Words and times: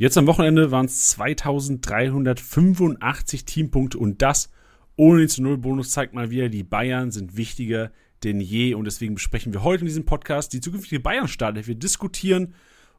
Jetzt 0.00 0.16
am 0.16 0.28
Wochenende 0.28 0.70
waren 0.70 0.86
es 0.86 1.08
2385 1.08 3.44
Teampunkte 3.44 3.98
und 3.98 4.22
das 4.22 4.48
ohne 4.94 5.18
den 5.18 5.28
zu 5.28 5.42
Null 5.42 5.58
Bonus 5.58 5.90
zeigt 5.90 6.14
mal 6.14 6.30
wieder, 6.30 6.48
die 6.48 6.62
Bayern 6.62 7.10
sind 7.10 7.36
wichtiger 7.36 7.90
denn 8.22 8.40
je 8.40 8.74
und 8.74 8.84
deswegen 8.84 9.14
besprechen 9.14 9.52
wir 9.52 9.64
heute 9.64 9.80
in 9.80 9.86
diesem 9.86 10.04
Podcast 10.04 10.52
die 10.52 10.60
zukünftige 10.60 11.00
Bayern-Startelf. 11.00 11.66
Wir 11.66 11.74
diskutieren 11.74 12.54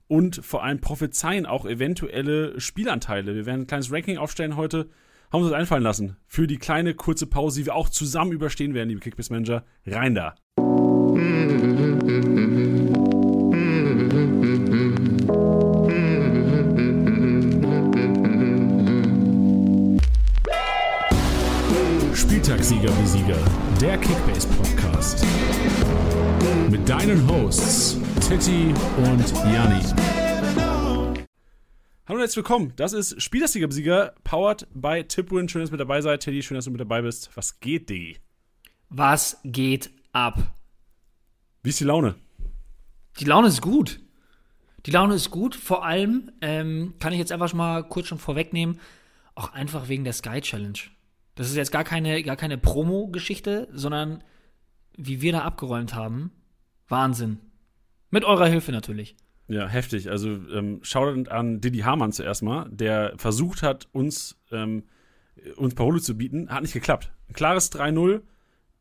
und 0.09 0.43
vor 0.43 0.61
allem 0.61 0.81
prophezeien 0.81 1.45
auch 1.45 1.65
eventuelle 1.65 2.59
Spielanteile. 2.59 3.33
Wir 3.33 3.45
werden 3.45 3.61
ein 3.61 3.67
kleines 3.67 3.93
Ranking 3.93 4.17
aufstellen 4.17 4.57
heute. 4.57 4.89
Haben 5.31 5.43
uns 5.43 5.51
das 5.51 5.59
einfallen 5.59 5.83
lassen. 5.83 6.17
Für 6.27 6.47
die 6.47 6.57
kleine 6.57 6.95
kurze 6.95 7.27
Pause, 7.27 7.61
die 7.61 7.67
wir 7.67 7.75
auch 7.75 7.87
zusammen 7.87 8.33
überstehen 8.33 8.73
werden, 8.73 8.89
liebe 8.89 8.99
Kickbase 8.99 9.31
Manager. 9.31 9.63
Rein 9.85 10.15
da. 10.15 10.35
Spieltagssieger 22.49 22.89
wie 22.97 23.05
Sieger, 23.05 23.37
der 23.79 23.95
Kickbase 23.99 24.47
Podcast. 24.47 25.23
Mit 26.71 26.89
deinen 26.89 27.29
Hosts 27.29 27.99
Titti 28.27 28.73
und 28.97 29.31
Janni. 29.53 29.83
Hallo 32.07 32.15
und 32.15 32.19
herzlich 32.21 32.37
willkommen. 32.37 32.73
Das 32.75 32.93
ist 32.93 33.21
Spieltagssieger 33.21 33.69
wie 33.69 33.73
Sieger, 33.73 34.15
powered 34.23 34.67
by 34.73 35.03
Tipwin. 35.03 35.47
Schön, 35.47 35.61
dass 35.61 35.69
du 35.69 35.73
mit 35.73 35.79
dabei 35.79 36.01
seid. 36.01 36.21
Teddy, 36.21 36.41
schön, 36.41 36.55
dass 36.55 36.65
du 36.65 36.71
mit 36.71 36.81
dabei 36.81 37.03
bist. 37.03 37.29
Was 37.35 37.59
geht, 37.59 37.87
Diggi? 37.87 38.17
Was 38.89 39.37
geht 39.43 39.91
ab? 40.11 40.41
Wie 41.61 41.69
ist 41.69 41.79
die 41.79 41.83
Laune? 41.83 42.15
Die 43.19 43.25
Laune 43.25 43.49
ist 43.49 43.61
gut. 43.61 43.99
Die 44.87 44.91
Laune 44.91 45.13
ist 45.13 45.29
gut. 45.29 45.53
Vor 45.53 45.85
allem 45.85 46.31
ähm, 46.41 46.95
kann 46.97 47.13
ich 47.13 47.19
jetzt 47.19 47.31
einfach 47.31 47.53
mal 47.53 47.83
kurz 47.83 48.07
schon 48.07 48.17
vorwegnehmen, 48.17 48.79
auch 49.35 49.53
einfach 49.53 49.87
wegen 49.87 50.03
der 50.03 50.13
Sky 50.13 50.41
Challenge. 50.41 50.79
Das 51.35 51.49
ist 51.49 51.55
jetzt 51.55 51.71
gar 51.71 51.83
keine, 51.83 52.21
gar 52.23 52.35
keine 52.35 52.57
Promo-Geschichte, 52.57 53.67
sondern 53.71 54.23
wie 54.97 55.21
wir 55.21 55.31
da 55.31 55.41
abgeräumt 55.41 55.95
haben. 55.95 56.31
Wahnsinn. 56.87 57.39
Mit 58.09 58.25
eurer 58.25 58.47
Hilfe 58.47 58.71
natürlich. 58.71 59.15
Ja, 59.47 59.67
heftig. 59.67 60.09
Also 60.09 60.29
ähm, 60.29 60.79
Shoutout 60.83 61.29
an 61.29 61.61
Didi 61.61 61.79
Hamann 61.79 62.11
zuerst 62.11 62.43
mal, 62.43 62.67
der 62.69 63.13
versucht 63.17 63.63
hat, 63.63 63.87
uns, 63.91 64.39
ähm, 64.51 64.83
uns 65.55 65.75
Parole 65.75 66.01
zu 66.01 66.17
bieten. 66.17 66.49
Hat 66.49 66.61
nicht 66.61 66.73
geklappt. 66.73 67.11
Ein 67.27 67.33
klares 67.33 67.71
3-0. 67.71 68.21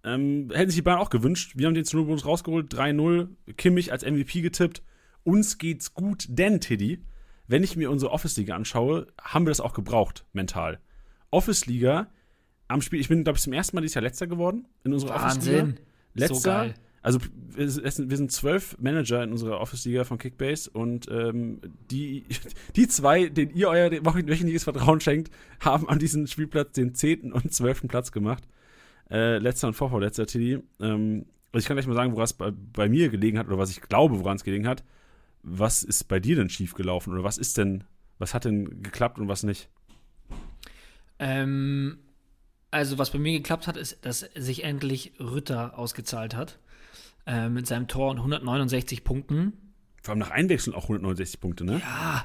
Ähm, 0.05 0.51
hätten 0.53 0.71
sich 0.71 0.79
die 0.79 0.83
Bayern 0.83 1.01
auch 1.01 1.11
gewünscht. 1.11 1.53
Wir 1.57 1.67
haben 1.67 1.75
den 1.75 1.85
zu 1.85 1.99
uns 1.99 2.27
rausgeholt. 2.27 2.73
3-0. 2.73 3.29
Kimmich 3.57 3.93
als 3.93 4.05
MVP 4.05 4.43
getippt. 4.43 4.83
Uns 5.25 5.59
geht's 5.59 5.95
gut, 5.95 6.27
denn, 6.29 6.61
Tiddy, 6.61 7.03
wenn 7.47 7.63
ich 7.63 7.77
mir 7.77 7.91
unsere 7.91 8.13
Office-Liga 8.13 8.55
anschaue, 8.55 9.07
haben 9.21 9.47
wir 9.47 9.51
das 9.51 9.61
auch 9.61 9.75
gebraucht, 9.75 10.25
mental. 10.33 10.81
Office-Liga 11.31 12.09
am 12.69 12.83
Spiel, 12.83 13.01
ich 13.01 13.09
bin, 13.09 13.25
glaube 13.25 13.37
ich, 13.37 13.43
zum 13.43 13.53
ersten 13.53 13.77
Mal 13.77 13.81
dieses 13.81 13.95
Jahr 13.95 14.03
letzter 14.03 14.27
geworden 14.27 14.67
in 14.85 14.93
unserer 14.93 15.17
Office-Liga. 15.17 15.59
Wahnsinn. 15.59 15.81
Letzter. 16.15 16.35
So 16.35 16.49
geil. 16.49 16.75
Also 17.01 17.21
wir 17.55 17.69
sind, 17.71 18.11
wir 18.11 18.17
sind 18.17 18.33
zwölf 18.33 18.77
Manager 18.79 19.23
in 19.23 19.33
unserer 19.33 19.61
Office-Liga 19.61 20.05
von 20.05 20.19
Kickbase 20.19 20.69
und 20.71 21.09
ähm, 21.11 21.61
die, 21.91 22.25
die 22.77 22.89
zwei, 22.89 23.29
denen 23.29 23.55
ihr 23.55 23.69
euer 23.69 23.91
wöchentliches 23.91 24.65
Vertrauen 24.65 25.01
schenkt, 25.01 25.33
haben 25.61 25.89
an 25.89 25.99
diesem 25.99 26.27
Spielplatz 26.27 26.73
den 26.73 26.95
zehnten 26.95 27.33
und 27.33 27.53
zwölften 27.53 27.89
Platz 27.89 28.13
gemacht. 28.13 28.45
Äh, 29.11 29.39
letzter 29.39 29.69
und 29.69 29.75
vorvorletzter 29.75 30.27
TD. 30.27 30.63
Ähm, 30.81 31.25
also 31.53 31.63
ich 31.63 31.67
kann 31.67 31.77
gleich 31.77 31.87
mal 31.87 31.95
sagen, 31.95 32.13
woran 32.13 32.25
es 32.25 32.35
bei, 32.35 32.51
bei 32.51 32.89
mir 32.89 33.09
gelegen 33.09 33.39
hat 33.39 33.47
oder 33.47 33.59
was 33.59 33.71
ich 33.71 33.81
glaube, 33.81 34.21
woran 34.21 34.37
es 34.37 34.45
gelegen 34.45 34.69
hat. 34.69 34.85
Was 35.43 35.83
ist 35.83 36.09
bei 36.09 36.21
dir 36.21 36.37
denn 36.37 36.51
schief 36.51 36.75
gelaufen 36.75 37.15
oder 37.15 37.25
was 37.25 37.39
ist 37.39 37.57
denn, 37.57 37.85
was 38.19 38.35
hat 38.35 38.45
denn 38.45 38.83
geklappt 38.83 39.19
und 39.19 39.29
was 39.29 39.45
nicht? 39.45 39.71
Ähm, 41.19 41.99
also, 42.71 42.99
was 42.99 43.11
bei 43.11 43.19
mir 43.19 43.33
geklappt 43.33 43.67
hat, 43.67 43.77
ist, 43.77 44.05
dass 44.05 44.21
sich 44.35 44.65
endlich 44.65 45.13
Rütter 45.21 45.79
ausgezahlt 45.79 46.35
hat. 46.37 46.59
Äh, 47.29 47.51
mit 47.51 47.67
seinem 47.67 47.89
Tor 47.89 48.11
und 48.11 48.17
169 48.17 49.05
Punkten. 49.05 49.53
Vor 50.03 50.13
allem 50.13 50.21
nach 50.21 50.31
Einwechseln 50.31 50.75
auch 50.75 50.85
169 50.85 51.41
Punkte, 51.41 51.65
ne? 51.65 51.83
Ja, 51.85 52.25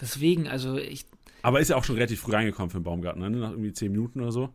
deswegen, 0.00 0.48
also 0.48 0.76
ich. 0.78 1.06
Aber 1.42 1.60
ist 1.60 1.68
ja 1.68 1.76
auch 1.76 1.84
schon 1.84 1.94
relativ 1.94 2.22
früh 2.22 2.32
reingekommen 2.32 2.70
für 2.70 2.78
den 2.78 2.82
Baumgarten, 2.82 3.22
ne? 3.22 3.30
Nach 3.30 3.50
irgendwie 3.50 3.72
10 3.72 3.92
Minuten 3.92 4.20
oder 4.20 4.32
so. 4.32 4.48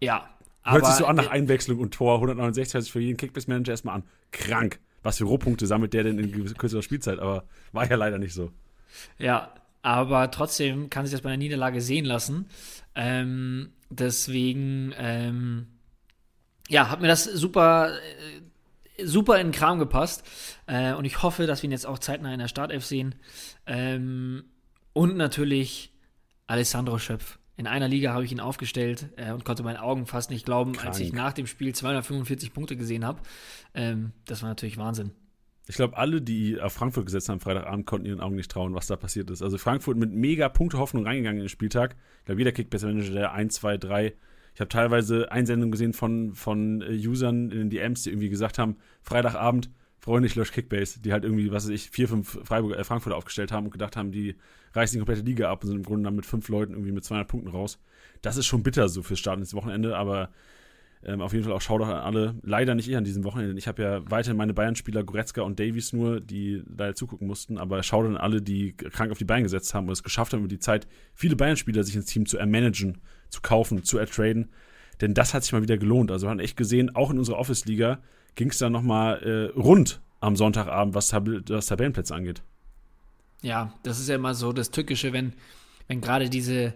Ja. 0.00 0.30
Hört 0.62 0.86
sich 0.86 0.94
so 0.94 1.04
an 1.04 1.16
nach 1.16 1.28
Einwechslung 1.28 1.80
und 1.80 1.92
Tor 1.92 2.14
169 2.14 2.72
hört 2.72 2.84
sich 2.84 2.92
für 2.92 3.00
jeden 3.00 3.18
Kickbase-Manager 3.18 3.72
erstmal 3.72 3.96
an. 3.96 4.04
Krank. 4.32 4.80
Was 5.02 5.18
für 5.18 5.24
Rohpunkte 5.24 5.66
sammelt 5.66 5.92
der 5.92 6.04
denn 6.04 6.18
in 6.18 6.54
kürzerer 6.54 6.82
Spielzeit? 6.82 7.18
Aber 7.18 7.44
war 7.72 7.86
ja 7.86 7.96
leider 7.96 8.18
nicht 8.18 8.32
so. 8.32 8.50
Ja, 9.18 9.52
aber 9.82 10.30
trotzdem 10.30 10.88
kann 10.88 11.04
sich 11.04 11.12
das 11.12 11.20
bei 11.20 11.28
einer 11.28 11.36
Niederlage 11.36 11.82
sehen 11.82 12.06
lassen. 12.06 12.46
Ähm, 12.94 13.74
deswegen, 13.90 14.94
ähm, 14.98 15.66
ja, 16.68 16.90
hat 16.90 17.00
mir 17.00 17.08
das 17.08 17.24
super, 17.24 17.92
äh, 18.96 19.04
super 19.04 19.38
in 19.38 19.48
den 19.48 19.52
Kram 19.52 19.78
gepasst. 19.78 20.24
Äh, 20.66 20.94
und 20.94 21.04
ich 21.04 21.22
hoffe, 21.22 21.46
dass 21.46 21.62
wir 21.62 21.68
ihn 21.68 21.72
jetzt 21.72 21.86
auch 21.86 21.98
zeitnah 21.98 22.32
in 22.32 22.38
der 22.38 22.48
Startelf 22.48 22.84
sehen. 22.84 23.14
Ähm, 23.66 24.44
und 24.92 25.16
natürlich 25.16 25.92
Alessandro 26.46 26.98
Schöpf. 26.98 27.38
In 27.56 27.66
einer 27.66 27.86
Liga 27.86 28.12
habe 28.12 28.24
ich 28.24 28.32
ihn 28.32 28.40
aufgestellt 28.40 29.10
äh, 29.16 29.30
und 29.30 29.44
konnte 29.44 29.62
meinen 29.62 29.76
Augen 29.76 30.06
fast 30.06 30.30
nicht 30.30 30.44
glauben, 30.44 30.72
Krank. 30.72 30.88
als 30.88 31.00
ich 31.00 31.12
nach 31.12 31.32
dem 31.32 31.46
Spiel 31.46 31.74
245 31.74 32.52
Punkte 32.52 32.76
gesehen 32.76 33.04
habe. 33.04 33.22
Ähm, 33.74 34.12
das 34.26 34.42
war 34.42 34.48
natürlich 34.48 34.76
Wahnsinn. 34.76 35.12
Ich 35.66 35.76
glaube, 35.76 35.96
alle, 35.96 36.20
die 36.20 36.60
auf 36.60 36.74
Frankfurt 36.74 37.06
gesetzt 37.06 37.28
haben 37.28 37.40
Freitagabend, 37.40 37.86
konnten 37.86 38.06
ihren 38.06 38.20
Augen 38.20 38.36
nicht 38.36 38.50
trauen, 38.50 38.74
was 38.74 38.86
da 38.86 38.96
passiert 38.96 39.30
ist. 39.30 39.42
Also 39.42 39.56
Frankfurt 39.56 39.96
mit 39.96 40.12
mega 40.12 40.48
Punktehoffnung 40.48 41.06
reingegangen 41.06 41.38
in 41.38 41.44
den 41.44 41.48
Spieltag. 41.48 41.96
Ich 42.20 42.26
glaube, 42.26 42.40
jeder 42.40 42.52
Kickbase-Manager, 42.52 43.12
der 43.12 43.32
1, 43.32 43.54
2, 43.54 43.78
3. 43.78 44.14
Ich 44.54 44.60
habe 44.60 44.68
teilweise 44.68 45.32
Einsendungen 45.32 45.72
gesehen 45.72 45.94
von, 45.94 46.34
von 46.34 46.82
äh, 46.82 47.08
Usern 47.08 47.50
in 47.50 47.58
den 47.58 47.70
DMs, 47.70 48.02
die 48.02 48.10
irgendwie 48.10 48.28
gesagt 48.28 48.58
haben, 48.58 48.76
Freitagabend, 49.02 49.70
Freunde, 49.98 50.26
ich 50.26 50.34
lösche 50.34 50.52
Kickbase, 50.52 51.00
die 51.00 51.12
halt 51.12 51.24
irgendwie, 51.24 51.50
was 51.50 51.64
weiß 51.64 51.70
ich, 51.70 51.88
vier, 51.88 52.08
fünf 52.08 52.38
Freiburg, 52.44 52.76
äh, 52.76 52.84
Frankfurter 52.84 53.16
aufgestellt 53.16 53.50
haben 53.50 53.64
und 53.64 53.72
gedacht 53.72 53.96
haben, 53.96 54.12
die 54.12 54.36
reißen 54.74 54.94
die 54.94 55.00
komplette 55.00 55.22
Liga 55.22 55.50
ab 55.50 55.62
und 55.62 55.68
sind 55.68 55.78
im 55.78 55.82
Grunde 55.82 56.04
dann 56.04 56.14
mit 56.14 56.26
fünf 56.26 56.48
Leuten 56.48 56.74
irgendwie 56.74 56.92
mit 56.92 57.04
200 57.04 57.26
Punkten 57.26 57.48
raus. 57.48 57.80
Das 58.20 58.36
ist 58.36 58.44
schon 58.44 58.62
bitter 58.62 58.88
so 58.90 59.02
fürs 59.02 59.18
Start 59.18 59.38
ins 59.38 59.54
Wochenende, 59.54 59.96
aber 59.96 60.28
ähm, 61.06 61.20
auf 61.20 61.32
jeden 61.32 61.44
Fall 61.44 61.52
auch 61.52 61.60
Shoutout 61.60 61.84
an 61.84 62.02
alle. 62.02 62.34
Leider 62.42 62.74
nicht 62.74 62.88
ich 62.88 62.96
an 62.96 63.04
diesem 63.04 63.24
Wochenende. 63.24 63.56
Ich 63.58 63.68
habe 63.68 63.82
ja 63.82 64.10
weiterhin 64.10 64.36
meine 64.36 64.54
Bayern-Spieler 64.54 65.04
Goretzka 65.04 65.42
und 65.42 65.60
Davies 65.60 65.92
nur, 65.92 66.20
die 66.20 66.62
leider 66.76 66.94
zugucken 66.94 67.26
mussten. 67.26 67.58
Aber 67.58 67.82
Shoutout 67.82 68.08
an 68.08 68.16
alle, 68.16 68.40
die 68.40 68.72
krank 68.72 69.12
auf 69.12 69.18
die 69.18 69.24
Beine 69.24 69.42
gesetzt 69.42 69.74
haben 69.74 69.86
und 69.86 69.92
es 69.92 70.02
geschafft 70.02 70.32
haben, 70.32 70.40
über 70.40 70.48
die 70.48 70.58
Zeit 70.58 70.86
viele 71.14 71.36
Bayern-Spieler 71.36 71.84
sich 71.84 71.96
ins 71.96 72.06
Team 72.06 72.26
zu 72.26 72.38
ermanagen, 72.38 73.00
zu 73.28 73.42
kaufen, 73.42 73.84
zu 73.84 73.98
ertraden. 73.98 74.50
Denn 75.00 75.14
das 75.14 75.34
hat 75.34 75.42
sich 75.42 75.52
mal 75.52 75.62
wieder 75.62 75.76
gelohnt. 75.76 76.10
Also 76.10 76.26
wir 76.26 76.30
haben 76.30 76.40
echt 76.40 76.56
gesehen, 76.56 76.94
auch 76.94 77.10
in 77.10 77.18
unserer 77.18 77.38
Office-Liga 77.38 77.98
ging 78.34 78.50
es 78.50 78.58
dann 78.58 78.72
nochmal 78.72 79.22
äh, 79.22 79.58
rund 79.58 80.00
am 80.20 80.36
Sonntagabend, 80.36 80.94
was, 80.94 81.08
Tab 81.08 81.28
was 81.48 81.66
Tabellenplätze 81.66 82.14
angeht. 82.14 82.42
Ja, 83.42 83.74
das 83.82 84.00
ist 84.00 84.08
ja 84.08 84.14
immer 84.14 84.34
so 84.34 84.52
das 84.52 84.70
Tückische, 84.70 85.12
wenn, 85.12 85.34
wenn 85.86 86.00
gerade 86.00 86.30
diese, 86.30 86.72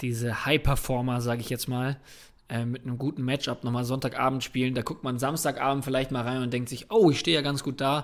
diese 0.00 0.44
High-Performer, 0.44 1.20
sage 1.20 1.40
ich 1.40 1.48
jetzt 1.48 1.68
mal, 1.68 2.00
äh, 2.48 2.64
mit 2.64 2.84
einem 2.84 2.98
guten 2.98 3.22
Matchup 3.22 3.64
nochmal 3.64 3.84
Sonntagabend 3.84 4.42
spielen. 4.42 4.74
Da 4.74 4.82
guckt 4.82 5.04
man 5.04 5.18
Samstagabend 5.18 5.84
vielleicht 5.84 6.10
mal 6.10 6.22
rein 6.22 6.42
und 6.42 6.52
denkt 6.52 6.68
sich, 6.68 6.90
oh, 6.90 7.10
ich 7.10 7.18
stehe 7.18 7.36
ja 7.36 7.42
ganz 7.42 7.62
gut 7.62 7.80
da. 7.80 8.00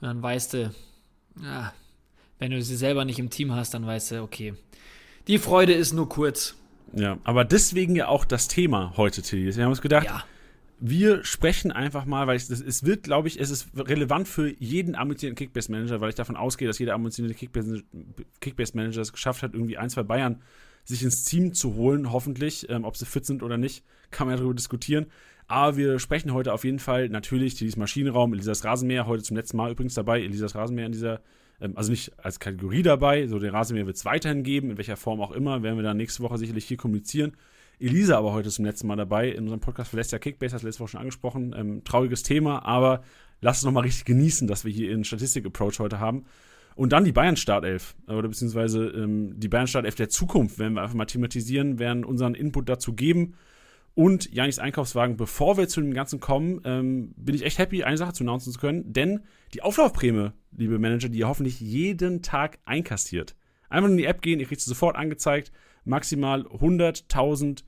Und 0.00 0.08
dann 0.08 0.22
weißt 0.22 0.54
du, 0.54 0.70
ja, 1.42 1.72
wenn 2.38 2.50
du 2.50 2.62
sie 2.62 2.76
selber 2.76 3.04
nicht 3.04 3.18
im 3.18 3.30
Team 3.30 3.52
hast, 3.54 3.74
dann 3.74 3.86
weißt 3.86 4.12
du, 4.12 4.22
okay, 4.22 4.54
die 5.26 5.38
Freude 5.38 5.72
ist 5.72 5.92
nur 5.92 6.08
kurz. 6.08 6.56
Ja, 6.94 7.18
aber 7.24 7.44
deswegen 7.44 7.94
ja 7.96 8.08
auch 8.08 8.24
das 8.24 8.48
Thema 8.48 8.94
heute, 8.96 9.20
Tilly. 9.22 9.54
Wir 9.54 9.64
haben 9.64 9.70
uns 9.70 9.82
gedacht, 9.82 10.06
Ja, 10.06 10.24
wir 10.80 11.24
sprechen 11.24 11.72
einfach 11.72 12.04
mal, 12.04 12.26
weil 12.26 12.36
ich, 12.36 12.46
das, 12.46 12.60
es 12.60 12.84
wird, 12.84 13.02
glaube 13.02 13.28
ich, 13.28 13.40
es 13.40 13.50
ist 13.50 13.68
relevant 13.76 14.28
für 14.28 14.48
jeden 14.62 14.94
ambitionierten 14.94 15.36
Kickbase-Manager, 15.36 16.00
weil 16.00 16.10
ich 16.10 16.14
davon 16.14 16.36
ausgehe, 16.36 16.68
dass 16.68 16.78
jeder 16.78 16.94
ambitionierte 16.94 17.38
Kickbase- 17.38 17.82
Kickbase-Manager 18.40 19.00
es 19.00 19.12
geschafft 19.12 19.42
hat, 19.42 19.54
irgendwie 19.54 19.76
ein, 19.76 19.90
zwei 19.90 20.04
Bayern 20.04 20.40
sich 20.88 21.02
ins 21.02 21.24
Team 21.24 21.52
zu 21.52 21.74
holen, 21.74 22.12
hoffentlich. 22.12 22.68
Ähm, 22.70 22.84
ob 22.84 22.96
sie 22.96 23.04
fit 23.04 23.26
sind 23.26 23.42
oder 23.42 23.58
nicht, 23.58 23.84
kann 24.10 24.26
man 24.26 24.34
ja 24.34 24.38
darüber 24.38 24.54
diskutieren. 24.54 25.06
Aber 25.46 25.76
wir 25.76 25.98
sprechen 25.98 26.32
heute 26.32 26.52
auf 26.52 26.64
jeden 26.64 26.78
Fall 26.78 27.08
natürlich 27.10 27.54
dieses 27.54 27.76
Maschinenraum, 27.76 28.32
Elisas 28.32 28.64
Rasenmäher, 28.64 29.06
heute 29.06 29.22
zum 29.22 29.36
letzten 29.36 29.58
Mal 29.58 29.70
übrigens 29.70 29.94
dabei, 29.94 30.22
Elisas 30.22 30.54
Rasenmäher 30.54 30.86
in 30.86 30.92
dieser, 30.92 31.20
ähm, 31.60 31.72
also 31.76 31.90
nicht 31.90 32.12
als 32.18 32.40
Kategorie 32.40 32.82
dabei, 32.82 33.26
so 33.26 33.38
den 33.38 33.50
Rasenmäher 33.50 33.86
wird 33.86 33.96
es 33.96 34.04
weiterhin 34.04 34.42
geben, 34.42 34.70
in 34.70 34.78
welcher 34.78 34.96
Form 34.96 35.20
auch 35.20 35.30
immer, 35.30 35.62
werden 35.62 35.76
wir 35.76 35.82
dann 35.82 35.98
nächste 35.98 36.22
Woche 36.22 36.38
sicherlich 36.38 36.64
hier 36.64 36.78
kommunizieren. 36.78 37.32
Elisa 37.78 38.16
aber 38.16 38.32
heute 38.32 38.48
zum 38.48 38.64
letzten 38.64 38.86
Mal 38.88 38.96
dabei 38.96 39.28
in 39.28 39.44
unserem 39.44 39.60
Podcast 39.60 39.90
verlässt 39.90 40.12
ja 40.12 40.18
Kickbase, 40.18 40.52
das 40.54 40.62
letzte 40.62 40.80
Woche 40.80 40.92
schon 40.92 41.00
angesprochen. 41.00 41.54
Ähm, 41.56 41.84
trauriges 41.84 42.22
Thema, 42.22 42.64
aber 42.64 43.02
lasst 43.40 43.60
es 43.60 43.64
nochmal 43.64 43.84
richtig 43.84 44.06
genießen, 44.06 44.48
dass 44.48 44.64
wir 44.64 44.72
hier 44.72 44.92
einen 44.92 45.04
Statistik-Approach 45.04 45.78
heute 45.78 46.00
haben. 46.00 46.24
Und 46.78 46.92
dann 46.92 47.04
die 47.04 47.10
Bayern-Startelf, 47.10 47.96
oder 48.06 48.28
beziehungsweise 48.28 48.86
ähm, 48.86 49.32
die 49.34 49.48
Bayern-Startelf 49.48 49.96
der 49.96 50.10
Zukunft, 50.10 50.60
werden 50.60 50.74
wir 50.74 50.82
einfach 50.82 50.94
mal 50.94 51.06
thematisieren, 51.06 51.80
werden 51.80 52.04
unseren 52.04 52.36
Input 52.36 52.68
dazu 52.68 52.94
geben. 52.94 53.34
Und 53.94 54.32
Janis 54.32 54.60
Einkaufswagen, 54.60 55.16
bevor 55.16 55.56
wir 55.56 55.66
zu 55.66 55.80
dem 55.80 55.92
Ganzen 55.92 56.20
kommen, 56.20 56.60
ähm, 56.64 57.14
bin 57.16 57.34
ich 57.34 57.44
echt 57.44 57.58
happy, 57.58 57.82
eine 57.82 57.96
Sache 57.96 58.12
zu 58.12 58.22
announcen 58.22 58.52
zu 58.52 58.60
können, 58.60 58.92
denn 58.92 59.24
die 59.54 59.62
Auflaufprämie, 59.62 60.30
liebe 60.56 60.78
Manager, 60.78 61.08
die 61.08 61.18
ihr 61.18 61.26
hoffentlich 61.26 61.58
jeden 61.58 62.22
Tag 62.22 62.60
einkassiert, 62.64 63.34
Einfach 63.68 63.90
in 63.90 63.96
die 63.96 64.04
App 64.04 64.22
gehen, 64.22 64.40
ihr 64.40 64.46
kriegt 64.46 64.60
sie 64.60 64.68
sofort 64.68 64.96
angezeigt. 64.96 65.52
Maximal 65.84 66.42
100.000 66.46 67.64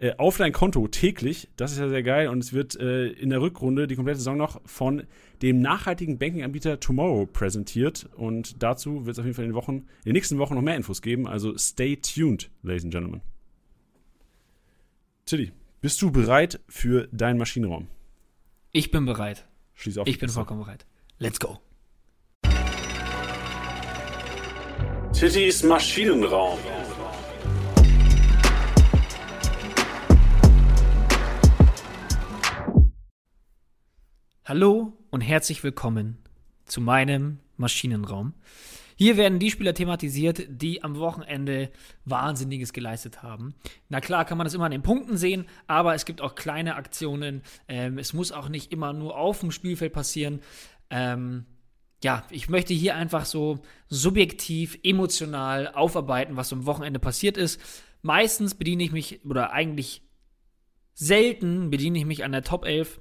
äh, 0.00 0.14
auf 0.16 0.38
dein 0.38 0.52
Konto 0.52 0.88
täglich. 0.88 1.48
Das 1.56 1.72
ist 1.72 1.78
ja 1.78 1.88
sehr 1.88 2.02
geil. 2.02 2.28
Und 2.28 2.38
es 2.38 2.52
wird 2.52 2.74
äh, 2.80 3.08
in 3.08 3.30
der 3.30 3.40
Rückrunde 3.42 3.86
die 3.86 3.96
komplette 3.96 4.18
Saison 4.18 4.36
noch 4.36 4.60
von 4.64 5.04
dem 5.42 5.60
nachhaltigen 5.60 6.18
Banking-Anbieter 6.18 6.80
Tomorrow 6.80 7.26
präsentiert. 7.26 8.08
Und 8.16 8.62
dazu 8.62 9.04
wird 9.04 9.14
es 9.14 9.18
auf 9.18 9.26
jeden 9.26 9.34
Fall 9.34 9.44
in 9.44 9.50
den, 9.50 9.56
Wochen, 9.56 9.74
in 9.74 9.86
den 10.06 10.14
nächsten 10.14 10.38
Wochen 10.38 10.54
noch 10.54 10.62
mehr 10.62 10.76
Infos 10.76 11.02
geben. 11.02 11.28
Also 11.28 11.56
stay 11.58 11.96
tuned, 11.96 12.50
ladies 12.62 12.84
and 12.84 12.92
gentlemen. 12.92 13.20
Tilly, 15.26 15.52
bist 15.82 16.00
du 16.00 16.10
bereit 16.10 16.60
für 16.66 17.06
deinen 17.12 17.38
Maschinenraum? 17.38 17.86
Ich 18.72 18.90
bin 18.90 19.04
bereit. 19.04 19.46
Schließ 19.74 19.98
auf. 19.98 20.08
Ich 20.08 20.18
bin 20.18 20.28
vollkommen 20.30 20.60
bereit. 20.60 20.86
Let's 21.18 21.38
go. 21.38 21.58
Tittys 25.12 25.62
Maschinenraum. 25.62 26.58
Hallo 34.50 34.98
und 35.10 35.20
herzlich 35.20 35.62
willkommen 35.62 36.18
zu 36.64 36.80
meinem 36.80 37.38
Maschinenraum. 37.56 38.34
Hier 38.96 39.16
werden 39.16 39.38
die 39.38 39.52
Spieler 39.52 39.74
thematisiert, 39.74 40.42
die 40.48 40.82
am 40.82 40.96
Wochenende 40.96 41.70
Wahnsinniges 42.04 42.72
geleistet 42.72 43.22
haben. 43.22 43.54
Na 43.88 44.00
klar, 44.00 44.24
kann 44.24 44.38
man 44.38 44.44
das 44.44 44.54
immer 44.54 44.64
an 44.64 44.72
den 44.72 44.82
Punkten 44.82 45.16
sehen, 45.16 45.46
aber 45.68 45.94
es 45.94 46.04
gibt 46.04 46.20
auch 46.20 46.34
kleine 46.34 46.74
Aktionen. 46.74 47.42
Ähm, 47.68 47.96
es 47.96 48.12
muss 48.12 48.32
auch 48.32 48.48
nicht 48.48 48.72
immer 48.72 48.92
nur 48.92 49.16
auf 49.16 49.38
dem 49.38 49.52
Spielfeld 49.52 49.92
passieren. 49.92 50.40
Ähm, 50.90 51.46
ja, 52.02 52.24
ich 52.30 52.48
möchte 52.48 52.74
hier 52.74 52.96
einfach 52.96 53.26
so 53.26 53.60
subjektiv, 53.88 54.80
emotional 54.82 55.68
aufarbeiten, 55.68 56.36
was 56.36 56.52
am 56.52 56.66
Wochenende 56.66 56.98
passiert 56.98 57.36
ist. 57.36 57.60
Meistens 58.02 58.56
bediene 58.56 58.82
ich 58.82 58.90
mich, 58.90 59.24
oder 59.24 59.52
eigentlich 59.52 60.02
selten 60.94 61.70
bediene 61.70 62.00
ich 62.00 62.04
mich 62.04 62.24
an 62.24 62.32
der 62.32 62.42
Top 62.42 62.64
11 62.64 63.00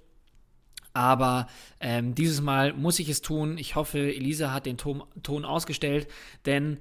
aber 0.94 1.48
ähm, 1.80 2.16
dieses 2.16 2.42
Mal 2.42 2.74
muss 2.74 3.00
ich 3.00 3.10
es 3.10 3.22
tun. 3.22 3.58
Ich 3.58 3.76
hoffe, 3.76 4.00
Elisa 4.00 4.52
hat 4.52 4.66
den 4.66 4.78
Ton, 4.78 5.04
Ton 5.24 5.46
ausgestellt, 5.46 6.08
denn 6.46 6.80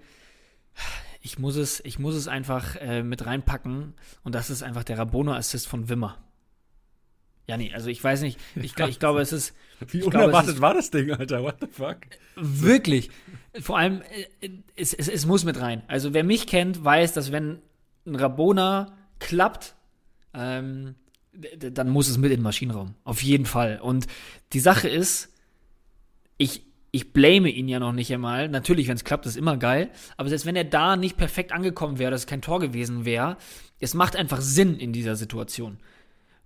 ich 1.21 1.39
muss 1.39 1.57
es, 1.57 1.85
ich 1.85 1.99
muss 1.99 2.15
es 2.15 2.29
einfach 2.29 2.77
äh, 2.77 3.03
mit 3.03 3.27
reinpacken. 3.27 3.95
Und 4.23 4.35
das 4.35 4.51
ist 4.51 4.63
einfach 4.63 4.85
der 4.85 4.99
Rabono-Assist 4.99 5.67
von 5.67 5.89
Wimmer. 5.89 6.19
Ja, 7.47 7.57
nee, 7.57 7.73
also 7.73 7.89
ich 7.89 8.05
weiß 8.05 8.21
nicht. 8.21 8.39
Ich, 8.57 8.79
ich 8.79 8.99
glaube, 8.99 9.21
es 9.23 9.33
ist. 9.33 9.55
Wie 9.89 10.03
unerwartet 10.03 10.31
glaube, 10.31 10.51
ist, 10.53 10.61
war 10.61 10.75
das 10.75 10.91
Ding, 10.91 11.11
Alter? 11.11 11.43
What 11.43 11.57
the 11.61 11.67
fuck? 11.67 11.97
Wirklich. 12.37 13.11
Vor 13.59 13.79
allem, 13.79 14.03
äh, 14.41 14.51
es, 14.77 14.93
es, 14.93 15.09
es 15.09 15.25
muss 15.25 15.45
mit 15.45 15.59
rein. 15.59 15.83
Also, 15.89 16.13
wer 16.13 16.25
mich 16.25 16.47
kennt, 16.47 16.85
weiß, 16.85 17.15
dass 17.15 17.33
wenn 17.33 17.63
ein 18.07 18.17
Rabona 18.17 18.93
klappt, 19.19 19.75
ähm, 20.35 20.95
dann 21.59 21.89
muss 21.89 22.09
es 22.09 22.19
mit 22.19 22.31
in 22.31 22.39
den 22.39 22.43
Maschinenraum. 22.43 22.95
Auf 23.05 23.23
jeden 23.23 23.47
Fall. 23.47 23.81
Und 23.81 24.07
die 24.53 24.61
Sache 24.61 24.89
ist, 24.89 25.33
ich, 26.37 26.63
ich 26.91 27.13
blame 27.13 27.51
ihn 27.51 27.69
ja 27.69 27.79
noch 27.79 27.93
nicht 27.93 28.13
einmal. 28.13 28.49
Natürlich, 28.49 28.89
wenn 28.89 28.97
es 28.97 29.05
klappt, 29.05 29.27
ist 29.27 29.37
immer 29.37 29.57
geil. 29.57 29.91
Aber 30.17 30.29
selbst 30.29 30.47
wenn 30.47 30.57
er 30.57 30.65
da 30.65 30.97
nicht 30.97 31.17
perfekt 31.17 31.53
angekommen 31.53 31.99
wäre, 31.99 32.11
dass 32.11 32.23
es 32.23 32.27
kein 32.27 32.43
Tor 32.43 32.61
gewesen 32.61 33.05
wäre, 33.05 33.37
es 33.79 33.95
macht 33.95 34.17
einfach 34.17 34.41
Sinn 34.41 34.77
in 34.77 34.93
dieser 34.93 35.17
Situation. 35.17 35.79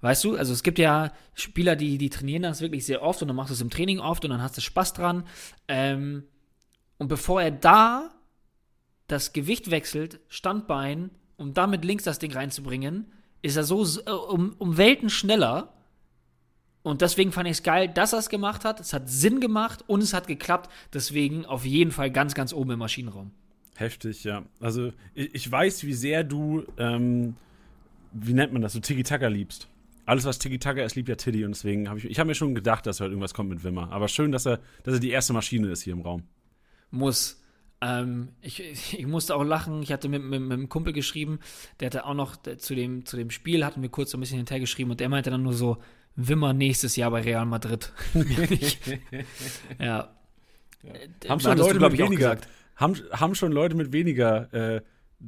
Weißt 0.02 0.24
du, 0.24 0.36
also 0.36 0.52
es 0.52 0.64
gibt 0.64 0.78
ja 0.78 1.12
Spieler, 1.32 1.76
die, 1.76 1.96
die 1.96 2.10
trainieren 2.10 2.42
das 2.42 2.60
wirklich 2.60 2.84
sehr 2.84 3.02
oft 3.02 3.22
und 3.22 3.28
dann 3.28 3.36
machst 3.36 3.50
du 3.50 3.54
es 3.54 3.60
im 3.60 3.70
Training 3.70 4.00
oft 4.00 4.24
und 4.24 4.32
dann 4.32 4.42
hast 4.42 4.56
du 4.56 4.60
Spaß 4.60 4.94
dran. 4.94 5.24
Ähm, 5.68 6.24
und 6.98 7.08
bevor 7.08 7.40
er 7.40 7.52
da 7.52 8.10
das 9.06 9.32
Gewicht 9.32 9.70
wechselt, 9.70 10.20
Standbein, 10.28 11.10
um 11.36 11.54
damit 11.54 11.84
links 11.84 12.04
das 12.04 12.18
Ding 12.18 12.32
reinzubringen, 12.32 13.12
ist 13.42 13.56
er 13.56 13.64
so 13.64 13.84
äh, 14.06 14.10
um, 14.10 14.54
um 14.58 14.76
Welten 14.76 15.10
schneller. 15.10 15.72
Und 16.82 17.00
deswegen 17.00 17.30
fand 17.30 17.46
ich 17.46 17.58
es 17.58 17.62
geil, 17.62 17.88
dass 17.88 18.12
er 18.12 18.20
es 18.20 18.28
gemacht 18.28 18.64
hat. 18.64 18.80
Es 18.80 18.92
hat 18.92 19.08
Sinn 19.08 19.40
gemacht 19.40 19.84
und 19.86 20.02
es 20.02 20.14
hat 20.14 20.26
geklappt. 20.26 20.70
Deswegen 20.92 21.44
auf 21.44 21.64
jeden 21.64 21.92
Fall 21.92 22.10
ganz, 22.10 22.34
ganz 22.34 22.52
oben 22.52 22.72
im 22.72 22.78
Maschinenraum. 22.78 23.30
Heftig, 23.76 24.24
ja. 24.24 24.44
Also 24.60 24.92
ich, 25.14 25.34
ich 25.34 25.50
weiß, 25.50 25.84
wie 25.84 25.92
sehr 25.94 26.24
du, 26.24 26.64
ähm, 26.78 27.36
wie 28.12 28.32
nennt 28.32 28.52
man 28.52 28.62
das, 28.62 28.72
so 28.72 28.80
Tiki-Taka 28.80 29.28
liebst. 29.28 29.68
Alles, 30.06 30.24
was 30.24 30.40
Tiki-Taka 30.40 30.82
ist, 30.82 30.96
liebt 30.96 31.08
ja 31.08 31.14
Tiddy. 31.14 31.44
Und 31.44 31.52
deswegen 31.52 31.88
habe 31.88 32.00
ich, 32.00 32.06
ich 32.06 32.18
habe 32.18 32.28
mir 32.28 32.34
schon 32.34 32.54
gedacht, 32.54 32.86
dass 32.86 33.00
halt 33.00 33.10
irgendwas 33.10 33.34
kommt 33.34 33.50
mit 33.50 33.62
Wimmer. 33.62 33.92
Aber 33.92 34.08
schön, 34.08 34.32
dass 34.32 34.46
er, 34.46 34.58
dass 34.82 34.94
er 34.94 35.00
die 35.00 35.10
erste 35.10 35.32
Maschine 35.32 35.68
ist 35.68 35.82
hier 35.82 35.92
im 35.92 36.00
Raum. 36.00 36.24
Muss. 36.90 37.41
Ähm, 37.82 38.28
ich, 38.40 38.60
ich, 38.98 39.06
musste 39.06 39.34
auch 39.34 39.42
lachen. 39.42 39.82
Ich 39.82 39.92
hatte 39.92 40.08
mit, 40.08 40.22
mit, 40.22 40.40
mit, 40.40 40.52
einem 40.52 40.68
Kumpel 40.68 40.92
geschrieben, 40.92 41.40
der 41.80 41.86
hatte 41.86 42.06
auch 42.06 42.14
noch 42.14 42.36
der, 42.36 42.58
zu, 42.58 42.74
dem, 42.74 43.04
zu 43.04 43.16
dem 43.16 43.30
Spiel, 43.30 43.64
hatten 43.64 43.82
wir 43.82 43.90
kurz 43.90 44.12
so 44.12 44.16
ein 44.16 44.20
bisschen 44.20 44.38
hinterher 44.38 44.60
geschrieben 44.60 44.90
und 44.92 45.00
der 45.00 45.08
meinte 45.08 45.30
dann 45.30 45.42
nur 45.42 45.52
so, 45.52 45.78
Wimmer 46.16 46.52
nächstes 46.52 46.96
Jahr 46.96 47.10
bei 47.10 47.22
Real 47.22 47.46
Madrid. 47.46 47.92
ja. 49.78 50.14
ja. 50.82 50.92
Haben 51.28 51.40
schon 51.40 51.58
Leute 51.58 51.78
du, 51.78 51.88
mit 51.88 51.98
weniger, 51.98 52.38
haben, 52.76 52.96
haben 53.12 53.34
schon 53.34 53.52
Leute 53.52 53.76
mit 53.76 53.92
weniger 53.92 54.52
äh, 54.52 54.82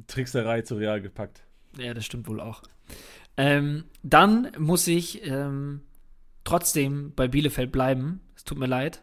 Trickserei 0.07 0.61
zu 0.61 0.75
Real 0.75 1.01
gepackt. 1.01 1.43
Ja, 1.77 1.93
das 1.93 2.05
stimmt 2.05 2.27
wohl 2.27 2.39
auch. 2.39 2.61
Ähm, 3.37 3.85
dann 4.03 4.51
muss 4.57 4.87
ich 4.87 5.25
ähm, 5.25 5.81
trotzdem 6.43 7.13
bei 7.15 7.27
Bielefeld 7.27 7.71
bleiben. 7.71 8.21
Es 8.35 8.43
tut 8.43 8.57
mir 8.57 8.67
leid. 8.67 9.01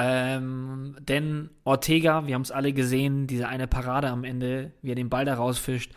Ähm, 0.00 0.96
denn 1.00 1.50
Ortega, 1.64 2.24
wir 2.28 2.36
haben 2.36 2.42
es 2.42 2.52
alle 2.52 2.72
gesehen, 2.72 3.26
diese 3.26 3.48
eine 3.48 3.66
Parade 3.66 4.08
am 4.10 4.22
Ende, 4.22 4.72
wie 4.80 4.92
er 4.92 4.94
den 4.94 5.10
Ball 5.10 5.24
da 5.24 5.34
rausfischt, 5.34 5.92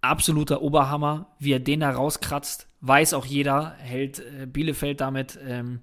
absoluter 0.00 0.62
Oberhammer, 0.62 1.34
wie 1.40 1.52
er 1.52 1.58
den 1.58 1.80
da 1.80 1.90
rauskratzt, 1.90 2.68
weiß 2.80 3.14
auch 3.14 3.26
jeder, 3.26 3.74
hält 3.78 4.20
äh, 4.20 4.46
Bielefeld 4.46 5.00
damit 5.00 5.36
ähm, 5.44 5.80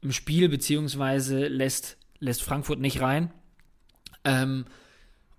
im 0.00 0.12
Spiel, 0.12 0.48
beziehungsweise 0.48 1.48
lässt, 1.48 1.98
lässt 2.20 2.44
Frankfurt 2.44 2.78
nicht 2.78 3.00
rein. 3.00 3.32
Ähm, 4.24 4.64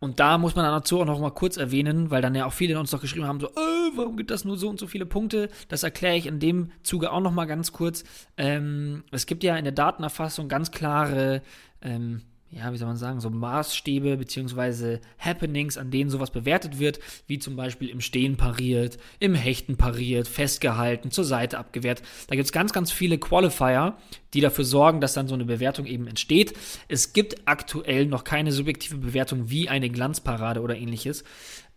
und 0.02 0.20
da 0.20 0.40
muss 0.40 0.56
man 0.56 0.66
dann 0.66 0.74
dazu 0.74 1.00
auch 1.00 1.06
noch 1.06 1.20
mal 1.20 1.30
kurz 1.30 1.58
erwähnen, 1.58 2.10
weil 2.10 2.24
dann 2.24 2.34
ja 2.34 2.48
auch 2.48 2.54
viele 2.54 2.80
uns 2.80 2.90
doch 2.90 3.00
geschrieben 3.00 3.28
haben, 3.28 3.40
so, 3.40 3.50
äh, 3.50 3.92
warum 3.96 4.18
gibt 4.18 4.32
das 4.32 4.44
nur 4.44 4.58
so 4.58 4.68
und 4.68 4.80
so 4.80 4.88
viele 4.88 5.06
Punkte? 5.06 5.48
Das 5.70 5.84
erkläre 5.84 6.18
ich 6.18 6.26
in 6.26 6.40
dem 6.40 6.72
Zuge 6.82 7.12
auch 7.12 7.20
noch 7.20 7.32
mal 7.32 7.46
ganz 7.46 7.72
kurz. 7.72 8.04
Ähm, 8.36 9.04
es 9.12 9.28
gibt 9.28 9.44
ja 9.44 9.56
in 9.58 9.64
der 9.64 9.74
Datenerfassung 9.74 10.50
ganz 10.50 10.72
klare 10.72 11.44
ähm, 11.84 12.24
ja, 12.52 12.74
wie 12.74 12.78
soll 12.78 12.88
man 12.88 12.98
sagen, 12.98 13.22
so 13.22 13.30
Maßstäbe 13.30 14.18
beziehungsweise 14.18 15.00
Happenings, 15.18 15.78
an 15.78 15.90
denen 15.90 16.10
sowas 16.10 16.32
bewertet 16.32 16.80
wird, 16.80 17.00
wie 17.26 17.40
zum 17.40 17.56
Beispiel 17.56 17.88
im 17.88 18.02
Stehen 18.02 18.36
pariert, 18.36 18.98
im 19.20 19.36
Hechten 19.36 19.78
pariert, 19.78 20.28
festgehalten, 20.28 21.12
zur 21.12 21.24
Seite 21.24 21.58
abgewehrt. 21.58 22.02
Da 22.28 22.36
gibt 22.36 22.46
es 22.46 22.52
ganz, 22.52 22.74
ganz 22.74 22.92
viele 22.92 23.18
Qualifier, 23.18 23.96
die 24.34 24.42
dafür 24.42 24.66
sorgen, 24.66 25.00
dass 25.00 25.14
dann 25.14 25.30
so 25.30 25.34
eine 25.34 25.46
Bewertung 25.46 25.86
eben 25.86 26.08
entsteht. 26.08 26.54
Es 26.90 27.14
gibt 27.14 27.48
aktuell 27.48 28.06
noch 28.06 28.26
keine 28.26 28.52
subjektive 28.52 28.98
Bewertung 28.98 29.50
wie 29.50 29.70
eine 29.70 29.90
Glanzparade 29.90 30.62
oder 30.62 30.76
ähnliches. 30.76 31.24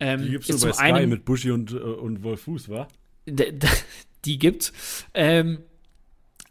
Ähm, 0.00 0.22
die 0.22 0.30
gibt 0.30 0.50
es 0.50 0.60
bei 0.60 0.72
Sky 0.72 0.82
einen, 0.82 1.08
mit 1.08 1.24
Buschi 1.24 1.52
und, 1.52 1.72
äh, 1.72 1.76
und 1.76 2.24
Wolf 2.24 2.42
Fuß, 2.42 2.68
wa? 2.68 2.88
Die 4.24 4.38
gibt's. 4.38 4.72
Ähm, 5.12 5.58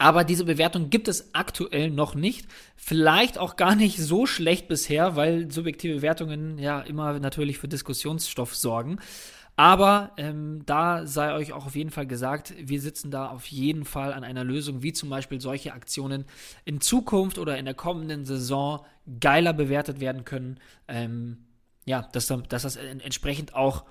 aber 0.03 0.25
diese 0.25 0.43
Bewertung 0.43 0.89
gibt 0.89 1.07
es 1.07 1.33
aktuell 1.33 1.89
noch 1.89 2.13
nicht. 2.13 2.50
Vielleicht 2.75 3.38
auch 3.38 3.55
gar 3.55 3.74
nicht 3.74 3.98
so 4.00 4.25
schlecht 4.25 4.67
bisher, 4.67 5.15
weil 5.15 5.50
subjektive 5.50 6.01
Wertungen 6.01 6.57
ja 6.57 6.81
immer 6.81 7.17
natürlich 7.19 7.57
für 7.57 7.69
Diskussionsstoff 7.69 8.53
sorgen. 8.53 9.00
Aber 9.55 10.12
ähm, 10.17 10.63
da 10.65 11.07
sei 11.07 11.33
euch 11.33 11.53
auch 11.53 11.67
auf 11.67 11.75
jeden 11.77 11.89
Fall 11.89 12.05
gesagt, 12.05 12.53
wir 12.60 12.81
sitzen 12.81 13.12
da 13.12 13.29
auf 13.29 13.45
jeden 13.45 13.86
Fall 13.86 14.12
an 14.12 14.25
einer 14.25 14.43
Lösung, 14.43 14.83
wie 14.83 14.91
zum 14.91 15.10
Beispiel 15.10 15.39
solche 15.39 15.72
Aktionen 15.72 16.25
in 16.65 16.81
Zukunft 16.81 17.38
oder 17.38 17.57
in 17.57 17.63
der 17.63 17.74
kommenden 17.74 18.25
Saison 18.25 18.86
geiler 19.22 19.53
bewertet 19.53 20.01
werden 20.01 20.25
können. 20.25 20.60
Ähm, 20.89 21.45
ja, 21.86 22.01
dass, 22.12 22.27
dass 22.27 22.63
das 22.63 22.75
entsprechend 22.75 23.55
auch 23.55 23.86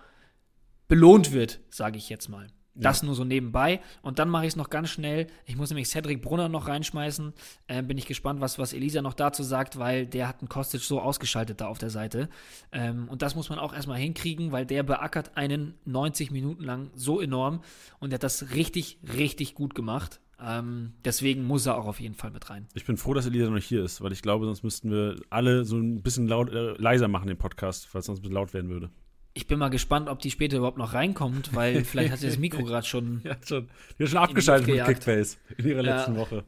belohnt 0.88 1.32
wird, 1.32 1.60
sage 1.70 1.96
ich 1.96 2.10
jetzt 2.10 2.28
mal. 2.28 2.48
Das 2.74 3.02
ja. 3.02 3.06
nur 3.06 3.14
so 3.14 3.24
nebenbei. 3.24 3.80
Und 4.00 4.18
dann 4.18 4.28
mache 4.28 4.44
ich 4.44 4.50
es 4.50 4.56
noch 4.56 4.70
ganz 4.70 4.88
schnell. 4.88 5.26
Ich 5.44 5.56
muss 5.56 5.70
nämlich 5.70 5.88
Cedric 5.88 6.22
Brunner 6.22 6.48
noch 6.48 6.68
reinschmeißen. 6.68 7.32
Äh, 7.66 7.82
bin 7.82 7.98
ich 7.98 8.06
gespannt, 8.06 8.40
was, 8.40 8.58
was 8.58 8.72
Elisa 8.72 9.02
noch 9.02 9.14
dazu 9.14 9.42
sagt, 9.42 9.78
weil 9.78 10.06
der 10.06 10.28
hat 10.28 10.40
einen 10.40 10.48
Kostic 10.48 10.80
so 10.80 11.00
ausgeschaltet 11.00 11.60
da 11.60 11.68
auf 11.68 11.78
der 11.78 11.90
Seite. 11.90 12.28
Ähm, 12.72 13.08
und 13.08 13.22
das 13.22 13.34
muss 13.34 13.50
man 13.50 13.58
auch 13.58 13.74
erstmal 13.74 13.98
hinkriegen, 13.98 14.52
weil 14.52 14.64
der 14.64 14.82
beackert 14.82 15.36
einen 15.36 15.74
90 15.84 16.30
Minuten 16.30 16.64
lang 16.64 16.90
so 16.94 17.20
enorm. 17.20 17.62
Und 18.00 18.10
der 18.10 18.16
hat 18.16 18.22
das 18.22 18.54
richtig, 18.54 18.98
richtig 19.16 19.54
gut 19.54 19.74
gemacht. 19.74 20.20
Ähm, 20.44 20.94
deswegen 21.04 21.44
muss 21.44 21.66
er 21.66 21.76
auch 21.76 21.86
auf 21.86 22.00
jeden 22.00 22.14
Fall 22.14 22.30
mit 22.30 22.50
rein. 22.50 22.66
Ich 22.74 22.84
bin 22.84 22.96
froh, 22.96 23.14
dass 23.14 23.26
Elisa 23.26 23.48
noch 23.48 23.58
hier 23.58 23.84
ist, 23.84 24.00
weil 24.00 24.12
ich 24.12 24.22
glaube, 24.22 24.46
sonst 24.46 24.64
müssten 24.64 24.90
wir 24.90 25.16
alle 25.30 25.64
so 25.64 25.76
ein 25.76 26.02
bisschen 26.02 26.26
laut, 26.26 26.50
äh, 26.50 26.72
leiser 26.78 27.06
machen, 27.06 27.28
den 27.28 27.38
Podcast, 27.38 27.92
weil 27.94 28.00
es 28.00 28.06
sonst 28.06 28.20
ein 28.20 28.22
bisschen 28.22 28.34
laut 28.34 28.52
werden 28.52 28.70
würde. 28.70 28.90
Ich 29.34 29.46
bin 29.46 29.58
mal 29.58 29.70
gespannt, 29.70 30.08
ob 30.08 30.18
die 30.18 30.30
später 30.30 30.58
überhaupt 30.58 30.78
noch 30.78 30.94
reinkommt, 30.94 31.54
weil 31.54 31.84
vielleicht 31.84 32.12
hat 32.12 32.18
sie 32.18 32.26
das 32.26 32.38
Mikro 32.38 32.64
gerade 32.64 32.86
schon. 32.86 33.20
ja, 33.24 33.36
schon. 33.44 33.68
Die 33.98 34.04
hat 34.04 34.10
schon 34.10 34.18
abgeschaltet 34.18 34.68
mit 34.68 34.84
Kickbase 34.84 35.36
in 35.56 35.68
ihrer 35.68 35.82
letzten 35.82 36.14
ja. 36.14 36.20
Woche. 36.20 36.44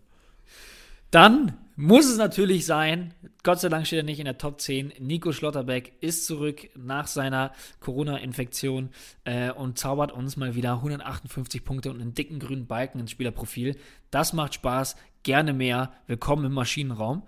Dann 1.10 1.56
muss 1.76 2.06
es 2.06 2.18
natürlich 2.18 2.66
sein. 2.66 3.14
Gott 3.42 3.60
sei 3.60 3.68
Dank 3.68 3.86
steht 3.86 4.00
er 4.00 4.04
nicht 4.04 4.18
in 4.18 4.24
der 4.24 4.38
Top 4.38 4.60
10. 4.60 4.94
Nico 4.98 5.32
Schlotterbeck 5.32 5.92
ist 6.00 6.26
zurück 6.26 6.68
nach 6.76 7.06
seiner 7.06 7.52
Corona-Infektion 7.80 8.90
äh, 9.24 9.50
und 9.50 9.78
zaubert 9.78 10.12
uns 10.12 10.36
mal 10.36 10.54
wieder 10.54 10.74
158 10.74 11.64
Punkte 11.64 11.90
und 11.90 12.00
einen 12.00 12.14
dicken 12.14 12.38
grünen 12.38 12.66
Balken 12.66 13.00
ins 13.00 13.12
Spielerprofil. 13.12 13.76
Das 14.10 14.32
macht 14.32 14.54
Spaß. 14.54 14.96
Gerne 15.22 15.52
mehr. 15.52 15.92
Willkommen 16.06 16.46
im 16.46 16.52
Maschinenraum. 16.52 17.22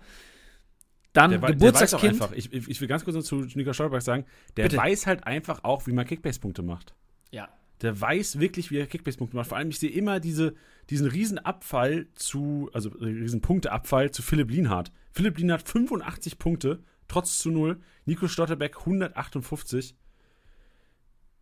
Dann 1.17 1.31
Der, 1.31 1.41
wei- 1.41 1.47
der 1.53 1.55
weiß 1.73 1.93
auch 1.93 2.01
Geburtstagskind. 2.01 2.21
einfach, 2.21 2.31
ich, 2.35 2.53
ich 2.53 2.79
will 2.81 2.87
ganz 2.87 3.03
kurz 3.03 3.15
noch 3.15 3.23
zu 3.23 3.35
Nico 3.55 3.73
Stolberg 3.73 4.01
sagen, 4.01 4.25
der 4.55 4.63
Bitte. 4.63 4.77
weiß 4.77 5.05
halt 5.07 5.25
einfach 5.25 5.63
auch, 5.63 5.85
wie 5.87 5.91
man 5.91 6.05
Kickbase-Punkte 6.05 6.61
macht. 6.63 6.93
Ja, 7.31 7.49
Der 7.81 7.99
weiß 7.99 8.39
wirklich, 8.39 8.71
wie 8.71 8.77
er 8.77 8.87
Kickbase-Punkte 8.87 9.35
macht. 9.35 9.49
Vor 9.49 9.57
allem, 9.57 9.69
ich 9.69 9.79
sehe 9.79 9.89
immer 9.91 10.19
diese, 10.19 10.53
diesen 10.89 11.07
riesen 11.07 11.37
Abfall 11.39 12.07
zu, 12.15 12.69
also 12.73 12.89
äh, 12.99 13.05
riesen 13.05 13.41
Punkteabfall 13.41 14.11
zu 14.11 14.21
Philipp 14.21 14.49
Lienhardt. 14.49 14.91
Philipp 15.11 15.37
Lienhardt 15.37 15.67
85 15.67 16.39
Punkte, 16.39 16.79
trotz 17.07 17.39
zu 17.39 17.49
null. 17.51 17.79
Nico 18.05 18.27
Stotterbeck 18.27 18.77
158. 18.79 19.95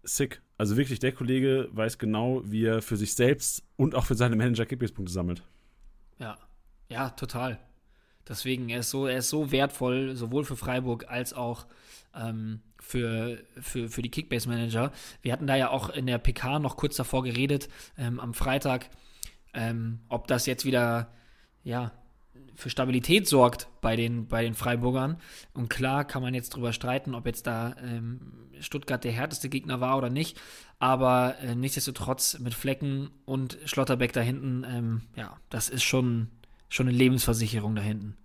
Sick. 0.03 0.41
Also 0.58 0.77
wirklich, 0.77 1.00
der 1.00 1.12
Kollege 1.12 1.67
weiß 1.72 1.98
genau, 1.98 2.41
wie 2.46 2.65
er 2.65 2.82
für 2.82 2.96
sich 2.96 3.13
selbst 3.13 3.63
und 3.75 3.96
auch 3.96 4.05
für 4.05 4.15
seine 4.15 4.36
Manager 4.36 4.65
Kickbase-Punkte 4.65 5.12
sammelt. 5.12 5.44
Ja, 6.20 6.38
ja, 6.89 7.10
total. 7.10 7.60
Deswegen, 8.27 8.70
er 8.70 8.79
ist 8.79 8.89
so, 8.89 9.08
er 9.08 9.17
ist 9.17 9.29
so 9.29 9.51
wertvoll, 9.51 10.15
sowohl 10.15 10.46
für 10.46 10.55
Freiburg 10.55 11.05
als 11.10 11.34
auch 11.34 11.65
ähm, 12.15 12.62
für, 12.79 13.39
für, 13.60 13.89
für 13.89 14.01
die 14.01 14.12
Kickbase-Manager. 14.12 14.91
Wir 15.22 15.34
hatten 15.34 15.48
da 15.48 15.55
ja 15.55 15.70
auch 15.70 15.89
in 15.89 16.08
der 16.08 16.17
PK 16.17 16.60
noch 16.60 16.77
kurz 16.77 16.96
davor 16.96 17.24
geredet, 17.24 17.70
ähm, 17.98 18.20
am 18.20 18.34
Freitag, 18.34 18.89
ähm, 19.53 20.00
ob 20.10 20.27
das 20.27 20.46
jetzt 20.46 20.65
wieder, 20.65 21.12
ja, 21.63 21.91
für 22.55 22.70
Stabilität 22.70 23.27
sorgt 23.27 23.67
bei 23.82 23.96
den, 23.96 24.27
bei 24.27 24.44
den 24.44 24.53
Freiburgern. 24.53 25.17
Und 25.53 25.70
klar 25.70 26.05
kann 26.05 26.22
man 26.22 26.34
jetzt 26.34 26.51
drüber 26.51 26.74
streiten, 26.74 27.13
ob 27.13 27.25
jetzt 27.25 27.48
da 27.48 27.75
ähm, 27.82 28.50
Stuttgart 28.60 29.03
der 29.03 29.12
härteste 29.12 29.50
Gegner 29.50 29.82
war 29.82 29.98
oder 29.98 30.10
nicht. 30.10 30.39
Aber 30.79 31.36
äh, 31.39 31.55
nichtsdestotrotz 31.55 32.39
mit 32.39 32.53
Flecken 32.53 33.10
und 33.25 33.58
Schlotterbeck 33.65 34.13
da 34.13 34.22
hinten, 34.22 34.65
ähm, 34.67 35.01
ja, 35.15 35.38
das 35.50 35.70
ist 35.70 35.84
schon, 35.84 36.29
schon 36.69 36.88
eine 36.88 36.98
Lebensversicherung 36.98 37.75
da 37.75 37.81
hinten. 37.81 38.17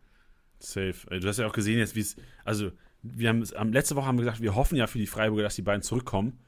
Safe. 0.58 0.94
Äh, 1.10 1.20
Du 1.20 1.28
hast 1.28 1.38
ja 1.38 1.46
auch 1.46 1.52
gesehen 1.52 1.78
jetzt, 1.78 1.96
wie 1.96 2.00
es, 2.00 2.16
also 2.44 2.70
wir 3.02 3.28
haben 3.28 3.42
es, 3.42 3.52
am 3.52 3.72
letzte 3.72 3.96
Woche 3.96 4.06
haben 4.06 4.18
wir 4.18 4.24
gesagt, 4.24 4.42
wir 4.42 4.54
hoffen 4.54 4.76
ja 4.76 4.86
für 4.86 4.98
die 4.98 5.06
Freiburger, 5.06 5.42
dass 5.42 5.56
die 5.56 5.62
beiden 5.62 5.82
zurückkommen. 5.82 6.38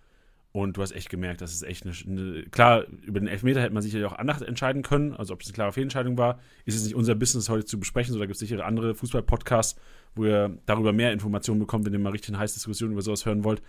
Und 0.53 0.77
du 0.77 0.83
hast 0.83 0.93
echt 0.93 1.09
gemerkt, 1.09 1.41
das 1.41 1.55
ist 1.55 1.63
echt 1.63 1.87
eine, 1.87 1.95
eine 2.07 2.43
klar, 2.45 2.85
über 2.87 3.19
den 3.19 3.27
Elfmeter 3.27 3.63
hätte 3.63 3.73
man 3.73 3.83
sicherlich 3.83 4.07
auch 4.07 4.19
anders 4.19 4.43
entscheiden 4.43 4.83
können, 4.83 5.15
also 5.15 5.33
ob 5.33 5.41
es 5.41 5.47
eine 5.47 5.55
klare 5.55 5.73
Fehlentscheidung 5.73 6.19
war, 6.19 6.41
ist 6.67 6.75
es 6.75 6.85
nicht 6.85 6.95
unser 6.95 7.15
Business 7.15 7.49
heute 7.49 7.65
zu 7.65 7.81
besprechen, 7.81 8.13
so 8.13 8.19
da 8.19 8.27
gibt 8.27 8.35
es 8.35 8.41
sicher 8.41 8.63
andere 8.67 8.95
Fußball-Podcasts, 8.95 9.81
wo 10.15 10.27
ihr 10.27 10.59
darüber 10.67 10.93
mehr 10.93 11.11
Informationen 11.11 11.59
bekommt, 11.59 11.87
wenn 11.87 11.95
ihr 11.95 11.99
mal 11.99 12.11
richtig 12.11 12.31
eine 12.31 12.39
heiße 12.39 12.53
Diskussion 12.53 12.93
über 12.93 13.01
sowas 13.01 13.25
hören 13.25 13.45
wollt. 13.45 13.63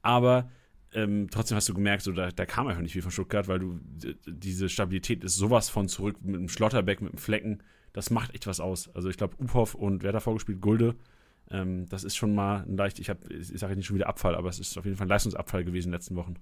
Aber 0.00 0.50
ähm, 0.92 1.28
trotzdem 1.30 1.56
hast 1.56 1.68
du 1.68 1.74
gemerkt, 1.74 2.02
so, 2.02 2.12
da, 2.12 2.30
da 2.30 2.46
kam 2.46 2.66
einfach 2.66 2.82
nicht 2.82 2.92
viel 2.92 3.02
von 3.02 3.10
Stuttgart, 3.10 3.48
weil 3.48 3.58
du 3.58 3.78
diese 4.26 4.68
Stabilität 4.68 5.22
ist 5.24 5.36
sowas 5.36 5.68
von 5.68 5.88
zurück 5.88 6.16
mit 6.22 6.34
dem 6.36 6.48
Schlotterbeck, 6.48 7.00
mit 7.00 7.12
dem 7.12 7.18
Flecken. 7.18 7.62
Das 7.92 8.10
macht 8.10 8.34
echt 8.34 8.46
was 8.46 8.60
aus. 8.60 8.88
Also 8.94 9.08
ich 9.08 9.16
glaube, 9.16 9.36
Uphoff 9.42 9.74
und 9.74 10.02
wer 10.02 10.08
hat 10.08 10.14
davor 10.16 10.34
gespielt? 10.34 10.60
Gulde. 10.60 10.96
Ähm, 11.50 11.86
das 11.88 12.04
ist 12.04 12.16
schon 12.16 12.34
mal 12.34 12.64
ein 12.64 12.76
leicht, 12.76 12.98
ich, 13.00 13.10
hab- 13.10 13.28
ich 13.30 13.48
sage 13.58 13.74
nicht 13.76 13.86
schon 13.86 13.96
wieder 13.96 14.08
Abfall, 14.08 14.34
aber 14.36 14.48
es 14.48 14.58
ist 14.60 14.76
auf 14.78 14.84
jeden 14.84 14.96
Fall 14.96 15.06
ein 15.06 15.10
Leistungsabfall 15.10 15.64
gewesen 15.64 15.88
in 15.88 15.90
den 15.92 15.96
letzten 15.98 16.16
Wochen. 16.16 16.34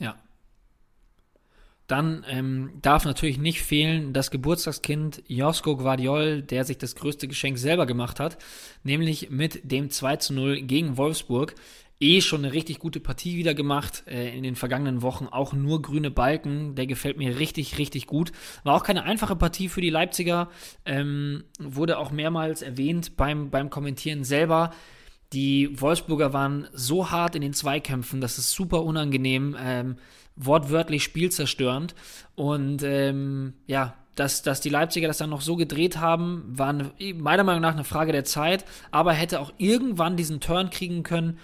Ja. 0.00 0.16
Dann 1.90 2.24
ähm, 2.28 2.70
darf 2.82 3.04
natürlich 3.04 3.38
nicht 3.38 3.62
fehlen 3.62 4.12
das 4.12 4.30
Geburtstagskind 4.30 5.24
Josko 5.26 5.76
Guardiol, 5.76 6.40
der 6.40 6.64
sich 6.64 6.78
das 6.78 6.94
größte 6.94 7.26
Geschenk 7.26 7.58
selber 7.58 7.84
gemacht 7.84 8.20
hat, 8.20 8.38
nämlich 8.84 9.30
mit 9.30 9.68
dem 9.68 9.90
2 9.90 10.16
zu 10.16 10.32
0 10.34 10.62
gegen 10.62 10.96
Wolfsburg. 10.96 11.56
Eh 11.98 12.20
schon 12.20 12.44
eine 12.44 12.54
richtig 12.54 12.78
gute 12.78 13.00
Partie 13.00 13.36
wieder 13.36 13.54
gemacht 13.54 14.04
äh, 14.06 14.34
in 14.36 14.44
den 14.44 14.54
vergangenen 14.54 15.02
Wochen. 15.02 15.26
Auch 15.26 15.52
nur 15.52 15.82
grüne 15.82 16.12
Balken, 16.12 16.76
der 16.76 16.86
gefällt 16.86 17.18
mir 17.18 17.40
richtig, 17.40 17.76
richtig 17.76 18.06
gut. 18.06 18.30
War 18.62 18.76
auch 18.76 18.84
keine 18.84 19.02
einfache 19.02 19.34
Partie 19.34 19.68
für 19.68 19.80
die 19.80 19.90
Leipziger. 19.90 20.48
Ähm, 20.86 21.42
wurde 21.58 21.98
auch 21.98 22.12
mehrmals 22.12 22.62
erwähnt 22.62 23.16
beim, 23.16 23.50
beim 23.50 23.68
Kommentieren 23.68 24.22
selber. 24.22 24.70
Die 25.32 25.80
Wolfsburger 25.80 26.32
waren 26.32 26.68
so 26.72 27.10
hart 27.10 27.34
in 27.34 27.42
den 27.42 27.52
Zweikämpfen, 27.52 28.20
das 28.20 28.38
ist 28.38 28.50
super 28.50 28.82
unangenehm, 28.82 29.56
ähm, 29.60 29.96
wortwörtlich 30.44 31.04
spielzerstörend. 31.04 31.94
Und 32.34 32.82
ähm, 32.82 33.54
ja, 33.66 33.94
dass, 34.14 34.42
dass 34.42 34.60
die 34.60 34.68
Leipziger 34.68 35.08
das 35.08 35.18
dann 35.18 35.30
noch 35.30 35.40
so 35.40 35.56
gedreht 35.56 35.98
haben, 35.98 36.44
war 36.46 36.68
eine, 36.68 36.90
meiner 37.14 37.44
Meinung 37.44 37.62
nach 37.62 37.72
eine 37.72 37.84
Frage 37.84 38.12
der 38.12 38.24
Zeit, 38.24 38.64
aber 38.90 39.12
hätte 39.12 39.40
auch 39.40 39.52
irgendwann 39.58 40.16
diesen 40.16 40.40
Turn 40.40 40.70
kriegen 40.70 41.02
können. 41.02 41.38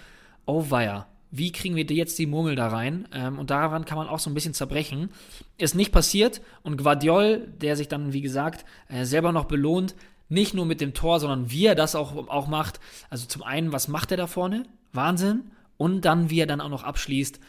Oh 0.45 0.65
weia, 0.69 1.07
wie 1.31 1.51
kriegen 1.51 1.75
wir 1.75 1.83
jetzt 1.83 2.19
die 2.19 2.25
Murmel 2.25 2.55
da 2.55 2.67
rein? 2.67 3.07
Ähm, 3.13 3.39
und 3.39 3.49
daran 3.49 3.85
kann 3.85 3.97
man 3.97 4.07
auch 4.07 4.19
so 4.19 4.29
ein 4.29 4.33
bisschen 4.33 4.53
zerbrechen. 4.53 5.09
Ist 5.57 5.75
nicht 5.75 5.91
passiert 5.91 6.41
und 6.63 6.77
Guardiol, 6.77 7.47
der 7.61 7.75
sich 7.75 7.87
dann, 7.87 8.13
wie 8.13 8.21
gesagt, 8.21 8.65
äh, 8.89 9.05
selber 9.05 9.31
noch 9.31 9.45
belohnt, 9.45 9.95
nicht 10.29 10.53
nur 10.53 10.65
mit 10.65 10.81
dem 10.81 10.93
Tor, 10.93 11.19
sondern 11.19 11.51
wie 11.51 11.65
er 11.65 11.75
das 11.75 11.95
auch, 11.95 12.27
auch 12.27 12.47
macht. 12.47 12.79
Also 13.09 13.25
zum 13.27 13.43
einen, 13.43 13.71
was 13.71 13.87
macht 13.87 14.11
er 14.11 14.17
da 14.17 14.27
vorne? 14.27 14.63
Wahnsinn. 14.93 15.51
Und 15.77 16.01
dann, 16.01 16.29
wie 16.29 16.39
er 16.39 16.47
dann 16.47 16.61
auch 16.61 16.69
noch 16.69 16.83
abschließt. 16.83 17.39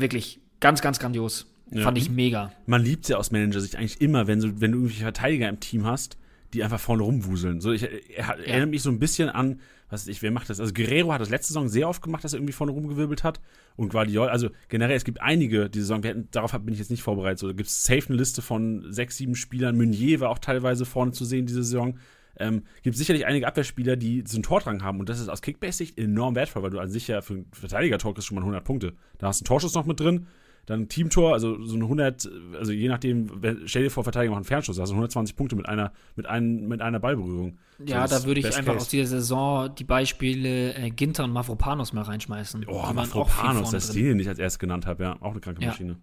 Wirklich 0.00 0.40
ganz, 0.60 0.80
ganz 0.82 0.98
grandios. 0.98 1.46
Ja. 1.70 1.82
Fand 1.82 1.98
ich 1.98 2.08
mega. 2.10 2.52
Man 2.66 2.82
liebt 2.82 3.04
es 3.04 3.08
ja 3.10 3.16
aus 3.18 3.30
Manager-Sicht 3.30 3.76
eigentlich 3.76 4.00
immer, 4.00 4.26
wenn, 4.26 4.40
so, 4.40 4.60
wenn 4.60 4.72
du 4.72 4.78
irgendwelche 4.78 5.02
Verteidiger 5.02 5.48
im 5.48 5.60
Team 5.60 5.84
hast, 5.84 6.16
die 6.54 6.64
einfach 6.64 6.80
vorne 6.80 7.02
rumwuseln. 7.02 7.60
So, 7.60 7.72
ich, 7.72 7.86
er, 8.16 8.26
hat- 8.26 8.38
erinnert 8.40 8.70
mich 8.70 8.80
so 8.82 8.88
ein 8.90 8.98
bisschen 8.98 9.28
an, 9.28 9.60
was 9.90 10.02
weiß 10.02 10.08
ich, 10.08 10.22
wer 10.22 10.30
macht 10.30 10.48
das? 10.48 10.60
Also 10.60 10.72
Guerrero 10.72 11.12
hat 11.12 11.20
das 11.20 11.28
letzte 11.30 11.48
Saison 11.48 11.68
sehr 11.68 11.88
oft 11.88 12.00
gemacht, 12.02 12.24
dass 12.24 12.32
er 12.32 12.38
irgendwie 12.38 12.52
vorne 12.54 12.72
rumgewirbelt 12.72 13.22
hat. 13.24 13.40
Und 13.76 13.90
Guardiol, 13.90 14.28
also 14.28 14.48
generell, 14.68 14.96
es 14.96 15.04
gibt 15.04 15.20
einige 15.20 15.68
diese 15.68 15.84
Saison, 15.84 16.02
wir 16.02 16.10
hätten, 16.10 16.28
darauf 16.30 16.52
bin 16.52 16.72
ich 16.72 16.78
jetzt 16.78 16.90
nicht 16.90 17.02
vorbereitet. 17.02 17.38
So, 17.38 17.46
da 17.48 17.52
gibt 17.52 17.68
es 17.68 17.84
safe 17.84 18.08
eine 18.08 18.16
Liste 18.16 18.40
von 18.40 18.86
sechs, 18.90 19.16
sieben 19.18 19.34
Spielern. 19.34 19.76
Meunier 19.76 20.20
war 20.20 20.30
auch 20.30 20.38
teilweise 20.38 20.86
vorne 20.86 21.12
zu 21.12 21.24
sehen 21.26 21.44
diese 21.46 21.62
Saison. 21.62 21.98
Ähm, 22.38 22.62
gibt 22.82 22.96
sicherlich 22.96 23.26
einige 23.26 23.46
Abwehrspieler, 23.46 23.96
die 23.96 24.24
so 24.26 24.36
einen 24.36 24.42
Tordrang 24.42 24.82
haben. 24.82 25.00
Und 25.00 25.08
das 25.08 25.20
ist 25.20 25.28
aus 25.28 25.42
Kickbase-Sicht 25.42 25.98
enorm 25.98 26.34
wertvoll, 26.34 26.62
weil 26.62 26.70
du 26.70 26.78
an 26.78 26.88
sich 26.90 27.08
ja 27.08 27.20
für 27.20 27.34
einen 27.34 27.46
Verteidiger-Tor 27.52 28.14
kriegst 28.14 28.28
schon 28.28 28.36
mal 28.36 28.42
100 28.42 28.64
Punkte. 28.64 28.94
Da 29.18 29.28
hast 29.28 29.40
du 29.40 29.42
einen 29.42 29.48
Torschuss 29.48 29.74
noch 29.74 29.86
mit 29.86 29.98
drin, 30.00 30.26
dann 30.66 30.82
ein 30.82 30.88
Teamtor, 30.90 31.32
also 31.32 31.62
so 31.64 31.76
ein 31.76 31.82
100, 31.82 32.30
also 32.58 32.72
je 32.72 32.88
nachdem, 32.88 33.30
stell 33.64 33.84
dir 33.84 33.90
vor, 33.90 34.02
Verteidiger 34.04 34.32
machen 34.32 34.40
einen 34.40 34.44
Fernschuss, 34.44 34.76
du 34.76 34.82
120 34.82 35.34
Punkte 35.34 35.56
mit 35.56 35.66
einer, 35.66 35.92
mit 36.14 36.26
einem, 36.26 36.68
mit 36.68 36.82
einer 36.82 37.00
Ballberührung. 37.00 37.56
Ja, 37.86 38.06
da 38.06 38.24
würde 38.24 38.40
ich 38.40 38.46
Best 38.46 38.58
einfach 38.58 38.74
Case. 38.74 38.84
aus 38.84 38.88
dieser 38.90 39.06
Saison 39.06 39.74
die 39.74 39.84
Beispiele 39.84 40.74
äh, 40.74 40.90
Ginter 40.90 41.24
und 41.24 41.32
Mavropanos 41.32 41.94
mal 41.94 42.02
reinschmeißen. 42.02 42.64
Oh, 42.66 42.70
Die 42.70 42.74
waren 42.74 42.98
auch 42.98 43.04
viel 43.04 43.20
Mafropanos, 43.20 43.62
vorne 43.62 43.76
das 43.76 43.86
drin. 43.86 43.96
den 44.04 44.08
den 44.18 44.20
ich 44.20 44.28
als 44.28 44.38
erstes 44.38 44.58
genannt 44.58 44.84
habe, 44.86 45.02
ja, 45.04 45.16
auch 45.20 45.30
eine 45.30 45.40
kranke 45.40 45.62
Ja. 45.62 45.68
Maschine. 45.68 45.96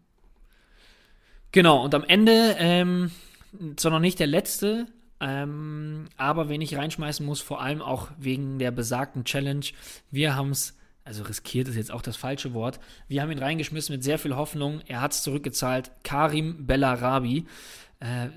Genau, 1.51 1.83
und 1.85 1.93
am 1.95 2.03
Ende, 2.03 2.55
ähm, 2.57 3.11
zwar 3.77 3.91
noch 3.91 3.99
nicht 3.99 4.19
der 4.19 4.27
letzte, 4.27 4.87
ähm, 5.25 6.05
aber 6.17 6.49
wen 6.49 6.61
ich 6.61 6.77
reinschmeißen 6.77 7.25
muss, 7.25 7.41
vor 7.41 7.59
allem 7.59 7.81
auch 7.81 8.11
wegen 8.19 8.59
der 8.59 8.69
besagten 8.69 9.25
Challenge. 9.25 9.65
Wir 10.11 10.35
haben 10.35 10.51
es, 10.51 10.77
also 11.03 11.23
riskiert 11.23 11.67
ist 11.67 11.75
jetzt 11.75 11.91
auch 11.91 12.03
das 12.03 12.15
falsche 12.15 12.53
Wort, 12.53 12.79
wir 13.07 13.23
haben 13.23 13.31
ihn 13.31 13.39
reingeschmissen 13.39 13.95
mit 13.95 14.03
sehr 14.03 14.19
viel 14.19 14.35
Hoffnung. 14.35 14.81
Er 14.85 15.01
hat 15.01 15.13
es 15.13 15.23
zurückgezahlt. 15.23 15.89
Karim 16.03 16.67
Bellarabi, 16.67 17.47
äh, 18.01 18.27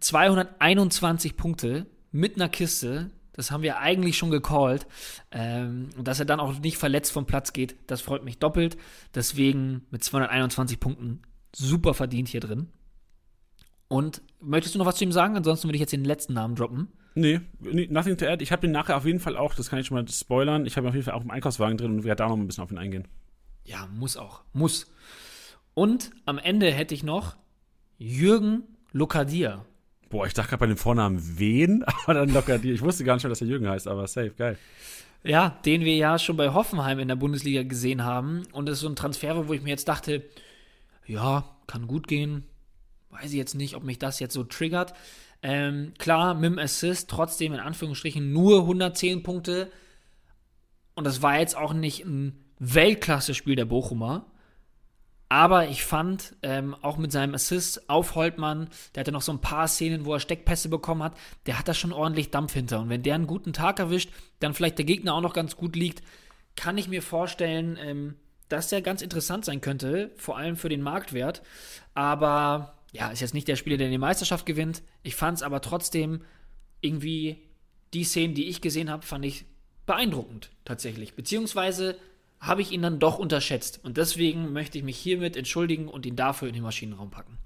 221 0.00 1.38
Punkte 1.38 1.86
mit 2.12 2.36
einer 2.36 2.50
Kiste. 2.50 3.10
Das 3.32 3.50
haben 3.50 3.62
wir 3.62 3.78
eigentlich 3.78 4.18
schon 4.18 4.30
gecallt. 4.30 4.86
Ähm, 5.30 5.88
dass 5.96 6.18
er 6.18 6.26
dann 6.26 6.40
auch 6.40 6.58
nicht 6.58 6.76
verletzt 6.76 7.10
vom 7.10 7.24
Platz 7.24 7.54
geht, 7.54 7.74
das 7.86 8.02
freut 8.02 8.22
mich 8.22 8.38
doppelt. 8.38 8.76
Deswegen 9.14 9.86
mit 9.90 10.04
221 10.04 10.78
Punkten 10.78 11.22
super 11.56 11.94
verdient 11.94 12.28
hier 12.28 12.40
drin. 12.40 12.68
Und 13.88 14.22
möchtest 14.40 14.74
du 14.74 14.78
noch 14.78 14.86
was 14.86 14.96
zu 14.96 15.04
ihm 15.04 15.12
sagen? 15.12 15.36
Ansonsten 15.36 15.68
würde 15.68 15.76
ich 15.76 15.80
jetzt 15.80 15.92
den 15.92 16.04
letzten 16.04 16.34
Namen 16.34 16.54
droppen. 16.54 16.88
Nee, 17.14 17.40
nee, 17.60 17.86
nothing 17.90 18.16
to 18.16 18.26
add. 18.26 18.42
Ich 18.42 18.50
habe 18.50 18.62
den 18.62 18.72
nachher 18.72 18.96
auf 18.96 19.04
jeden 19.04 19.20
Fall 19.20 19.36
auch, 19.36 19.54
das 19.54 19.70
kann 19.70 19.78
ich 19.78 19.86
schon 19.86 19.96
mal 19.96 20.08
spoilern, 20.08 20.66
ich 20.66 20.76
habe 20.76 20.86
ihn 20.86 20.88
auf 20.88 20.94
jeden 20.94 21.04
Fall 21.04 21.14
auch 21.14 21.22
im 21.22 21.30
Einkaufswagen 21.30 21.78
drin 21.78 21.92
und 21.92 22.04
werde 22.04 22.24
da 22.24 22.28
noch 22.28 22.36
ein 22.36 22.46
bisschen 22.46 22.64
auf 22.64 22.72
ihn 22.72 22.78
eingehen. 22.78 23.06
Ja, 23.64 23.88
muss 23.94 24.16
auch. 24.16 24.42
Muss. 24.52 24.90
Und 25.74 26.10
am 26.24 26.38
Ende 26.38 26.70
hätte 26.72 26.94
ich 26.94 27.04
noch 27.04 27.36
Jürgen 27.98 28.64
Lokadia. 28.92 29.64
Boah, 30.10 30.26
ich 30.26 30.34
dachte 30.34 30.50
gerade 30.50 30.60
bei 30.60 30.66
dem 30.66 30.76
Vornamen 30.76 31.38
wen, 31.38 31.84
aber 32.04 32.14
dann 32.14 32.30
locker 32.30 32.58
die. 32.58 32.72
Ich 32.72 32.82
wusste 32.82 33.04
gar 33.04 33.14
nicht 33.14 33.24
mehr, 33.24 33.30
dass 33.30 33.40
er 33.40 33.46
Jürgen 33.46 33.68
heißt, 33.68 33.86
aber 33.86 34.06
safe, 34.06 34.30
geil. 34.30 34.58
Ja, 35.22 35.58
den 35.64 35.82
wir 35.82 35.96
ja 35.96 36.18
schon 36.18 36.36
bei 36.36 36.52
Hoffenheim 36.52 36.98
in 36.98 37.08
der 37.08 37.16
Bundesliga 37.16 37.62
gesehen 37.62 38.04
haben. 38.04 38.42
Und 38.52 38.66
das 38.66 38.74
ist 38.74 38.80
so 38.80 38.88
ein 38.88 38.96
Transfer, 38.96 39.48
wo 39.48 39.52
ich 39.54 39.62
mir 39.62 39.70
jetzt 39.70 39.88
dachte, 39.88 40.22
ja, 41.06 41.44
kann 41.66 41.86
gut 41.86 42.08
gehen. 42.08 42.44
Weiß 43.14 43.30
ich 43.30 43.36
jetzt 43.36 43.54
nicht, 43.54 43.76
ob 43.76 43.84
mich 43.84 43.98
das 43.98 44.18
jetzt 44.18 44.34
so 44.34 44.44
triggert. 44.44 44.92
Ähm, 45.42 45.92
klar, 45.98 46.34
mit 46.34 46.44
dem 46.44 46.58
Assist, 46.58 47.08
trotzdem 47.08 47.52
in 47.52 47.60
Anführungsstrichen 47.60 48.32
nur 48.32 48.60
110 48.60 49.22
Punkte. 49.22 49.70
Und 50.94 51.04
das 51.04 51.22
war 51.22 51.38
jetzt 51.38 51.56
auch 51.56 51.72
nicht 51.72 52.04
ein 52.04 52.44
Weltklasse-Spiel 52.58 53.56
der 53.56 53.66
Bochumer. 53.66 54.26
Aber 55.28 55.68
ich 55.68 55.84
fand, 55.84 56.36
ähm, 56.42 56.76
auch 56.82 56.96
mit 56.96 57.12
seinem 57.12 57.34
Assist 57.34 57.88
auf 57.88 58.14
Holtmann, 58.14 58.68
der 58.94 59.00
hatte 59.00 59.12
noch 59.12 59.22
so 59.22 59.32
ein 59.32 59.40
paar 59.40 59.68
Szenen, 59.68 60.04
wo 60.04 60.14
er 60.14 60.20
Steckpässe 60.20 60.68
bekommen 60.68 61.02
hat, 61.02 61.16
der 61.46 61.58
hat 61.58 61.68
da 61.68 61.74
schon 61.74 61.92
ordentlich 61.92 62.30
Dampf 62.30 62.52
hinter. 62.52 62.80
Und 62.80 62.88
wenn 62.88 63.02
der 63.02 63.14
einen 63.14 63.26
guten 63.26 63.52
Tag 63.52 63.78
erwischt, 63.78 64.10
dann 64.40 64.54
vielleicht 64.54 64.78
der 64.78 64.84
Gegner 64.84 65.14
auch 65.14 65.20
noch 65.20 65.32
ganz 65.32 65.56
gut 65.56 65.76
liegt, 65.76 66.02
kann 66.56 66.78
ich 66.78 66.88
mir 66.88 67.02
vorstellen, 67.02 67.78
ähm, 67.80 68.16
dass 68.48 68.68
der 68.68 68.82
ganz 68.82 69.02
interessant 69.02 69.44
sein 69.44 69.60
könnte, 69.60 70.12
vor 70.16 70.36
allem 70.36 70.56
für 70.56 70.68
den 70.68 70.82
Marktwert. 70.82 71.42
Aber 71.94 72.74
ja, 72.94 73.08
ist 73.08 73.20
jetzt 73.20 73.34
nicht 73.34 73.48
der 73.48 73.56
Spieler, 73.56 73.76
der 73.76 73.90
die 73.90 73.98
Meisterschaft 73.98 74.46
gewinnt. 74.46 74.82
Ich 75.02 75.16
fand 75.16 75.38
es 75.38 75.42
aber 75.42 75.60
trotzdem 75.60 76.22
irgendwie, 76.80 77.42
die 77.92 78.04
Szenen, 78.04 78.34
die 78.34 78.48
ich 78.48 78.60
gesehen 78.60 78.88
habe, 78.88 79.04
fand 79.04 79.24
ich 79.24 79.46
beeindruckend 79.84 80.50
tatsächlich. 80.64 81.14
Beziehungsweise 81.14 81.96
habe 82.38 82.62
ich 82.62 82.70
ihn 82.70 82.82
dann 82.82 83.00
doch 83.00 83.18
unterschätzt. 83.18 83.80
Und 83.82 83.96
deswegen 83.96 84.52
möchte 84.52 84.78
ich 84.78 84.84
mich 84.84 84.96
hiermit 84.96 85.36
entschuldigen 85.36 85.88
und 85.88 86.06
ihn 86.06 86.14
dafür 86.14 86.46
in 86.46 86.54
den 86.54 86.62
Maschinenraum 86.62 87.10
packen. 87.10 87.38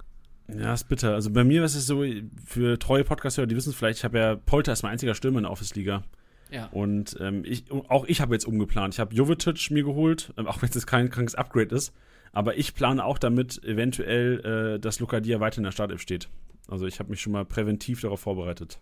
Ja, 0.54 0.74
ist 0.74 0.88
bitter. 0.88 1.14
Also 1.14 1.30
bei 1.30 1.44
mir 1.44 1.64
ist 1.64 1.74
es 1.74 1.86
so, 1.86 2.04
für 2.44 2.78
treue 2.78 3.04
Podcast-Hörer, 3.04 3.46
die 3.46 3.56
wissen 3.56 3.70
es 3.70 3.76
vielleicht, 3.76 3.98
ich 3.98 4.04
habe 4.04 4.18
ja, 4.18 4.36
Polter 4.36 4.72
ist 4.72 4.82
mein 4.82 4.92
einziger 4.92 5.14
Stürmer 5.14 5.38
in 5.38 5.44
der 5.44 5.52
Office-Liga. 5.52 6.02
Ja. 6.50 6.66
Und 6.66 7.16
ähm, 7.20 7.42
ich, 7.46 7.70
auch 7.70 8.04
ich 8.06 8.20
habe 8.20 8.34
jetzt 8.34 8.46
umgeplant. 8.46 8.94
Ich 8.94 9.00
habe 9.00 9.14
Jovetic 9.14 9.70
mir 9.70 9.84
geholt, 9.84 10.32
ähm, 10.36 10.46
auch 10.46 10.60
wenn 10.60 10.68
es 10.68 10.74
jetzt 10.74 10.86
kein 10.86 11.10
krankes 11.10 11.34
Upgrade 11.34 11.74
ist. 11.74 11.94
Aber 12.32 12.56
ich 12.56 12.74
plane 12.74 13.04
auch 13.04 13.18
damit, 13.18 13.62
eventuell, 13.64 14.76
äh, 14.76 14.80
dass 14.80 15.00
Lucadia 15.00 15.40
weiter 15.40 15.58
in 15.58 15.64
der 15.64 15.72
Startelf 15.72 16.00
steht. 16.00 16.28
Also 16.68 16.86
ich 16.86 16.98
habe 16.98 17.10
mich 17.10 17.20
schon 17.20 17.32
mal 17.32 17.44
präventiv 17.44 18.00
darauf 18.00 18.20
vorbereitet. 18.20 18.80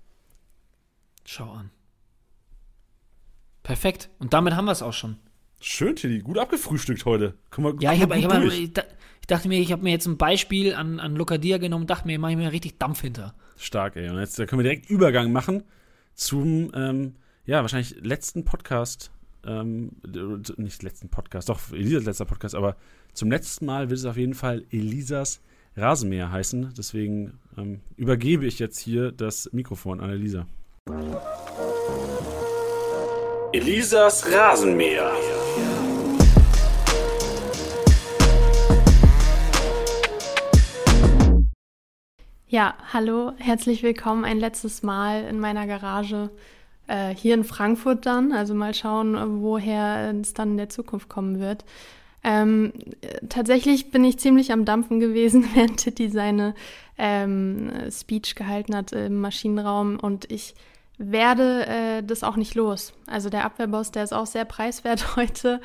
Schau 1.25 1.51
an. 1.51 1.71
Perfekt. 3.63 4.11
Und 4.19 4.33
damit 4.33 4.55
haben 4.55 4.67
wir 4.67 4.73
es 4.73 4.83
auch 4.83 4.93
schon. 4.93 5.17
Schön, 5.61 5.97
Tilly. 5.97 6.21
Gut 6.21 6.39
abgefrühstückt 6.39 7.05
heute. 7.05 7.35
Komm 7.51 7.65
mal, 7.65 7.75
ja, 7.81 7.93
ich, 7.93 8.03
hab, 8.03 8.15
ich, 8.15 8.25
hab, 8.27 8.43
ich, 8.45 8.73
dachte 9.27 9.49
mir, 9.49 9.59
ich 9.59 9.73
habe 9.73 9.83
mir 9.83 9.91
jetzt 9.91 10.07
ein 10.07 10.19
Beispiel 10.19 10.75
an, 10.75 11.01
an 11.01 11.17
Lucadia 11.17 11.59
genommen 11.59 11.83
und 11.83 11.91
dachte 11.91 12.07
mir, 12.07 12.19
mache 12.19 12.33
ich 12.33 12.37
mir 12.37 12.53
richtig 12.53 12.79
Dampf 12.79 13.01
hinter. 13.01 13.35
Stark, 13.57 13.97
ey. 13.97 14.09
Und 14.09 14.19
jetzt 14.19 14.37
können 14.37 14.59
wir 14.59 14.65
direkt 14.65 14.91
Übergang 14.91 15.33
machen 15.33 15.65
zum 16.15 16.71
ähm, 16.75 17.15
ja, 17.47 17.63
wahrscheinlich 17.63 17.97
letzten 18.03 18.45
Podcast, 18.45 19.13
ähm, 19.45 19.93
nicht 20.57 20.83
letzten 20.83 21.09
Podcast, 21.09 21.49
doch 21.49 21.73
Elisas 21.73 22.05
letzter 22.05 22.25
Podcast, 22.25 22.55
aber 22.55 22.77
zum 23.17 23.31
letzten 23.31 23.65
Mal 23.65 23.89
wird 23.89 23.99
es 23.99 24.05
auf 24.05 24.19
jeden 24.19 24.35
Fall 24.35 24.65
Elisas 24.71 25.41
Rasenmäher 25.75 26.31
heißen. 26.31 26.75
Deswegen 26.77 27.39
ähm, 27.57 27.81
übergebe 27.97 28.45
ich 28.45 28.59
jetzt 28.59 28.79
hier 28.79 29.11
das 29.11 29.49
Mikrofon 29.53 30.01
an 30.01 30.11
Elisa. 30.11 30.47
Elisas 33.55 34.31
Rasenmäher. 34.31 35.11
Ja, 42.49 42.75
hallo, 42.93 43.33
herzlich 43.39 43.83
willkommen 43.83 44.27
ein 44.27 44.39
letztes 44.39 44.83
Mal 44.83 45.25
in 45.25 45.41
meiner 45.41 45.67
Garage 45.67 46.29
äh, 46.87 47.15
hier 47.15 47.33
in 47.33 47.45
Frankfurt 47.45 48.05
dann. 48.05 48.33
Also 48.33 48.53
mal 48.55 48.75
schauen, 48.75 49.41
woher 49.41 50.15
es 50.21 50.35
dann 50.35 50.51
in 50.51 50.57
der 50.59 50.69
Zukunft 50.69 51.09
kommen 51.09 51.41
wird. 51.41 51.65
Ähm, 52.27 52.73
tatsächlich 53.29 53.93
bin 53.93 54.05
ich 54.05 54.19
ziemlich 54.19 54.51
am 54.51 54.65
Dampfen 54.65 54.99
gewesen, 54.99 55.49
während 55.55 55.77
Titi 55.77 56.09
seine 56.09 56.57
ähm, 56.99 57.71
Speech 57.89 58.35
gehalten 58.35 58.75
hat 58.75 58.91
im 58.91 59.21
Maschinenraum 59.21 60.01
und 60.01 60.31
ich 60.31 60.57
werde 60.99 61.67
äh, 61.67 62.03
das 62.03 62.25
auch 62.25 62.35
nicht 62.35 62.57
los. 62.57 62.95
Also 63.07 63.31
der 63.31 63.45
Abwehrboss, 63.45 63.93
der 63.93 64.03
ist 64.03 64.13
auch 64.13 64.27
sehr 64.27 64.45
preiswert 64.45 65.17
heute, 65.17 65.61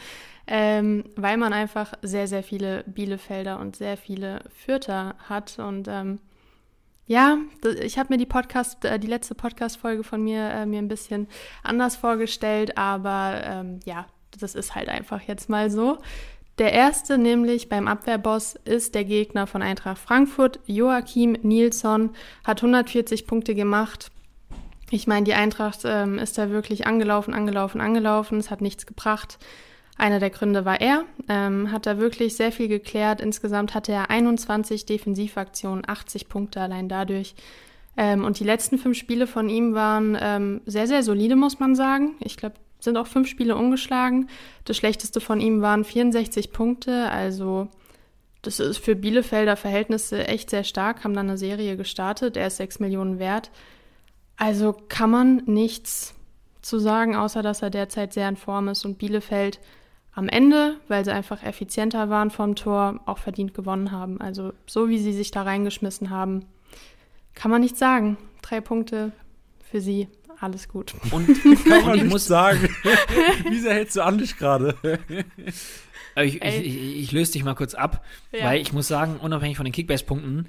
ähm, 0.45 1.05
weil 1.15 1.37
man 1.37 1.51
einfach 1.51 1.93
sehr, 2.03 2.27
sehr 2.27 2.43
viele 2.43 2.83
Bielefelder 2.85 3.59
und 3.59 3.75
sehr 3.75 3.97
viele 3.97 4.41
Fürther 4.53 5.15
hat 5.27 5.57
und 5.57 5.87
ähm, 5.87 6.19
ja, 7.07 7.39
ich 7.81 7.97
habe 7.97 8.13
mir 8.13 8.17
die 8.17 8.27
Podcast, 8.27 8.85
äh, 8.85 8.99
die 8.99 9.07
letzte 9.07 9.33
Podcast-Folge 9.33 10.03
von 10.03 10.23
mir 10.23 10.49
äh, 10.51 10.65
mir 10.67 10.77
ein 10.77 10.87
bisschen 10.87 11.27
anders 11.63 11.95
vorgestellt, 11.95 12.77
aber 12.77 13.41
ähm, 13.43 13.79
ja, 13.83 14.05
das 14.39 14.53
ist 14.55 14.75
halt 14.75 14.89
einfach 14.89 15.21
jetzt 15.21 15.49
mal 15.49 15.69
so. 15.69 15.97
Der 16.57 16.73
erste, 16.73 17.17
nämlich 17.17 17.69
beim 17.69 17.87
Abwehrboss, 17.87 18.55
ist 18.65 18.93
der 18.93 19.03
Gegner 19.03 19.47
von 19.47 19.61
Eintracht 19.61 19.97
Frankfurt. 19.97 20.59
Joachim 20.65 21.37
Nilsson 21.41 22.11
hat 22.43 22.61
140 22.61 23.25
Punkte 23.25 23.55
gemacht. 23.55 24.11
Ich 24.91 25.07
meine, 25.07 25.23
die 25.23 25.33
Eintracht 25.33 25.81
ähm, 25.85 26.19
ist 26.19 26.37
da 26.37 26.49
wirklich 26.49 26.85
angelaufen, 26.85 27.33
angelaufen, 27.33 27.79
angelaufen. 27.79 28.37
Es 28.37 28.51
hat 28.51 28.61
nichts 28.61 28.85
gebracht. 28.85 29.39
Einer 29.97 30.19
der 30.19 30.29
Gründe 30.29 30.65
war 30.65 30.81
er, 30.81 31.05
ähm, 31.29 31.71
hat 31.71 31.85
da 31.85 31.97
wirklich 31.97 32.35
sehr 32.35 32.51
viel 32.51 32.67
geklärt. 32.67 33.21
Insgesamt 33.21 33.73
hatte 33.73 33.91
er 33.91 34.09
21 34.09 34.85
Defensivaktionen, 34.85 35.87
80 35.87 36.27
Punkte 36.27 36.59
allein 36.59 36.89
dadurch. 36.89 37.35
Ähm, 37.97 38.25
und 38.25 38.39
die 38.39 38.43
letzten 38.43 38.77
fünf 38.77 38.97
Spiele 38.97 39.27
von 39.27 39.47
ihm 39.47 39.73
waren 39.73 40.17
ähm, 40.19 40.61
sehr, 40.65 40.87
sehr 40.87 41.03
solide, 41.03 41.35
muss 41.35 41.59
man 41.59 41.75
sagen. 41.75 42.15
Ich 42.19 42.35
glaube, 42.35 42.55
sind 42.83 42.97
auch 42.97 43.07
fünf 43.07 43.27
Spiele 43.27 43.55
ungeschlagen. 43.55 44.29
Das 44.65 44.77
schlechteste 44.77 45.21
von 45.21 45.39
ihm 45.39 45.61
waren 45.61 45.83
64 45.83 46.51
Punkte, 46.51 47.09
also 47.09 47.69
das 48.41 48.59
ist 48.59 48.79
für 48.79 48.95
Bielefelder 48.95 49.55
Verhältnisse 49.55 50.27
echt 50.27 50.49
sehr 50.49 50.63
stark, 50.63 51.03
haben 51.03 51.13
dann 51.13 51.29
eine 51.29 51.37
Serie 51.37 51.77
gestartet. 51.77 52.37
Er 52.37 52.47
ist 52.47 52.57
6 52.57 52.79
Millionen 52.79 53.19
wert. 53.19 53.51
Also 54.35 54.75
kann 54.89 55.11
man 55.11 55.43
nichts 55.45 56.15
zu 56.61 56.79
sagen, 56.79 57.15
außer 57.15 57.43
dass 57.43 57.61
er 57.61 57.69
derzeit 57.69 58.13
sehr 58.13 58.27
in 58.27 58.35
Form 58.35 58.67
ist 58.67 58.85
und 58.85 58.97
Bielefeld 58.97 59.59
am 60.13 60.27
Ende, 60.27 60.77
weil 60.87 61.05
sie 61.05 61.13
einfach 61.13 61.43
effizienter 61.43 62.09
waren 62.09 62.31
vom 62.31 62.55
Tor, 62.55 62.99
auch 63.05 63.19
verdient 63.19 63.53
gewonnen 63.53 63.91
haben. 63.91 64.19
Also 64.19 64.53
so 64.65 64.89
wie 64.89 64.97
sie 64.97 65.13
sich 65.13 65.31
da 65.31 65.43
reingeschmissen 65.43 66.09
haben, 66.09 66.45
kann 67.35 67.51
man 67.51 67.61
nicht 67.61 67.77
sagen. 67.77 68.17
Drei 68.41 68.59
Punkte 68.59 69.11
für 69.63 69.81
sie, 69.81 70.07
alles 70.41 70.67
gut. 70.67 70.93
Und 71.11 71.27
kann 71.65 71.85
man 71.85 71.99
nicht 71.99 72.09
muss 72.09 72.25
sagen. 72.25 72.69
wie 73.49 73.59
sehr 73.59 73.73
hältst 73.73 73.95
du 73.95 74.03
an 74.03 74.17
dich 74.17 74.37
gerade? 74.37 74.75
ich, 76.15 76.41
ich, 76.41 76.43
ich, 76.43 76.99
ich, 76.99 77.11
löse 77.11 77.33
dich 77.33 77.43
mal 77.43 77.55
kurz 77.55 77.73
ab, 77.73 78.03
ja. 78.31 78.45
weil 78.45 78.61
ich 78.61 78.73
muss 78.73 78.87
sagen, 78.87 79.17
unabhängig 79.17 79.57
von 79.57 79.65
den 79.65 79.73
Kickbase-Punkten, 79.73 80.47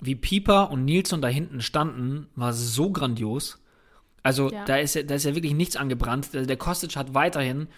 wie 0.00 0.14
Pieper 0.14 0.70
und 0.70 0.84
Nilsson 0.84 1.20
da 1.20 1.28
hinten 1.28 1.60
standen, 1.60 2.28
war 2.36 2.52
so 2.52 2.90
grandios. 2.90 3.58
Also 4.22 4.50
ja. 4.50 4.64
da, 4.64 4.76
ist 4.76 4.94
ja, 4.94 5.02
da 5.02 5.14
ist 5.14 5.24
ja 5.24 5.34
wirklich 5.34 5.54
nichts 5.54 5.76
angebrannt. 5.76 6.32
Der, 6.32 6.46
der 6.46 6.56
Kostic 6.56 6.96
hat 6.96 7.14
weiterhin 7.14 7.68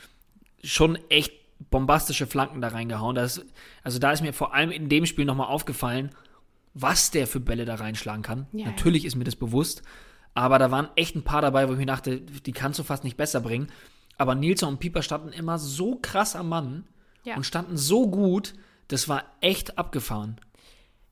schon 0.62 0.99
echt 1.09 1.33
bombastische 1.71 2.27
Flanken 2.27 2.61
da 2.61 2.69
reingehauen. 2.69 3.14
Das, 3.14 3.45
also 3.83 3.99
da 3.99 4.12
ist 4.12 4.23
mir 4.23 4.33
vor 4.33 4.55
allem 4.55 4.71
in 4.71 4.88
dem 4.88 5.07
Spiel 5.07 5.25
nochmal 5.25 5.49
aufgefallen, 5.49 6.11
was 6.75 7.11
der 7.11 7.27
für 7.27 7.40
Bälle 7.40 7.64
da 7.64 7.77
reinschlagen 7.77 8.23
kann. 8.23 8.47
Ja, 8.53 8.66
Natürlich 8.66 9.05
ja. 9.05 9.09
ist 9.09 9.16
mir 9.16 9.25
das 9.25 9.37
bewusst, 9.37 9.83
aber 10.37 10.59
da 10.59 10.70
waren 10.70 10.88
echt 10.96 11.16
ein 11.16 11.25
paar 11.25 11.40
dabei, 11.40 11.66
wo 11.66 11.72
ich 11.72 11.79
mir 11.79 11.87
dachte, 11.87 12.20
die 12.20 12.53
kannst 12.53 12.79
du 12.79 12.83
fast 12.83 13.05
nicht 13.05 13.16
besser 13.16 13.40
bringen. 13.40 13.68
Aber 14.18 14.35
Nilsson 14.35 14.68
und 14.68 14.79
Pieper 14.79 15.01
standen 15.03 15.31
immer 15.31 15.59
so 15.59 15.96
krass 15.96 16.37
am 16.37 16.51
Mann 16.51 16.85
ja. 17.25 17.37
und 17.37 17.44
standen 17.44 17.79
so 17.79 18.07
gut, 18.07 18.55
das 18.88 19.09
war 19.09 19.25
echt 19.40 19.79
abgefahren. 19.79 20.38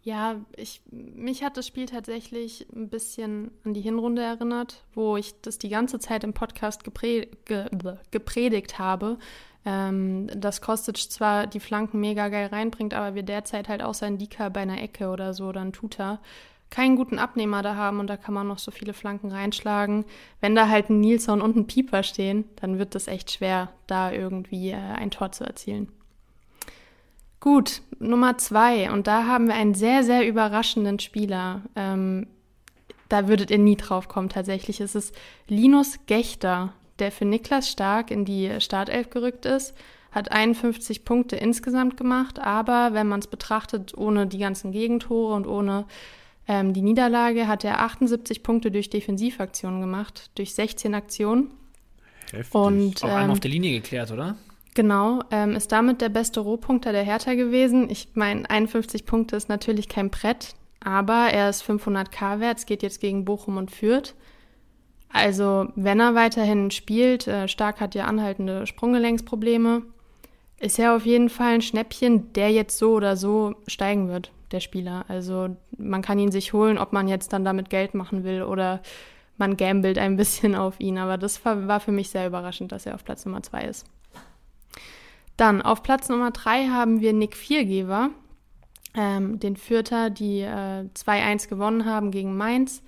Ja, 0.03 0.37
ich, 0.57 0.83
mich 0.91 1.43
hat 1.43 1.57
das 1.57 1.67
Spiel 1.67 1.87
tatsächlich 1.87 2.67
ein 2.77 2.91
bisschen 2.91 3.51
an 3.65 3.73
die 3.73 3.81
Hinrunde 3.81 4.21
erinnert, 4.21 4.85
wo 4.93 5.17
ich 5.17 5.41
das 5.41 5.57
die 5.57 5.71
ganze 5.71 5.99
Zeit 5.99 6.23
im 6.23 6.35
Podcast 6.35 6.85
gepre 6.85 7.29
ge 7.47 7.71
gepredigt 8.11 8.79
habe, 8.79 9.17
ähm, 9.65 10.29
dass 10.37 10.61
Kostic 10.61 11.11
zwar 11.11 11.47
die 11.47 11.61
Flanken 11.61 11.99
mega 11.99 12.29
geil 12.29 12.49
reinbringt, 12.49 12.93
aber 12.93 13.15
wir 13.15 13.23
derzeit 13.23 13.71
halt 13.71 13.83
außer 13.83 14.05
ein 14.05 14.19
Dika 14.19 14.51
bei 14.51 14.61
einer 14.61 14.83
Ecke 14.83 15.09
oder 15.09 15.33
so 15.33 15.47
oder 15.47 15.63
ein 15.63 15.73
Tuta 15.73 16.21
keinen 16.75 16.97
guten 16.97 17.21
Abnehmer 17.21 17.63
da 17.63 17.77
haben 17.77 18.01
und 18.01 18.09
da 18.09 18.17
kann 18.17 18.35
man 18.35 18.49
noch 18.49 18.59
so 18.59 18.73
viele 18.73 18.95
Flanken 18.95 19.31
reinschlagen. 19.31 20.05
Wenn 20.41 20.57
da 20.57 20.69
halt 20.69 20.91
ein 20.91 21.01
Nilsson 21.01 21.41
und 21.41 21.55
ein 21.55 21.69
Pieper 21.69 22.03
stehen, 22.03 22.45
dann 22.57 22.79
wird 22.79 22.97
das 22.97 23.07
echt 23.07 23.31
schwer, 23.31 23.71
da 23.87 24.11
irgendwie 24.11 24.71
äh, 24.71 24.77
ein 24.77 25.13
Tor 25.13 25.31
zu 25.31 25.45
erzielen. 25.45 25.89
Gut, 27.39 27.81
Nummer 28.01 28.39
zwei. 28.39 28.91
Und 28.91 29.07
da 29.07 29.27
haben 29.27 29.47
wir 29.47 29.55
einen 29.55 29.75
sehr, 29.75 30.03
sehr 30.03 30.27
überraschenden 30.27 30.99
Spieler. 30.99 31.63
Ähm, 31.77 32.27
da 33.09 33.29
würdet 33.29 33.53
ihr 33.53 33.59
nie 33.59 33.77
drauf 33.77 34.09
kommen 34.09 34.29
tatsächlich. 34.29 34.81
Es 34.81 34.97
ist 34.97 35.15
Linus 35.47 36.01
Gechter, 36.07 36.73
der 36.99 37.13
für 37.13 37.25
Niklas 37.25 37.71
Stark 37.71 38.11
in 38.11 38.25
die 38.25 38.61
Startelf 38.61 39.11
gerückt 39.11 39.47
ist. 39.47 39.77
Hat 40.11 40.33
51 40.33 41.05
Punkte 41.05 41.37
insgesamt 41.37 41.97
gemacht, 41.97 42.41
aber 42.41 42.95
wenn 42.95 43.07
man 43.07 43.21
es 43.21 43.29
betrachtet, 43.29 43.97
ohne 43.97 44.27
die 44.27 44.39
ganzen 44.39 44.73
Gegentore 44.73 45.35
und 45.35 45.47
ohne 45.47 45.87
ähm, 46.47 46.73
die 46.73 46.83
Niederlage, 46.83 47.49
hat 47.49 47.65
er 47.65 47.81
78 47.81 48.43
Punkte 48.43 48.71
durch 48.71 48.91
Defensivaktionen 48.91 49.81
gemacht, 49.81 50.31
durch 50.35 50.55
16 50.55 50.95
Aktionen. 50.95 51.51
Heftig. 52.33 52.55
Und, 52.55 53.03
ähm, 53.03 53.11
Auch 53.11 53.15
einen 53.15 53.31
auf 53.31 53.41
der 53.41 53.51
Linie 53.51 53.73
geklärt, 53.73 54.11
oder? 54.11 54.37
Genau, 54.75 55.23
ähm, 55.31 55.55
ist 55.55 55.71
damit 55.71 56.01
der 56.01 56.09
beste 56.09 56.41
Rohpunkter 56.41 56.91
der 56.93 57.05
Hertha 57.05 57.35
gewesen. 57.35 57.89
Ich 57.89 58.09
meine, 58.15 58.49
51 58.51 59.07
Punkte 59.07 59.37
ist 59.37 59.49
natürlich 59.49 59.89
kein 59.89 60.11
Brett, 60.11 60.55
aber 60.81 61.29
er 61.33 61.49
ist 61.49 61.63
500k 61.63 62.41
wert, 62.41 62.59
es 62.59 62.67
geht 62.67 62.83
jetzt 62.83 63.01
gegen 63.01 63.25
Bochum 63.25 63.57
und 63.57 63.71
Fürth. 63.71 64.15
Also, 65.11 65.69
wenn 65.77 66.01
er 66.01 66.17
weiterhin 66.17 66.73
spielt, 66.73 67.29
äh, 67.29 67.47
Stark 67.47 67.81
hat 67.81 67.95
ja 67.95 68.07
anhaltende 68.07 68.67
Sprunggelenksprobleme, 68.67 69.83
ist 70.59 70.77
ja 70.77 70.97
auf 70.97 71.07
jeden 71.07 71.29
Fall 71.29 71.55
ein 71.55 71.63
Schnäppchen, 71.63 72.33
der 72.33 72.51
jetzt 72.51 72.79
so 72.79 72.95
oder 72.95 73.17
so 73.17 73.55
steigen 73.69 74.09
wird, 74.09 74.33
der 74.53 74.61
Spieler. 74.61 75.05
Also 75.09 75.57
man 75.77 76.03
kann 76.03 76.19
ihn 76.19 76.33
sich 76.33 76.53
holen, 76.53 76.79
ob 76.79 76.93
man 76.93 77.09
jetzt 77.09 77.33
dann 77.33 77.45
damit 77.45 77.71
Geld 77.71 77.95
machen 77.95 78.25
will 78.25 78.43
oder 78.43 78.81
man 79.37 79.57
gambelt 79.57 79.99
ein 79.99 80.17
bisschen 80.17 80.55
auf 80.55 80.81
ihn. 80.81 80.99
Aber 80.99 81.19
das 81.19 81.45
war 81.45 81.81
für 81.81 81.93
mich 81.93 82.11
sehr 82.11 82.27
überraschend, 82.27 82.73
dass 82.73 82.87
er 82.87 82.95
auf 82.95 83.05
Platz 83.05 83.25
Nummer 83.25 83.43
zwei 83.43 83.65
ist. 83.65 83.87
Dann 85.37 85.63
auf 85.63 85.83
Platz 85.83 86.09
Nummer 86.09 86.31
drei 86.31 86.69
haben 86.69 87.01
wir 87.01 87.13
Nick 87.13 87.37
Viergeber, 87.37 88.11
ähm, 88.95 89.41
den 89.41 89.57
Fürther, 89.57 90.11
die 90.11 90.41
äh, 90.41 90.85
2-1 90.95 91.49
gewonnen 91.49 91.87
haben 91.87 92.13
gegen 92.13 92.37
Mainz. 92.37 92.83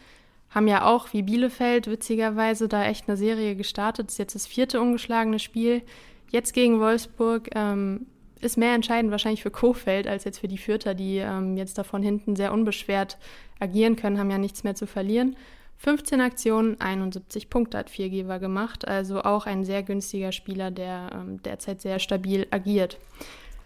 Haben 0.51 0.69
ja 0.69 0.85
auch 0.85 1.13
wie 1.13 1.23
Bielefeld 1.23 1.89
witzigerweise 1.89 2.69
da 2.69 2.85
echt 2.85 3.09
eine 3.09 3.17
Serie 3.17 3.57
gestartet. 3.57 4.07
Das 4.07 4.15
ist 4.15 4.19
jetzt 4.19 4.35
das 4.37 4.47
vierte 4.47 4.81
ungeschlagene 4.81 5.41
Spiel. 5.41 5.83
Jetzt 6.31 6.55
gegen 6.55 6.79
Wolfsburg 6.79 7.51
ähm, 7.55 8.07
ist 8.41 8.59
mehr 8.59 8.75
entscheidend 8.75 9.11
wahrscheinlich 9.11 9.43
für 9.43 9.51
Kofeld 9.51 10.07
als 10.07 10.25
jetzt 10.25 10.39
für 10.39 10.49
die 10.49 10.59
Fürther, 10.59 10.95
die 10.95 11.19
ähm, 11.19 11.57
jetzt 11.57 11.79
da 11.79 11.85
von 11.85 12.03
hinten 12.03 12.37
sehr 12.37 12.53
unbeschwert 12.53 13.19
agieren 13.61 13.97
können, 13.97 14.19
haben 14.19 14.31
ja 14.31 14.39
nichts 14.39 14.65
mehr 14.65 14.75
zu 14.75 14.87
verlieren. 14.87 15.37
15 15.79 16.21
Aktionen, 16.21 16.81
71 16.81 17.51
Punkte 17.51 17.79
hat 17.79 17.91
Viergeber 17.91 18.39
gemacht, 18.39 18.89
also 18.89 19.23
auch 19.23 19.47
ein 19.47 19.65
sehr 19.65 19.83
günstiger 19.83 20.33
Spieler, 20.33 20.71
der 20.71 21.11
ähm, 21.13 21.43
derzeit 21.43 21.83
sehr 21.83 21.99
stabil 21.99 22.47
agiert. 22.51 22.99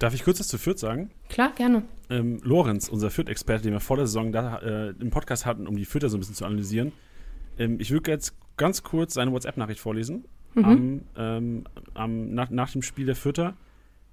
Darf 0.00 0.14
ich 0.14 0.24
kurz 0.24 0.40
was 0.40 0.48
zu 0.48 0.58
Fürth 0.58 0.78
sagen? 0.78 1.10
Klar, 1.28 1.52
gerne. 1.54 1.82
Ähm, 2.08 2.40
Lorenz, 2.42 2.88
unser 2.88 3.10
Fürth-Experte, 3.10 3.64
den 3.64 3.74
wir 3.74 3.80
vor 3.80 3.96
der 3.96 4.06
Saison 4.06 4.32
da, 4.32 4.58
äh, 4.58 4.94
im 4.98 5.10
Podcast 5.10 5.46
hatten, 5.46 5.66
um 5.66 5.76
die 5.76 5.84
Fürther 5.84 6.08
so 6.08 6.16
ein 6.16 6.20
bisschen 6.20 6.34
zu 6.34 6.46
analysieren. 6.46 6.92
Ähm, 7.58 7.78
ich 7.78 7.90
würde 7.90 8.10
jetzt 8.10 8.34
ganz 8.56 8.82
kurz 8.82 9.14
seine 9.14 9.30
WhatsApp-Nachricht 9.32 9.78
vorlesen. 9.78 10.24
Mhm. 10.54 10.64
Am, 10.64 11.00
ähm, 11.16 11.64
am, 11.94 12.34
nach, 12.34 12.50
nach, 12.50 12.72
dem 12.72 12.82
Spiel 12.82 13.06
der 13.06 13.14
Fürther. 13.14 13.54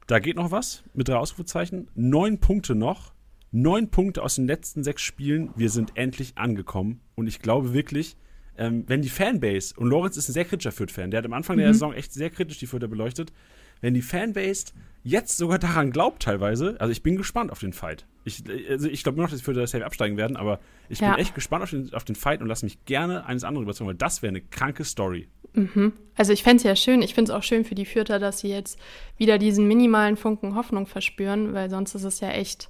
Da 0.07 0.19
geht 0.19 0.37
noch 0.37 0.51
was 0.51 0.83
mit 0.93 1.09
drei 1.09 1.17
Ausrufezeichen. 1.17 1.89
Neun 1.93 2.39
Punkte 2.39 2.75
noch. 2.75 3.13
Neun 3.51 3.89
Punkte 3.89 4.23
aus 4.23 4.35
den 4.35 4.47
letzten 4.47 4.83
sechs 4.83 5.01
Spielen. 5.01 5.51
Wir 5.57 5.69
sind 5.69 5.91
endlich 5.95 6.37
angekommen. 6.37 7.01
Und 7.15 7.27
ich 7.27 7.39
glaube 7.39 7.73
wirklich, 7.73 8.15
ähm, 8.57 8.85
wenn 8.87 9.01
die 9.01 9.09
Fanbase, 9.09 9.75
und 9.77 9.89
Lorenz 9.89 10.15
ist 10.15 10.29
ein 10.29 10.33
sehr 10.33 10.45
kritischer 10.45 10.71
Fürth-Fan, 10.71 11.11
der 11.11 11.19
hat 11.19 11.25
am 11.25 11.33
Anfang 11.33 11.57
mhm. 11.57 11.61
der 11.61 11.73
Saison 11.73 11.93
echt 11.93 12.13
sehr 12.13 12.29
kritisch 12.29 12.57
die 12.57 12.67
Fürther 12.67 12.87
beleuchtet, 12.87 13.33
wenn 13.81 13.93
die 13.93 14.01
Fanbase 14.01 14.73
jetzt 15.03 15.37
sogar 15.37 15.57
daran 15.57 15.91
glaubt 15.91 16.23
teilweise, 16.23 16.75
also 16.79 16.91
ich 16.91 17.01
bin 17.01 17.15
gespannt 17.15 17.51
auf 17.51 17.59
den 17.59 17.73
Fight. 17.73 18.05
Ich, 18.25 18.43
also 18.69 18.89
ich 18.89 19.03
glaube 19.03 19.15
nur 19.15 19.25
noch, 19.25 19.31
dass 19.31 19.39
die 19.39 19.45
Fürther 19.45 19.65
safe 19.65 19.85
absteigen 19.85 20.17
werden, 20.17 20.35
aber 20.35 20.59
ich 20.89 20.99
ja. 20.99 21.11
bin 21.11 21.19
echt 21.19 21.33
gespannt 21.33 21.63
auf 21.63 21.69
den, 21.69 21.93
auf 21.93 22.03
den 22.03 22.15
Fight 22.15 22.41
und 22.41 22.47
lasse 22.47 22.65
mich 22.65 22.83
gerne 22.85 23.25
eines 23.25 23.45
anderen 23.45 23.63
überzeugen, 23.63 23.87
weil 23.87 23.95
das 23.95 24.21
wäre 24.21 24.29
eine 24.29 24.41
kranke 24.41 24.83
Story. 24.83 25.29
Mhm. 25.53 25.93
Also 26.15 26.33
ich 26.33 26.43
fände 26.43 26.57
es 26.57 26.63
ja 26.63 26.75
schön, 26.75 27.01
ich 27.01 27.13
finde 27.13 27.31
es 27.31 27.37
auch 27.37 27.43
schön 27.43 27.63
für 27.63 27.75
die 27.75 27.85
Fürther, 27.85 28.19
dass 28.19 28.39
sie 28.39 28.49
jetzt 28.49 28.77
wieder 29.17 29.37
diesen 29.37 29.67
minimalen 29.67 30.17
Funken 30.17 30.55
Hoffnung 30.55 30.87
verspüren, 30.87 31.53
weil 31.53 31.69
sonst 31.69 31.95
ist 31.95 32.03
es 32.03 32.19
ja 32.19 32.29
echt 32.29 32.69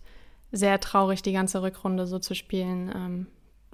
sehr 0.52 0.80
traurig, 0.80 1.24
die 1.24 1.34
ganze 1.34 1.62
Rückrunde 1.62 2.08
so 2.08 2.20
zu 2.20 2.36
spielen, 2.36 2.92
ähm, 2.96 3.28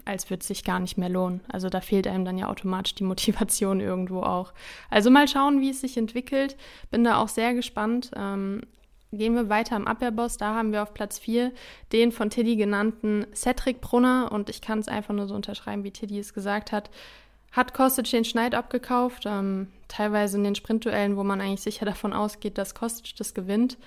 als 0.05 0.29
würde 0.29 0.41
es 0.41 0.47
sich 0.47 0.63
gar 0.63 0.79
nicht 0.79 0.97
mehr 0.97 1.09
lohnen. 1.09 1.41
Also 1.47 1.69
da 1.69 1.81
fehlt 1.81 2.07
einem 2.07 2.25
dann 2.25 2.37
ja 2.37 2.49
automatisch 2.49 2.95
die 2.95 3.03
Motivation 3.03 3.79
irgendwo 3.81 4.21
auch. 4.21 4.53
Also 4.89 5.09
mal 5.09 5.27
schauen, 5.27 5.61
wie 5.61 5.69
es 5.69 5.81
sich 5.81 5.97
entwickelt. 5.97 6.57
Bin 6.91 7.03
da 7.03 7.17
auch 7.17 7.29
sehr 7.29 7.53
gespannt. 7.53 8.11
Ähm, 8.15 8.61
gehen 9.11 9.35
wir 9.35 9.49
weiter 9.49 9.75
am 9.75 9.87
Abwehrboss. 9.87 10.37
Da 10.37 10.55
haben 10.55 10.71
wir 10.71 10.83
auf 10.83 10.93
Platz 10.93 11.19
4 11.19 11.51
den 11.91 12.11
von 12.11 12.29
Tiddy 12.29 12.55
genannten 12.55 13.25
Cedric 13.33 13.81
Brunner. 13.81 14.31
Und 14.31 14.49
ich 14.49 14.61
kann 14.61 14.79
es 14.79 14.87
einfach 14.87 15.13
nur 15.13 15.27
so 15.27 15.35
unterschreiben, 15.35 15.83
wie 15.83 15.91
Tiddy 15.91 16.19
es 16.19 16.33
gesagt 16.33 16.71
hat. 16.71 16.89
Hat 17.51 17.73
Kostic 17.75 18.09
den 18.09 18.25
Schneid 18.25 18.55
abgekauft, 18.55 19.25
ähm, 19.27 19.67
teilweise 19.87 20.37
in 20.37 20.43
den 20.43 20.55
Sprintduellen, 20.55 21.17
wo 21.17 21.23
man 21.23 21.39
eigentlich 21.39 21.61
sicher 21.61 21.85
davon 21.85 22.11
ausgeht, 22.11 22.57
dass 22.57 22.73
Kostic 22.73 23.15
das 23.15 23.35
gewinnt. 23.35 23.77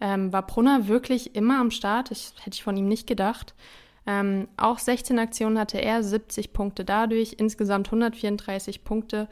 Ähm, 0.00 0.32
war 0.32 0.46
Brunner 0.46 0.86
wirklich 0.86 1.34
immer 1.34 1.58
am 1.58 1.70
Start? 1.70 2.10
Das 2.10 2.34
hätte 2.40 2.54
ich 2.54 2.62
von 2.62 2.76
ihm 2.76 2.86
nicht 2.86 3.06
gedacht. 3.06 3.54
Ähm, 4.06 4.48
auch 4.56 4.78
16 4.78 5.18
Aktionen 5.18 5.58
hatte 5.58 5.78
er, 5.78 6.02
70 6.02 6.52
Punkte 6.52 6.84
dadurch, 6.84 7.36
insgesamt 7.38 7.88
134 7.88 8.84
Punkte 8.84 9.28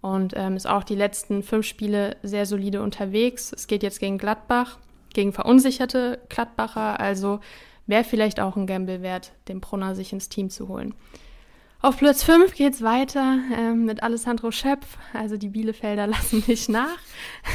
und 0.00 0.34
ähm, 0.36 0.56
ist 0.56 0.66
auch 0.66 0.84
die 0.84 0.94
letzten 0.94 1.42
fünf 1.42 1.66
Spiele 1.66 2.16
sehr 2.22 2.46
solide 2.46 2.82
unterwegs. 2.82 3.52
Es 3.54 3.66
geht 3.66 3.82
jetzt 3.82 4.00
gegen 4.00 4.18
Gladbach, 4.18 4.78
gegen 5.12 5.32
verunsicherte 5.32 6.20
Gladbacher, 6.28 7.00
also 7.00 7.40
wäre 7.86 8.04
vielleicht 8.04 8.40
auch 8.40 8.56
ein 8.56 8.66
Gamble 8.66 9.02
wert, 9.02 9.32
den 9.48 9.60
Brunner 9.60 9.94
sich 9.94 10.12
ins 10.12 10.28
Team 10.28 10.50
zu 10.50 10.68
holen. 10.68 10.94
Auf 11.84 11.98
Platz 11.98 12.24
5 12.24 12.54
geht 12.54 12.72
es 12.72 12.80
weiter 12.80 13.40
äh, 13.54 13.74
mit 13.74 14.02
Alessandro 14.02 14.50
Schöpf. 14.50 14.96
Also 15.12 15.36
die 15.36 15.50
Bielefelder 15.50 16.06
lassen 16.06 16.42
nicht 16.46 16.70
nach. 16.70 16.96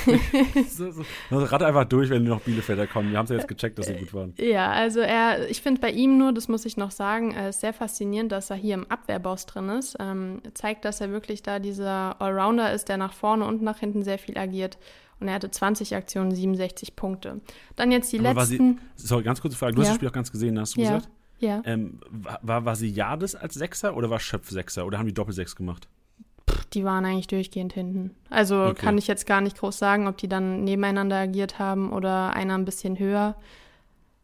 so, 0.70 0.92
so. 0.92 1.02
Also 1.32 1.46
rat 1.46 1.64
einfach 1.64 1.86
durch, 1.86 2.12
wenn 2.12 2.26
noch 2.26 2.42
Bielefelder 2.42 2.86
kommen. 2.86 3.10
Wir 3.10 3.18
haben 3.18 3.24
es 3.24 3.32
ja 3.32 3.38
jetzt 3.38 3.48
gecheckt, 3.48 3.80
dass 3.80 3.88
sie 3.88 3.96
gut 3.96 4.14
waren. 4.14 4.36
Ja, 4.38 4.70
also 4.70 5.00
er, 5.00 5.50
ich 5.50 5.64
finde 5.64 5.82
bei 5.82 5.90
ihm 5.90 6.20
nur, 6.20 6.32
das 6.32 6.48
muss 6.48 6.66
ich 6.66 6.78
noch 6.78 6.92
sagen, 6.92 7.32
ist 7.32 7.62
sehr 7.62 7.74
faszinierend, 7.74 8.32
dass 8.32 8.52
er 8.52 8.56
hier 8.56 8.76
im 8.76 8.86
Abwehrboss 8.86 9.48
drin 9.48 9.70
ist. 9.70 9.98
Ähm, 10.00 10.44
zeigt, 10.54 10.86
dass 10.86 11.02
er 11.02 11.10
wirklich 11.10 11.42
da 11.42 11.58
dieser 11.58 12.22
Allrounder 12.22 12.72
ist, 12.72 12.88
der 12.88 12.98
nach 12.98 13.14
vorne 13.14 13.46
und 13.46 13.64
nach 13.64 13.80
hinten 13.80 14.04
sehr 14.04 14.20
viel 14.20 14.38
agiert. 14.38 14.78
Und 15.20 15.28
er 15.28 15.34
hatte 15.34 15.50
20 15.50 15.96
Aktionen, 15.96 16.36
67 16.36 16.96
Punkte. 16.96 17.42
Dann 17.76 17.92
jetzt 17.92 18.12
die 18.14 18.20
Aber 18.20 18.42
letzten. 18.42 18.80
Sie, 18.96 19.08
sorry, 19.08 19.24
ganz 19.24 19.42
kurze 19.42 19.58
Frage. 19.58 19.74
Du 19.74 19.82
ja. 19.82 19.86
hast 19.86 19.94
das 19.94 19.96
Spiel 19.96 20.08
auch 20.08 20.14
ganz 20.14 20.32
gesehen, 20.32 20.60
hast 20.60 20.78
du 20.78 20.82
ja. 20.82 20.98
gesagt? 20.98 21.10
Ja. 21.40 21.62
Ähm, 21.66 22.00
war, 22.10 22.66
war 22.66 22.76
sie 22.76 22.90
Jades 22.90 23.36
als 23.36 23.54
Sechser 23.54 23.96
oder 23.96 24.10
war 24.10 24.20
Schöpf 24.20 24.50
Sechser 24.50 24.86
oder 24.86 25.00
haben 25.00 25.08
die 25.08 25.14
Doppelsechs 25.14 25.56
gemacht? 25.56 25.88
Die 26.74 26.84
waren 26.84 27.06
eigentlich 27.06 27.28
durchgehend 27.28 27.74
hinten. 27.74 28.16
Also 28.30 28.64
okay. 28.64 28.76
kann 28.76 28.98
ich 28.98 29.08
jetzt 29.08 29.26
gar 29.26 29.42
nicht 29.42 29.58
groß 29.58 29.78
sagen, 29.78 30.08
ob 30.08 30.18
die 30.18 30.28
dann 30.28 30.64
nebeneinander 30.64 31.18
agiert 31.18 31.58
haben 31.58 31.92
oder 31.92 32.34
einer 32.34 32.56
ein 32.56 32.66
bisschen 32.66 33.00
höher. 33.00 33.36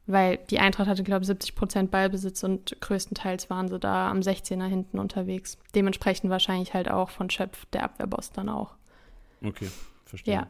Weil 0.07 0.37
die 0.51 0.59
Eintracht 0.59 0.87
hatte, 0.87 1.03
glaube 1.03 1.23
ich, 1.23 1.27
70 1.27 1.55
Prozent 1.55 1.89
Ballbesitz 1.89 2.43
und 2.43 2.79
größtenteils 2.79 3.49
waren 3.49 3.67
sie 3.69 3.79
da 3.79 4.11
am 4.11 4.19
16er 4.19 4.67
hinten 4.67 4.99
unterwegs. 4.99 5.57
Dementsprechend 5.73 6.29
wahrscheinlich 6.29 6.75
halt 6.75 6.91
auch 6.91 7.09
von 7.09 7.31
Schöpf 7.31 7.65
der 7.73 7.83
Abwehrboss 7.83 8.31
dann 8.31 8.49
auch. 8.49 8.75
Okay, 9.43 9.67
verstehe. 10.05 10.35
Ja, 10.35 10.47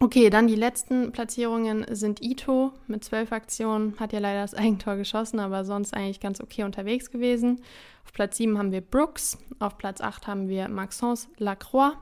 Okay, 0.00 0.28
dann 0.28 0.48
die 0.48 0.56
letzten 0.56 1.12
Platzierungen 1.12 1.86
sind 1.88 2.20
Ito 2.20 2.72
mit 2.88 3.04
zwölf 3.04 3.32
Aktionen, 3.32 3.98
hat 3.98 4.12
ja 4.12 4.18
leider 4.18 4.42
das 4.42 4.54
Eigentor 4.54 4.96
geschossen, 4.96 5.40
aber 5.40 5.64
sonst 5.64 5.94
eigentlich 5.94 6.20
ganz 6.20 6.40
okay 6.40 6.64
unterwegs 6.64 7.10
gewesen. 7.10 7.60
Auf 8.04 8.12
Platz 8.12 8.36
7 8.36 8.58
haben 8.58 8.72
wir 8.72 8.80
Brooks, 8.80 9.38
auf 9.60 9.78
Platz 9.78 10.00
8 10.00 10.26
haben 10.26 10.48
wir 10.48 10.68
Maxence 10.68 11.28
Lacroix, 11.38 11.96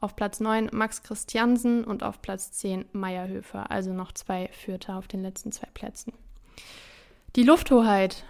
auf 0.00 0.14
Platz 0.14 0.40
9 0.40 0.68
Max 0.72 1.02
Christiansen 1.02 1.84
und 1.84 2.02
auf 2.02 2.20
Platz 2.20 2.52
10 2.52 2.86
Meierhöfer, 2.92 3.70
also 3.70 3.92
noch 3.92 4.12
zwei 4.12 4.48
Führter 4.52 4.96
auf 4.96 5.08
den 5.08 5.22
letzten 5.22 5.52
zwei 5.52 5.68
Plätzen. 5.72 6.12
Die 7.34 7.44
Lufthoheit 7.44 8.24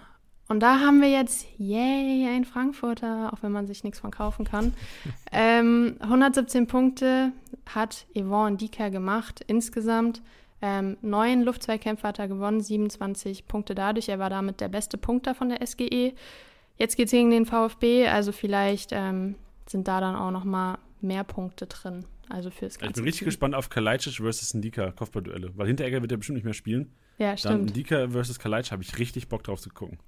und 0.53 0.61
da 0.61 0.81
haben 0.81 1.01
wir 1.01 1.09
jetzt, 1.09 1.47
yay, 1.57 2.29
ein 2.29 2.45
Frankfurter, 2.45 3.33
auch 3.33 3.43
wenn 3.43 3.53
man 3.53 3.67
sich 3.67 3.85
nichts 3.85 4.01
von 4.01 4.11
kaufen 4.11 4.45
kann. 4.45 4.75
ähm, 5.33 5.97
117 6.01 6.67
Punkte 6.67 7.33
hat 7.67 8.07
Yvonne 8.15 8.59
Dieker 8.59 8.91
gemacht 8.91 9.43
insgesamt. 9.47 10.21
Ähm, 10.61 10.99
neun 11.01 11.43
Luftzweikämpfe 11.43 12.07
hat 12.07 12.19
er 12.19 12.29
gewonnen, 12.29 12.61
27 12.61 13.49
Punkte 13.49 13.75
dadurch. 13.75 14.11
Er 14.11 14.19
war 14.19 14.29
damit 14.29 14.61
der 14.61 14.69
beste 14.69 14.99
Punkter 14.99 15.35
von 15.35 15.49
der 15.49 15.67
SGE. 15.67 16.13
Jetzt 16.77 16.97
geht 16.97 17.07
es 17.07 17.13
gegen 17.13 17.31
den 17.31 17.47
VfB, 17.47 18.09
also 18.09 18.31
vielleicht 18.31 18.91
ähm, 18.93 19.37
sind 19.67 19.89
da 19.89 20.03
dann 20.03 20.15
auch 20.15 20.31
noch 20.33 20.45
mal 20.45 20.79
mehr 21.01 21.25
Punkte 21.25 21.67
drin. 21.67 22.05
Also 22.29 22.51
fürs 22.51 22.79
ganze 22.79 22.91
Ich 22.91 22.95
bin 22.97 23.05
richtig 23.05 23.21
Team. 23.21 23.27
gespannt 23.27 23.55
auf 23.55 23.71
Kalajdzic 23.71 24.17
versus 24.17 24.53
Ndika 24.53 24.93
Kopfballduelle, 24.93 25.53
weil 25.57 25.67
Hinteregger 25.67 26.03
wird 26.03 26.13
er 26.13 26.19
bestimmt 26.19 26.37
nicht 26.37 26.45
mehr 26.45 26.55
spielen. 26.55 26.93
Ja, 27.17 27.37
stimmt. 27.37 27.55
Dann 27.55 27.65
Ndika 27.65 28.09
versus 28.09 28.39
Kalajdzic 28.39 28.73
habe 28.73 28.83
ich 28.83 28.99
richtig 28.99 29.29
Bock 29.29 29.45
drauf 29.45 29.61
zu 29.61 29.71
gucken. 29.71 29.99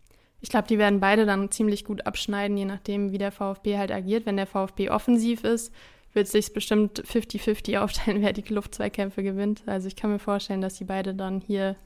Ich 0.45 0.51
glaube, 0.51 0.69
die 0.69 0.77
werden 0.77 1.01
beide 1.01 1.25
dann 1.25 1.51
ziemlich 1.51 1.87
gut 1.87 2.07
abschneiden, 2.07 2.59
je 2.59 2.67
nachdem, 2.67 3.13
wie 3.13 3.17
der 3.17 3.33
VfB 3.33 3.79
halt 3.79 3.91
agiert. 3.91 4.27
Wenn 4.27 4.37
der 4.37 4.47
VfB 4.47 4.91
offensiv 4.91 5.43
ist, 5.43 5.73
wird 6.13 6.27
es 6.27 6.33
sich 6.33 6.53
bestimmt 6.53 7.03
50-50 7.03 7.79
aufteilen, 7.83 8.21
wer 8.21 8.35
die 8.35 8.45
Luftzweikämpfe 8.53 9.23
gewinnt. 9.23 9.63
Also 9.65 9.89
ich 9.89 9.97
kann 9.97 10.11
mir 10.11 10.19
vorstellen, 10.19 10.61
dass 10.61 10.75
die 10.75 10.85
beide 10.85 11.15
dann 11.15 11.41
hier 11.41 11.77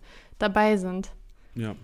dabei 0.40 0.76
sind. 0.76 1.12
Ja. 1.54 1.76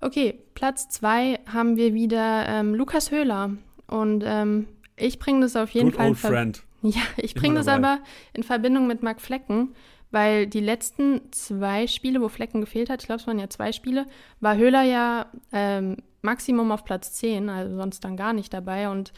Okay, 0.00 0.40
Platz 0.56 0.88
zwei 0.88 1.38
haben 1.46 1.76
wir 1.76 1.94
wieder 1.94 2.48
ähm, 2.48 2.74
Lukas 2.74 3.12
Höhler. 3.12 3.52
Und 3.86 4.24
ähm, 4.26 4.66
ich 4.96 5.20
bringe 5.20 5.42
das 5.42 5.54
auf 5.54 5.70
jeden 5.70 5.92
Good 5.92 5.96
Fall. 5.96 6.08
Old 6.08 6.18
friend. 6.18 6.62
Ja, 6.82 7.02
ich 7.16 7.36
bringe 7.36 7.54
das 7.54 7.68
aber 7.68 8.00
in 8.32 8.42
Verbindung 8.42 8.88
mit 8.88 9.04
Marc 9.04 9.20
Flecken, 9.20 9.68
weil 10.12 10.46
die 10.46 10.60
letzten 10.60 11.32
zwei 11.32 11.86
Spiele, 11.86 12.20
wo 12.20 12.28
Flecken 12.28 12.60
gefehlt 12.60 12.90
hat, 12.90 13.02
ich 13.02 13.06
glaube, 13.06 13.20
es 13.20 13.26
waren 13.26 13.38
ja 13.38 13.50
zwei 13.50 13.72
Spiele, 13.72 14.06
war 14.40 14.56
Höhler 14.56 14.82
ja 14.82 15.26
ähm, 15.52 15.96
Maximum 16.20 16.70
auf 16.70 16.84
Platz 16.84 17.14
10, 17.14 17.48
also 17.48 17.76
sonst 17.76 18.04
dann 18.04 18.16
gar 18.16 18.32
nicht 18.32 18.52
dabei. 18.52 18.88
Und 18.88 19.12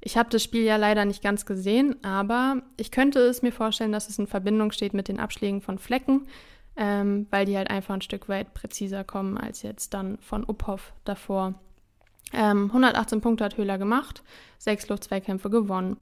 ich 0.00 0.16
habe 0.16 0.30
das 0.30 0.42
Spiel 0.42 0.64
ja 0.64 0.76
leider 0.76 1.04
nicht 1.04 1.22
ganz 1.22 1.46
gesehen, 1.46 2.02
aber 2.04 2.62
ich 2.76 2.90
könnte 2.90 3.20
es 3.20 3.42
mir 3.42 3.52
vorstellen, 3.52 3.92
dass 3.92 4.08
es 4.08 4.18
in 4.18 4.26
Verbindung 4.26 4.72
steht 4.72 4.94
mit 4.94 5.08
den 5.08 5.20
Abschlägen 5.20 5.60
von 5.60 5.78
Flecken, 5.78 6.26
ähm, 6.76 7.26
weil 7.30 7.46
die 7.46 7.56
halt 7.56 7.70
einfach 7.70 7.94
ein 7.94 8.00
Stück 8.00 8.28
weit 8.28 8.54
präziser 8.54 9.04
kommen 9.04 9.38
als 9.38 9.62
jetzt 9.62 9.94
dann 9.94 10.18
von 10.18 10.44
Uphoff 10.44 10.92
davor. 11.04 11.54
Ähm, 12.32 12.66
118 12.68 13.20
Punkte 13.20 13.44
hat 13.44 13.58
Höhler 13.58 13.78
gemacht, 13.78 14.22
sechs 14.58 14.88
Luftzweikämpfe 14.88 15.50
gewonnen. 15.50 15.98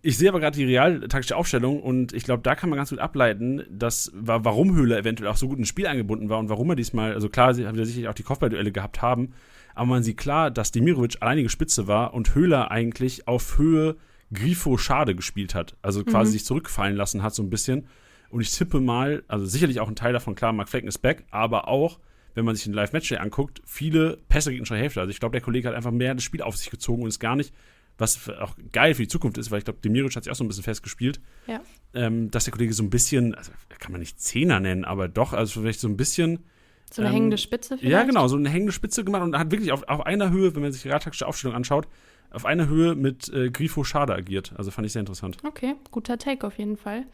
Ich 0.00 0.16
sehe 0.16 0.28
aber 0.28 0.40
gerade 0.40 0.56
die 0.56 0.64
realtaktische 0.64 1.36
Aufstellung 1.36 1.82
und 1.82 2.12
ich 2.12 2.24
glaube, 2.24 2.42
da 2.42 2.54
kann 2.54 2.70
man 2.70 2.76
ganz 2.76 2.90
gut 2.90 3.00
ableiten, 3.00 3.64
dass, 3.70 4.12
warum 4.14 4.74
Höhler 4.74 4.98
eventuell 4.98 5.30
auch 5.30 5.36
so 5.36 5.48
gut 5.48 5.58
ins 5.58 5.68
Spiel 5.68 5.86
eingebunden 5.86 6.28
war 6.28 6.38
und 6.38 6.48
warum 6.48 6.70
er 6.70 6.76
diesmal, 6.76 7.14
also 7.14 7.28
klar, 7.28 7.54
sie 7.54 7.66
haben 7.66 7.76
ja 7.76 7.84
sicherlich 7.84 8.08
auch 8.08 8.14
die 8.14 8.22
Kopfballduelle 8.22 8.70
gehabt 8.70 9.02
haben, 9.02 9.34
aber 9.74 9.86
man 9.86 10.02
sieht 10.02 10.16
klar, 10.16 10.50
dass 10.50 10.70
Demirovic 10.70 11.16
alleinige 11.20 11.48
Spitze 11.48 11.86
war 11.86 12.14
und 12.14 12.34
Höhler 12.34 12.70
eigentlich 12.70 13.26
auf 13.26 13.58
Höhe 13.58 13.96
Grifo 14.32 14.76
Schade 14.76 15.14
gespielt 15.14 15.54
hat. 15.54 15.76
Also 15.82 16.04
quasi 16.04 16.30
mhm. 16.30 16.32
sich 16.32 16.44
zurückfallen 16.44 16.96
lassen 16.96 17.22
hat, 17.22 17.34
so 17.34 17.42
ein 17.42 17.50
bisschen. 17.50 17.86
Und 18.30 18.40
ich 18.40 18.50
tippe 18.50 18.80
mal, 18.80 19.22
also 19.26 19.46
sicherlich 19.46 19.80
auch 19.80 19.88
ein 19.88 19.96
Teil 19.96 20.12
davon, 20.12 20.34
klar, 20.34 20.52
Mark 20.52 20.68
Flecken 20.68 20.88
ist 20.88 20.98
back, 20.98 21.24
aber 21.30 21.68
auch, 21.68 21.98
wenn 22.34 22.44
man 22.44 22.54
sich 22.54 22.64
den 22.64 22.74
Live-Match 22.74 23.10
anguckt, 23.12 23.62
viele 23.64 24.18
Pässe 24.28 24.50
gegen 24.50 24.64
gegnerischer 24.64 24.82
Hälfte. 24.82 25.00
Also 25.00 25.10
ich 25.10 25.20
glaube, 25.20 25.32
der 25.32 25.40
Kollege 25.40 25.68
hat 25.68 25.74
einfach 25.74 25.90
mehr 25.90 26.14
das 26.14 26.24
Spiel 26.24 26.42
auf 26.42 26.56
sich 26.56 26.70
gezogen 26.70 27.02
und 27.02 27.08
ist 27.08 27.20
gar 27.20 27.36
nicht 27.36 27.54
was 27.98 28.28
auch 28.40 28.54
geil 28.72 28.94
für 28.94 29.02
die 29.02 29.08
Zukunft 29.08 29.38
ist, 29.38 29.50
weil 29.50 29.58
ich 29.58 29.64
glaube, 29.64 29.80
Demirovic 29.80 30.16
hat 30.16 30.24
sich 30.24 30.30
auch 30.30 30.36
so 30.36 30.44
ein 30.44 30.48
bisschen 30.48 30.64
festgespielt, 30.64 31.20
ja. 31.46 31.60
ähm, 31.94 32.30
dass 32.30 32.44
der 32.44 32.52
Kollege 32.52 32.72
so 32.72 32.82
ein 32.82 32.90
bisschen, 32.90 33.34
also 33.34 33.52
kann 33.78 33.92
man 33.92 34.00
nicht 34.00 34.20
Zehner 34.20 34.60
nennen, 34.60 34.84
aber 34.84 35.08
doch, 35.08 35.32
also 35.32 35.60
vielleicht 35.60 35.80
so 35.80 35.88
ein 35.88 35.96
bisschen. 35.96 36.44
So 36.90 37.02
eine 37.02 37.10
ähm, 37.10 37.16
hängende 37.16 37.38
Spitze 37.38 37.76
vielleicht? 37.76 37.92
Ja, 37.92 38.04
genau, 38.04 38.28
so 38.28 38.36
eine 38.36 38.48
hängende 38.48 38.72
Spitze 38.72 39.04
gemacht 39.04 39.22
und 39.22 39.36
hat 39.36 39.50
wirklich 39.50 39.72
auf, 39.72 39.82
auf 39.88 40.06
einer 40.06 40.30
Höhe, 40.30 40.54
wenn 40.54 40.62
man 40.62 40.72
sich 40.72 40.82
die 40.82 40.88
radtaktische 40.88 41.26
Aufstellung 41.26 41.56
anschaut, 41.56 41.88
auf 42.30 42.44
einer 42.44 42.68
Höhe 42.68 42.94
mit 42.94 43.28
äh, 43.32 43.50
Grifo 43.50 43.84
Schade 43.84 44.14
agiert. 44.14 44.52
Also 44.56 44.70
fand 44.70 44.86
ich 44.86 44.92
sehr 44.92 45.00
interessant. 45.00 45.38
Okay, 45.44 45.74
guter 45.90 46.18
Take 46.18 46.46
auf 46.46 46.58
jeden 46.58 46.76
Fall. 46.76 47.04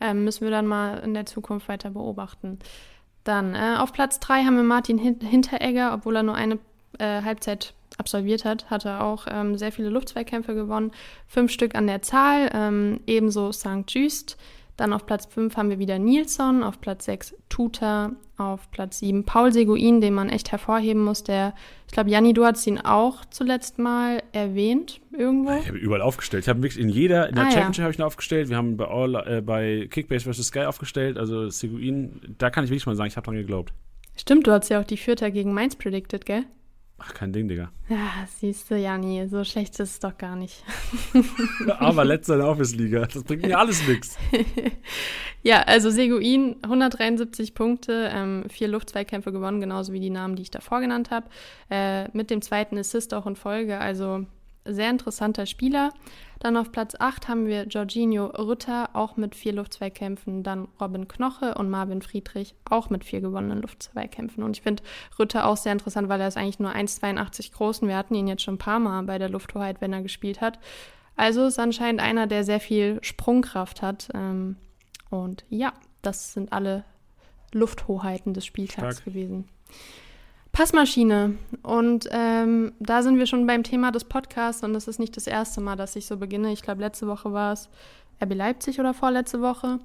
Ähm, 0.00 0.24
müssen 0.24 0.42
wir 0.42 0.50
dann 0.50 0.66
mal 0.66 0.98
in 0.98 1.14
der 1.14 1.26
Zukunft 1.26 1.68
weiter 1.68 1.90
beobachten. 1.90 2.58
Dann 3.22 3.54
äh, 3.54 3.76
auf 3.78 3.92
Platz 3.92 4.20
3 4.20 4.44
haben 4.44 4.56
wir 4.56 4.64
Martin 4.64 4.98
Hinteregger, 4.98 5.94
obwohl 5.94 6.16
er 6.16 6.22
nur 6.22 6.34
eine 6.34 6.58
äh, 6.98 7.22
Halbzeit 7.22 7.74
absolviert 7.98 8.44
hat, 8.44 8.70
hatte 8.70 9.00
auch 9.00 9.26
ähm, 9.30 9.56
sehr 9.56 9.72
viele 9.72 9.88
Luftzweikämpfe 9.88 10.54
gewonnen, 10.54 10.92
fünf 11.26 11.50
Stück 11.50 11.74
an 11.74 11.86
der 11.86 12.02
Zahl, 12.02 12.50
ähm, 12.52 13.00
ebenso 13.06 13.52
St. 13.52 13.84
Just. 13.88 14.36
Dann 14.76 14.92
auf 14.92 15.06
Platz 15.06 15.26
5 15.26 15.56
haben 15.56 15.70
wir 15.70 15.78
wieder 15.78 16.00
Nilsson, 16.00 16.64
auf 16.64 16.80
Platz 16.80 17.04
6 17.04 17.36
Tuta, 17.48 18.10
auf 18.36 18.68
Platz 18.72 18.98
7 18.98 19.22
Paul 19.22 19.52
Seguin, 19.52 20.00
den 20.00 20.14
man 20.14 20.28
echt 20.28 20.50
hervorheben 20.50 21.04
muss. 21.04 21.22
Der, 21.22 21.54
ich 21.86 21.92
glaube, 21.92 22.10
Janni, 22.10 22.32
du 22.32 22.44
hast 22.44 22.66
ihn 22.66 22.80
auch 22.80 23.24
zuletzt 23.26 23.78
mal 23.78 24.20
erwähnt 24.32 25.00
irgendwo. 25.16 25.52
Ich 25.52 25.68
habe 25.68 25.78
ihn 25.78 25.84
überall 25.84 26.02
aufgestellt. 26.02 26.42
Ich 26.42 26.48
habe 26.48 26.60
wirklich 26.60 26.82
in 26.82 26.88
jeder, 26.88 27.28
in 27.28 27.36
der 27.36 27.44
ah, 27.44 27.50
Championship 27.52 27.78
ja. 27.78 27.84
habe 27.84 27.92
ich 27.92 27.98
ihn 28.00 28.04
aufgestellt. 28.04 28.48
Wir 28.48 28.56
haben 28.56 28.76
bei, 28.76 28.88
All, 28.88 29.14
äh, 29.14 29.40
bei 29.40 29.86
Kickbase 29.88 30.32
vs. 30.32 30.46
Sky 30.46 30.64
aufgestellt. 30.64 31.18
Also 31.18 31.48
Seguin, 31.50 32.34
da 32.38 32.50
kann 32.50 32.64
ich 32.64 32.70
wirklich 32.70 32.86
mal 32.86 32.96
sagen, 32.96 33.06
ich 33.06 33.16
habe 33.16 33.26
dran 33.26 33.36
geglaubt. 33.36 33.72
Stimmt, 34.16 34.48
du 34.48 34.50
hast 34.50 34.70
ja 34.70 34.80
auch 34.80 34.84
die 34.84 34.96
Vierter 34.96 35.30
gegen 35.30 35.52
Mainz 35.52 35.76
predicted, 35.76 36.26
gell? 36.26 36.46
Ach, 37.06 37.12
kein 37.12 37.32
Ding, 37.32 37.48
Digga. 37.48 37.70
Ja, 37.88 38.26
siehst 38.38 38.70
du, 38.70 38.78
Jani, 38.78 39.28
so 39.28 39.44
schlecht 39.44 39.78
ist 39.78 39.90
es 39.90 40.00
doch 40.00 40.16
gar 40.16 40.36
nicht. 40.36 40.64
Aber 41.78 42.04
letzter 42.04 42.42
Office-Liga, 42.48 43.06
das 43.06 43.24
bringt 43.24 43.42
mir 43.42 43.58
alles 43.58 43.86
nichts. 43.86 44.16
Ja, 45.46 45.60
also 45.64 45.90
Seguin, 45.90 46.56
173 46.62 47.54
Punkte, 47.54 48.10
ähm, 48.14 48.44
vier 48.48 48.66
Luftzweikämpfe 48.66 49.30
gewonnen, 49.30 49.60
genauso 49.60 49.92
wie 49.92 50.00
die 50.00 50.08
Namen, 50.08 50.36
die 50.36 50.42
ich 50.42 50.50
davor 50.50 50.80
genannt 50.80 51.10
habe. 51.10 51.26
Äh, 51.68 52.08
mit 52.16 52.30
dem 52.30 52.40
zweiten 52.40 52.78
Assist 52.78 53.12
auch 53.12 53.26
in 53.26 53.36
Folge, 53.36 53.78
also 53.78 54.24
sehr 54.64 54.88
interessanter 54.88 55.44
Spieler. 55.44 55.92
Dann 56.40 56.56
auf 56.56 56.72
Platz 56.72 56.94
8 56.98 57.28
haben 57.28 57.46
wir 57.46 57.66
Jorginho 57.66 58.26
Rütter, 58.26 58.90
auch 58.92 59.16
mit 59.16 59.34
vier 59.34 59.52
Luftzweikämpfen. 59.52 60.42
Dann 60.42 60.68
Robin 60.80 61.08
Knoche 61.08 61.54
und 61.54 61.70
Marvin 61.70 62.02
Friedrich, 62.02 62.54
auch 62.68 62.90
mit 62.90 63.04
vier 63.04 63.20
gewonnenen 63.20 63.62
Luftzweikämpfen. 63.62 64.42
Und 64.42 64.56
ich 64.56 64.62
finde 64.62 64.82
Rütter 65.18 65.46
auch 65.46 65.56
sehr 65.56 65.72
interessant, 65.72 66.08
weil 66.08 66.20
er 66.20 66.28
ist 66.28 66.36
eigentlich 66.36 66.58
nur 66.58 66.72
1,82 66.72 67.52
groß 67.52 67.80
und 67.80 67.88
wir 67.88 67.96
hatten 67.96 68.14
ihn 68.14 68.28
jetzt 68.28 68.42
schon 68.42 68.54
ein 68.54 68.58
paar 68.58 68.78
Mal 68.78 69.02
bei 69.04 69.18
der 69.18 69.28
Lufthoheit, 69.28 69.80
wenn 69.80 69.92
er 69.92 70.02
gespielt 70.02 70.40
hat. 70.40 70.58
Also 71.16 71.46
ist 71.46 71.58
anscheinend 71.58 72.00
einer, 72.00 72.26
der 72.26 72.44
sehr 72.44 72.60
viel 72.60 72.98
Sprungkraft 73.02 73.82
hat. 73.82 74.08
Ähm, 74.14 74.56
und 75.10 75.44
ja, 75.48 75.72
das 76.02 76.32
sind 76.32 76.52
alle 76.52 76.84
Lufthoheiten 77.52 78.34
des 78.34 78.44
Spieltags 78.44 78.96
Stark. 78.96 79.04
gewesen. 79.04 79.48
Passmaschine. 80.54 81.36
Und 81.64 82.08
ähm, 82.12 82.72
da 82.78 83.02
sind 83.02 83.18
wir 83.18 83.26
schon 83.26 83.44
beim 83.44 83.64
Thema 83.64 83.90
des 83.90 84.04
Podcasts 84.04 84.62
und 84.62 84.72
das 84.72 84.86
ist 84.86 85.00
nicht 85.00 85.16
das 85.16 85.26
erste 85.26 85.60
Mal, 85.60 85.74
dass 85.74 85.96
ich 85.96 86.06
so 86.06 86.16
beginne. 86.16 86.52
Ich 86.52 86.62
glaube, 86.62 86.80
letzte 86.80 87.08
Woche 87.08 87.32
war 87.32 87.52
es 87.52 87.68
RB 88.22 88.34
Leipzig 88.34 88.78
oder 88.78 88.94
vorletzte 88.94 89.42
Woche, 89.42 89.80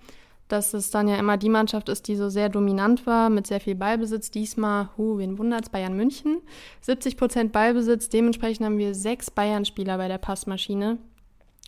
dass 0.47 0.75
es 0.75 0.91
dann 0.91 1.07
ja 1.07 1.15
immer 1.17 1.37
die 1.37 1.49
Mannschaft 1.49 1.89
ist, 1.89 2.07
die 2.07 2.15
so 2.15 2.29
sehr 2.29 2.49
dominant 2.49 3.07
war, 3.07 3.31
mit 3.31 3.47
sehr 3.47 3.59
viel 3.59 3.73
Ballbesitz. 3.73 4.29
Diesmal, 4.29 4.89
hu, 4.95 5.17
wen 5.17 5.39
wundert's, 5.39 5.69
Bayern 5.69 5.95
München. 5.95 6.37
70 6.81 7.17
Prozent 7.17 7.51
Ballbesitz, 7.51 8.09
dementsprechend 8.09 8.63
haben 8.63 8.77
wir 8.77 8.93
sechs 8.93 9.31
Bayern-Spieler 9.31 9.97
bei 9.97 10.07
der 10.07 10.19
Passmaschine. 10.19 10.99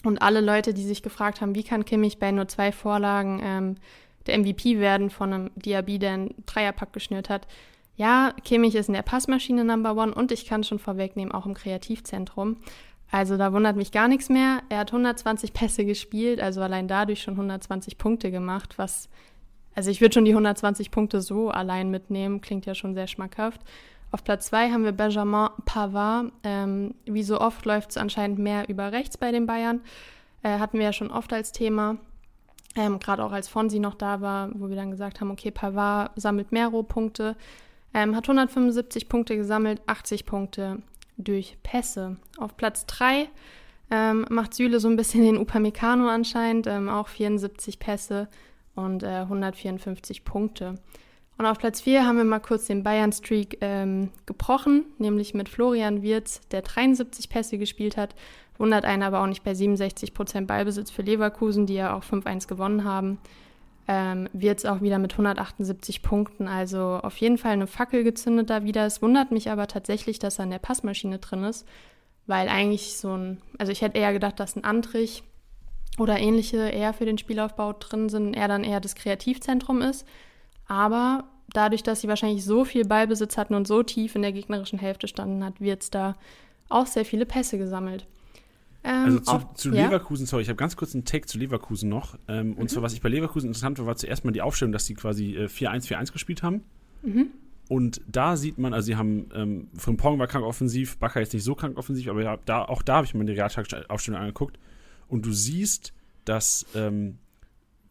Und 0.04 0.22
alle 0.22 0.42
Leute, 0.42 0.76
die 0.76 0.86
sich 0.86 1.02
gefragt 1.02 1.42
haben, 1.42 1.56
wie 1.56 1.64
kann 1.64 1.86
Kimmich 1.86 2.20
bei 2.20 2.32
nur 2.32 2.48
zwei 2.48 2.72
Vorlagen 2.72 3.42
ähm, 3.44 3.76
der 4.28 4.38
MVP 4.38 4.80
werden 4.80 5.10
von 5.10 5.34
einem 5.34 5.52
Diaby, 5.56 5.98
der 5.98 6.14
einen 6.14 6.36
Dreierpack 6.46 6.94
geschnürt 6.94 7.30
hat, 7.30 7.48
ja, 7.96 8.34
Kimmich 8.44 8.76
ist 8.76 8.88
in 8.88 8.94
der 8.94 9.02
Passmaschine 9.02 9.64
Number 9.64 9.96
One 9.96 10.14
und 10.14 10.32
ich 10.32 10.46
kann 10.46 10.64
schon 10.64 10.80
vorwegnehmen, 10.80 11.34
auch 11.34 11.46
im 11.46 11.54
Kreativzentrum. 11.54 12.58
Also 13.12 13.38
da 13.38 13.52
wundert 13.52 13.76
mich 13.76 13.92
gar 13.92 14.08
nichts 14.08 14.30
mehr. 14.30 14.62
Er 14.70 14.80
hat 14.80 14.92
120 14.92 15.54
Pässe 15.54 15.86
gespielt, 15.86 16.40
also 16.40 16.62
allein 16.62 16.88
dadurch 16.88 17.22
schon 17.22 17.34
120 17.34 17.98
Punkte 17.98 18.32
gemacht, 18.32 18.78
was, 18.78 19.10
also 19.76 19.92
ich 19.92 20.00
würde 20.00 20.14
schon 20.14 20.26
die 20.26 20.32
120 20.32 20.92
Punkte 20.92 21.22
so 21.22 21.50
allein 21.50 21.92
mitnehmen, 21.92 22.42
klingt 22.42 22.66
ja 22.66 22.74
schon 22.74 22.94
sehr 22.94 23.08
schmackhaft. 23.08 23.62
Auf 24.12 24.24
Platz 24.26 24.48
2 24.48 24.72
haben 24.72 24.84
wir 24.84 24.92
Benjamin 24.92 25.50
Pavard. 25.66 26.32
Ähm, 26.44 26.96
wie 27.06 27.24
so 27.24 27.40
oft 27.40 27.66
läuft 27.66 27.92
es 27.92 27.98
anscheinend 27.98 28.40
mehr 28.40 28.68
über 28.68 28.92
rechts 28.92 29.18
bei 29.18 29.32
den 29.32 29.46
Bayern. 29.46 29.82
Äh, 30.44 30.60
hatten 30.60 30.78
wir 30.78 30.86
ja 30.86 30.94
schon 30.94 31.12
oft 31.12 31.32
als 31.32 31.54
Thema. 31.54 31.98
Ähm, 32.76 33.00
Gerade 33.00 33.24
auch 33.24 33.32
als 33.32 33.48
Fonsi 33.48 33.80
noch 33.80 33.96
da 33.96 34.20
war, 34.22 34.50
wo 34.54 34.70
wir 34.70 34.76
dann 34.76 34.92
gesagt 34.92 35.22
haben, 35.22 35.32
okay, 35.32 35.52
Pavard 35.52 36.12
sammelt 36.16 36.52
mehr 36.52 36.68
Rohpunkte. 36.68 37.38
Ähm, 37.94 38.16
hat 38.16 38.26
175 38.26 39.10
Punkte 39.10 39.36
gesammelt, 39.36 39.82
80 39.86 40.26
Punkte 40.26 40.82
durch 41.18 41.58
Pässe. 41.64 42.18
Auf 42.38 42.56
Platz 42.56 42.86
3 42.86 43.28
ähm, 43.92 44.26
macht 44.30 44.54
Süle 44.54 44.80
so 44.80 44.88
ein 44.88 44.96
bisschen 44.96 45.24
den 45.24 45.38
Upamecano 45.38 46.08
anscheinend, 46.08 46.68
ähm, 46.68 46.88
auch 46.88 47.08
74 47.08 47.80
Pässe 47.80 48.30
und 48.76 49.04
äh, 49.04 49.08
154 49.08 50.24
Punkte. 50.24 50.76
Und 51.38 51.46
auf 51.46 51.58
Platz 51.58 51.82
4 51.82 52.06
haben 52.06 52.18
wir 52.18 52.24
mal 52.24 52.40
kurz 52.40 52.68
den 52.68 52.84
Bayern-Streak 52.84 53.58
ähm, 53.62 54.10
gebrochen, 54.26 54.86
nämlich 55.00 55.34
mit 55.34 55.50
Florian 55.50 56.02
Wirz, 56.02 56.42
der 56.52 56.62
73 56.62 57.30
Pässe 57.30 57.58
gespielt 57.58 57.98
hat. 57.98 58.16
Wundert 58.58 58.86
einen 58.86 59.04
aber 59.04 59.22
auch 59.22 59.28
nicht 59.28 59.44
bei 59.44 59.54
67% 59.54 60.46
Ballbesitz 60.46 60.92
für 60.92 61.02
Leverkusen, 61.02 61.66
die 61.66 61.74
ja 61.74 61.96
auch 61.96 62.04
5-1 62.04 62.48
gewonnen 62.48 62.84
haben 62.84 63.18
ähm, 63.88 64.30
wird 64.34 64.60
es 64.60 64.66
auch 64.66 64.82
wieder 64.82 65.00
mit 65.00 65.14
178 65.14 66.02
Punkten. 66.02 66.48
Also 66.48 67.00
auf 67.02 67.18
jeden 67.18 67.38
Fall 67.38 67.54
eine 67.54 67.68
Fackel 67.68 68.04
gezündet 68.04 68.50
da 68.50 68.64
wieder. 68.64 68.86
Es 68.86 69.02
wundert 69.02 69.32
mich 69.32 69.50
aber 69.50 69.68
tatsächlich, 69.68 70.20
dass 70.20 70.40
er 70.40 70.46
in 70.46 70.52
der 70.52 70.60
Passmaschine 70.60 71.20
drin 71.20 71.44
ist, 71.44 71.68
weil 72.28 72.48
eigentlich 72.48 72.98
so 72.98 73.16
ein, 73.16 73.42
also 73.58 73.72
ich 73.72 73.82
hätte 73.82 73.98
eher 73.98 74.14
gedacht, 74.14 74.40
dass 74.40 74.56
ein 74.56 74.64
Antrich 74.64 75.24
oder 75.98 76.20
ähnliche 76.20 76.58
eher 76.70 76.94
für 76.94 77.06
den 77.06 77.18
Spielaufbau 77.18 77.74
drin 77.74 78.10
sind, 78.10 78.34
er 78.34 78.48
dann 78.48 78.64
eher 78.64 78.80
das 78.80 78.96
Kreativzentrum 78.96 79.82
ist. 79.82 80.08
Aber 80.68 81.26
dadurch, 81.54 81.84
dass 81.84 82.02
sie 82.02 82.08
wahrscheinlich 82.08 82.46
so 82.46 82.64
viel 82.64 82.86
Ballbesitz 82.86 83.38
hatten 83.38 83.56
und 83.56 83.68
so 83.68 83.84
tief 83.84 84.16
in 84.16 84.22
der 84.22 84.32
gegnerischen 84.32 84.80
Hälfte 84.80 85.08
standen 85.08 85.44
hat, 85.44 85.60
wird 85.60 85.84
es 85.84 85.90
da 85.90 86.16
auch 86.70 86.86
sehr 86.86 87.06
viele 87.06 87.26
Pässe 87.26 87.58
gesammelt. 87.58 88.08
Ähm, 88.84 89.06
also 89.06 89.20
zu, 89.20 89.32
auch, 89.32 89.54
zu 89.54 89.70
Leverkusen, 89.70 90.26
ja? 90.26 90.30
sorry, 90.30 90.44
ich 90.44 90.50
habe 90.50 90.58
ganz 90.58 90.76
kurz 90.76 90.96
einen 90.96 91.06
Take 91.06 91.28
zu 91.28 91.38
Leverkusen 91.38 91.90
noch. 91.90 92.18
Ähm, 92.28 92.50
mhm. 92.50 92.54
Und 92.54 92.70
zwar, 92.70 92.84
was 92.84 92.94
ich 92.94 93.02
bei 93.02 93.10
Leverkusen 93.10 93.48
interessant 93.48 93.78
war, 93.80 93.86
war 93.86 93.96
zuerst 93.96 94.26
mal 94.26 94.32
die 94.32 94.42
Aufstellung, 94.42 94.72
dass 94.72 94.86
sie 94.86 94.96
quasi 94.96 95.36
äh, 95.36 95.46
4-1-4-1 95.46 96.12
gespielt 96.12 96.44
haben. 96.44 96.64
Mhm. 97.04 97.28
Und 97.70 98.02
da 98.08 98.36
sieht 98.36 98.58
man, 98.58 98.74
also 98.74 98.88
sie 98.88 98.96
haben, 98.98 99.30
ähm, 99.34 99.70
Frimpong 99.78 100.20
war 100.20 100.28
krank 100.28 100.44
offensiv, 100.44 100.98
Bakker 100.98 101.22
jetzt 101.22 101.34
nicht 101.34 101.44
so 101.44 101.56
krank 101.56 101.78
offensiv, 101.78 102.10
aber 102.10 102.22
ja, 102.22 102.38
da, 102.46 102.66
auch 102.66 102.82
da 102.82 102.96
habe 102.98 103.06
ich 103.06 103.14
mir 103.14 103.24
die 103.24 103.34
Realtag-Aufstellung 103.34 104.20
angeguckt. 104.20 104.60
Und 105.08 105.26
du 105.26 105.32
siehst, 105.32 105.94
dass 106.26 106.66
ähm, 106.76 107.18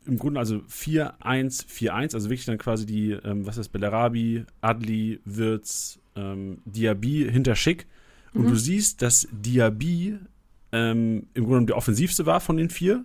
im 0.06 0.18
Grunde 0.18 0.40
also 0.40 0.56
4-1-4-1, 0.68 2.14
also 2.14 2.30
wirklich 2.30 2.46
dann 2.46 2.58
quasi 2.58 2.84
die, 2.84 3.12
ähm, 3.12 3.46
was 3.46 3.56
ist 3.56 3.58
das, 3.58 3.68
Bellarabi, 3.68 4.44
Adli, 4.60 5.20
Wirtz, 5.24 5.98
ähm, 6.16 6.58
Diaby 6.64 7.30
hinter 7.30 7.54
Schick. 7.54 7.86
Und 8.34 8.42
mhm. 8.42 8.48
du 8.48 8.56
siehst, 8.56 9.02
dass 9.02 9.28
Diaby 9.32 10.18
ähm, 10.72 11.26
im 11.34 11.46
Grunde 11.46 11.66
der 11.66 11.76
offensivste 11.76 12.26
war 12.26 12.40
von 12.40 12.56
den 12.56 12.70
vier 12.70 13.04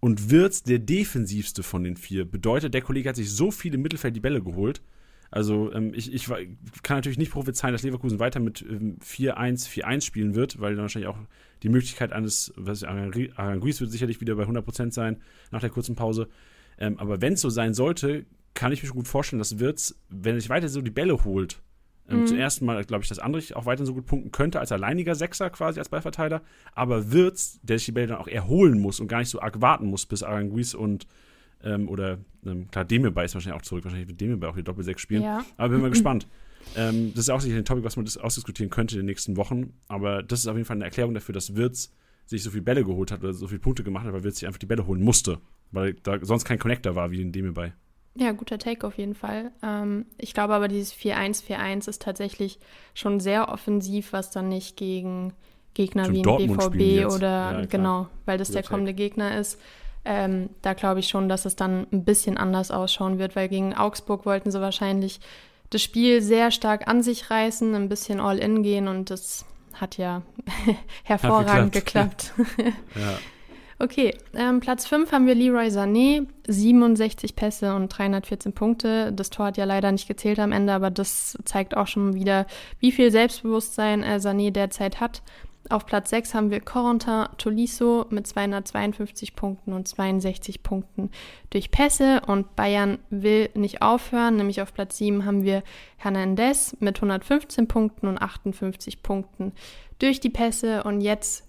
und 0.00 0.30
Wirtz 0.30 0.62
der 0.62 0.78
defensivste 0.78 1.62
von 1.62 1.84
den 1.84 1.96
vier. 1.96 2.24
Bedeutet, 2.24 2.74
der 2.74 2.82
Kollege 2.82 3.08
hat 3.08 3.16
sich 3.16 3.30
so 3.30 3.50
viel 3.50 3.74
im 3.74 3.82
Mittelfeld 3.82 4.14
die 4.14 4.20
Bälle 4.20 4.42
geholt. 4.42 4.82
Also 5.30 5.72
ähm, 5.72 5.92
ich, 5.94 6.12
ich 6.12 6.26
kann 6.82 6.98
natürlich 6.98 7.18
nicht 7.18 7.32
prophezeien, 7.32 7.72
dass 7.72 7.82
Leverkusen 7.82 8.18
weiter 8.18 8.40
mit 8.40 8.62
ähm, 8.62 8.98
4-1, 9.04 9.68
4-1 9.68 10.00
spielen 10.02 10.34
wird, 10.34 10.60
weil 10.60 10.74
dann 10.74 10.82
wahrscheinlich 10.82 11.08
auch 11.08 11.18
die 11.62 11.68
Möglichkeit 11.68 12.12
eines, 12.12 12.52
was 12.56 12.84
Aranguiz 12.84 13.80
wird 13.80 13.90
sicherlich 13.90 14.20
wieder 14.20 14.36
bei 14.36 14.44
100% 14.44 14.92
sein 14.92 15.20
nach 15.50 15.60
der 15.60 15.70
kurzen 15.70 15.96
Pause. 15.96 16.28
Ähm, 16.78 16.98
aber 16.98 17.20
wenn 17.20 17.34
es 17.34 17.40
so 17.40 17.50
sein 17.50 17.74
sollte, 17.74 18.24
kann 18.54 18.72
ich 18.72 18.82
mir 18.82 18.88
schon 18.88 18.96
gut 18.96 19.08
vorstellen, 19.08 19.38
dass 19.38 19.58
Wirtz, 19.58 20.00
wenn 20.08 20.34
er 20.34 20.40
sich 20.40 20.50
weiter 20.50 20.68
so 20.68 20.80
die 20.80 20.90
Bälle 20.90 21.24
holt, 21.24 21.60
Ähm, 22.08 22.20
mhm. 22.20 22.26
Zum 22.26 22.38
ersten 22.38 22.64
Mal, 22.64 22.84
glaube 22.84 23.02
ich, 23.02 23.08
dass 23.08 23.18
Andrich 23.18 23.54
auch 23.54 23.66
weiterhin 23.66 23.86
so 23.86 23.94
gut 23.94 24.06
punkten 24.06 24.32
könnte 24.32 24.60
als 24.60 24.72
alleiniger 24.72 25.14
Sechser 25.14 25.50
quasi 25.50 25.78
als 25.78 25.88
Ballverteiler. 25.88 26.42
Aber 26.74 27.12
Wirtz, 27.12 27.60
der 27.62 27.78
sich 27.78 27.86
die 27.86 27.92
Bälle 27.92 28.08
dann 28.08 28.18
auch 28.18 28.28
erholen 28.28 28.80
muss 28.80 29.00
und 29.00 29.08
gar 29.08 29.18
nicht 29.18 29.28
so 29.28 29.40
arg 29.40 29.60
warten 29.60 29.86
muss, 29.86 30.06
bis 30.06 30.22
Aranguiz 30.22 30.74
und 30.74 31.06
ähm, 31.62 31.88
oder 31.88 32.18
ähm, 32.46 32.70
klar, 32.70 32.84
Demirbay 32.84 33.24
ist 33.24 33.34
wahrscheinlich 33.34 33.60
auch 33.60 33.64
zurück. 33.64 33.84
Wahrscheinlich 33.84 34.08
wird 34.08 34.20
Demirbay 34.20 34.48
auch 34.48 34.56
die 34.56 34.62
Doppel-6 34.62 34.98
spielen. 34.98 35.22
Ja. 35.22 35.44
Aber 35.56 35.70
bin 35.70 35.80
mal 35.80 35.90
gespannt. 35.90 36.28
Ähm, 36.76 37.12
das 37.14 37.24
ist 37.24 37.30
auch 37.30 37.40
sicher 37.40 37.56
ein 37.56 37.64
Topic, 37.64 37.84
was 37.84 37.96
man 37.96 38.06
ausdiskutieren 38.06 38.70
könnte 38.70 38.94
in 38.94 39.00
den 39.00 39.06
nächsten 39.06 39.36
Wochen. 39.36 39.72
Aber 39.88 40.22
das 40.22 40.40
ist 40.40 40.46
auf 40.46 40.56
jeden 40.56 40.66
Fall 40.66 40.76
eine 40.76 40.84
Erklärung 40.84 41.14
dafür, 41.14 41.32
dass 41.32 41.56
Wirtz 41.56 41.92
sich 42.26 42.42
so 42.42 42.50
viele 42.50 42.62
Bälle 42.62 42.84
geholt 42.84 43.10
hat 43.10 43.20
oder 43.20 43.32
so 43.32 43.48
viele 43.48 43.60
Punkte 43.60 43.82
gemacht 43.82 44.06
hat, 44.06 44.12
weil 44.12 44.22
Wirtz 44.22 44.38
sich 44.38 44.46
einfach 44.46 44.58
die 44.58 44.66
Bälle 44.66 44.86
holen 44.86 45.02
musste. 45.02 45.40
Weil 45.70 45.94
da 45.94 46.18
sonst 46.22 46.44
kein 46.44 46.58
Connector 46.58 46.94
war 46.94 47.10
wie 47.10 47.22
in 47.22 47.32
Demirbay. 47.32 47.72
Ja, 48.18 48.32
guter 48.32 48.58
Take 48.58 48.84
auf 48.84 48.98
jeden 48.98 49.14
Fall. 49.14 49.52
Ähm, 49.62 50.06
ich 50.18 50.34
glaube 50.34 50.52
aber, 50.54 50.66
dieses 50.66 50.92
4-1-4-1 50.92 51.88
ist 51.88 52.02
tatsächlich 52.02 52.58
schon 52.92 53.20
sehr 53.20 53.48
offensiv, 53.48 54.12
was 54.12 54.32
dann 54.32 54.48
nicht 54.48 54.76
gegen 54.76 55.32
Gegner 55.74 56.04
Zum 56.04 56.14
wie 56.14 56.26
ein 56.26 56.56
BVB 56.56 57.14
oder 57.14 57.60
ja, 57.60 57.64
genau, 57.66 58.08
weil 58.26 58.36
das 58.36 58.48
guter 58.48 58.60
der 58.62 58.68
kommende 58.68 58.92
Take. 58.92 59.02
Gegner 59.02 59.38
ist. 59.38 59.60
Ähm, 60.04 60.50
da 60.62 60.74
glaube 60.74 60.98
ich 60.98 61.08
schon, 61.08 61.28
dass 61.28 61.44
es 61.44 61.54
dann 61.54 61.86
ein 61.92 62.04
bisschen 62.04 62.36
anders 62.36 62.72
ausschauen 62.72 63.20
wird, 63.20 63.36
weil 63.36 63.48
gegen 63.48 63.74
Augsburg 63.74 64.26
wollten 64.26 64.50
sie 64.50 64.60
wahrscheinlich 64.60 65.20
das 65.70 65.82
Spiel 65.82 66.20
sehr 66.20 66.50
stark 66.50 66.88
an 66.88 67.02
sich 67.02 67.30
reißen, 67.30 67.74
ein 67.74 67.88
bisschen 67.88 68.18
all 68.18 68.38
in 68.38 68.64
gehen 68.64 68.88
und 68.88 69.10
das 69.10 69.44
hat 69.74 69.96
ja 69.96 70.22
hervorragend 71.04 71.76
hat 71.76 71.84
geklappt. 71.84 72.32
geklappt. 72.36 72.76
ja. 72.96 73.18
Okay, 73.80 74.12
ähm, 74.34 74.58
Platz 74.58 74.86
5 74.88 75.12
haben 75.12 75.28
wir 75.28 75.36
Leroy 75.36 75.68
Sané, 75.68 76.26
67 76.48 77.36
Pässe 77.36 77.76
und 77.76 77.88
314 77.88 78.52
Punkte. 78.52 79.12
Das 79.12 79.30
Tor 79.30 79.46
hat 79.46 79.56
ja 79.56 79.66
leider 79.66 79.92
nicht 79.92 80.08
gezählt 80.08 80.40
am 80.40 80.50
Ende, 80.50 80.72
aber 80.72 80.90
das 80.90 81.38
zeigt 81.44 81.76
auch 81.76 81.86
schon 81.86 82.14
wieder, 82.14 82.46
wie 82.80 82.90
viel 82.90 83.12
Selbstbewusstsein 83.12 84.02
äh, 84.02 84.16
Sané 84.16 84.50
derzeit 84.50 84.98
hat. 84.98 85.22
Auf 85.70 85.86
Platz 85.86 86.10
6 86.10 86.34
haben 86.34 86.50
wir 86.50 86.60
Corentin 86.60 87.26
Tolisso 87.36 88.06
mit 88.10 88.26
252 88.26 89.36
Punkten 89.36 89.72
und 89.72 89.86
62 89.86 90.62
Punkten 90.62 91.10
durch 91.50 91.70
Pässe 91.70 92.22
und 92.26 92.56
Bayern 92.56 92.98
will 93.10 93.50
nicht 93.54 93.82
aufhören, 93.82 94.36
nämlich 94.36 94.62
auf 94.62 94.72
Platz 94.72 94.96
7 94.96 95.24
haben 95.24 95.44
wir 95.44 95.62
Hernandez 95.98 96.74
mit 96.80 96.96
115 96.96 97.68
Punkten 97.68 98.08
und 98.08 98.18
58 98.18 99.02
Punkten 99.02 99.52
durch 99.98 100.20
die 100.20 100.30
Pässe 100.30 100.84
und 100.84 101.00
jetzt 101.02 101.47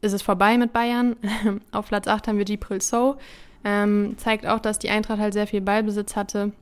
ist 0.00 0.12
es 0.12 0.22
vorbei 0.22 0.58
mit 0.58 0.72
Bayern. 0.72 1.16
Auf 1.72 1.88
Platz 1.88 2.08
8 2.08 2.28
haben 2.28 2.38
wir 2.38 2.44
Gibril 2.44 2.80
So. 2.80 3.16
Ähm, 3.64 4.14
zeigt 4.18 4.46
auch, 4.46 4.60
dass 4.60 4.78
die 4.78 4.90
Eintracht 4.90 5.18
halt 5.18 5.32
sehr 5.32 5.46
viel 5.46 5.60
Ballbesitz 5.60 6.14
hatte, 6.14 6.52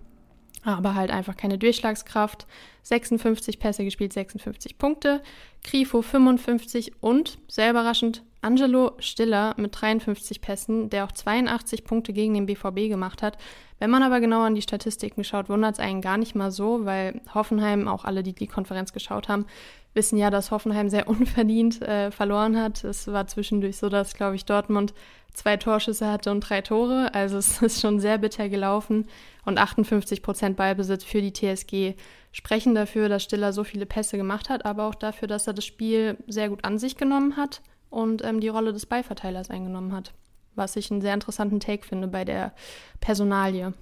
aber 0.64 0.94
halt 0.94 1.10
einfach 1.10 1.36
keine 1.36 1.58
Durchschlagskraft. 1.58 2.46
56 2.82 3.58
Pässe 3.58 3.84
gespielt, 3.84 4.12
56 4.12 4.78
Punkte. 4.78 5.22
Grifo 5.62 6.02
55 6.02 6.92
und, 7.00 7.38
sehr 7.48 7.70
überraschend, 7.70 8.22
Angelo 8.42 8.92
Stiller 8.98 9.54
mit 9.56 9.80
53 9.80 10.42
Pässen, 10.42 10.90
der 10.90 11.04
auch 11.04 11.12
82 11.12 11.84
Punkte 11.84 12.12
gegen 12.12 12.34
den 12.34 12.44
BVB 12.44 12.90
gemacht 12.90 13.22
hat. 13.22 13.38
Wenn 13.78 13.90
man 13.90 14.02
aber 14.02 14.20
genau 14.20 14.42
an 14.42 14.54
die 14.54 14.62
Statistiken 14.62 15.24
schaut, 15.24 15.48
wundert 15.48 15.74
es 15.74 15.80
einen 15.80 16.02
gar 16.02 16.18
nicht 16.18 16.34
mal 16.34 16.50
so, 16.50 16.84
weil 16.84 17.22
Hoffenheim, 17.32 17.88
auch 17.88 18.04
alle, 18.04 18.22
die 18.22 18.34
die 18.34 18.46
Konferenz 18.46 18.92
geschaut 18.92 19.28
haben, 19.28 19.46
wissen 19.94 20.18
ja, 20.18 20.28
dass 20.28 20.50
Hoffenheim 20.50 20.90
sehr 20.90 21.08
unverdient 21.08 21.80
äh, 21.80 22.10
verloren 22.10 22.60
hat. 22.60 22.84
Es 22.84 23.08
war 23.08 23.26
zwischendurch 23.26 23.78
so, 23.78 23.88
dass, 23.88 24.14
glaube 24.14 24.36
ich, 24.36 24.44
Dortmund 24.44 24.92
zwei 25.34 25.56
Torschüsse 25.56 26.10
hatte 26.10 26.30
und 26.30 26.40
drei 26.40 26.62
Tore. 26.62 27.12
Also 27.12 27.36
es 27.36 27.60
ist 27.62 27.80
schon 27.80 28.00
sehr 28.00 28.18
bitter 28.18 28.48
gelaufen. 28.48 29.06
Und 29.44 29.58
58 29.58 30.22
Prozent 30.22 30.56
Ballbesitz 30.56 31.04
für 31.04 31.20
die 31.20 31.32
TSG 31.32 31.98
sprechen 32.32 32.74
dafür, 32.74 33.08
dass 33.08 33.22
Stiller 33.22 33.52
so 33.52 33.62
viele 33.62 33.86
Pässe 33.86 34.16
gemacht 34.16 34.48
hat, 34.48 34.64
aber 34.64 34.84
auch 34.88 34.94
dafür, 34.94 35.28
dass 35.28 35.46
er 35.46 35.52
das 35.52 35.66
Spiel 35.66 36.16
sehr 36.26 36.48
gut 36.48 36.64
an 36.64 36.78
sich 36.78 36.96
genommen 36.96 37.36
hat 37.36 37.60
und 37.90 38.24
ähm, 38.24 38.40
die 38.40 38.48
Rolle 38.48 38.72
des 38.72 38.86
Ballverteilers 38.86 39.50
eingenommen 39.50 39.92
hat. 39.92 40.14
Was 40.54 40.76
ich 40.76 40.90
einen 40.90 41.00
sehr 41.00 41.14
interessanten 41.14 41.60
Take 41.60 41.86
finde 41.86 42.08
bei 42.08 42.24
der 42.24 42.54
Personalie. 43.00 43.74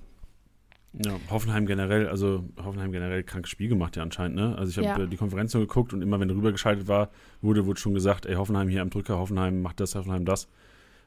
Ja, 0.94 1.14
Hoffenheim 1.30 1.64
generell, 1.64 2.06
also 2.06 2.44
Hoffenheim 2.62 2.92
generell 2.92 3.22
krankes 3.22 3.50
Spiel 3.50 3.68
gemacht 3.70 3.96
ja 3.96 4.02
anscheinend, 4.02 4.36
ne? 4.36 4.54
Also 4.58 4.70
ich 4.70 4.86
habe 4.86 5.02
ja. 5.02 5.06
die 5.06 5.16
Konferenz 5.16 5.54
nur 5.54 5.62
geguckt 5.62 5.94
und 5.94 6.02
immer 6.02 6.20
wenn 6.20 6.28
rübergeschaltet 6.28 6.86
war, 6.86 7.08
wurde, 7.40 7.64
wurde 7.64 7.80
schon 7.80 7.94
gesagt, 7.94 8.26
ey, 8.26 8.34
Hoffenheim 8.34 8.68
hier 8.68 8.82
am 8.82 8.90
Drücker, 8.90 9.16
Hoffenheim 9.18 9.62
macht 9.62 9.80
das, 9.80 9.94
Hoffenheim 9.94 10.26
das. 10.26 10.48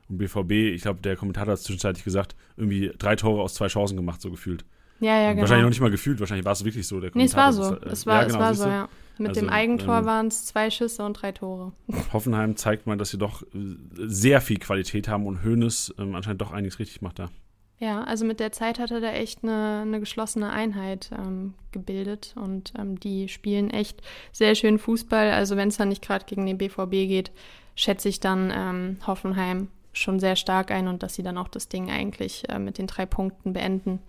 Und 0.09 0.17
BVB, 0.17 0.51
ich 0.51 0.81
glaube, 0.81 1.01
der 1.01 1.15
Kommentator 1.15 1.53
hat 1.53 1.59
zwischenzeitlich 1.59 2.03
gesagt, 2.03 2.35
irgendwie 2.57 2.91
drei 2.97 3.15
Tore 3.15 3.41
aus 3.41 3.55
zwei 3.55 3.67
Chancen 3.67 3.95
gemacht, 3.95 4.21
so 4.21 4.29
gefühlt. 4.29 4.65
Ja, 4.99 5.19
ja, 5.19 5.29
genau. 5.31 5.41
Wahrscheinlich 5.41 5.63
noch 5.63 5.69
nicht 5.69 5.81
mal 5.81 5.91
gefühlt, 5.91 6.19
wahrscheinlich 6.19 6.45
war 6.45 6.53
es 6.53 6.63
wirklich 6.63 6.87
so. 6.87 6.99
Der 6.99 7.11
nee, 7.13 7.25
es 7.25 7.35
war 7.35 7.51
so. 7.51 7.75
Es 7.77 8.05
war, 8.05 8.21
ja, 8.21 8.27
genau, 8.27 8.37
es 8.37 8.39
war 8.39 8.53
so, 8.55 8.67
ja. 8.67 8.89
Mit 9.17 9.29
also, 9.29 9.41
dem 9.41 9.49
Eigentor 9.49 9.99
ähm, 9.99 10.05
waren 10.05 10.27
es 10.27 10.45
zwei 10.45 10.69
Schüsse 10.69 11.05
und 11.05 11.13
drei 11.13 11.31
Tore. 11.31 11.71
Hoffenheim 12.13 12.57
zeigt 12.57 12.85
mal, 12.85 12.97
dass 12.97 13.11
sie 13.11 13.17
doch 13.17 13.43
äh, 13.43 13.45
sehr 13.95 14.41
viel 14.41 14.57
Qualität 14.57 15.07
haben 15.07 15.25
und 15.25 15.43
Hoeneß 15.43 15.95
ähm, 15.99 16.15
anscheinend 16.15 16.41
doch 16.41 16.51
einiges 16.51 16.79
richtig 16.79 17.01
macht 17.01 17.19
da. 17.19 17.29
Ja, 17.77 18.03
also 18.03 18.25
mit 18.25 18.39
der 18.39 18.51
Zeit 18.53 18.79
hat 18.79 18.91
er 18.91 19.01
da 19.01 19.11
echt 19.11 19.43
eine, 19.43 19.81
eine 19.81 19.99
geschlossene 19.99 20.49
Einheit 20.49 21.11
ähm, 21.17 21.53
gebildet 21.71 22.33
und 22.37 22.73
ähm, 22.77 22.99
die 22.99 23.27
spielen 23.27 23.69
echt 23.69 24.01
sehr 24.31 24.55
schön 24.55 24.79
Fußball. 24.79 25.31
Also 25.31 25.57
wenn 25.57 25.67
es 25.67 25.77
dann 25.77 25.89
nicht 25.89 26.01
gerade 26.01 26.25
gegen 26.25 26.45
den 26.45 26.57
BVB 26.57 26.91
geht, 26.91 27.31
schätze 27.75 28.07
ich 28.07 28.21
dann 28.21 28.51
ähm, 28.55 28.97
Hoffenheim 29.05 29.67
schon 29.97 30.19
sehr 30.19 30.35
stark 30.35 30.71
ein 30.71 30.87
und 30.87 31.03
dass 31.03 31.15
sie 31.15 31.23
dann 31.23 31.37
auch 31.37 31.47
das 31.47 31.67
Ding 31.67 31.89
eigentlich 31.89 32.47
äh, 32.49 32.59
mit 32.59 32.77
den 32.77 32.87
drei 32.87 33.05
Punkten 33.05 33.53
beenden. 33.53 33.99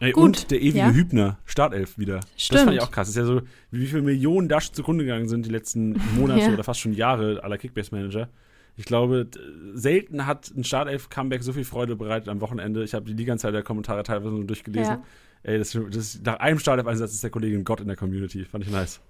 Ey, 0.00 0.12
Gut, 0.12 0.24
und 0.24 0.50
der 0.50 0.60
ewige 0.60 0.78
ja? 0.78 0.90
Hübner, 0.90 1.38
Startelf 1.44 1.98
wieder. 1.98 2.20
Stimmt. 2.36 2.58
Das 2.58 2.64
fand 2.64 2.76
ich 2.76 2.82
auch 2.82 2.90
krass. 2.90 3.06
Das 3.06 3.16
ist 3.16 3.16
ja 3.16 3.24
so, 3.24 3.42
wie 3.70 3.86
viele 3.86 4.02
Millionen 4.02 4.48
Dash 4.48 4.72
zugrunde 4.72 5.04
gegangen 5.04 5.28
sind 5.28 5.46
die 5.46 5.50
letzten 5.50 6.00
Monate 6.16 6.40
ja. 6.46 6.52
oder 6.52 6.64
fast 6.64 6.80
schon 6.80 6.92
Jahre 6.92 7.42
aller 7.44 7.58
Kickbase-Manager. 7.58 8.28
Ich 8.76 8.86
glaube, 8.86 9.28
selten 9.72 10.26
hat 10.26 10.50
ein 10.56 10.64
Startelf-Comeback 10.64 11.44
so 11.44 11.52
viel 11.52 11.64
Freude 11.64 11.94
bereitet 11.94 12.28
am 12.28 12.40
Wochenende. 12.40 12.82
Ich 12.82 12.92
habe 12.92 13.04
die 13.04 13.12
Liga-Zeit 13.12 13.54
der 13.54 13.62
Kommentare 13.62 14.02
teilweise 14.02 14.34
nur 14.34 14.44
durchgelesen. 14.44 14.94
Ja. 14.94 15.04
Ey, 15.44 15.58
das, 15.58 15.78
das, 15.90 16.20
nach 16.24 16.40
einem 16.40 16.58
Startelf-Einsatz 16.58 17.12
ist 17.12 17.22
der 17.22 17.30
Kollegin 17.30 17.62
Gott 17.62 17.80
in 17.80 17.86
der 17.86 17.96
Community. 17.96 18.44
Fand 18.44 18.64
ich 18.64 18.70
nice. 18.70 19.00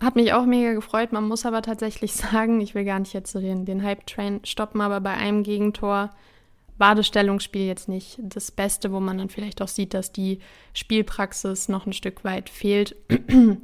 Hat 0.00 0.14
mich 0.14 0.32
auch 0.32 0.46
mega 0.46 0.72
gefreut. 0.72 1.12
Man 1.12 1.26
muss 1.26 1.46
aber 1.46 1.62
tatsächlich 1.62 2.12
sagen, 2.14 2.60
ich 2.60 2.74
will 2.74 2.84
gar 2.84 2.98
nicht 2.98 3.12
jetzt 3.12 3.34
den, 3.34 3.64
den 3.64 3.82
Hype-Train 3.82 4.40
stoppen, 4.44 4.80
aber 4.80 5.00
bei 5.00 5.12
einem 5.12 5.42
Gegentor 5.42 6.10
war 6.76 6.94
das 6.94 7.06
Stellungsspiel 7.06 7.66
jetzt 7.66 7.88
nicht 7.88 8.18
das 8.20 8.50
Beste, 8.50 8.92
wo 8.92 9.00
man 9.00 9.18
dann 9.18 9.28
vielleicht 9.28 9.62
auch 9.62 9.68
sieht, 9.68 9.94
dass 9.94 10.12
die 10.12 10.40
Spielpraxis 10.72 11.68
noch 11.68 11.86
ein 11.86 11.92
Stück 11.92 12.24
weit 12.24 12.50
fehlt. 12.50 12.96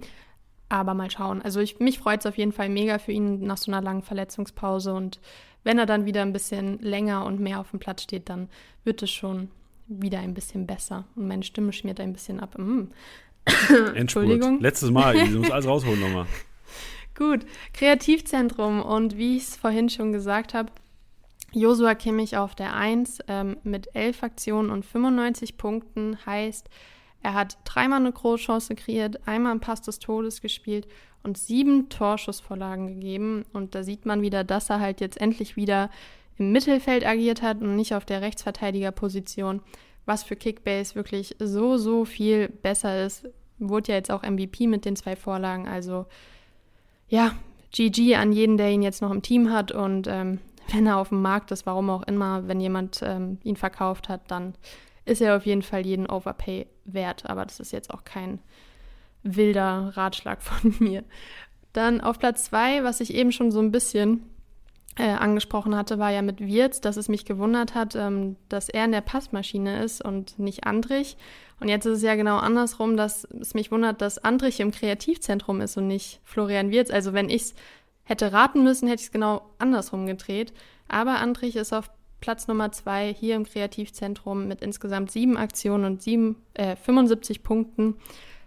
Aber 0.68 0.94
mal 0.94 1.10
schauen. 1.10 1.42
Also 1.42 1.58
ich, 1.58 1.80
mich 1.80 1.98
freut 1.98 2.20
es 2.20 2.26
auf 2.26 2.38
jeden 2.38 2.52
Fall 2.52 2.68
mega 2.68 2.98
für 2.98 3.10
ihn 3.10 3.40
nach 3.40 3.56
so 3.56 3.72
einer 3.72 3.82
langen 3.82 4.02
Verletzungspause. 4.02 4.94
Und 4.94 5.18
wenn 5.64 5.78
er 5.78 5.86
dann 5.86 6.06
wieder 6.06 6.22
ein 6.22 6.32
bisschen 6.32 6.78
länger 6.78 7.24
und 7.24 7.40
mehr 7.40 7.58
auf 7.58 7.70
dem 7.70 7.80
Platz 7.80 8.02
steht, 8.04 8.28
dann 8.28 8.48
wird 8.84 9.02
es 9.02 9.10
schon 9.10 9.50
wieder 9.88 10.20
ein 10.20 10.34
bisschen 10.34 10.68
besser. 10.68 11.04
Und 11.16 11.26
meine 11.26 11.42
Stimme 11.42 11.72
schmiert 11.72 11.98
ein 11.98 12.12
bisschen 12.12 12.38
ab. 12.38 12.56
Mm. 12.56 12.84
Entschuldigung. 13.94 14.61
Letztes 14.61 14.90
Mal, 14.90 15.14
du 15.29 15.38
musst 15.38 15.53
alles 15.53 15.66
rausholen 15.66 16.00
nochmal. 16.00 16.26
Gut, 17.16 17.44
Kreativzentrum. 17.74 18.81
Und 18.83 19.16
wie 19.16 19.37
ich 19.37 19.44
es 19.44 19.57
vorhin 19.57 19.88
schon 19.90 20.12
gesagt 20.12 20.55
habe, 20.55 20.70
Josua 21.53 21.94
Kimmich 21.94 22.37
auf 22.37 22.55
der 22.55 22.74
1 22.74 23.18
ähm, 23.29 23.57
mit 23.64 23.94
11 23.94 24.22
Aktionen 24.22 24.70
und 24.70 24.85
95 24.85 25.57
Punkten 25.57 26.18
heißt, 26.24 26.68
er 27.22 27.35
hat 27.35 27.59
dreimal 27.64 28.00
eine 28.00 28.12
Großchance 28.12 28.74
kreiert, 28.76 29.26
einmal 29.26 29.53
einen 29.53 29.61
Pass 29.61 29.83
des 29.83 29.98
Todes 29.98 30.40
gespielt 30.40 30.87
und 31.22 31.37
sieben 31.37 31.88
Torschussvorlagen 31.88 32.87
gegeben. 32.87 33.44
Und 33.53 33.74
da 33.74 33.83
sieht 33.83 34.07
man 34.07 34.22
wieder, 34.22 34.44
dass 34.44 34.70
er 34.70 34.81
halt 34.81 35.00
jetzt 35.00 35.20
endlich 35.20 35.57
wieder 35.57 35.90
im 36.38 36.53
Mittelfeld 36.53 37.05
agiert 37.05 37.42
hat 37.42 37.61
und 37.61 37.76
nicht 37.76 37.94
auf 37.94 38.07
der 38.07 38.22
Rechtsverteidigerposition, 38.22 39.61
was 40.10 40.24
für 40.24 40.34
Kickbase 40.34 40.96
wirklich 40.96 41.36
so, 41.38 41.76
so 41.76 42.04
viel 42.04 42.48
besser 42.48 43.06
ist. 43.06 43.28
Wurde 43.60 43.92
ja 43.92 43.94
jetzt 43.94 44.10
auch 44.10 44.24
MVP 44.24 44.66
mit 44.66 44.84
den 44.84 44.96
zwei 44.96 45.14
Vorlagen. 45.14 45.68
Also 45.68 46.06
ja, 47.08 47.36
GG 47.70 48.16
an 48.16 48.32
jeden, 48.32 48.56
der 48.56 48.70
ihn 48.72 48.82
jetzt 48.82 49.02
noch 49.02 49.12
im 49.12 49.22
Team 49.22 49.52
hat. 49.52 49.70
Und 49.70 50.08
ähm, 50.08 50.40
wenn 50.72 50.86
er 50.86 50.96
auf 50.96 51.10
dem 51.10 51.22
Markt 51.22 51.52
ist, 51.52 51.64
warum 51.64 51.90
auch 51.90 52.02
immer, 52.02 52.48
wenn 52.48 52.60
jemand 52.60 53.02
ähm, 53.04 53.38
ihn 53.44 53.54
verkauft 53.54 54.08
hat, 54.08 54.22
dann 54.32 54.54
ist 55.04 55.22
er 55.22 55.36
auf 55.36 55.46
jeden 55.46 55.62
Fall 55.62 55.86
jeden 55.86 56.10
Overpay 56.10 56.66
wert. 56.86 57.30
Aber 57.30 57.44
das 57.44 57.60
ist 57.60 57.72
jetzt 57.72 57.94
auch 57.94 58.02
kein 58.02 58.40
wilder 59.22 59.92
Ratschlag 59.94 60.42
von 60.42 60.74
mir. 60.80 61.04
Dann 61.72 62.00
auf 62.00 62.18
Platz 62.18 62.46
zwei, 62.46 62.82
was 62.82 63.00
ich 63.00 63.14
eben 63.14 63.30
schon 63.30 63.52
so 63.52 63.60
ein 63.60 63.70
bisschen 63.70 64.28
äh, 65.01 65.14
angesprochen 65.14 65.74
hatte, 65.74 65.98
war 65.98 66.11
ja 66.11 66.20
mit 66.20 66.40
Wirtz, 66.40 66.80
dass 66.80 66.98
es 66.98 67.09
mich 67.09 67.24
gewundert 67.24 67.74
hat, 67.74 67.96
ähm, 67.96 68.36
dass 68.51 68.68
er 68.68 68.84
in 68.84 68.92
der 68.92 69.01
Passmaschine 69.01 69.82
ist 69.82 70.05
und 70.05 70.38
nicht 70.38 70.66
Andrich. 70.66 71.16
Und 71.59 71.68
jetzt 71.68 71.86
ist 71.86 71.98
es 71.98 72.03
ja 72.03 72.16
genau 72.16 72.36
andersrum, 72.36 72.96
dass 72.96 73.24
es 73.24 73.55
mich 73.55 73.70
wundert, 73.70 74.03
dass 74.03 74.18
Andrich 74.18 74.61
im 74.61 74.70
Kreativzentrum 74.70 75.62
ist 75.62 75.76
und 75.78 75.86
nicht 75.86 76.20
Florian 76.24 76.70
Wirtz. 76.70 76.90
Also 76.90 77.14
wenn 77.14 77.30
ich 77.30 77.42
es 77.42 77.55
hätte 78.05 78.32
raten 78.32 78.62
müssen, 78.62 78.88
hätte 78.88 79.01
ich 79.01 79.07
es 79.07 79.12
genau 79.12 79.42
andersrum 79.59 80.07
gedreht. 80.07 80.53
Aber 80.88 81.18
Andrich 81.18 81.57
ist 81.57 81.72
auf 81.72 81.90
Platz 82.20 82.46
Nummer 82.48 82.70
zwei 82.70 83.14
hier 83.14 83.36
im 83.36 83.44
Kreativzentrum 83.44 84.48
mit 84.48 84.61
insgesamt 84.61 85.11
sieben 85.11 85.38
Aktionen 85.38 85.84
und 85.86 86.03
sieben, 86.03 86.36
äh, 86.55 86.76
75 86.76 87.42
Punkten. 87.42 87.96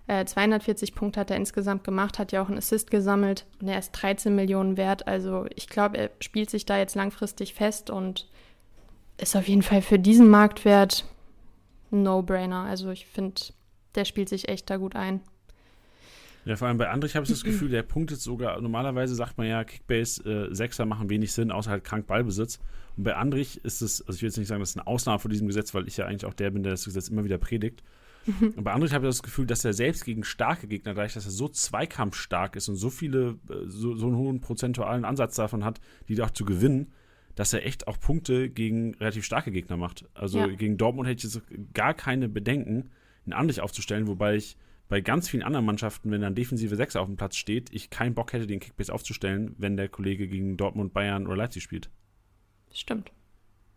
Äh, 0.07 0.25
240 0.25 0.95
Punkte 0.95 1.19
hat 1.19 1.31
er 1.31 1.37
insgesamt 1.37 1.83
gemacht, 1.83 2.19
hat 2.19 2.31
ja 2.33 2.41
auch 2.41 2.49
einen 2.49 2.57
Assist 2.57 2.91
gesammelt 2.91 3.45
und 3.61 3.69
er 3.69 3.79
ist 3.79 3.91
13 3.91 4.35
Millionen 4.35 4.75
wert. 4.75 5.07
Also 5.07 5.45
ich 5.55 5.69
glaube, 5.69 5.97
er 5.97 6.09
spielt 6.19 6.49
sich 6.49 6.65
da 6.65 6.77
jetzt 6.77 6.95
langfristig 6.95 7.53
fest 7.53 7.89
und 7.89 8.27
ist 9.17 9.35
auf 9.35 9.47
jeden 9.47 9.61
Fall 9.61 9.81
für 9.81 9.99
diesen 9.99 10.29
Marktwert 10.29 11.05
ein 11.91 12.03
No-Brainer. 12.03 12.63
Also 12.63 12.89
ich 12.89 13.05
finde, 13.05 13.41
der 13.95 14.03
spielt 14.03 14.27
sich 14.27 14.49
echt 14.49 14.69
da 14.69 14.77
gut 14.77 14.95
ein. 14.95 15.21
Ja, 16.45 16.57
vor 16.57 16.67
allem 16.67 16.77
bei 16.77 16.89
Andrich 16.89 17.15
habe 17.15 17.23
ich 17.23 17.31
das 17.31 17.43
Gefühl, 17.45 17.69
der 17.69 17.83
punktet 17.83 18.19
sogar, 18.19 18.59
normalerweise 18.59 19.15
sagt 19.15 19.37
man 19.37 19.47
ja, 19.47 19.63
Kickbase 19.63 20.49
äh, 20.49 20.53
Sechser 20.53 20.85
machen 20.85 21.09
wenig 21.09 21.31
Sinn, 21.31 21.51
außer 21.51 21.71
halt 21.71 21.85
krank 21.85 22.07
Ballbesitz. 22.07 22.59
Und 22.97 23.05
bei 23.05 23.15
Andrich 23.15 23.63
ist 23.63 23.81
es, 23.81 24.01
also 24.01 24.17
ich 24.17 24.21
will 24.21 24.29
jetzt 24.29 24.37
nicht 24.37 24.47
sagen, 24.47 24.59
das 24.59 24.71
ist 24.71 24.77
eine 24.77 24.87
Ausnahme 24.87 25.19
von 25.19 25.31
diesem 25.31 25.47
Gesetz, 25.47 25.73
weil 25.73 25.87
ich 25.87 25.95
ja 25.95 26.05
eigentlich 26.05 26.25
auch 26.25 26.33
der 26.33 26.51
bin, 26.51 26.63
der 26.63 26.73
das 26.73 26.83
Gesetz 26.83 27.07
immer 27.07 27.23
wieder 27.23 27.37
predigt. 27.37 27.83
Und 28.55 28.63
bei 28.63 28.71
Andrich 28.71 28.93
habe 28.93 29.05
ich 29.05 29.09
das 29.09 29.23
Gefühl, 29.23 29.45
dass 29.45 29.65
er 29.65 29.73
selbst 29.73 30.05
gegen 30.05 30.23
starke 30.23 30.67
Gegner, 30.67 30.93
dadurch, 30.93 31.13
dass 31.13 31.25
er 31.25 31.31
so 31.31 31.47
zweikampfstark 31.49 32.55
ist 32.55 32.69
und 32.69 32.75
so 32.75 32.89
viele, 32.89 33.39
äh, 33.49 33.65
so, 33.67 33.95
so 33.95 34.07
einen 34.07 34.15
hohen 34.15 34.41
prozentualen 34.41 35.05
Ansatz 35.05 35.35
davon 35.35 35.65
hat, 35.65 35.81
die 36.07 36.21
auch 36.21 36.31
zu 36.31 36.45
gewinnen, 36.45 36.93
dass 37.35 37.53
er 37.53 37.65
echt 37.65 37.87
auch 37.87 37.99
Punkte 37.99 38.49
gegen 38.49 38.93
relativ 38.95 39.25
starke 39.25 39.51
Gegner 39.51 39.77
macht. 39.77 40.05
Also 40.13 40.39
Ja. 40.39 40.47
gegen 40.47 40.77
Dortmund 40.77 41.09
hätte 41.09 41.27
ich 41.27 41.33
jetzt 41.33 41.43
gar 41.73 41.93
keine 41.93 42.29
Bedenken, 42.29 42.91
einen 43.25 43.33
Andrich 43.33 43.61
aufzustellen, 43.61 44.07
wobei 44.07 44.35
ich 44.35 44.57
bei 44.89 45.01
ganz 45.01 45.29
vielen 45.29 45.43
anderen 45.43 45.65
Mannschaften, 45.65 46.11
wenn 46.11 46.21
dann 46.21 46.35
defensive 46.35 46.75
Sechser 46.75 47.01
auf 47.01 47.07
dem 47.07 47.15
Platz 47.15 47.35
steht, 47.37 47.73
ich 47.73 47.89
keinen 47.89 48.13
Bock 48.13 48.33
hätte, 48.33 48.45
den 48.45 48.59
Kickbase 48.59 48.93
aufzustellen, 48.93 49.55
wenn 49.57 49.75
der 49.77 49.89
Kollege 49.89 50.27
gegen 50.27 50.57
Dortmund, 50.57 50.93
Bayern 50.93 51.25
oder 51.25 51.37
Leipzig 51.37 51.63
spielt. 51.63 51.89
Stimmt. 52.71 53.11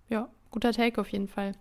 Ja, 0.09 0.29
guter 0.51 0.73
Take 0.73 1.01
auf 1.01 1.09
jeden 1.09 1.29
Fall. 1.29 1.53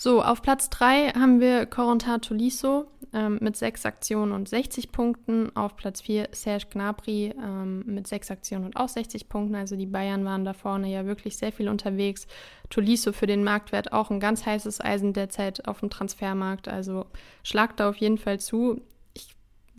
So, 0.00 0.22
auf 0.22 0.42
Platz 0.42 0.70
3 0.70 1.14
haben 1.14 1.40
wir 1.40 1.66
Corentin 1.66 2.20
Tolisso 2.20 2.86
ähm, 3.12 3.38
mit 3.40 3.56
6 3.56 3.84
Aktionen 3.84 4.30
und 4.30 4.48
60 4.48 4.92
Punkten. 4.92 5.50
Auf 5.56 5.74
Platz 5.74 6.02
4 6.02 6.28
Serge 6.30 6.66
Gnabry 6.70 7.34
ähm, 7.36 7.82
mit 7.84 8.06
6 8.06 8.30
Aktionen 8.30 8.66
und 8.66 8.76
auch 8.76 8.88
60 8.88 9.28
Punkten. 9.28 9.56
Also 9.56 9.74
die 9.74 9.86
Bayern 9.86 10.24
waren 10.24 10.44
da 10.44 10.52
vorne 10.52 10.88
ja 10.88 11.04
wirklich 11.04 11.36
sehr 11.36 11.50
viel 11.50 11.68
unterwegs. 11.68 12.28
Tolisso 12.70 13.12
für 13.12 13.26
den 13.26 13.42
Marktwert 13.42 13.92
auch 13.92 14.12
ein 14.12 14.20
ganz 14.20 14.46
heißes 14.46 14.80
Eisen 14.80 15.14
derzeit 15.14 15.66
auf 15.66 15.80
dem 15.80 15.90
Transfermarkt. 15.90 16.68
Also 16.68 17.06
schlagt 17.42 17.80
da 17.80 17.88
auf 17.88 17.96
jeden 17.96 18.18
Fall 18.18 18.38
zu. 18.38 18.80
Ich, 19.14 19.34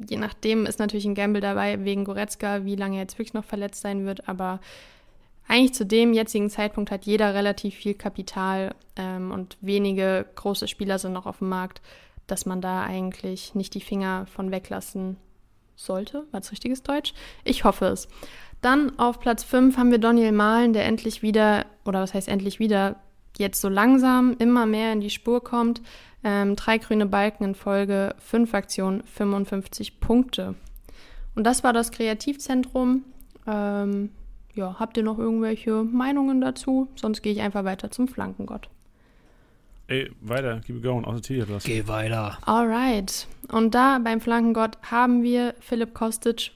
je 0.05 0.17
nachdem 0.17 0.65
ist 0.65 0.79
natürlich 0.79 1.05
ein 1.05 1.15
Gamble 1.15 1.39
dabei 1.39 1.85
wegen 1.85 2.03
Goretzka, 2.03 2.65
wie 2.65 2.75
lange 2.75 2.97
er 2.97 3.03
jetzt 3.03 3.17
wirklich 3.17 3.33
noch 3.33 3.45
verletzt 3.45 3.83
sein 3.83 4.05
wird. 4.05 4.27
Aber 4.27 4.59
eigentlich 5.49 5.73
zu 5.73 5.85
dem 5.85 6.13
jetzigen 6.13 6.49
Zeitpunkt 6.49 6.91
hat 6.91 7.05
jeder 7.05 7.33
relativ 7.33 7.75
viel 7.75 7.95
Kapital 7.95 8.75
ähm, 8.95 9.31
und 9.31 9.57
wenige 9.61 10.25
große 10.35 10.67
Spieler 10.67 10.99
sind 10.99 11.11
noch 11.11 11.25
auf 11.25 11.39
dem 11.39 11.49
Markt, 11.49 11.81
dass 12.27 12.45
man 12.45 12.61
da 12.61 12.83
eigentlich 12.83 13.55
nicht 13.55 13.73
die 13.73 13.81
Finger 13.81 14.27
von 14.27 14.51
weglassen 14.51 15.17
sollte. 15.75 16.25
War 16.31 16.39
das 16.39 16.51
richtiges 16.51 16.83
Deutsch? 16.83 17.13
Ich 17.43 17.63
hoffe 17.63 17.85
es. 17.85 18.07
Dann 18.61 18.99
auf 18.99 19.19
Platz 19.19 19.43
5 19.43 19.75
haben 19.77 19.89
wir 19.89 19.97
Daniel 19.97 20.33
Mahlen, 20.33 20.73
der 20.73 20.85
endlich 20.85 21.23
wieder, 21.23 21.65
oder 21.83 22.01
was 22.01 22.13
heißt 22.13 22.27
endlich 22.27 22.59
wieder, 22.59 22.97
jetzt 23.37 23.59
so 23.59 23.69
langsam 23.69 24.35
immer 24.37 24.67
mehr 24.67 24.93
in 24.93 25.01
die 25.01 25.09
Spur 25.09 25.43
kommt. 25.43 25.81
Ähm, 26.23 26.57
drei 26.57 26.77
grüne 26.77 27.07
Balken 27.07 27.43
in 27.43 27.55
Folge, 27.55 28.13
fünf 28.19 28.53
Aktionen, 28.53 29.01
55 29.03 29.99
Punkte. 29.99 30.53
Und 31.35 31.45
das 31.45 31.63
war 31.63 31.73
das 31.73 31.91
Kreativzentrum. 31.91 33.05
Ähm, 33.47 34.11
ja, 34.59 34.75
habt 34.77 34.97
ihr 34.97 35.03
noch 35.03 35.17
irgendwelche 35.17 35.83
Meinungen 35.83 36.41
dazu? 36.41 36.87
Sonst 36.95 37.21
gehe 37.21 37.33
ich 37.33 37.41
einfach 37.41 37.63
weiter 37.63 37.89
zum 37.89 38.07
Flankengott. 38.07 38.69
Ey, 39.87 40.11
weiter, 40.21 40.59
keep 40.59 40.75
it 40.75 40.83
going, 40.83 41.03
außer 41.03 41.21
Tilly 41.21 41.41
hat 41.41 41.49
was. 41.49 41.63
Geh 41.63 41.87
weiter. 41.87 42.37
Alright. 42.45 43.25
Und 43.51 43.73
da 43.73 43.97
beim 43.97 44.21
Flankengott 44.21 44.77
haben 44.83 45.23
wir 45.23 45.55
Philipp 45.61 45.95
Kostic, 45.95 46.51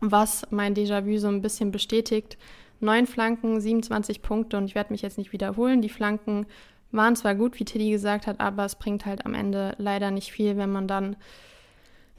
was 0.00 0.46
mein 0.50 0.74
Déjà-vu 0.74 1.18
so 1.18 1.26
ein 1.26 1.42
bisschen 1.42 1.72
bestätigt. 1.72 2.38
Neun 2.78 3.06
Flanken, 3.06 3.60
27 3.60 4.22
Punkte 4.22 4.56
und 4.56 4.66
ich 4.66 4.74
werde 4.74 4.92
mich 4.92 5.02
jetzt 5.02 5.18
nicht 5.18 5.32
wiederholen. 5.32 5.82
Die 5.82 5.88
Flanken 5.88 6.46
waren 6.92 7.16
zwar 7.16 7.34
gut, 7.34 7.58
wie 7.58 7.64
Tilly 7.64 7.90
gesagt 7.90 8.26
hat, 8.26 8.38
aber 8.38 8.66
es 8.66 8.76
bringt 8.76 9.06
halt 9.06 9.26
am 9.26 9.34
Ende 9.34 9.74
leider 9.78 10.10
nicht 10.10 10.30
viel, 10.30 10.56
wenn 10.56 10.70
man 10.70 10.86
dann 10.86 11.16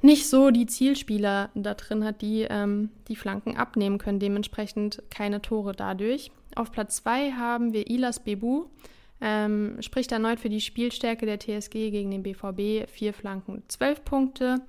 nicht 0.05 0.29
so 0.29 0.51
die 0.51 0.67
Zielspieler 0.67 1.49
da 1.55 1.73
drin 1.73 2.03
hat, 2.03 2.21
die 2.21 2.47
ähm, 2.49 2.89
die 3.07 3.15
Flanken 3.15 3.57
abnehmen 3.57 3.97
können. 3.97 4.19
Dementsprechend 4.19 5.03
keine 5.09 5.41
Tore 5.41 5.73
dadurch. 5.73 6.31
Auf 6.55 6.71
Platz 6.71 6.97
2 6.97 7.31
haben 7.31 7.73
wir 7.73 7.89
Ilas 7.89 8.19
Bebu. 8.19 8.65
Ähm, 9.21 9.77
spricht 9.81 10.11
erneut 10.11 10.39
für 10.39 10.49
die 10.49 10.61
Spielstärke 10.61 11.25
der 11.25 11.39
TSG 11.39 11.91
gegen 11.91 12.11
den 12.11 12.23
BVB. 12.23 12.89
Vier 12.89 13.13
Flanken, 13.13 13.63
zwölf 13.67 14.03
Punkte. 14.05 14.61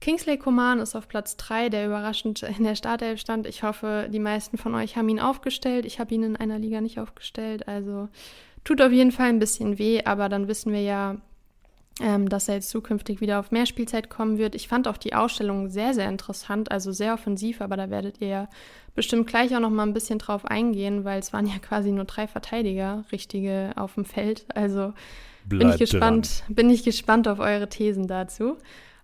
Kingsley 0.00 0.36
Coman 0.36 0.78
ist 0.78 0.94
auf 0.94 1.08
Platz 1.08 1.36
3, 1.36 1.68
der 1.68 1.86
überraschend 1.86 2.42
in 2.42 2.64
der 2.64 2.76
Startelf 2.76 3.20
stand. 3.20 3.46
Ich 3.46 3.62
hoffe, 3.62 4.08
die 4.12 4.18
meisten 4.18 4.58
von 4.58 4.74
euch 4.74 4.96
haben 4.96 5.08
ihn 5.08 5.20
aufgestellt. 5.20 5.86
Ich 5.86 5.98
habe 5.98 6.14
ihn 6.14 6.22
in 6.22 6.36
einer 6.36 6.58
Liga 6.58 6.80
nicht 6.80 7.00
aufgestellt. 7.00 7.66
Also 7.66 8.08
tut 8.62 8.82
auf 8.82 8.92
jeden 8.92 9.12
Fall 9.12 9.28
ein 9.28 9.38
bisschen 9.38 9.78
weh, 9.78 10.02
aber 10.04 10.28
dann 10.28 10.48
wissen 10.48 10.72
wir 10.72 10.82
ja, 10.82 11.16
ähm, 12.00 12.28
dass 12.28 12.48
er 12.48 12.56
jetzt 12.56 12.70
zukünftig 12.70 13.20
wieder 13.20 13.40
auf 13.40 13.50
mehr 13.50 13.66
Spielzeit 13.66 14.10
kommen 14.10 14.38
wird. 14.38 14.54
Ich 14.54 14.68
fand 14.68 14.86
auch 14.86 14.98
die 14.98 15.14
Ausstellung 15.14 15.68
sehr, 15.68 15.94
sehr 15.94 16.08
interessant, 16.08 16.70
also 16.70 16.92
sehr 16.92 17.14
offensiv, 17.14 17.60
aber 17.60 17.76
da 17.76 17.90
werdet 17.90 18.20
ihr 18.20 18.28
ja 18.28 18.48
bestimmt 18.94 19.26
gleich 19.26 19.54
auch 19.54 19.60
noch 19.60 19.70
mal 19.70 19.84
ein 19.84 19.94
bisschen 19.94 20.18
drauf 20.18 20.44
eingehen, 20.44 21.04
weil 21.04 21.18
es 21.18 21.32
waren 21.32 21.46
ja 21.46 21.58
quasi 21.58 21.92
nur 21.92 22.04
drei 22.04 22.26
Verteidiger, 22.26 23.04
richtige 23.12 23.72
auf 23.76 23.94
dem 23.94 24.04
Feld. 24.04 24.46
Also 24.54 24.92
bin 25.44 25.70
ich 25.70 25.78
gespannt, 25.78 26.44
bin 26.48 26.70
ich 26.70 26.82
gespannt 26.82 27.28
auf 27.28 27.38
eure 27.38 27.68
Thesen 27.68 28.06
dazu. 28.08 28.56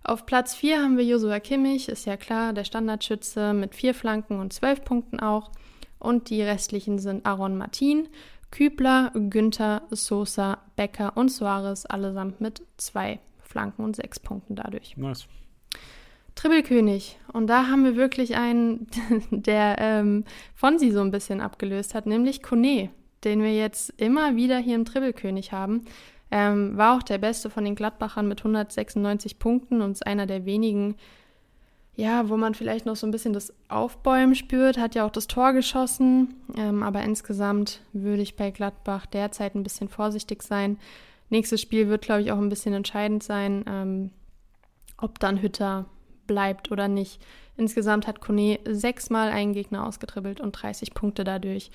Auf 0.03 0.25
Platz 0.25 0.53
4 0.53 0.81
haben 0.81 0.97
wir 0.97 1.05
Josua 1.05 1.39
Kimmich, 1.39 1.87
ist 1.87 2.05
ja 2.05 2.17
klar, 2.17 2.51
der 2.51 2.65
Standardschütze 2.65 3.53
mit 3.53 3.73
vier 3.73 3.93
Flanken 3.93 4.39
und 4.39 4.51
zwölf 4.51 4.83
Punkten 4.83 5.19
auch. 5.21 5.51
Und 5.97 6.29
die 6.29 6.41
restlichen 6.41 6.99
sind 6.99 7.25
Aaron 7.25 7.55
Martin, 7.55 8.09
Kübler, 8.53 9.11
Günther, 9.15 9.81
Sosa, 9.89 10.59
Becker 10.75 11.17
und 11.17 11.29
Suarez, 11.29 11.87
allesamt 11.87 12.39
mit 12.39 12.61
zwei 12.77 13.19
Flanken 13.41 13.83
und 13.83 13.95
sechs 13.95 14.19
Punkten 14.19 14.55
dadurch. 14.55 14.95
Nice. 14.95 15.27
Tribbelkönig. 16.35 17.17
Und 17.33 17.47
da 17.47 17.67
haben 17.67 17.83
wir 17.83 17.95
wirklich 17.95 18.35
einen, 18.35 18.85
der 19.31 19.77
ähm, 19.79 20.25
Fonsi 20.53 20.91
so 20.91 21.01
ein 21.01 21.09
bisschen 21.09 21.41
abgelöst 21.41 21.95
hat, 21.95 22.05
nämlich 22.05 22.43
Kone, 22.43 22.91
den 23.23 23.41
wir 23.41 23.55
jetzt 23.55 23.89
immer 23.97 24.35
wieder 24.35 24.59
hier 24.59 24.75
im 24.75 24.85
Tribbelkönig 24.85 25.51
haben. 25.51 25.85
Ähm, 26.29 26.77
war 26.77 26.95
auch 26.95 27.03
der 27.03 27.17
beste 27.17 27.49
von 27.49 27.65
den 27.65 27.73
Gladbachern 27.73 28.27
mit 28.27 28.41
196 28.41 29.39
Punkten 29.39 29.81
und 29.81 29.93
ist 29.93 30.05
einer 30.05 30.27
der 30.27 30.45
wenigen, 30.45 30.95
ja, 31.95 32.27
wo 32.29 32.37
man 32.37 32.55
vielleicht 32.55 32.85
noch 32.85 32.95
so 32.95 33.05
ein 33.05 33.11
bisschen 33.11 33.33
das 33.33 33.53
Aufbäumen 33.69 34.35
spürt, 34.35 34.77
hat 34.77 34.95
ja 34.95 35.05
auch 35.05 35.11
das 35.11 35.27
Tor 35.27 35.53
geschossen, 35.53 36.33
ähm, 36.57 36.81
aber 36.81 37.03
insgesamt 37.03 37.81
würde 37.93 38.23
ich 38.23 38.35
bei 38.35 38.49
Gladbach 38.49 39.05
derzeit 39.05 39.53
ein 39.53 39.63
bisschen 39.63 39.89
vorsichtig 39.89 40.41
sein. 40.41 40.79
Nächstes 41.29 41.61
Spiel 41.61 41.89
wird, 41.89 42.01
glaube 42.01 42.21
ich, 42.21 42.31
auch 42.31 42.37
ein 42.37 42.49
bisschen 42.49 42.73
entscheidend 42.73 43.23
sein, 43.23 43.63
ähm, 43.67 44.09
ob 44.97 45.19
dann 45.19 45.41
Hütter 45.41 45.85
bleibt 46.25 46.71
oder 46.71 46.87
nicht. 46.87 47.21
Insgesamt 47.57 48.07
hat 48.07 48.21
Kone 48.21 48.59
sechsmal 48.65 49.29
einen 49.29 49.53
Gegner 49.53 49.85
ausgetribbelt 49.85 50.41
und 50.41 50.53
30 50.53 50.95
Punkte 50.95 51.23
dadurch. 51.23 51.69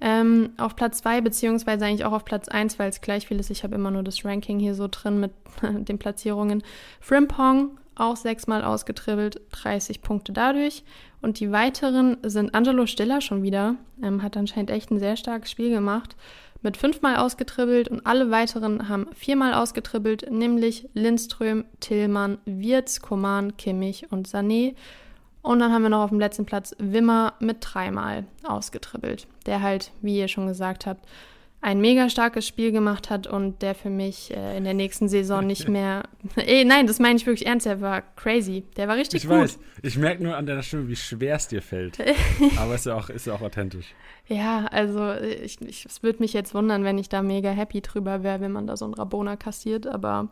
Ähm, 0.00 0.50
auf 0.58 0.76
Platz 0.76 0.98
2, 0.98 1.20
beziehungsweise 1.20 1.86
eigentlich 1.86 2.04
auch 2.04 2.12
auf 2.12 2.24
Platz 2.24 2.48
1, 2.48 2.78
weil 2.78 2.90
es 2.90 3.00
gleich 3.00 3.28
viel 3.28 3.38
ist. 3.38 3.50
Ich 3.50 3.62
habe 3.62 3.76
immer 3.76 3.90
nur 3.90 4.02
das 4.02 4.24
Ranking 4.24 4.58
hier 4.58 4.74
so 4.74 4.88
drin 4.90 5.20
mit 5.20 5.32
den 5.62 5.98
Platzierungen. 5.98 6.62
Frimpong 7.00 7.78
auch 7.94 8.16
sechsmal 8.16 8.64
ausgetribbelt, 8.64 9.40
30 9.50 10.02
Punkte 10.02 10.32
dadurch. 10.32 10.84
Und 11.20 11.40
die 11.40 11.52
weiteren 11.52 12.16
sind 12.22 12.54
Angelo 12.54 12.86
Stiller 12.86 13.20
schon 13.20 13.42
wieder. 13.42 13.76
Ähm, 14.02 14.22
hat 14.22 14.36
anscheinend 14.36 14.70
echt 14.70 14.90
ein 14.90 14.98
sehr 14.98 15.16
starkes 15.16 15.50
Spiel 15.50 15.70
gemacht. 15.70 16.16
Mit 16.62 16.76
fünfmal 16.76 17.16
ausgetribbelt 17.16 17.88
und 17.88 18.06
alle 18.06 18.30
weiteren 18.30 18.88
haben 18.88 19.08
viermal 19.14 19.52
ausgetribbelt, 19.52 20.30
nämlich 20.30 20.88
Lindström, 20.94 21.64
Tillmann, 21.80 22.38
Wirtz, 22.44 23.00
Koman, 23.00 23.56
Kimmich 23.56 24.12
und 24.12 24.28
Sané. 24.28 24.74
Und 25.42 25.58
dann 25.58 25.72
haben 25.72 25.82
wir 25.82 25.88
noch 25.90 26.04
auf 26.04 26.10
dem 26.10 26.20
letzten 26.20 26.46
Platz 26.46 26.74
Wimmer 26.78 27.34
mit 27.40 27.58
dreimal 27.60 28.24
ausgetribbelt, 28.44 29.26
der 29.46 29.60
halt, 29.60 29.90
wie 30.00 30.18
ihr 30.18 30.28
schon 30.28 30.46
gesagt 30.46 30.86
habt, 30.86 31.04
ein 31.62 31.80
mega 31.80 32.10
starkes 32.10 32.46
Spiel 32.46 32.72
gemacht 32.72 33.08
hat 33.08 33.28
und 33.28 33.62
der 33.62 33.76
für 33.76 33.88
mich 33.88 34.34
äh, 34.36 34.56
in 34.56 34.64
der 34.64 34.74
nächsten 34.74 35.08
Saison 35.08 35.46
nicht 35.46 35.68
mehr. 35.68 36.02
Ey, 36.36 36.64
nein, 36.64 36.88
das 36.88 36.98
meine 36.98 37.16
ich 37.16 37.24
wirklich 37.24 37.46
ernst, 37.46 37.66
der 37.66 37.80
war 37.80 38.02
crazy. 38.16 38.64
Der 38.76 38.88
war 38.88 38.96
richtig 38.96 39.22
Ich 39.22 39.30
gut. 39.30 39.38
weiß, 39.38 39.58
ich 39.82 39.96
merke 39.96 40.24
nur 40.24 40.36
an 40.36 40.44
deiner 40.44 40.64
Stimme, 40.64 40.88
wie 40.88 40.96
schwer 40.96 41.36
es 41.36 41.46
dir 41.46 41.62
fällt. 41.62 41.98
Aber 42.58 42.74
ist 42.74 42.86
ja 42.86 42.96
auch, 42.96 43.08
ist 43.08 43.26
ja 43.26 43.34
auch 43.34 43.42
authentisch. 43.42 43.94
Ja, 44.26 44.66
also 44.72 45.12
ich, 45.14 45.60
ich, 45.60 45.86
es 45.86 46.02
würde 46.02 46.18
mich 46.18 46.32
jetzt 46.32 46.52
wundern, 46.52 46.82
wenn 46.82 46.98
ich 46.98 47.08
da 47.08 47.22
mega 47.22 47.50
happy 47.50 47.80
drüber 47.80 48.24
wäre, 48.24 48.40
wenn 48.40 48.52
man 48.52 48.66
da 48.66 48.76
so 48.76 48.84
einen 48.84 48.94
Rabona 48.94 49.36
kassiert, 49.36 49.86
aber 49.86 50.30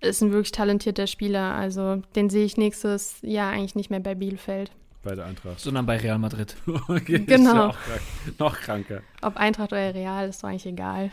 ist 0.00 0.22
ein 0.22 0.30
wirklich 0.30 0.52
talentierter 0.52 1.08
Spieler. 1.08 1.54
Also 1.56 2.02
den 2.14 2.30
sehe 2.30 2.44
ich 2.44 2.56
nächstes 2.56 3.18
Jahr 3.22 3.52
eigentlich 3.52 3.74
nicht 3.74 3.90
mehr 3.90 3.98
bei 4.00 4.14
Bielefeld. 4.14 4.70
Bei 5.08 5.14
der 5.14 5.24
Eintracht. 5.24 5.58
Sondern 5.60 5.86
bei 5.86 5.96
Real 5.96 6.18
Madrid. 6.18 6.54
Okay, 6.88 7.16
ist 7.16 7.26
Genau. 7.26 7.54
ja 7.54 7.66
auch 7.68 7.76
krank. 7.78 8.00
Noch 8.38 8.56
kranker. 8.60 9.00
Ob 9.22 9.36
Eintracht 9.36 9.72
oder 9.72 9.94
Real, 9.94 10.28
ist 10.28 10.42
doch 10.44 10.48
eigentlich 10.50 10.66
egal. 10.66 11.10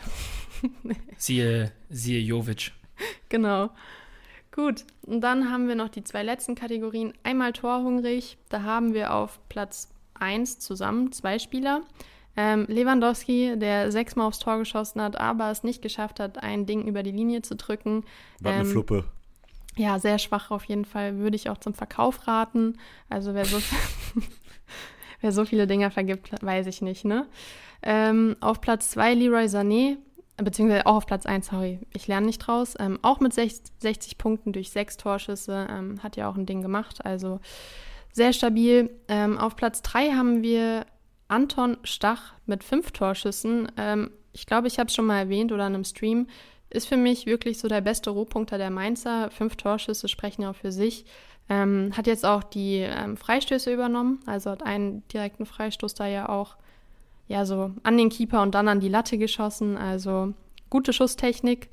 Siehe, 1.16 1.72
siehe 1.88 2.20
Jovic. 2.20 2.72
genau. 3.28 3.70
Gut, 4.52 4.84
und 5.02 5.20
dann 5.20 5.50
haben 5.50 5.68
wir 5.68 5.74
noch 5.74 5.88
die 5.90 6.02
zwei 6.04 6.22
letzten 6.22 6.54
Kategorien. 6.54 7.12
Einmal 7.24 7.52
torhungrig, 7.52 8.38
da 8.48 8.62
haben 8.62 8.94
wir 8.94 9.12
auf 9.14 9.38
Platz 9.50 9.90
1 10.18 10.58
zusammen 10.60 11.12
zwei 11.12 11.38
Spieler. 11.38 11.82
Ähm, 12.38 12.64
Lewandowski, 12.68 13.54
der 13.58 13.90
sechsmal 13.92 14.26
aufs 14.26 14.38
Tor 14.38 14.58
geschossen 14.58 15.00
hat, 15.00 15.18
aber 15.18 15.50
es 15.50 15.62
nicht 15.62 15.80
geschafft 15.82 16.20
hat, 16.20 16.42
ein 16.42 16.66
Ding 16.66 16.86
über 16.86 17.02
die 17.02 17.10
Linie 17.12 17.40
zu 17.42 17.54
drücken. 17.56 18.04
War 18.40 18.52
eine 18.52 18.62
Ähm, 18.62 18.66
Fluppe. 18.70 19.04
Ja, 19.76 19.98
sehr 19.98 20.18
schwach 20.18 20.50
auf 20.50 20.64
jeden 20.64 20.84
Fall. 20.84 21.18
Würde 21.18 21.36
ich 21.36 21.50
auch 21.50 21.58
zum 21.58 21.74
Verkauf 21.74 22.26
raten. 22.26 22.78
Also 23.10 23.34
wer 23.34 23.44
so, 23.44 23.58
wer 25.20 25.32
so 25.32 25.44
viele 25.44 25.66
Dinger 25.66 25.90
vergibt, 25.90 26.30
weiß 26.42 26.66
ich 26.66 26.80
nicht, 26.82 27.04
ne? 27.04 27.26
Ähm, 27.82 28.36
auf 28.40 28.60
Platz 28.60 28.90
2 28.90 29.14
Leroy 29.14 29.44
Sané, 29.44 29.98
beziehungsweise 30.38 30.86
auch 30.86 30.96
auf 30.96 31.06
Platz 31.06 31.26
1, 31.26 31.46
sorry, 31.46 31.78
ich 31.92 32.08
lerne 32.08 32.26
nicht 32.26 32.38
draus. 32.38 32.74
Ähm, 32.78 32.98
auch 33.02 33.20
mit 33.20 33.34
60, 33.34 33.72
60 33.78 34.18
Punkten 34.18 34.52
durch 34.52 34.70
sechs 34.70 34.96
Torschüsse, 34.96 35.66
ähm, 35.70 36.02
hat 36.02 36.16
ja 36.16 36.28
auch 36.28 36.36
ein 36.36 36.46
Ding 36.46 36.62
gemacht. 36.62 37.04
Also 37.04 37.40
sehr 38.12 38.32
stabil. 38.32 38.90
Ähm, 39.08 39.36
auf 39.38 39.56
Platz 39.56 39.82
3 39.82 40.12
haben 40.12 40.42
wir 40.42 40.86
Anton 41.28 41.76
Stach 41.84 42.32
mit 42.46 42.64
fünf 42.64 42.92
Torschüssen. 42.92 43.70
Ähm, 43.76 44.10
ich 44.32 44.46
glaube, 44.46 44.68
ich 44.68 44.78
habe 44.78 44.88
es 44.88 44.94
schon 44.94 45.06
mal 45.06 45.18
erwähnt 45.18 45.52
oder 45.52 45.66
in 45.66 45.74
einem 45.74 45.84
Stream. 45.84 46.28
Ist 46.70 46.88
für 46.88 46.96
mich 46.96 47.26
wirklich 47.26 47.58
so 47.58 47.68
der 47.68 47.80
beste 47.80 48.10
Rohpunkter 48.10 48.58
der 48.58 48.70
Mainzer. 48.70 49.30
Fünf 49.30 49.56
Torschüsse 49.56 50.08
sprechen 50.08 50.42
ja 50.42 50.50
auch 50.50 50.56
für 50.56 50.72
sich. 50.72 51.04
Ähm, 51.48 51.92
hat 51.96 52.06
jetzt 52.06 52.26
auch 52.26 52.42
die 52.42 52.78
ähm, 52.78 53.16
Freistöße 53.16 53.72
übernommen, 53.72 54.20
also 54.26 54.50
hat 54.50 54.64
einen 54.64 55.06
direkten 55.08 55.46
Freistoß 55.46 55.94
da 55.94 56.06
ja 56.08 56.28
auch 56.28 56.56
ja 57.28 57.44
so 57.44 57.70
an 57.84 57.96
den 57.96 58.08
Keeper 58.08 58.42
und 58.42 58.54
dann 58.54 58.66
an 58.66 58.80
die 58.80 58.88
Latte 58.88 59.16
geschossen. 59.16 59.76
Also 59.76 60.34
gute 60.70 60.92
Schusstechnik. 60.92 61.68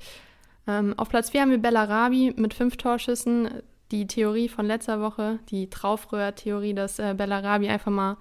Ähm, 0.66 0.94
auf 0.96 1.08
Platz 1.08 1.30
4 1.30 1.42
haben 1.42 1.50
wir 1.50 1.58
Bellarabi 1.58 2.34
mit 2.36 2.54
fünf 2.54 2.76
Torschüssen. 2.76 3.62
Die 3.90 4.06
Theorie 4.06 4.48
von 4.48 4.66
letzter 4.66 5.00
Woche, 5.00 5.38
die 5.50 5.68
Traufröhr-Theorie, 5.68 6.74
dass 6.74 6.98
äh, 6.98 7.14
Bellarabi 7.14 7.68
einfach 7.68 7.92
mal 7.92 8.16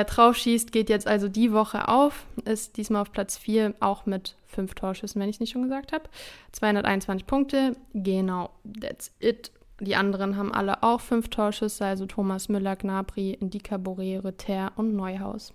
äh, 0.00 0.04
draufschießt, 0.04 0.72
geht 0.72 0.88
jetzt 0.88 1.06
also 1.06 1.28
die 1.28 1.52
Woche 1.52 1.88
auf. 1.88 2.26
Ist 2.44 2.76
diesmal 2.76 3.02
auf 3.02 3.12
Platz 3.12 3.36
4 3.36 3.74
auch 3.80 4.06
mit 4.06 4.36
fünf 4.46 4.74
Torschüssen, 4.74 5.20
wenn 5.20 5.28
ich 5.28 5.36
es 5.36 5.40
nicht 5.40 5.52
schon 5.52 5.62
gesagt 5.62 5.92
habe. 5.92 6.04
221 6.52 7.26
Punkte. 7.26 7.76
Genau, 7.92 8.50
that's 8.80 9.12
it. 9.20 9.52
Die 9.80 9.96
anderen 9.96 10.36
haben 10.36 10.52
alle 10.52 10.82
auch 10.82 11.00
fünf 11.00 11.28
Torschüsse, 11.28 11.84
also 11.84 12.06
Thomas 12.06 12.48
Müller, 12.48 12.76
Gnabry, 12.76 13.32
Indika 13.32 13.76
Boré, 13.76 14.24
Ritter 14.24 14.72
und 14.76 14.94
Neuhaus. 14.94 15.52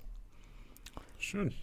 Schön. 1.18 1.54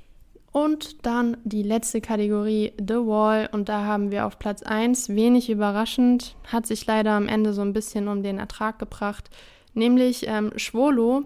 Und 0.53 1.05
dann 1.05 1.37
die 1.45 1.63
letzte 1.63 2.01
Kategorie, 2.01 2.73
The 2.79 2.95
Wall. 2.95 3.51
Und 3.53 3.69
da 3.69 3.85
haben 3.85 4.11
wir 4.11 4.25
auf 4.25 4.39
Platz 4.39 4.63
1, 4.63 5.11
wenig 5.11 5.51
überraschend, 5.51 6.35
hat 6.47 6.67
sich 6.67 6.87
leider 6.87 7.13
am 7.13 7.29
Ende 7.29 7.53
so 7.53 7.61
ein 7.61 7.75
bisschen 7.75 8.09
um 8.09 8.23
den 8.23 8.39
Ertrag 8.39 8.79
gebracht, 8.79 9.29
nämlich 9.75 10.27
ähm, 10.27 10.53
Schwolo, 10.57 11.25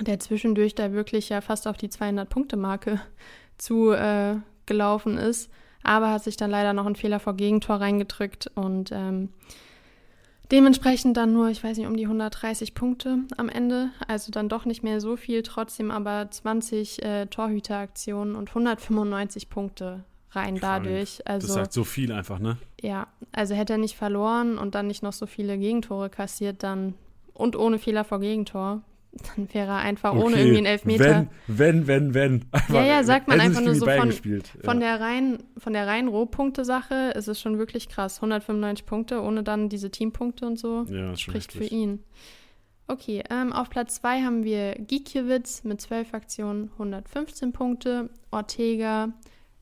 der 0.00 0.18
zwischendurch 0.18 0.74
da 0.74 0.92
wirklich 0.92 1.28
ja 1.28 1.40
fast 1.40 1.66
auf 1.66 1.76
die 1.76 1.88
200-Punkte-Marke 1.88 3.00
zu 3.58 3.92
äh, 3.92 4.36
gelaufen 4.66 5.18
ist, 5.18 5.50
aber 5.82 6.10
hat 6.10 6.24
sich 6.24 6.36
dann 6.36 6.50
leider 6.50 6.72
noch 6.72 6.86
ein 6.86 6.96
Fehler 6.96 7.20
vor 7.20 7.34
Gegentor 7.34 7.76
reingedrückt 7.76 8.50
und 8.54 8.90
ähm, 8.92 9.28
dementsprechend 10.50 11.16
dann 11.16 11.32
nur, 11.32 11.48
ich 11.50 11.62
weiß 11.62 11.76
nicht, 11.76 11.86
um 11.86 11.96
die 11.96 12.04
130 12.04 12.74
Punkte 12.74 13.18
am 13.36 13.48
Ende, 13.48 13.90
also 14.08 14.32
dann 14.32 14.48
doch 14.48 14.64
nicht 14.64 14.82
mehr 14.82 15.00
so 15.00 15.16
viel, 15.16 15.42
trotzdem 15.42 15.90
aber 15.90 16.28
20 16.30 17.02
äh, 17.02 17.26
Torhüteraktionen 17.26 18.34
und 18.34 18.48
195 18.48 19.50
Punkte 19.50 20.04
rein 20.32 20.58
dadurch. 20.58 21.26
Also 21.26 21.46
das 21.46 21.54
sagt 21.54 21.72
so 21.72 21.84
viel 21.84 22.10
einfach, 22.12 22.38
ne? 22.38 22.56
ja, 22.84 23.06
also 23.32 23.54
hätte 23.54 23.74
er 23.74 23.78
nicht 23.78 23.96
verloren 23.96 24.58
und 24.58 24.74
dann 24.74 24.86
nicht 24.86 25.02
noch 25.02 25.12
so 25.12 25.26
viele 25.26 25.58
Gegentore 25.58 26.10
kassiert, 26.10 26.62
dann 26.62 26.94
und 27.32 27.56
ohne 27.56 27.78
Fehler 27.78 28.04
vor 28.04 28.20
Gegentor, 28.20 28.82
dann 29.36 29.52
wäre 29.52 29.68
er 29.68 29.78
einfach 29.78 30.12
ohne 30.12 30.34
Okay, 30.34 30.40
irgendwie 30.40 30.58
einen 30.58 30.66
Elfmeter. 30.66 31.26
Wenn, 31.46 31.86
wenn, 31.86 31.86
wenn, 31.86 32.14
wenn. 32.14 32.44
Einfach, 32.50 32.74
Ja, 32.74 32.84
ja, 32.84 33.04
sagt 33.04 33.28
man 33.28 33.40
einfach 33.40 33.60
nur 33.60 33.74
so 33.74 33.86
von-. 33.86 34.12
Von 34.12 34.80
ja. 34.80 34.98
der 34.98 35.00
rein, 35.00 35.38
von 35.58 35.72
der 35.72 35.86
rein 35.86 36.08
Rohpunkte-Sache 36.08 37.12
ist 37.14 37.28
es 37.28 37.40
schon 37.40 37.58
wirklich 37.58 37.88
krass. 37.88 38.16
195 38.16 38.86
Punkte, 38.86 39.22
ohne 39.22 39.42
dann 39.42 39.68
diese 39.68 39.90
Teampunkte 39.90 40.46
und 40.46 40.58
so. 40.58 40.84
ja, 40.88 41.16
Spricht 41.16 41.52
für 41.52 41.64
ihn. 41.64 42.00
Okay, 42.86 43.22
ähm, 43.30 43.52
auf 43.52 43.70
Platz 43.70 43.96
2 43.96 44.22
haben 44.22 44.44
wir 44.44 44.74
Gikiewicz 44.74 45.64
mit 45.64 45.80
12 45.80 46.12
Aktionen, 46.12 46.70
115 46.72 47.52
Punkte. 47.52 48.10
Ortega, 48.30 49.08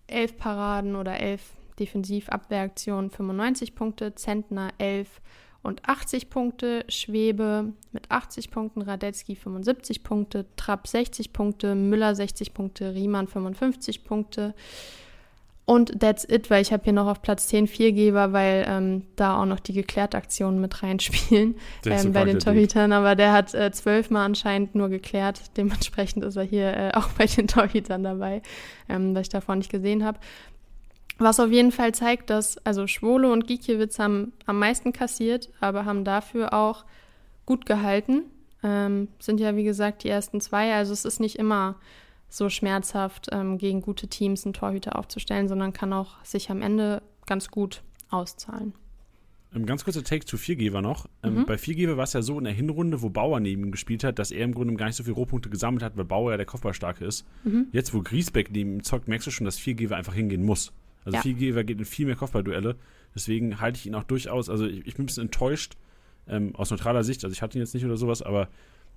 11 0.09 0.39
Paraden 0.39 0.97
oder 0.97 1.21
11 1.21 1.41
Defensivabwehraktionen, 1.79 3.11
95 3.11 3.75
Punkte. 3.75 4.15
Zentner, 4.17 4.71
11 4.79 5.21
und 5.63 5.89
80 5.89 6.29
Punkte. 6.31 6.85
Schwebe 6.89 7.73
mit 7.93 8.11
80 8.11 8.51
Punkten. 8.51 8.83
Radetzky, 8.83 9.37
75 9.37 10.03
Punkte. 10.03 10.47
Trapp, 10.57 10.87
60 10.87 11.33
Punkte. 11.33 11.75
Müller, 11.75 12.15
60 12.15 12.53
Punkte. 12.55 12.95
Riemann, 12.95 13.29
55 13.29 14.05
Punkte. 14.05 14.55
Und 15.65 16.01
that's 16.01 16.25
it, 16.29 16.51
weil 16.51 16.61
ich 16.61 16.73
habe 16.73 16.83
hier 16.83 16.93
noch 16.93 17.07
auf 17.07 17.23
Platz 17.23 17.47
10 17.47 17.69
Viergeber, 17.69 18.33
weil 18.33 18.65
ähm, 18.69 19.05
da 19.15 19.41
auch 19.41 19.47
noch 19.47 19.61
die 19.61 19.73
Geklärt-Aktionen 19.73 20.61
mit 20.61 20.83
reinspielen 20.83 21.55
ähm, 21.87 22.13
bei 22.13 22.25
den. 22.25 22.41
Torhütern. 22.41 22.93
Aber 22.93 23.15
der 23.15 23.33
hat 23.33 23.55
äh, 23.55 23.71
zwölfmal 23.71 24.27
anscheinend 24.27 24.75
nur 24.75 24.89
geklärt. 24.89 25.57
Dementsprechend 25.57 26.25
ist 26.25 26.35
er 26.35 26.43
hier 26.43 26.77
äh, 26.77 26.91
auch 26.95 27.09
bei 27.11 27.27
den 27.27 27.47
Torhütern 27.47 28.03
dabei, 28.03 28.43
ähm, 28.89 29.15
was 29.15 29.23
ich 29.23 29.29
davor 29.29 29.55
nicht 29.55 29.71
gesehen 29.71 30.05
habe. 30.05 30.19
Was 31.23 31.39
auf 31.39 31.51
jeden 31.51 31.71
Fall 31.73 31.95
zeigt, 31.95 32.31
dass 32.31 32.59
also 32.67 32.87
Schwolo 32.87 33.33
und 33.33 33.47
Gikiewicz 33.47 33.99
haben 33.99 34.33
am 34.47 34.59
meisten 34.59 34.93
kassiert, 34.93 35.51
aber 35.61 35.85
haben 35.85 36.05
dafür 36.05 36.53
auch 36.53 36.85
gut 37.47 37.65
gehalten. 37.65 38.25
Ähm, 38.65 39.09
sind 39.21 39.39
ja, 39.39 39.55
wie 39.55 39.65
gesagt, 39.65 40.03
die 40.05 40.09
ersten 40.09 40.41
zwei. 40.41 40.75
Also 40.75 40.93
es 40.93 41.05
ist 41.05 41.21
nicht 41.21 41.37
immer 41.37 41.77
so 42.29 42.49
schmerzhaft, 42.49 43.29
ähm, 43.31 43.59
gegen 43.59 43.83
gute 43.83 44.09
Teams 44.09 44.45
einen 44.45 44.55
Torhüter 44.55 44.99
aufzustellen, 44.99 45.49
sondern 45.49 45.73
kann 45.73 45.93
auch 45.93 46.25
sich 46.25 46.51
am 46.51 46.63
Ende 46.63 47.03
ganz 47.27 47.51
gut 47.51 47.83
auszahlen. 48.11 48.75
Ähm, 49.55 49.67
ganz 49.67 49.85
kurzer 49.85 50.03
Take 50.03 50.25
zu 50.25 50.37
Viergeber 50.37 50.81
noch. 50.83 51.07
Ähm, 51.23 51.35
Mhm. 51.41 51.47
Bei 51.47 51.59
Viergeber 51.59 51.97
war 51.97 52.05
es 52.05 52.15
ja 52.15 52.23
so 52.23 52.39
in 52.39 52.45
der 52.45 52.53
Hinrunde, 52.53 53.03
wo 53.03 53.11
Bauer 53.11 53.39
neben 53.41 53.65
ihm 53.65 53.71
gespielt 53.71 54.03
hat, 54.03 54.19
dass 54.19 54.31
er 54.31 54.45
im 54.45 54.55
Grunde 54.55 54.75
gar 54.75 54.87
nicht 54.87 54.97
so 54.97 55.05
viele 55.05 55.15
Rohpunkte 55.15 55.51
gesammelt 55.51 55.83
hat, 55.83 55.97
weil 55.97 56.05
Bauer 56.05 56.31
ja 56.31 56.37
der 56.37 56.47
Kopfballstarke 56.47 57.05
ist. 57.05 57.27
Mhm. 57.45 57.67
Jetzt, 57.71 57.93
wo 57.93 58.01
Griesbeck 58.01 58.51
neben 58.51 58.75
ihm 58.75 58.83
zockt, 58.83 59.09
merkst 59.09 59.27
du 59.27 59.31
schon, 59.31 59.45
dass 59.45 59.59
Viergeber 59.59 59.97
einfach 59.97 60.15
hingehen 60.15 60.45
muss. 60.45 60.73
Also 61.05 61.17
Ja. 61.17 61.23
Viergeber 61.23 61.65
geht 61.65 61.79
in 61.79 61.85
viel 61.85 62.07
mehr 62.07 62.17
Kopfballduelle. 62.17 62.77
Deswegen 63.15 63.61
halte 63.61 63.79
ich 63.79 63.87
ihn 63.87 63.95
auch 63.95 64.05
durchaus. 64.05 64.49
Also 64.49 64.67
ich, 64.67 64.87
ich 64.87 64.95
bin 64.95 65.05
ein 65.05 65.07
bisschen 65.07 65.25
enttäuscht 65.25 65.75
ähm, 66.29 66.55
aus 66.55 66.71
neutraler 66.71 67.05
Sicht. 67.05 67.25
Also 67.25 67.33
ich 67.33 67.43
hatte 67.43 67.59
ihn 67.59 67.61
jetzt 67.63 67.75
nicht 67.75 67.85
oder 67.85 67.97
sowas, 67.97 68.23
aber 68.23 68.49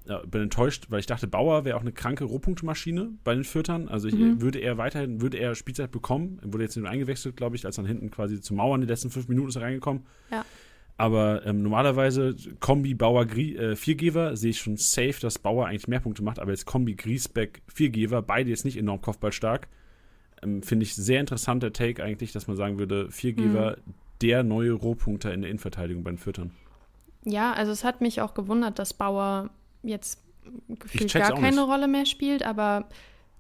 äh, 0.08 0.26
bin 0.28 0.44
enttäuscht, 0.44 0.86
weil 0.90 1.00
ich 1.00 1.08
dachte, 1.08 1.28
Bauer 1.28 1.66
wäre 1.66 1.76
auch 1.78 1.82
eine 1.82 1.92
kranke 1.92 2.24
Rohpunktemaschine 2.24 3.10
bei 3.24 3.34
den 3.34 3.44
Viertern. 3.44 3.88
Also 3.90 4.08
ich, 4.08 4.14
Mhm. 4.16 4.40
würde 4.42 4.60
er 4.60 4.78
weiterhin, 4.78 5.22
würde 5.22 5.38
er 5.38 5.56
Spielzeit 5.56 5.92
bekommen. 5.92 6.40
Er 6.44 6.54
wurde 6.54 6.64
jetzt 6.64 6.78
nur 6.78 6.88
eingewechselt, 6.88 7.36
glaube 7.36 7.56
ich, 7.56 7.66
als 7.66 7.76
dann 7.78 7.86
hinten 7.86 8.12
quasi 8.12 8.40
zu 8.40 8.54
Mauern 8.54 8.82
die 8.82 8.88
letzten 8.88 9.10
fünf 9.10 9.28
Minuten 9.28 9.50
ist 9.50 9.56
er 9.56 9.64
reingekommen. 9.64 10.04
Ja. 10.32 10.46
Aber 10.98 11.46
ähm, 11.46 11.62
normalerweise 11.62 12.36
Kombi 12.62 12.94
Bauer 12.94 13.26
Grie 13.26 13.56
äh, 13.58 13.76
Viergeber 13.76 14.38
sehe 14.38 14.52
ich 14.52 14.60
schon 14.60 14.78
safe, 14.78 15.16
dass 15.20 15.40
Bauer 15.40 15.66
eigentlich 15.68 15.90
mehr 15.90 16.00
Punkte 16.00 16.24
macht, 16.24 16.40
aber 16.40 16.52
jetzt 16.52 16.66
Kombi 16.66 16.96
Griesbeck 16.96 17.62
Viergeber, 17.68 18.22
beide 18.22 18.50
jetzt 18.50 18.64
nicht 18.64 18.78
enorm 18.78 19.02
kopfballstark. 19.02 19.68
Ähm, 20.42 20.62
Finde 20.64 20.84
ich 20.84 20.96
sehr 20.96 21.20
interessanter 21.20 21.74
Take 21.74 22.04
eigentlich, 22.04 22.32
dass 22.32 22.48
man 22.48 22.58
sagen 22.58 22.78
würde, 22.80 23.10
Viergeber 23.12 23.78
der 24.22 24.44
neue 24.44 24.72
Rohpunkter 24.72 25.34
in 25.34 25.42
der 25.42 25.50
Innenverteidigung 25.50 26.04
bei 26.04 26.12
den 26.12 26.18
Viertern. 26.18 26.52
Ja, 27.24 27.54
also 27.54 27.72
es 27.72 27.84
hat 27.84 28.02
mich 28.02 28.22
auch 28.22 28.34
gewundert, 28.34 28.80
dass 28.80 28.94
Bauer 28.94 29.50
jetzt 29.84 30.22
gefühlt 30.70 31.14
gar 31.14 31.34
keine 31.34 31.56
nicht. 31.56 31.68
Rolle 31.68 31.88
mehr 31.88 32.06
spielt, 32.06 32.44
aber 32.46 32.86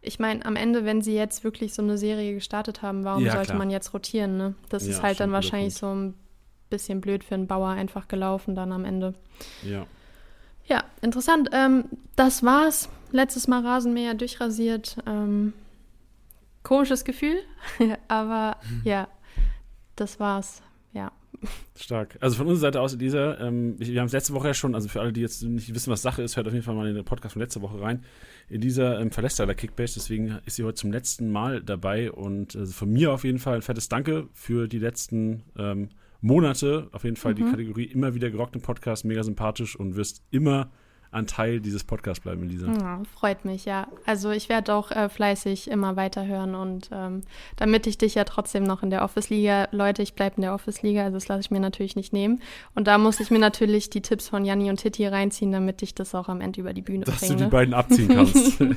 ich 0.02 0.20
meine, 0.20 0.46
am 0.46 0.56
Ende, 0.56 0.86
wenn 0.86 1.02
sie 1.02 1.16
jetzt 1.16 1.43
wirklich 1.43 1.74
so 1.74 1.82
eine 1.82 1.98
Serie 1.98 2.34
gestartet 2.34 2.82
haben, 2.82 3.04
warum 3.04 3.24
Ja, 3.24 3.32
sollte 3.34 3.48
klar. 3.48 3.58
man 3.58 3.70
jetzt 3.70 3.93
rotieren, 3.93 4.38
ne? 4.38 4.56
Das 4.70 4.86
Ja, 4.86 4.91
ist 4.91 5.04
halt 5.04 5.20
dann 5.20 5.32
wahrscheinlich 5.32 5.76
so 5.76 5.88
ein 5.93 6.14
bisschen 6.70 7.02
blöd 7.02 7.24
für 7.24 7.36
einen 7.36 7.48
Bauer 7.48 7.70
einfach 7.70 8.08
gelaufen 8.08 8.56
dann 8.56 8.72
am 8.72 8.86
Ende. 8.86 9.14
Ja. 9.64 9.86
Ja, 10.68 10.84
interessant. 11.02 11.50
Ähm, 11.54 11.86
das 12.16 12.43
war's. 12.43 12.89
Letztes 13.12 13.48
Mal 13.48 13.62
Rasenmäher 13.66 14.16
durchrasiert. 14.16 14.98
Ähm, 15.08 15.54
komisches 16.66 17.05
Gefühl, 17.05 17.38
aber 18.09 18.57
ja, 18.84 19.07
das 19.95 20.20
war's. 20.20 20.61
Ja. 20.91 21.11
Stark. 21.78 22.18
Also 22.22 22.38
von 22.38 22.47
unserer 22.47 22.68
Seite 22.68 22.82
aus, 22.82 22.93
Elisa, 22.93 23.38
ähm, 23.39 23.76
wir 23.78 23.99
haben 23.99 24.07
es 24.07 24.13
letzte 24.13 24.34
Woche 24.34 24.47
ja 24.47 24.53
schon, 24.53 24.74
also 24.76 24.88
für 24.88 25.01
alle, 25.01 25.11
die 25.13 25.22
jetzt 25.22 25.43
nicht 25.43 25.74
wissen, 25.74 25.91
was 25.91 26.01
Sache 26.01 26.22
ist, 26.22 26.38
hört 26.38 26.47
auf 26.47 26.53
jeden 26.53 26.66
Fall 26.66 26.76
mal 26.76 26.88
in 26.88 26.95
den 26.95 27.03
Podcast 27.05 27.34
von 27.34 27.41
letzter 27.41 27.61
Woche 27.61 27.80
rein. 27.82 28.03
Elisa 28.49 28.99
ähm, 28.99 29.11
verlässt 29.11 29.39
leider 29.39 29.53
Kickbase, 29.53 29.95
deswegen 29.95 30.39
ist 30.45 30.55
sie 30.55 30.63
heute 30.63 30.76
zum 30.76 30.91
letzten 30.91 31.32
Mal 31.32 31.61
dabei 31.61 32.11
und 32.11 32.55
also 32.55 32.72
von 32.72 32.89
mir 32.89 33.11
auf 33.11 33.24
jeden 33.26 33.39
Fall 33.39 33.55
ein 33.55 33.61
fettes 33.61 33.89
Danke 33.89 34.28
für 34.34 34.68
die 34.68 34.80
letzten 34.80 35.43
ähm, 35.57 35.89
Monate. 36.22 36.88
Auf 36.93 37.03
jeden 37.03 37.18
Fall 37.18 37.36
die 37.36 37.43
Mhm. 37.43 37.51
Kategorie 37.51 37.86
immer 37.86 38.16
wieder 38.16 38.32
gerockt 38.32 38.55
im 38.55 38.61
Podcast, 38.61 39.05
mega 39.05 39.22
sympathisch 39.22 39.76
und 39.76 39.95
wirst 39.95 40.24
immer 40.32 40.72
ein 41.16 41.28
Teil 41.28 41.59
dieses 41.59 41.84
Podcasts 41.84 42.22
bleiben, 42.24 42.43
Elisa. 42.43 42.68
Ja, 42.68 43.01
freut 43.13 43.45
mich, 43.45 43.66
ja. 43.66 43.88
Also 44.05 44.32
ich 44.32 44.49
werde 44.49 44.74
auch 44.74 44.91
äh, 44.91 45.09
fleißig 45.09 45.70
immer 45.70 45.95
weiterhören 45.95 46.55
und 46.55 46.89
ähm, 46.91 47.22
damit 47.55 47.88
ich 47.88 47.97
dich 47.97 48.16
ja 48.16 48.24
trotzdem 48.24 48.63
noch 48.63 48.84
in 48.84 48.89
der 48.89 49.03
Office-Liga, 49.03 49.70
Leute, 49.72 50.01
ich 50.01 50.13
bleibe 50.13 50.36
in 50.38 50.41
der 50.41 50.53
Office-Liga, 50.53 51.03
also 51.03 51.16
das 51.16 51.28
lasse 51.28 51.41
ich 51.41 51.51
mir 51.51 51.59
natürlich 51.59 51.95
nicht 51.95 52.13
nehmen. 52.13 52.41
Und 52.76 52.88
da 52.88 52.97
muss 52.97 53.20
ich 53.20 53.32
mir 53.32 53.39
natürlich 53.39 53.89
die 53.89 54.01
Tipps 54.01 54.30
von 54.30 54.45
Janni 54.45 54.70
und 54.70 54.78
Titti 54.78 55.07
reinziehen, 55.07 55.51
damit 55.51 55.82
ich 55.82 55.95
das 55.95 56.13
auch 56.13 56.30
am 56.30 56.41
Ende 56.41 56.59
über 56.59 56.74
die 56.74 56.82
Bühne 56.82 57.05
Dass 57.05 57.20
bringe. 57.20 57.36
du 57.38 57.43
die 57.45 57.49
beiden 57.49 57.74
abziehen 57.74 58.09
kannst. 58.09 58.63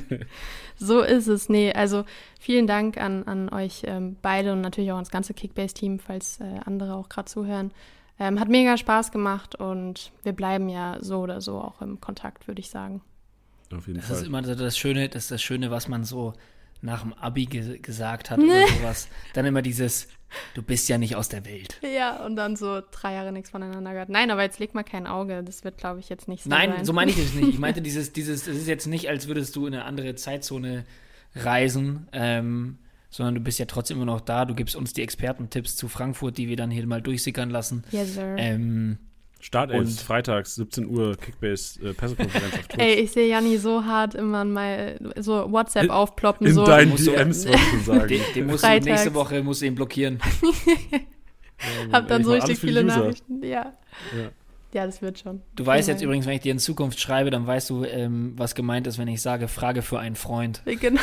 So 0.81 1.01
ist 1.01 1.27
es. 1.27 1.49
Nee, 1.49 1.73
also 1.73 2.05
vielen 2.39 2.65
Dank 2.65 2.97
an, 2.97 3.23
an 3.23 3.49
euch 3.49 3.81
ähm, 3.85 4.15
beide 4.21 4.53
und 4.53 4.61
natürlich 4.61 4.91
auch 4.91 4.95
ans 4.95 5.11
ganze 5.11 5.33
Kickbase-Team, 5.33 5.99
falls 5.99 6.39
äh, 6.39 6.59
andere 6.65 6.95
auch 6.95 7.09
gerade 7.09 7.29
zuhören. 7.29 7.71
Ähm, 8.19 8.39
hat 8.39 8.49
mega 8.49 8.75
Spaß 8.77 9.11
gemacht 9.11 9.55
und 9.55 10.11
wir 10.23 10.33
bleiben 10.33 10.67
ja 10.69 10.97
so 10.99 11.19
oder 11.19 11.39
so 11.41 11.59
auch 11.59 11.81
im 11.81 12.01
Kontakt, 12.01 12.47
würde 12.47 12.59
ich 12.59 12.69
sagen. 12.69 13.01
Auf 13.73 13.87
jeden 13.87 13.99
Das 13.99 14.07
Fall. 14.09 14.17
ist 14.17 14.27
immer 14.27 14.41
das 14.41 14.77
Schöne, 14.77 15.07
das 15.09 15.23
ist 15.23 15.31
das 15.31 15.41
Schöne, 15.41 15.71
was 15.71 15.87
man 15.87 16.03
so 16.03 16.33
nach 16.81 17.01
dem 17.01 17.13
Abi 17.13 17.45
ge 17.45 17.77
gesagt 17.79 18.29
hat 18.31 18.39
oder 18.39 18.67
sowas. 18.67 19.07
Dann 19.33 19.45
immer 19.45 19.61
dieses, 19.61 20.07
du 20.53 20.61
bist 20.63 20.87
ja 20.89 20.97
nicht 20.97 21.15
aus 21.15 21.29
der 21.29 21.45
Welt. 21.45 21.79
Ja, 21.81 22.25
und 22.25 22.35
dann 22.35 22.55
so 22.55 22.81
drei 22.91 23.13
Jahre 23.13 23.31
nichts 23.31 23.49
voneinander 23.51 23.91
gehört. 23.91 24.09
Nein, 24.09 24.31
aber 24.31 24.43
jetzt 24.43 24.59
leg 24.59 24.73
mal 24.73 24.83
kein 24.83 25.05
Auge. 25.07 25.43
Das 25.43 25.63
wird, 25.63 25.77
glaube 25.77 25.99
ich, 25.99 26.09
jetzt 26.09 26.27
nicht 26.27 26.43
so 26.43 26.49
Nein, 26.49 26.71
sein. 26.71 26.85
so 26.85 26.93
meine 26.93 27.11
ich 27.11 27.17
das 27.17 27.33
nicht. 27.33 27.49
Ich 27.49 27.59
meinte 27.59 27.81
dieses, 27.83 28.11
dieses, 28.13 28.47
es 28.47 28.57
ist 28.57 28.67
jetzt 28.67 28.87
nicht, 28.87 29.09
als 29.09 29.27
würdest 29.27 29.55
du 29.55 29.67
in 29.67 29.73
eine 29.73 29.85
andere 29.85 30.15
Zeitzone 30.15 30.85
reisen, 31.35 32.07
ähm, 32.11 32.77
sondern 33.09 33.35
du 33.35 33.41
bist 33.41 33.59
ja 33.59 33.65
trotzdem 33.65 33.97
immer 33.97 34.05
noch 34.05 34.21
da. 34.21 34.45
Du 34.45 34.53
gibst 34.55 34.75
uns 34.75 34.93
die 34.93 35.01
Expertentipps 35.01 35.75
zu 35.75 35.87
Frankfurt, 35.87 36.37
die 36.37 36.47
wir 36.47 36.55
dann 36.55 36.71
hier 36.71 36.85
mal 36.87 37.01
durchsickern 37.01 37.49
lassen. 37.49 37.83
Yes, 37.91 38.15
sir. 38.15 38.35
Ähm, 38.37 38.97
Start 39.41 39.71
Und- 39.71 39.83
ist 39.83 40.01
freitags, 40.01 40.55
17 40.55 40.85
Uhr, 40.85 41.15
Kickbase 41.15 41.79
äh, 41.81 41.93
Pressekonferenz 41.93 42.53
auf 42.55 42.67
Twitch. 42.67 42.83
Ey, 42.83 42.93
ich 42.95 43.11
sehe 43.11 43.29
Janni 43.29 43.57
so 43.57 43.85
hart 43.85 44.13
immer 44.13 44.43
mal 44.43 44.99
so 45.17 45.49
WhatsApp 45.49 45.85
In- 45.85 45.91
aufploppen. 45.91 46.45
In 46.45 46.53
so. 46.53 46.65
deinen 46.65 46.93
du- 46.95 47.03
DMs, 47.03 47.45
wollte 47.47 47.57
ich 47.57 47.69
schon 47.69 47.83
sagen. 47.83 48.07
den, 48.09 48.21
den 48.35 48.45
musst 48.47 48.63
du 48.63 48.67
Freitags. 48.67 48.85
nächste 48.85 49.13
Woche 49.13 49.41
musst 49.41 49.61
du 49.61 49.65
ihn 49.67 49.75
blockieren. 49.75 50.19
Hab 51.91 52.07
dann 52.07 52.21
Ey, 52.21 52.25
so 52.25 52.31
richtig 52.33 52.59
viele 52.59 52.83
User. 52.83 52.97
Nachrichten. 52.97 53.43
Ja. 53.43 53.73
Ja. 54.17 54.31
Ja, 54.73 54.85
das 54.85 55.01
wird 55.01 55.19
schon. 55.19 55.41
Du 55.55 55.65
weißt 55.65 55.87
jetzt 55.87 56.01
übrigens, 56.01 56.25
wenn 56.25 56.35
ich 56.35 56.41
dir 56.41 56.51
in 56.51 56.59
Zukunft 56.59 56.99
schreibe, 56.99 57.31
dann 57.31 57.47
weißt 57.47 57.69
du, 57.69 57.83
ähm, 57.83 58.33
was 58.37 58.53
gemeint 58.53 58.85
ist, 58.87 58.97
wenn 58.97 59.07
ich 59.07 59.21
sage, 59.21 59.47
Frage 59.47 59.81
für 59.81 59.99
einen 59.99 60.15
Freund. 60.15 60.61
Genau. 60.65 61.01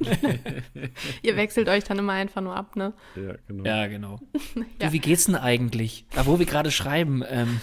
Ihr 1.22 1.36
wechselt 1.36 1.68
euch 1.68 1.84
dann 1.84 1.98
immer 1.98 2.14
einfach 2.14 2.40
nur 2.40 2.56
ab, 2.56 2.74
ne? 2.76 2.94
Ja, 3.16 3.34
genau. 3.46 3.64
Ja, 3.64 3.86
genau. 3.86 4.18
Ja. 4.80 4.88
Du, 4.88 4.92
wie 4.92 4.98
geht's 4.98 5.26
denn 5.26 5.34
eigentlich? 5.34 6.06
Da, 6.14 6.26
wo 6.26 6.38
wir 6.38 6.46
gerade 6.46 6.70
schreiben, 6.70 7.22
ähm, 7.28 7.60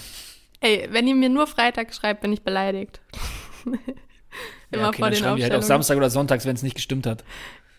Ey, 0.62 0.88
wenn 0.92 1.08
ihr 1.08 1.16
mir 1.16 1.30
nur 1.30 1.48
Freitag 1.48 1.94
schreibt, 1.94 2.22
bin 2.22 2.34
ich 2.34 2.44
beleidigt. 2.44 3.02
immer 3.66 3.78
ja, 4.82 4.88
okay, 4.88 4.98
vor 4.98 5.06
dann 5.06 5.14
den 5.14 5.20
schreiben 5.20 5.38
wir 5.38 5.44
halt 5.46 5.56
auch. 5.56 5.62
Samstag 5.62 5.98
oder 5.98 6.10
Sonntags, 6.10 6.46
wenn 6.46 6.56
es 6.56 6.64
nicht 6.64 6.76
gestimmt 6.76 7.06
hat. 7.06 7.24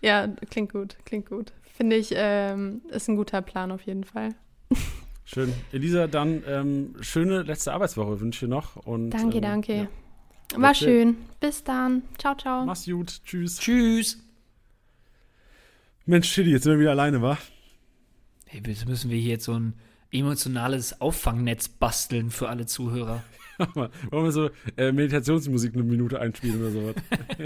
Ja, 0.01 0.29
klingt 0.51 0.73
gut, 0.73 0.97
klingt 1.05 1.29
gut. 1.29 1.53
Finde 1.77 1.97
ich, 1.97 2.13
ähm, 2.15 2.83
ist 2.91 3.09
ein 3.09 3.17
guter 3.17 3.43
Plan 3.43 3.71
auf 3.71 3.83
jeden 3.83 4.05
Fall. 4.05 4.31
Schön. 5.33 5.53
Elisa, 5.71 6.09
dann 6.09 6.43
ähm, 6.47 6.97
schöne 7.01 7.43
letzte 7.43 7.73
Arbeitswoche 7.73 8.21
wünsche 8.21 8.37
ich 8.37 8.41
dir 8.41 8.49
noch. 8.49 8.75
Und, 8.77 9.11
Danke, 9.11 9.37
ähm, 9.37 9.43
danke. 9.43 9.75
Ja. 9.75 9.89
War 10.57 10.71
Okay. 10.71 10.85
schön. 10.85 11.17
Bis 11.39 11.63
dann. 11.63 12.03
Ciao, 12.19 12.35
ciao. 12.35 12.65
Mach's 12.65 12.85
gut. 12.85 13.21
Tschüss. 13.25 13.59
Tschüss. 13.59 14.19
Mensch, 16.05 16.33
Chili, 16.33 16.51
jetzt 16.51 16.65
sind 16.65 16.73
wir 16.73 16.81
wieder 16.81 16.91
alleine, 16.91 17.23
wa? 17.23 17.39
Hey, 18.47 18.61
jetzt 18.67 18.89
müssen 18.89 19.11
wir 19.11 19.19
hier 19.19 19.33
jetzt 19.33 19.45
so 19.45 19.53
ein 19.53 19.75
emotionales 20.11 21.01
Auffangnetz 21.01 21.69
basteln 21.69 22.31
für 22.31 22.49
alle 22.49 22.67
Zuhörer. 22.67 23.23
Wollen 23.75 24.25
wir 24.25 24.33
so 24.33 24.51
äh, 24.77 24.91
Meditationsmusik 24.91 25.75
eine 25.75 25.85
Minute 25.85 26.19
einspielen 26.21 26.61
oder 26.61 26.71
sowas? 26.73 26.95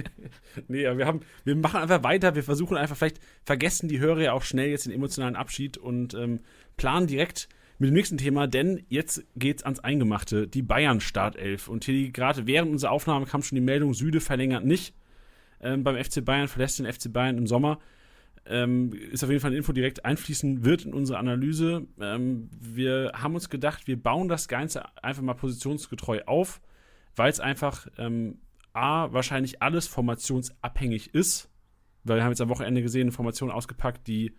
nee, 0.69 0.87
aber 0.87 0.97
wir 0.97 1.07
haben, 1.07 1.21
wir 1.45 1.57
machen 1.57 1.81
einfach 1.81 2.03
weiter, 2.03 2.35
wir 2.35 2.45
versuchen 2.45 2.79
einfach, 2.79 2.97
vielleicht 2.97 3.21
vergessen 3.45 3.89
die 3.89 3.99
Hörer 3.99 4.23
ja 4.23 4.33
auch 4.33 4.45
schnell 4.45 4.71
jetzt 4.71 4.87
den 4.87 4.93
emotionalen 4.93 5.37
Abschied 5.37 5.77
und 5.77 6.15
ähm, 6.15 6.41
planen 6.79 7.07
direkt 7.07 7.51
mit 7.79 7.91
dem 7.91 7.95
nächsten 7.95 8.19
Thema, 8.19 8.47
denn 8.47 8.85
jetzt 8.89 9.25
geht's 9.37 9.65
ans 9.65 9.81
Eingemachte, 9.81 10.47
die 10.47 10.63
Bayern-Startelf. 10.63 11.69
Und 11.69 11.85
hier 11.85 12.11
gerade 12.11 12.47
während 12.47 12.71
unserer 12.71 12.93
Aufnahme 12.93 13.27
kam 13.27 13.43
schon 13.43 13.57
die 13.57 13.63
Meldung, 13.63 13.95
Süde 13.95 14.21
verlängert 14.21 14.65
nicht 14.65 14.95
ähm, 15.61 15.83
beim 15.83 16.03
FC 16.03 16.25
Bayern, 16.25 16.49
verlässt 16.49 16.79
den 16.79 16.91
FC 16.91 17.13
Bayern 17.13 17.39
im 17.39 17.47
Sommer. 17.47 17.81
Ähm, 18.47 18.93
ist 18.93 19.25
auf 19.25 19.31
jeden 19.31 19.41
Fall 19.41 19.51
eine 19.51 19.57
Info, 19.57 19.73
die 19.73 19.81
direkt 19.81 20.05
einfließen 20.05 20.65
wird 20.65 20.85
in 20.85 20.93
unsere 20.93 21.19
Analyse. 21.19 21.87
Ähm, 21.99 22.51
wir 22.61 23.13
haben 23.15 23.35
uns 23.35 23.49
gedacht, 23.49 23.87
wir 23.87 24.01
bauen 24.01 24.29
das 24.29 24.49
Ganze 24.49 24.85
einfach 25.03 25.23
mal 25.23 25.35
positionsgetreu 25.35 26.21
auf, 26.27 26.61
weil 27.17 27.31
es 27.31 27.41
einfach 27.41 27.87
ähm, 27.97 28.39
A, 28.75 29.13
wahrscheinlich 29.13 29.63
alles 29.63 29.87
formationsabhängig 29.87 31.15
ist, 31.15 31.49
weil 32.03 32.19
wir 32.19 32.25
haben 32.25 32.33
jetzt 32.33 32.43
am 32.43 32.51
Wochenende 32.51 32.83
gesehen, 32.83 33.03
eine 33.03 33.13
Formation 33.13 33.51
ausgepackt, 33.51 34.07
die, 34.07 34.35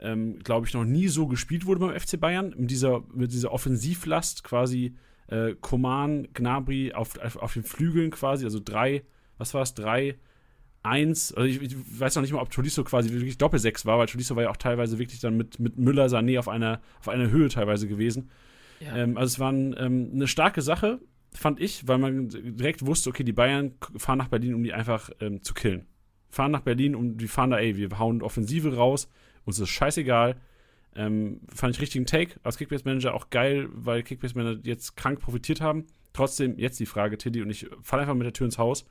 ähm, 0.00 0.38
glaube 0.38 0.66
ich, 0.66 0.74
noch 0.74 0.84
nie 0.84 1.08
so 1.08 1.26
gespielt 1.26 1.66
wurde 1.66 1.80
beim 1.80 1.98
FC 1.98 2.18
Bayern, 2.18 2.54
mit 2.56 2.70
dieser, 2.70 3.02
mit 3.14 3.32
dieser 3.32 3.52
Offensivlast 3.52 4.44
quasi 4.44 4.96
äh, 5.28 5.54
Koman, 5.60 6.28
Gnabry 6.34 6.92
auf, 6.92 7.18
auf, 7.18 7.36
auf 7.36 7.52
den 7.52 7.64
Flügeln 7.64 8.10
quasi, 8.10 8.44
also 8.44 8.60
drei, 8.62 9.02
was 9.38 9.54
war 9.54 9.62
es, 9.62 9.74
drei, 9.74 10.18
eins, 10.82 11.32
also 11.32 11.46
ich, 11.46 11.60
ich 11.60 12.00
weiß 12.00 12.14
noch 12.16 12.22
nicht 12.22 12.32
mal, 12.32 12.40
ob 12.40 12.50
Tolisso 12.50 12.84
quasi 12.84 13.10
wirklich 13.10 13.38
Doppelsechs 13.38 13.84
war, 13.86 13.98
weil 13.98 14.06
Tolisso 14.06 14.36
war 14.36 14.44
ja 14.44 14.50
auch 14.50 14.56
teilweise 14.56 14.98
wirklich 14.98 15.20
dann 15.20 15.36
mit, 15.36 15.58
mit 15.58 15.78
Müller, 15.78 16.06
Sané 16.06 16.38
auf 16.38 16.48
einer, 16.48 16.80
auf 17.00 17.08
einer 17.08 17.30
Höhe 17.30 17.48
teilweise 17.48 17.86
gewesen. 17.86 18.30
Ja. 18.80 18.96
Ähm, 18.96 19.16
also 19.16 19.34
es 19.34 19.38
war 19.38 19.52
ähm, 19.52 20.10
eine 20.14 20.26
starke 20.26 20.62
Sache, 20.62 21.00
fand 21.32 21.60
ich, 21.60 21.86
weil 21.86 21.98
man 21.98 22.28
direkt 22.28 22.86
wusste, 22.86 23.10
okay, 23.10 23.24
die 23.24 23.32
Bayern 23.32 23.74
fahren 23.96 24.18
nach 24.18 24.28
Berlin, 24.28 24.54
um 24.54 24.64
die 24.64 24.72
einfach 24.72 25.10
ähm, 25.20 25.42
zu 25.42 25.54
killen. 25.54 25.86
Fahren 26.30 26.50
nach 26.50 26.60
Berlin 26.60 26.94
und 26.94 27.18
die 27.18 27.28
fahren 27.28 27.50
da, 27.50 27.58
ey, 27.58 27.76
wir 27.76 27.98
hauen 27.98 28.22
Offensive 28.22 28.74
raus, 28.74 29.08
uns 29.50 29.58
ist 29.58 29.68
scheißegal. 29.68 30.36
Ähm, 30.96 31.40
fand 31.54 31.74
ich 31.74 31.80
richtigen 31.80 32.06
Take 32.06 32.40
als 32.42 32.58
Kickbase-Manager 32.58 33.14
auch 33.14 33.30
geil, 33.30 33.68
weil 33.72 34.02
Kickbase-Manager 34.02 34.60
jetzt 34.64 34.96
krank 34.96 35.20
profitiert 35.20 35.60
haben. 35.60 35.86
Trotzdem 36.12 36.58
jetzt 36.58 36.80
die 36.80 36.86
Frage, 36.86 37.16
Tiddy, 37.16 37.42
und 37.42 37.50
ich 37.50 37.68
falle 37.82 38.02
einfach 38.02 38.14
mit 38.14 38.24
der 38.24 38.32
Tür 38.32 38.46
ins 38.46 38.58
Haus. 38.58 38.84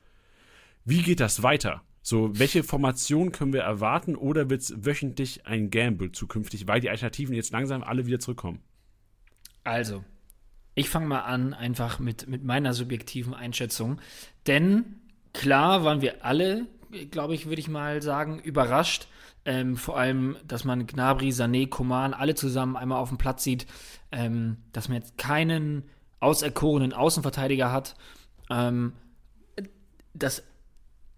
Wie 0.84 1.02
geht 1.02 1.20
das 1.20 1.42
weiter? 1.42 1.82
So, 2.02 2.38
welche 2.38 2.62
Formation 2.62 3.30
können 3.30 3.52
wir 3.52 3.60
erwarten 3.60 4.16
oder 4.16 4.48
wird 4.48 4.62
es 4.62 4.86
wöchentlich 4.86 5.46
ein 5.46 5.68
Gamble 5.68 6.12
zukünftig, 6.12 6.66
weil 6.66 6.80
die 6.80 6.88
Alternativen 6.88 7.34
jetzt 7.34 7.52
langsam 7.52 7.82
alle 7.82 8.06
wieder 8.06 8.18
zurückkommen? 8.18 8.60
Also, 9.64 10.02
ich 10.74 10.88
fange 10.88 11.06
mal 11.06 11.20
an, 11.20 11.52
einfach 11.52 11.98
mit, 11.98 12.26
mit 12.26 12.42
meiner 12.42 12.72
subjektiven 12.72 13.34
Einschätzung. 13.34 14.00
Denn 14.46 15.00
klar 15.34 15.84
waren 15.84 16.00
wir 16.00 16.24
alle, 16.24 16.66
glaube 17.10 17.34
ich, 17.34 17.46
würde 17.46 17.60
ich 17.60 17.68
mal 17.68 18.00
sagen, 18.00 18.38
überrascht. 18.40 19.06
Ähm, 19.44 19.76
vor 19.76 19.98
allem, 19.98 20.36
dass 20.46 20.64
man 20.64 20.86
Gnabry, 20.86 21.30
Sané, 21.30 21.68
Koman 21.68 22.14
alle 22.14 22.34
zusammen 22.34 22.76
einmal 22.76 22.98
auf 22.98 23.08
dem 23.08 23.18
Platz 23.18 23.42
sieht. 23.42 23.66
Ähm, 24.12 24.58
dass 24.72 24.88
man 24.88 24.98
jetzt 24.98 25.18
keinen 25.18 25.84
auserkorenen 26.20 26.92
Außenverteidiger 26.92 27.72
hat. 27.72 27.96
Ähm, 28.50 28.92
das 30.12 30.42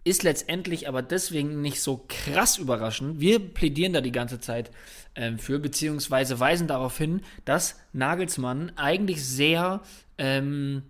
ist 0.05 0.23
letztendlich 0.23 0.89
aber 0.89 1.03
deswegen 1.03 1.61
nicht 1.61 1.81
so 1.81 2.05
krass 2.09 2.59
überraschend. 2.59 3.21
Wir 3.21 3.39
plädieren 3.39 3.93
da 3.93 4.01
die 4.01 4.13
ganze 4.13 4.41
Zeit 4.41 4.71
ähm, 5.15 5.39
für, 5.39 5.59
beziehungsweise 5.59 6.41
weisen 6.41 6.67
darauf 6.67 6.99
hin, 6.99 7.23
dass 7.45 7.79
Nagelsmann 7.93 8.73
eigentlich 8.77 9.25
sehr, 9.25 9.81
ähm, 10.19 10.83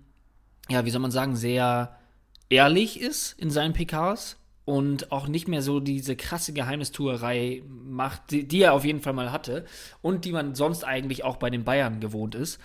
ja, 0.68 0.84
wie 0.84 0.90
soll 0.90 1.00
man 1.00 1.10
sagen, 1.10 1.36
sehr 1.36 1.98
ehrlich 2.48 3.00
ist 3.00 3.38
in 3.38 3.50
seinen 3.50 3.74
PKs 3.74 4.36
und 4.64 5.10
auch 5.10 5.26
nicht 5.26 5.48
mehr 5.48 5.62
so 5.62 5.80
diese 5.80 6.16
krasse 6.16 6.52
Geheimnistuerei 6.52 7.62
macht, 7.68 8.30
die, 8.30 8.46
die 8.46 8.62
er 8.62 8.74
auf 8.74 8.84
jeden 8.84 9.00
Fall 9.00 9.12
mal 9.12 9.32
hatte 9.32 9.64
und 10.02 10.24
die 10.24 10.32
man 10.32 10.54
sonst 10.54 10.84
eigentlich 10.84 11.24
auch 11.24 11.36
bei 11.36 11.50
den 11.50 11.64
Bayern 11.64 12.00
gewohnt 12.00 12.34
ist. 12.34 12.60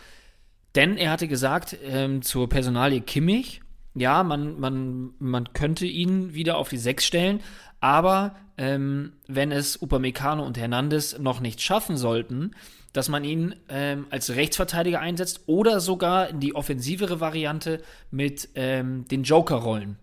Denn 0.75 0.97
er 0.97 1.11
hatte 1.11 1.27
gesagt 1.27 1.77
ähm, 1.83 2.21
zur 2.21 2.49
Personalie 2.49 3.01
Kimmich, 3.01 3.61
ja, 3.95 4.21
man, 4.23 4.59
man, 4.59 5.11
man 5.17 5.53
könnte 5.53 5.87
ihn 5.87 6.35
wieder 6.35 6.57
auf 6.57 6.69
die 6.69 6.77
Sechs 6.77 7.03
stellen, 7.03 7.41
aber 7.79 8.35
ähm, 8.57 9.13
wenn 9.27 9.51
es 9.51 9.81
Upamecano 9.81 10.45
und 10.45 10.57
Hernandez 10.57 11.17
noch 11.17 11.39
nicht 11.39 11.61
schaffen 11.61 11.97
sollten, 11.97 12.51
dass 12.93 13.09
man 13.09 13.23
ihn 13.23 13.55
ähm, 13.69 14.05
als 14.09 14.35
Rechtsverteidiger 14.35 14.99
einsetzt 14.99 15.41
oder 15.47 15.79
sogar 15.79 16.29
in 16.29 16.39
die 16.39 16.55
offensivere 16.55 17.19
Variante 17.19 17.81
mit 18.11 18.49
ähm, 18.55 19.05
den 19.07 19.23
Joker-Rollen. 19.23 19.97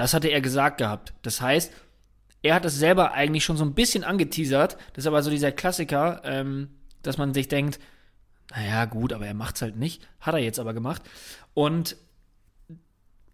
Das 0.00 0.14
hatte 0.14 0.28
er 0.28 0.40
gesagt 0.40 0.78
gehabt. 0.78 1.12
Das 1.20 1.42
heißt, 1.42 1.70
er 2.40 2.54
hat 2.54 2.64
das 2.64 2.76
selber 2.76 3.12
eigentlich 3.12 3.44
schon 3.44 3.58
so 3.58 3.64
ein 3.66 3.74
bisschen 3.74 4.02
angeteasert. 4.02 4.78
Das 4.94 5.04
ist 5.04 5.06
aber 5.06 5.22
so 5.22 5.30
dieser 5.30 5.52
Klassiker, 5.52 6.22
ähm, 6.24 6.70
dass 7.02 7.18
man 7.18 7.34
sich 7.34 7.48
denkt, 7.48 7.78
naja, 8.50 8.86
gut, 8.86 9.12
aber 9.12 9.26
er 9.26 9.34
macht's 9.34 9.60
halt 9.60 9.76
nicht. 9.76 10.08
Hat 10.18 10.32
er 10.32 10.40
jetzt 10.40 10.58
aber 10.58 10.72
gemacht. 10.72 11.02
Und 11.52 11.96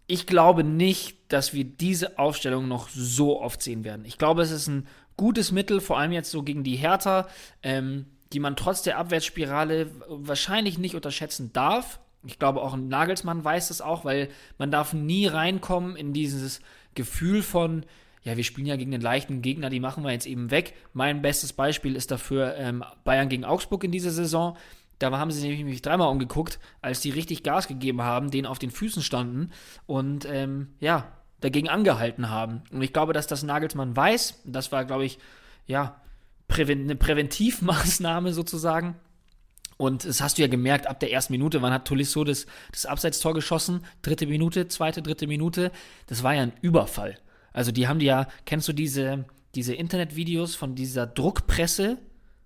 ich 0.07 0.27
glaube 0.27 0.65
nicht, 0.65 1.17
dass 1.29 1.53
wir 1.53 1.63
diese 1.63 2.19
Aufstellung 2.19 2.67
noch 2.67 2.89
so 2.89 3.41
oft 3.41 3.61
sehen 3.61 3.85
werden. 3.85 4.03
Ich 4.03 4.17
glaube, 4.17 4.41
es 4.41 4.51
ist 4.51 4.67
ein 4.67 4.87
gutes 5.15 5.53
Mittel, 5.53 5.79
vor 5.79 5.97
allem 5.97 6.11
jetzt 6.11 6.31
so 6.31 6.43
gegen 6.43 6.65
die 6.65 6.75
Hertha, 6.75 7.29
ähm, 7.63 8.07
die 8.33 8.41
man 8.41 8.57
trotz 8.57 8.81
der 8.81 8.97
Abwärtsspirale 8.97 9.89
wahrscheinlich 10.09 10.77
nicht 10.77 10.95
unterschätzen 10.95 11.53
darf. 11.53 12.01
Ich 12.25 12.39
glaube, 12.39 12.61
auch 12.61 12.73
ein 12.73 12.87
Nagelsmann 12.87 13.43
weiß 13.43 13.69
das 13.69 13.81
auch, 13.81 14.05
weil 14.05 14.29
man 14.57 14.71
darf 14.71 14.93
nie 14.93 15.27
reinkommen 15.27 15.95
in 15.95 16.13
dieses 16.13 16.61
Gefühl 16.95 17.41
von, 17.43 17.85
ja, 18.23 18.35
wir 18.35 18.43
spielen 18.43 18.67
ja 18.67 18.75
gegen 18.75 18.91
den 18.91 19.01
leichten 19.01 19.41
Gegner, 19.41 19.69
die 19.69 19.79
machen 19.79 20.03
wir 20.03 20.11
jetzt 20.11 20.27
eben 20.27 20.51
weg. 20.51 20.73
Mein 20.93 21.21
bestes 21.21 21.53
Beispiel 21.53 21.95
ist 21.95 22.11
dafür 22.11 22.55
ähm, 22.57 22.83
Bayern 23.03 23.29
gegen 23.29 23.45
Augsburg 23.45 23.83
in 23.83 23.91
dieser 23.91 24.11
Saison. 24.11 24.57
Da 24.99 25.11
haben 25.17 25.31
sie 25.31 25.47
nämlich 25.47 25.81
dreimal 25.81 26.09
umgeguckt, 26.09 26.59
als 26.81 27.01
die 27.01 27.11
richtig 27.11 27.43
Gas 27.43 27.67
gegeben 27.67 28.01
haben, 28.01 28.31
denen 28.31 28.47
auf 28.47 28.59
den 28.59 28.71
Füßen 28.71 29.03
standen 29.03 29.51
und 29.85 30.25
ähm, 30.25 30.69
ja, 30.79 31.11
dagegen 31.39 31.69
angehalten 31.69 32.29
haben. 32.29 32.63
Und 32.71 32.81
ich 32.81 32.93
glaube, 32.93 33.13
dass 33.13 33.27
das 33.27 33.43
Nagelsmann 33.43 33.95
weiß. 33.95 34.41
Das 34.45 34.71
war, 34.71 34.85
glaube 34.85 35.05
ich, 35.05 35.19
ja, 35.67 36.01
Präven 36.47 36.83
eine 36.83 36.95
Präventivmaßnahme 36.95 38.33
sozusagen. 38.33 38.95
Und 39.77 40.05
das 40.05 40.21
hast 40.21 40.37
du 40.37 40.41
ja 40.41 40.47
gemerkt, 40.47 40.87
ab 40.87 40.99
der 40.99 41.11
ersten 41.11 41.33
Minute, 41.33 41.61
wann 41.61 41.71
hat 41.71 41.85
Tolisso 41.85 42.23
das, 42.23 42.47
das 42.71 42.87
Abseitstor 42.87 43.33
geschossen? 43.35 43.81
Dritte 44.01 44.25
Minute, 44.25 44.67
zweite, 44.67 45.03
dritte 45.03 45.27
Minute. 45.27 45.71
Das 46.07 46.23
war 46.23 46.33
ja 46.33 46.41
ein 46.41 46.53
Überfall. 46.61 47.17
Also 47.53 47.71
die 47.71 47.87
haben 47.87 47.99
die 47.99 48.07
ja, 48.07 48.27
kennst 48.45 48.67
du 48.67 48.73
diese, 48.73 49.25
diese 49.55 49.75
Internetvideos 49.75 50.55
von 50.55 50.73
dieser 50.75 51.05
Druckpresse? 51.05 51.97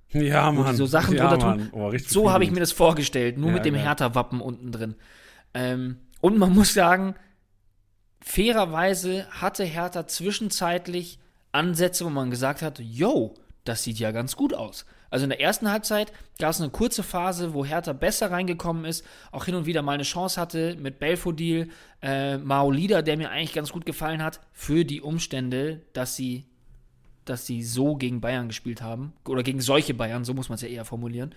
Ja, 0.09 0.51
Mann. 0.51 0.75
so 0.75 0.85
Sachen 0.85 1.15
ja, 1.15 1.29
drunter 1.29 1.57
tun. 1.57 1.69
Oh, 1.71 1.91
so 2.05 2.31
habe 2.31 2.43
ich 2.43 2.51
mir 2.51 2.59
das 2.59 2.73
vorgestellt, 2.73 3.37
nur 3.37 3.49
Ja, 3.49 3.55
mit 3.55 3.65
dem 3.65 3.75
geil. 3.75 3.83
Hertha-Wappen 3.83 4.41
unten 4.41 4.73
drin. 4.73 4.95
Ähm, 5.53 5.97
und 6.19 6.37
man 6.37 6.53
muss 6.53 6.73
sagen, 6.73 7.15
fairerweise 8.19 9.25
hatte 9.31 9.63
Hertha 9.63 10.07
zwischenzeitlich 10.07 11.19
Ansätze, 11.53 12.05
wo 12.05 12.09
man 12.09 12.29
gesagt 12.29 12.61
hat, 12.61 12.79
yo, 12.79 13.35
das 13.63 13.83
sieht 13.83 13.99
ja 13.99 14.11
ganz 14.11 14.35
gut 14.35 14.53
aus. 14.53 14.85
Also 15.11 15.25
in 15.25 15.29
der 15.29 15.41
ersten 15.41 15.69
Halbzeit 15.69 16.13
gab 16.39 16.51
es 16.51 16.61
eine 16.61 16.69
kurze 16.69 17.03
Phase, 17.03 17.53
wo 17.53 17.65
Hertha 17.65 17.91
besser 17.91 18.31
reingekommen 18.31 18.85
ist, 18.85 19.05
auch 19.31 19.45
hin 19.45 19.55
und 19.55 19.65
wieder 19.65 19.81
mal 19.81 19.91
eine 19.91 20.03
Chance 20.03 20.39
hatte 20.39 20.77
mit 20.79 20.99
Belfodil, 20.99 21.69
äh, 22.01 22.37
Maolida, 22.37 23.01
der 23.01 23.17
mir 23.17 23.29
eigentlich 23.29 23.53
ganz 23.53 23.73
gut 23.73 23.85
gefallen 23.85 24.23
hat, 24.23 24.39
für 24.53 24.85
die 24.85 25.01
Umstände, 25.01 25.81
dass 25.91 26.15
sie, 26.15 26.45
dass 27.25 27.45
sie 27.45 27.61
so 27.61 27.97
gegen 27.97 28.21
Bayern 28.21 28.47
gespielt 28.47 28.81
haben. 28.81 29.11
Oder 29.27 29.43
gegen 29.43 29.59
solche 29.59 29.93
Bayern, 29.93 30.23
so 30.23 30.33
muss 30.33 30.47
man 30.47 30.55
es 30.55 30.61
ja 30.61 30.69
eher 30.69 30.85
formulieren. 30.85 31.35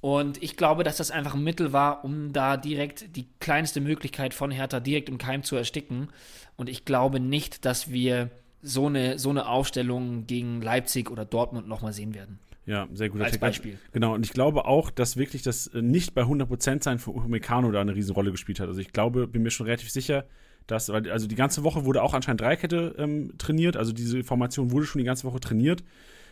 Und 0.00 0.40
ich 0.40 0.56
glaube, 0.56 0.84
dass 0.84 0.98
das 0.98 1.10
einfach 1.10 1.34
ein 1.34 1.42
Mittel 1.42 1.72
war, 1.72 2.04
um 2.04 2.32
da 2.32 2.56
direkt 2.56 3.16
die 3.16 3.26
kleinste 3.40 3.80
Möglichkeit 3.80 4.32
von 4.32 4.52
Hertha 4.52 4.78
direkt 4.78 5.08
im 5.08 5.18
Keim 5.18 5.42
zu 5.42 5.56
ersticken. 5.56 6.10
Und 6.56 6.68
ich 6.68 6.84
glaube 6.84 7.18
nicht, 7.18 7.64
dass 7.64 7.90
wir 7.90 8.30
so 8.62 8.86
eine, 8.86 9.18
so 9.18 9.30
eine 9.30 9.48
Aufstellung 9.48 10.28
gegen 10.28 10.62
Leipzig 10.62 11.10
oder 11.10 11.24
Dortmund 11.24 11.66
nochmal 11.66 11.92
sehen 11.92 12.14
werden. 12.14 12.38
Ja, 12.66 12.88
sehr 12.92 13.08
guter 13.08 13.24
Als 13.24 13.32
Tipp. 13.32 13.40
Beispiel. 13.40 13.78
Genau, 13.92 14.14
und 14.14 14.26
ich 14.26 14.32
glaube 14.32 14.64
auch, 14.64 14.90
dass 14.90 15.16
wirklich 15.16 15.42
das 15.42 15.68
äh, 15.68 15.82
nicht 15.82 16.14
bei 16.14 16.22
100% 16.22 16.82
sein 16.82 16.98
für 16.98 17.12
Upamecano 17.12 17.70
da 17.70 17.80
eine 17.80 17.94
Riesenrolle 17.94 18.32
gespielt 18.32 18.58
hat. 18.58 18.66
Also 18.68 18.80
ich 18.80 18.92
glaube, 18.92 19.28
bin 19.28 19.42
mir 19.42 19.50
schon 19.50 19.66
relativ 19.66 19.90
sicher, 19.90 20.24
dass, 20.66 20.88
weil, 20.88 21.08
also 21.10 21.28
die 21.28 21.36
ganze 21.36 21.62
Woche 21.62 21.84
wurde 21.84 22.02
auch 22.02 22.12
anscheinend 22.12 22.40
Dreikette 22.40 22.96
ähm, 22.98 23.38
trainiert, 23.38 23.76
also 23.76 23.92
diese 23.92 24.24
Formation 24.24 24.72
wurde 24.72 24.86
schon 24.86 24.98
die 24.98 25.04
ganze 25.04 25.24
Woche 25.24 25.38
trainiert. 25.38 25.84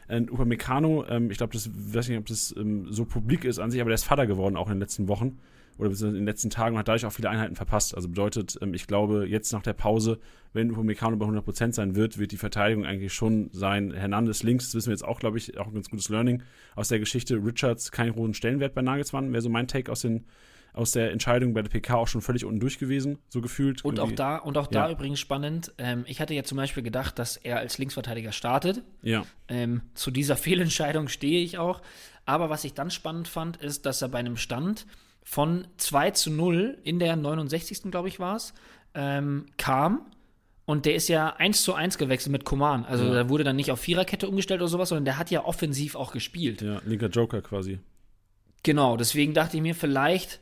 Und 0.09 0.31
Upamecano, 0.31 1.07
ähm, 1.09 1.31
ich 1.31 1.39
glaube, 1.39 1.53
das 1.53 1.71
weiß 1.73 2.09
nicht, 2.09 2.19
ob 2.19 2.27
das 2.27 2.55
ähm, 2.59 2.89
so 2.91 3.05
publik 3.05 3.45
ist 3.45 3.59
an 3.61 3.71
sich, 3.71 3.81
aber 3.81 3.91
der 3.91 3.95
ist 3.95 4.05
Vater 4.05 4.27
geworden 4.27 4.57
auch 4.57 4.67
in 4.67 4.75
den 4.75 4.81
letzten 4.81 5.09
Wochen 5.09 5.39
oder 5.79 5.91
in 5.91 6.15
den 6.15 6.25
letzten 6.25 6.51
Tagen 6.51 6.75
und 6.77 6.81
hat 6.81 6.89
dadurch 6.89 7.05
auch 7.07 7.13
viele 7.13 7.31
Einheiten 7.31 7.57
verpasst. 7.57 7.95
Also 7.95 8.09
bedeutet, 8.09 8.59
ähm, 8.63 8.75
ich 8.75 8.87
glaube, 8.87 9.27
jetzt 9.29 9.53
nach 9.53 9.63
der 9.63 9.73
Pause, 9.73 10.19
wenn 10.53 10.71
Upamecano 10.71 11.17
bei 11.17 11.27
100% 11.27 11.73
sein 11.73 11.97
wird, 11.97 12.19
wird 12.19 12.33
die 12.33 12.37
Verteidigung 12.37 12.85
eigentlich 12.85 13.13
schon 13.13 13.51
sein. 13.53 13.93
Hernandez 13.93 14.43
links, 14.43 14.67
das 14.67 14.75
wissen 14.77 14.89
wir 14.89 14.95
jetzt 14.95 15.05
auch, 15.05 15.19
glaube 15.19 15.39
ich, 15.39 15.59
auch 15.59 15.67
ein 15.67 15.75
ganz 15.75 15.91
gutes 15.91 16.09
Learning 16.09 16.43
aus 16.77 16.89
der 16.89 17.01
Geschichte. 17.01 17.37
Richards 17.45 17.91
keinen 17.91 18.15
hohen 18.15 18.35
Stellenwert 18.35 18.75
bei 18.75 18.83
Nagelsmann, 18.83 19.33
wäre 19.33 19.43
so 19.43 19.49
mein 19.49 19.67
Take 19.67 19.91
aus, 19.91 20.03
den, 20.03 20.27
aus 20.73 20.93
der 20.93 21.11
Entscheidung 21.11 21.55
bei 21.55 21.63
der 21.63 21.71
PK 21.71 21.97
auch 21.97 22.07
schon 22.09 22.21
völlig 22.21 22.45
unten 22.45 22.61
durch 22.61 22.79
gewesen, 22.79 23.19
so 23.29 23.41
gefühlt. 23.41 23.85
Und 23.85 23.99
auch 23.99 24.13
da, 24.13 24.37
und 24.37 24.57
auch 24.57 24.69
da 24.69 24.87
Ja. 24.87 24.93
übrigens 24.93 25.19
spannend, 25.19 25.73
ähm, 25.79 26.05
ich 26.07 26.21
hatte 26.21 26.35
ja 26.35 26.45
zum 26.45 26.57
Beispiel 26.57 26.85
gedacht, 26.85 27.19
dass 27.19 27.37
er 27.37 27.59
als 27.59 27.79
Linksverteidiger 27.79 28.31
startet. 28.31 28.83
Ja, 29.03 29.27
Ähm, 29.49 29.83
zu 29.95 30.13
dieser 30.13 30.37
Fehlentscheidung 30.37 31.09
stehe 31.09 31.43
ich 31.43 31.59
auch. 31.59 31.83
Aber 32.27 32.49
was 32.49 32.65
ich 32.65 32.75
dann 32.75 32.91
spannend 32.91 33.27
fand, 33.29 33.57
ist, 33.59 33.87
dass 33.87 34.01
er 34.03 34.09
bei 34.09 34.19
einem 34.21 34.37
Stand 34.37 34.87
von 35.25 35.67
2 35.79 36.11
zu 36.13 36.31
0 36.31 36.79
in 36.85 36.99
der 37.01 37.17
69. 37.17 37.91
glaube 37.91 38.09
ich 38.09 38.21
war 38.21 38.37
es, 38.37 38.55
ähm, 38.95 39.47
kam. 39.57 40.07
Und 40.67 40.87
der 40.87 40.95
ist 40.95 41.09
ja 41.09 41.31
1 41.37 41.63
zu 41.63 41.75
1 41.75 41.99
gewechselt 41.99 42.33
mit 42.33 42.45
Koman. 42.45 42.85
Also 42.87 43.05
Ja. 43.05 43.13
da 43.15 43.29
wurde 43.29 43.45
dann 43.45 43.57
nicht 43.57 43.71
auf 43.71 43.81
Viererkette 43.81 44.29
umgestellt 44.29 44.61
oder 44.63 44.69
sowas, 44.69 44.89
sondern 44.91 45.05
der 45.05 45.19
hat 45.19 45.31
ja 45.31 45.45
offensiv 45.45 45.95
auch 45.97 46.13
gespielt. 46.13 46.63
ja, 46.63 46.81
linker 46.87 47.09
Joker 47.09 47.43
quasi. 47.43 47.81
Genau, 48.63 48.97
deswegen 48.97 49.35
dachte 49.35 49.57
ich 49.59 49.63
mir 49.63 49.75
vielleicht, 49.75 50.41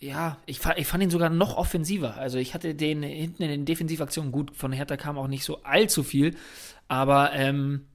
ja, 0.00 0.38
ich, 0.46 0.60
ich 0.76 0.86
fand 0.86 1.02
ihn 1.04 1.10
sogar 1.10 1.30
noch 1.30 1.56
offensiver. 1.56 2.16
Also 2.16 2.38
ich 2.38 2.52
hatte 2.52 2.74
den 2.74 3.02
hinten 3.02 3.44
in 3.44 3.48
den 3.50 3.64
Defensivaktionen 3.64 4.32
gut, 4.32 4.54
von 4.56 4.72
Hertha 4.72 4.96
kam 4.96 5.18
auch 5.18 5.28
nicht 5.28 5.44
so 5.44 5.62
allzu 5.62 6.02
viel, 6.02 6.34
aber 6.88 7.32
ähm, 7.32 7.86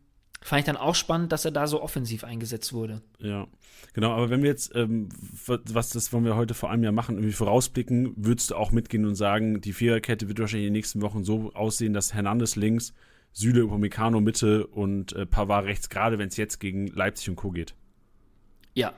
fand 0.43 0.59
ich 0.61 0.65
dann 0.65 0.77
auch 0.77 0.95
spannend, 0.95 1.31
dass 1.31 1.45
er 1.45 1.51
da 1.51 1.67
so 1.67 1.81
offensiv 1.81 2.23
eingesetzt 2.23 2.73
wurde. 2.73 3.01
Ja, 3.19 3.47
genau, 3.93 4.11
aber 4.11 4.29
wenn 4.29 4.41
wir 4.41 4.49
jetzt, 4.49 4.75
ähm, 4.75 5.09
was 5.45 5.89
das 5.89 6.11
wollen 6.11 6.25
wir 6.25 6.35
heute 6.35 6.53
vor 6.53 6.71
allem 6.71 6.83
ja 6.83 6.91
machen, 6.91 7.15
irgendwie 7.15 7.33
vorausblicken, 7.33 8.13
würdest 8.17 8.51
du 8.51 8.55
auch 8.55 8.71
mitgehen 8.71 9.05
und 9.05 9.15
sagen, 9.15 9.61
die 9.61 9.73
Viererkette 9.73 10.27
wird 10.27 10.39
wahrscheinlich 10.39 10.67
in 10.67 10.73
den 10.73 10.77
nächsten 10.79 11.01
Wochen 11.01 11.23
so 11.23 11.51
aussehen, 11.53 11.93
dass 11.93 12.13
Hernandez 12.13 12.55
links, 12.55 12.93
Süle, 13.33 13.63
Upamecano 13.65 14.19
Mitte 14.19 14.67
und 14.67 15.13
äh, 15.13 15.25
Pavard 15.25 15.65
rechts, 15.65 15.89
gerade 15.89 16.17
wenn 16.17 16.27
es 16.27 16.37
jetzt 16.37 16.59
gegen 16.59 16.87
Leipzig 16.87 17.29
und 17.29 17.35
Co. 17.35 17.51
geht. 17.51 17.75
Ja, 18.73 18.93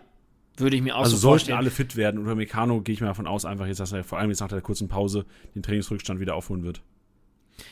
würde 0.58 0.76
ich 0.76 0.82
mir 0.82 0.96
auch 0.96 1.02
Also 1.02 1.16
so 1.16 1.22
sollten 1.22 1.32
vorstellen. 1.40 1.58
alle 1.58 1.72
fit 1.72 1.96
werden 1.96 2.20
und 2.20 2.26
Upamecano 2.26 2.82
gehe 2.82 2.94
ich 2.94 3.02
mal 3.02 3.08
davon 3.08 3.28
aus, 3.28 3.44
einfach 3.46 3.68
jetzt, 3.68 3.80
dass 3.80 3.92
er 3.92 4.04
vor 4.04 4.18
allem 4.20 4.30
jetzt 4.30 4.40
nach 4.40 4.48
der 4.48 4.62
kurzen 4.62 4.88
Pause 4.88 5.26
den 5.56 5.62
Trainingsrückstand 5.64 6.20
wieder 6.20 6.36
aufholen 6.36 6.64
wird. 6.64 6.82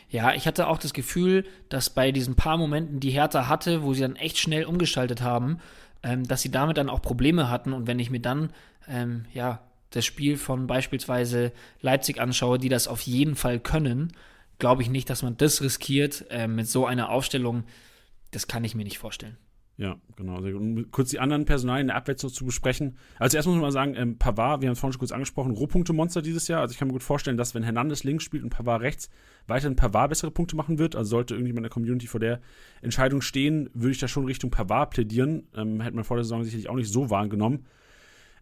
Ja, 0.10 0.34
ich 0.34 0.48
hatte 0.48 0.68
auch 0.68 0.78
das 0.78 0.94
Gefühl, 0.94 1.46
dass 1.70 1.90
bei 1.90 2.12
diesen 2.12 2.36
paar 2.36 2.58
Momenten, 2.58 3.00
die 3.00 3.12
Hertha 3.12 3.48
hatte, 3.48 3.84
wo 3.84 3.94
sie 3.94 4.02
dann 4.02 4.16
echt 4.16 4.38
schnell 4.38 4.66
umgeschaltet 4.66 5.22
haben, 5.22 5.60
ähm, 6.04 6.28
dass 6.28 6.42
sie 6.42 6.52
damit 6.52 6.78
dann 6.78 6.90
auch 6.90 7.02
Probleme 7.02 7.50
hatten. 7.50 7.74
Und 7.74 7.88
wenn 7.88 8.00
ich 8.00 8.10
mir 8.10 8.20
dann, 8.20 8.52
ähm, 8.88 9.26
ja, 9.34 9.62
das 9.92 10.06
Spiel 10.06 10.38
von 10.38 10.68
beispielsweise 10.68 11.52
Leipzig 11.82 12.20
anschaue, 12.20 12.58
die 12.58 12.70
das 12.70 12.88
auf 12.88 13.02
jeden 13.02 13.36
Fall 13.36 13.60
können, 13.60 14.14
glaube 14.60 14.82
ich 14.82 14.90
nicht, 14.90 15.10
dass 15.10 15.24
man 15.24 15.38
das 15.38 15.62
riskiert 15.62 16.26
ähm, 16.30 16.56
mit 16.56 16.68
so 16.68 16.86
einer 16.86 17.10
Aufstellung. 17.10 17.64
Das 18.32 18.48
kann 18.48 18.64
ich 18.64 18.76
mir 18.76 18.84
nicht 18.84 19.00
vorstellen. 19.00 19.38
Ja, 19.82 19.98
genau. 20.16 20.42
Gut. 20.42 20.54
Um 20.54 20.92
kurz 20.92 21.10
die 21.10 21.20
anderen 21.20 21.46
Personalien 21.46 21.86
in 21.86 21.88
der 21.88 21.96
Abwehr 21.96 22.16
zu 22.16 22.46
besprechen. 22.46 22.98
Also 23.18 23.36
erst 23.36 23.48
muss 23.48 23.56
man 23.56 23.64
mal 23.64 23.72
sagen, 23.72 23.96
ähm, 23.96 24.16
Pavard, 24.16 24.62
wir 24.62 24.68
haben 24.68 24.74
es 24.74 24.80
vorhin 24.80 24.94
schon 24.94 25.00
kurz 25.00 25.12
angesprochen, 25.12 25.54
Rohpunkte-Monster 25.54 26.22
dieses 26.22 26.48
Jahr. 26.48 26.62
Also 26.62 26.74
ich 26.74 26.78
kann 26.78 26.88
mir 26.88 26.94
gut 26.94 27.02
vorstellen, 27.02 27.36
dass 27.36 27.56
wenn 27.56 27.64
Hernandez 27.64 28.04
links 28.04 28.24
spielt 28.24 28.44
und 28.44 28.52
Pavard 28.52 28.84
rechts, 28.84 29.10
weiterhin 29.48 29.76
Pavard 29.76 30.10
bessere 30.10 30.30
Punkte 30.30 30.56
machen 30.56 30.78
wird. 30.78 30.96
Also 30.96 31.10
sollte 31.10 31.34
irgendjemand 31.34 31.62
in 31.62 31.64
der 31.64 31.72
Community 31.72 32.06
vor 32.06 32.20
der 32.20 32.42
Entscheidung 32.84 33.22
stehen, 33.22 33.72
würde 33.74 33.94
ich 33.94 34.00
da 34.00 34.08
schon 34.08 34.26
Richtung 34.26 34.52
Pavard 34.52 34.92
plädieren. 34.92 35.48
Ähm, 35.56 35.82
hätte 35.82 35.96
man 35.96 36.04
vor 36.04 36.18
der 36.18 36.26
Saison 36.26 36.44
sicherlich 36.44 36.70
auch 36.70 36.76
nicht 36.76 36.92
so 36.92 37.10
wahrgenommen. 37.10 37.66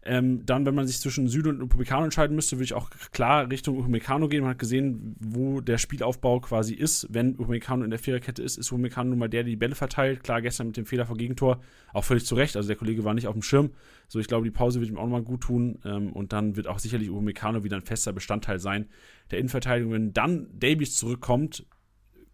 Ähm, 0.02 0.46
dann, 0.46 0.64
wenn 0.64 0.74
man 0.74 0.86
sich 0.86 0.98
zwischen 0.98 1.28
Süd 1.28 1.46
und 1.46 1.60
Upamecano 1.60 2.04
entscheiden 2.04 2.34
müsste, 2.34 2.56
würde 2.56 2.64
ich 2.64 2.74
auch 2.74 2.90
klar 3.12 3.50
Richtung 3.50 3.78
Upamecano 3.78 4.28
gehen. 4.28 4.40
Man 4.40 4.50
hat 4.50 4.58
gesehen, 4.58 5.16
wo 5.20 5.60
der 5.60 5.76
Spielaufbau 5.76 6.40
quasi 6.40 6.74
ist. 6.74 7.06
Wenn 7.10 7.34
Upamecano 7.38 7.84
in 7.84 7.90
der 7.90 7.98
Viererkette 7.98 8.42
ist, 8.42 8.56
ist 8.56 8.72
Upamecano 8.72 9.10
nun 9.10 9.18
mal 9.18 9.28
der, 9.28 9.42
der 9.42 9.50
die 9.50 9.56
Bälle 9.56 9.74
verteilt. 9.74 10.22
Klar, 10.22 10.40
gestern 10.40 10.68
mit 10.68 10.76
dem 10.76 10.86
Fehler 10.86 11.04
vor 11.04 11.16
Gegentor 11.16 11.60
auch 11.92 12.04
völlig 12.04 12.24
zu 12.24 12.34
Recht. 12.34 12.56
Also 12.56 12.68
der 12.68 12.76
Kollege 12.76 13.04
war 13.04 13.12
nicht 13.12 13.26
auf 13.26 13.34
dem 13.34 13.42
Schirm. 13.42 13.70
So, 14.08 14.18
ich 14.18 14.26
glaube, 14.26 14.44
die 14.44 14.50
Pause 14.50 14.80
wird 14.80 14.90
ihm 14.90 14.96
auch 14.96 15.04
nochmal 15.04 15.22
gut 15.22 15.42
tun. 15.42 15.78
Ähm, 15.84 16.12
und 16.12 16.32
dann 16.32 16.56
wird 16.56 16.66
auch 16.66 16.78
sicherlich 16.78 17.10
Upamecano 17.10 17.62
wieder 17.62 17.76
ein 17.76 17.82
fester 17.82 18.12
Bestandteil 18.12 18.58
sein 18.58 18.86
der 19.30 19.38
Innenverteidigung. 19.38 19.92
Wenn 19.92 20.12
dann 20.12 20.48
Davies 20.58 20.96
zurückkommt, 20.96 21.66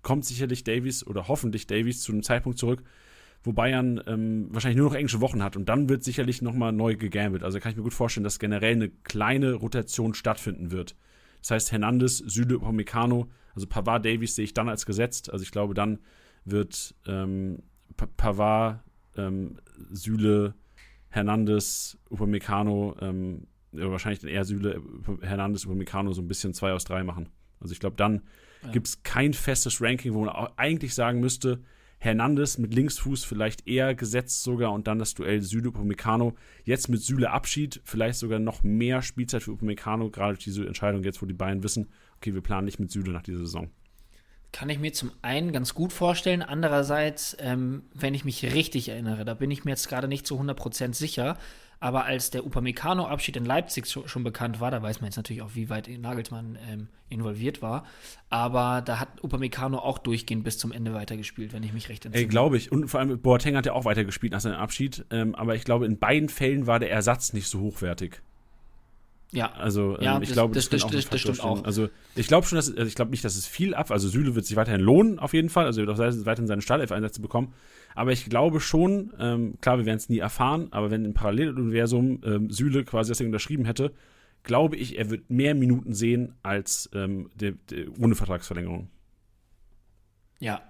kommt 0.02 0.24
sicherlich 0.24 0.64
Davies 0.64 1.04
oder 1.06 1.28
hoffentlich 1.28 1.66
Davies 1.66 2.00
zu 2.00 2.12
einem 2.12 2.22
Zeitpunkt 2.22 2.58
zurück, 2.58 2.84
wo 3.46 3.52
Bayern 3.52 4.02
ähm, 4.06 4.48
wahrscheinlich 4.50 4.76
nur 4.76 4.88
noch 4.90 4.96
englische 4.96 5.20
Wochen 5.20 5.42
hat. 5.42 5.56
Und 5.56 5.68
dann 5.68 5.88
wird 5.88 6.02
sicherlich 6.04 6.42
nochmal 6.42 6.72
neu 6.72 6.96
gegambelt. 6.96 7.42
Also 7.44 7.60
kann 7.60 7.70
ich 7.70 7.76
mir 7.76 7.84
gut 7.84 7.94
vorstellen, 7.94 8.24
dass 8.24 8.38
generell 8.38 8.74
eine 8.74 8.88
kleine 8.90 9.54
Rotation 9.54 10.14
stattfinden 10.14 10.72
wird. 10.72 10.96
Das 11.40 11.52
heißt, 11.52 11.72
Hernandez, 11.72 12.18
Süle, 12.18 12.56
Upamecano, 12.56 13.30
also 13.54 13.66
Pavard, 13.68 14.04
Davies 14.04 14.34
sehe 14.34 14.44
ich 14.44 14.52
dann 14.52 14.68
als 14.68 14.84
gesetzt. 14.84 15.32
Also 15.32 15.44
ich 15.44 15.52
glaube, 15.52 15.74
dann 15.74 16.00
wird 16.44 16.94
ähm, 17.06 17.62
Pa- 17.96 18.08
Pavard, 18.16 18.80
ähm, 19.16 19.58
Süle, 19.92 20.54
Hernandez, 21.08 21.96
Upamecano, 22.10 22.96
ähm, 23.00 23.46
wahrscheinlich 23.72 24.20
dann 24.20 24.30
eher 24.30 24.44
Süle, 24.44 24.82
Hernandez, 25.22 25.64
Upamecano 25.66 26.12
so 26.12 26.20
ein 26.20 26.28
bisschen 26.28 26.52
zwei 26.52 26.72
aus 26.72 26.84
drei 26.84 27.04
machen. 27.04 27.28
Also 27.60 27.72
ich 27.72 27.80
glaube, 27.80 27.96
dann 27.96 28.22
Ja. 28.64 28.72
gibt 28.72 28.88
es 28.88 29.02
kein 29.02 29.32
festes 29.32 29.80
Ranking, 29.80 30.14
wo 30.14 30.24
man 30.24 30.34
eigentlich 30.56 30.94
sagen 30.94 31.20
müsste, 31.20 31.62
Hernandez 31.98 32.58
mit 32.58 32.74
Linksfuß 32.74 33.24
vielleicht 33.24 33.66
eher 33.66 33.94
gesetzt 33.94 34.42
sogar 34.42 34.72
und 34.72 34.86
dann 34.86 34.98
das 34.98 35.14
Duell 35.14 35.40
Süle 35.40 35.68
Upamecano. 35.68 36.34
Jetzt 36.64 36.88
mit 36.88 37.02
Süle 37.02 37.30
Abschied, 37.30 37.80
vielleicht 37.84 38.18
sogar 38.18 38.38
noch 38.38 38.62
mehr 38.62 39.02
Spielzeit 39.02 39.42
für 39.42 39.52
Upamecano, 39.52 40.10
gerade 40.10 40.34
durch 40.34 40.44
diese 40.44 40.66
Entscheidung 40.66 41.02
jetzt, 41.04 41.22
wo 41.22 41.26
die 41.26 41.34
Bayern 41.34 41.62
wissen, 41.62 41.88
okay, 42.16 42.34
wir 42.34 42.42
planen 42.42 42.66
nicht 42.66 42.78
mit 42.78 42.90
Süle 42.90 43.12
nach 43.12 43.22
dieser 43.22 43.38
Saison. 43.38 43.70
Kann 44.52 44.70
ich 44.70 44.78
mir 44.78 44.92
zum 44.92 45.10
einen 45.22 45.52
ganz 45.52 45.74
gut 45.74 45.92
vorstellen. 45.92 46.42
Andererseits, 46.42 47.36
ähm, 47.40 47.82
wenn 47.92 48.14
ich 48.14 48.24
mich 48.24 48.54
richtig 48.54 48.88
erinnere, 48.88 49.24
da 49.24 49.34
bin 49.34 49.50
ich 49.50 49.64
mir 49.64 49.72
jetzt 49.72 49.88
gerade 49.88 50.08
nicht 50.08 50.26
zu 50.26 50.38
100% 50.38 50.94
sicher, 50.94 51.36
aber 51.78 52.04
als 52.04 52.30
der 52.30 52.44
Upamecano-Abschied 52.44 53.36
in 53.36 53.44
Leipzig 53.44 53.86
schon, 53.86 54.24
bekannt 54.24 54.60
war, 54.60 54.70
da 54.70 54.82
weiß 54.82 55.00
man 55.00 55.08
jetzt 55.08 55.16
natürlich 55.16 55.42
auch, 55.42 55.54
wie 55.54 55.68
weit 55.68 55.88
Nagelsmann 55.88 56.58
ähm, 56.68 56.88
involviert 57.10 57.60
war. 57.60 57.84
Aber 58.30 58.82
da 58.82 58.98
hat 58.98 59.22
Upamecano 59.22 59.78
auch 59.78 59.98
durchgehend 59.98 60.42
bis 60.42 60.58
zum 60.58 60.72
Ende 60.72 60.94
weitergespielt, 60.94 61.52
wenn 61.52 61.62
ich 61.62 61.72
mich 61.72 61.88
recht 61.88 62.04
entsinne. 62.06 62.24
Ey, 62.24 62.28
glaube 62.28 62.56
ich. 62.56 62.72
Und 62.72 62.88
vor 62.88 63.00
allem 63.00 63.20
Boateng 63.20 63.56
hat 63.56 63.66
ja 63.66 63.72
auch 63.72 63.84
weitergespielt 63.84 64.32
nach 64.32 64.40
seinem 64.40 64.56
Abschied. 64.56 65.04
Ähm, 65.10 65.34
aber 65.34 65.54
ich 65.54 65.64
glaube, 65.64 65.86
in 65.86 65.98
beiden 65.98 66.28
Fällen 66.28 66.66
war 66.66 66.78
der 66.78 66.90
Ersatz 66.90 67.32
nicht 67.32 67.48
so 67.48 67.60
hochwertig. 67.60 68.22
Ja. 69.32 69.52
Also 69.52 69.96
ähm, 69.98 70.02
ja, 70.02 70.20
ich 70.20 70.28
das, 70.28 70.32
glaube, 70.34 70.54
das, 70.54 70.68
das, 70.68 70.86
das, 70.86 71.08
das 71.08 71.20
stimmt 71.20 71.40
auch. 71.40 71.64
Also 71.64 71.88
ich 72.14 72.26
glaube 72.26 72.46
schon, 72.46 72.56
dass 72.56 72.68
also 72.70 72.84
ich 72.84 72.94
glaube 72.94 73.10
nicht, 73.10 73.24
dass 73.24 73.36
es 73.36 73.46
viel 73.46 73.74
ab. 73.74 73.90
Also 73.90 74.08
Süle 74.08 74.34
wird 74.34 74.46
sich 74.46 74.56
weiterhin 74.56 74.80
lohnen 74.80 75.18
auf 75.18 75.34
jeden 75.34 75.50
Fall. 75.50 75.66
Also 75.66 75.80
er 75.80 75.86
wird 75.86 75.98
auch 75.98 76.26
weiterhin 76.26 76.46
seine 76.46 76.62
Startelf-Einsätze 76.62 77.20
bekommen. 77.20 77.52
Aber 77.96 78.12
ich 78.12 78.26
glaube 78.26 78.60
schon, 78.60 79.12
ähm, 79.18 79.54
klar, 79.62 79.78
wir 79.78 79.86
werden 79.86 79.96
es 79.96 80.10
nie 80.10 80.18
erfahren, 80.18 80.68
aber 80.70 80.90
wenn 80.90 81.06
im 81.06 81.14
Paralleluniversum 81.14 82.20
ähm, 82.24 82.50
Süle 82.50 82.84
quasi 82.84 83.10
das 83.10 83.18
Ding 83.18 83.28
unterschrieben 83.28 83.64
hätte, 83.64 83.92
glaube 84.42 84.76
ich, 84.76 84.98
er 84.98 85.08
wird 85.08 85.30
mehr 85.30 85.54
Minuten 85.54 85.94
sehen 85.94 86.34
als 86.42 86.90
ähm, 86.94 87.30
der, 87.34 87.52
der, 87.70 87.86
ohne 87.98 88.14
Vertragsverlängerung. 88.14 88.88
Ja, 90.38 90.60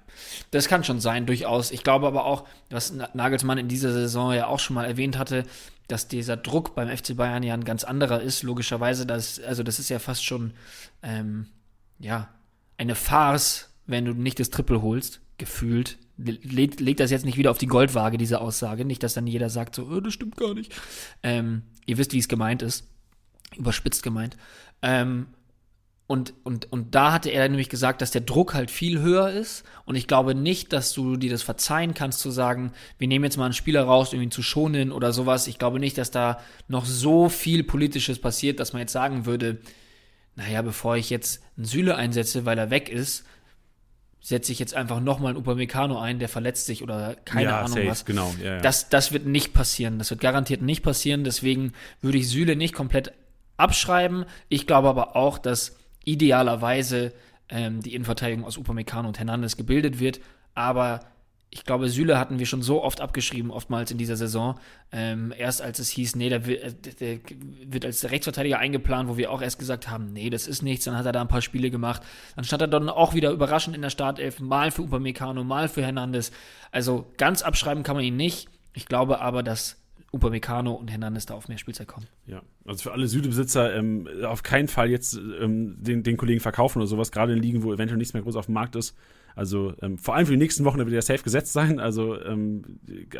das 0.52 0.68
kann 0.68 0.84
schon 0.84 1.00
sein, 1.00 1.26
durchaus. 1.26 1.72
Ich 1.72 1.82
glaube 1.82 2.06
aber 2.06 2.24
auch, 2.24 2.46
was 2.70 2.92
Nagelsmann 2.92 3.58
in 3.58 3.66
dieser 3.66 3.92
Saison 3.92 4.32
ja 4.32 4.46
auch 4.46 4.60
schon 4.60 4.74
mal 4.74 4.84
erwähnt 4.84 5.18
hatte, 5.18 5.42
dass 5.88 6.06
dieser 6.06 6.36
Druck 6.36 6.76
beim 6.76 6.88
FC 6.88 7.16
Bayern 7.16 7.42
ja 7.42 7.54
ein 7.54 7.64
ganz 7.64 7.82
anderer 7.82 8.20
ist, 8.20 8.44
logischerweise. 8.44 9.04
Das, 9.04 9.40
also 9.40 9.64
das 9.64 9.80
ist 9.80 9.88
ja 9.88 9.98
fast 9.98 10.24
schon 10.24 10.52
ähm, 11.02 11.48
ja, 11.98 12.28
eine 12.78 12.94
Farce, 12.94 13.74
wenn 13.86 14.04
du 14.04 14.12
nicht 14.12 14.38
das 14.38 14.50
Triple 14.50 14.80
holst, 14.80 15.20
gefühlt 15.38 15.98
legt, 16.16 16.80
legt 16.80 17.00
das 17.00 17.10
jetzt 17.10 17.24
nicht 17.24 17.36
wieder 17.36 17.50
auf 17.50 17.58
die 17.58 17.66
Goldwaage, 17.66 18.18
diese 18.18 18.40
Aussage. 18.40 18.84
Nicht, 18.84 19.02
dass 19.02 19.14
dann 19.14 19.26
jeder 19.26 19.50
sagt, 19.50 19.74
so, 19.74 19.84
oh, 19.84 20.00
das 20.00 20.14
stimmt 20.14 20.36
gar 20.36 20.54
nicht. 20.54 20.74
Ähm, 21.22 21.62
ihr 21.86 21.98
wisst, 21.98 22.12
wie 22.12 22.18
es 22.18 22.28
gemeint 22.28 22.62
ist. 22.62 22.88
Überspitzt 23.56 24.02
gemeint. 24.02 24.36
Ähm, 24.82 25.28
und, 26.08 26.34
und, 26.44 26.70
und 26.72 26.94
da 26.94 27.12
hatte 27.12 27.30
er 27.30 27.48
nämlich 27.48 27.68
gesagt, 27.68 28.00
dass 28.00 28.12
der 28.12 28.20
Druck 28.20 28.54
halt 28.54 28.70
viel 28.70 29.00
höher 29.00 29.30
ist. 29.30 29.64
Und 29.86 29.96
ich 29.96 30.06
glaube 30.06 30.36
nicht, 30.36 30.72
dass 30.72 30.92
du 30.92 31.16
dir 31.16 31.30
das 31.30 31.42
verzeihen 31.42 31.94
kannst, 31.94 32.20
zu 32.20 32.30
sagen, 32.30 32.72
wir 32.98 33.08
nehmen 33.08 33.24
jetzt 33.24 33.36
mal 33.36 33.46
einen 33.46 33.54
Spieler 33.54 33.82
raus, 33.82 34.14
um 34.14 34.20
ihn 34.20 34.30
zu 34.30 34.42
schonen 34.42 34.92
oder 34.92 35.12
sowas. 35.12 35.48
Ich 35.48 35.58
glaube 35.58 35.80
nicht, 35.80 35.98
dass 35.98 36.12
da 36.12 36.38
noch 36.68 36.84
so 36.84 37.28
viel 37.28 37.64
Politisches 37.64 38.20
passiert, 38.20 38.60
dass 38.60 38.72
man 38.72 38.80
jetzt 38.80 38.92
sagen 38.92 39.26
würde, 39.26 39.58
naja, 40.36 40.62
bevor 40.62 40.96
ich 40.96 41.10
jetzt 41.10 41.42
einen 41.56 41.64
Süle 41.64 41.96
einsetze, 41.96 42.44
weil 42.44 42.58
er 42.58 42.70
weg 42.70 42.88
ist, 42.88 43.24
setze 44.26 44.50
ich 44.50 44.58
jetzt 44.58 44.74
einfach 44.74 44.98
nochmal 44.98 45.30
einen 45.30 45.38
Upamecano 45.38 46.00
ein, 46.00 46.18
der 46.18 46.28
verletzt 46.28 46.66
sich 46.66 46.82
oder 46.82 47.14
keine 47.24 47.50
ja, 47.50 47.58
Ahnung 47.60 47.74
safe, 47.76 47.86
was. 47.86 48.04
Genau, 48.04 48.34
ja, 48.42 48.54
ja. 48.54 48.60
Das, 48.60 48.88
das 48.88 49.12
wird 49.12 49.24
nicht 49.24 49.54
passieren. 49.54 50.00
Das 50.00 50.10
wird 50.10 50.20
garantiert 50.20 50.62
nicht 50.62 50.82
passieren. 50.82 51.22
Deswegen 51.22 51.74
würde 52.02 52.18
ich 52.18 52.28
Süle 52.28 52.56
nicht 52.56 52.74
komplett 52.74 53.12
abschreiben. 53.56 54.24
Ich 54.48 54.66
glaube 54.66 54.88
aber 54.88 55.14
auch, 55.14 55.38
dass 55.38 55.76
idealerweise 56.04 57.12
ähm, 57.48 57.82
die 57.82 57.94
Innenverteidigung 57.94 58.44
aus 58.44 58.58
Upamecano 58.58 59.06
und 59.06 59.16
Hernandez 59.16 59.56
gebildet 59.56 60.00
wird. 60.00 60.18
Aber 60.56 61.04
ich 61.56 61.64
glaube, 61.64 61.88
Süle 61.88 62.18
hatten 62.18 62.38
wir 62.38 62.44
schon 62.44 62.60
so 62.60 62.84
oft 62.84 63.00
abgeschrieben, 63.00 63.50
oftmals 63.50 63.90
in 63.90 63.96
dieser 63.96 64.16
Saison. 64.16 64.60
Ähm, 64.92 65.32
erst 65.36 65.62
als 65.62 65.78
es 65.78 65.88
hieß, 65.88 66.14
nee, 66.14 66.28
der 66.28 66.44
wird, 66.44 66.62
äh, 66.62 66.94
der 67.00 67.18
wird 67.64 67.86
als 67.86 68.10
Rechtsverteidiger 68.10 68.58
eingeplant, 68.58 69.08
wo 69.08 69.16
wir 69.16 69.32
auch 69.32 69.40
erst 69.40 69.58
gesagt 69.58 69.88
haben, 69.88 70.12
nee, 70.12 70.28
das 70.28 70.46
ist 70.46 70.60
nichts. 70.60 70.84
Dann 70.84 70.98
hat 70.98 71.06
er 71.06 71.12
da 71.12 71.22
ein 71.22 71.28
paar 71.28 71.40
Spiele 71.40 71.70
gemacht. 71.70 72.02
Dann 72.34 72.44
stand 72.44 72.60
er 72.60 72.68
dann 72.68 72.90
auch 72.90 73.14
wieder 73.14 73.30
überraschend 73.30 73.74
in 73.74 73.80
der 73.80 73.88
Startelf, 73.88 74.38
mal 74.38 74.70
für 74.70 74.82
Upamecano, 74.82 75.44
mal 75.44 75.68
für 75.68 75.82
Hernandez. 75.82 76.30
Also 76.72 77.06
ganz 77.16 77.40
abschreiben 77.40 77.82
kann 77.82 77.96
man 77.96 78.04
ihn 78.04 78.16
nicht. 78.16 78.50
Ich 78.74 78.84
glaube 78.84 79.22
aber, 79.22 79.42
dass 79.42 79.78
Upamecano 80.12 80.72
und 80.72 80.90
Hernandez 80.90 81.26
da 81.26 81.34
auf 81.34 81.48
mehr 81.48 81.58
Spielzeit 81.58 81.88
kommen. 81.88 82.06
Ja, 82.26 82.42
also 82.64 82.84
für 82.84 82.92
alle 82.92 83.08
Südebesitzer 83.08 83.74
ähm, 83.74 84.08
auf 84.24 84.42
keinen 84.42 84.68
Fall 84.68 84.90
jetzt 84.90 85.14
ähm, 85.40 85.76
den, 85.78 86.02
den 86.02 86.16
Kollegen 86.16 86.40
verkaufen 86.40 86.78
oder 86.78 86.86
sowas, 86.86 87.12
gerade 87.12 87.32
in 87.32 87.42
Ligen, 87.42 87.62
wo 87.62 87.72
eventuell 87.72 87.98
nichts 87.98 88.14
mehr 88.14 88.22
groß 88.22 88.36
auf 88.36 88.46
dem 88.46 88.54
Markt 88.54 88.76
ist. 88.76 88.96
Also 89.36 89.74
ähm, 89.82 89.98
vor 89.98 90.14
allem 90.14 90.26
für 90.26 90.32
die 90.32 90.38
nächsten 90.38 90.64
Wochen 90.64 90.78
wird 90.78 90.92
er 90.92 91.02
safe 91.02 91.22
gesetzt 91.22 91.52
sein. 91.52 91.78
Also 91.78 92.18
ähm, 92.22 92.62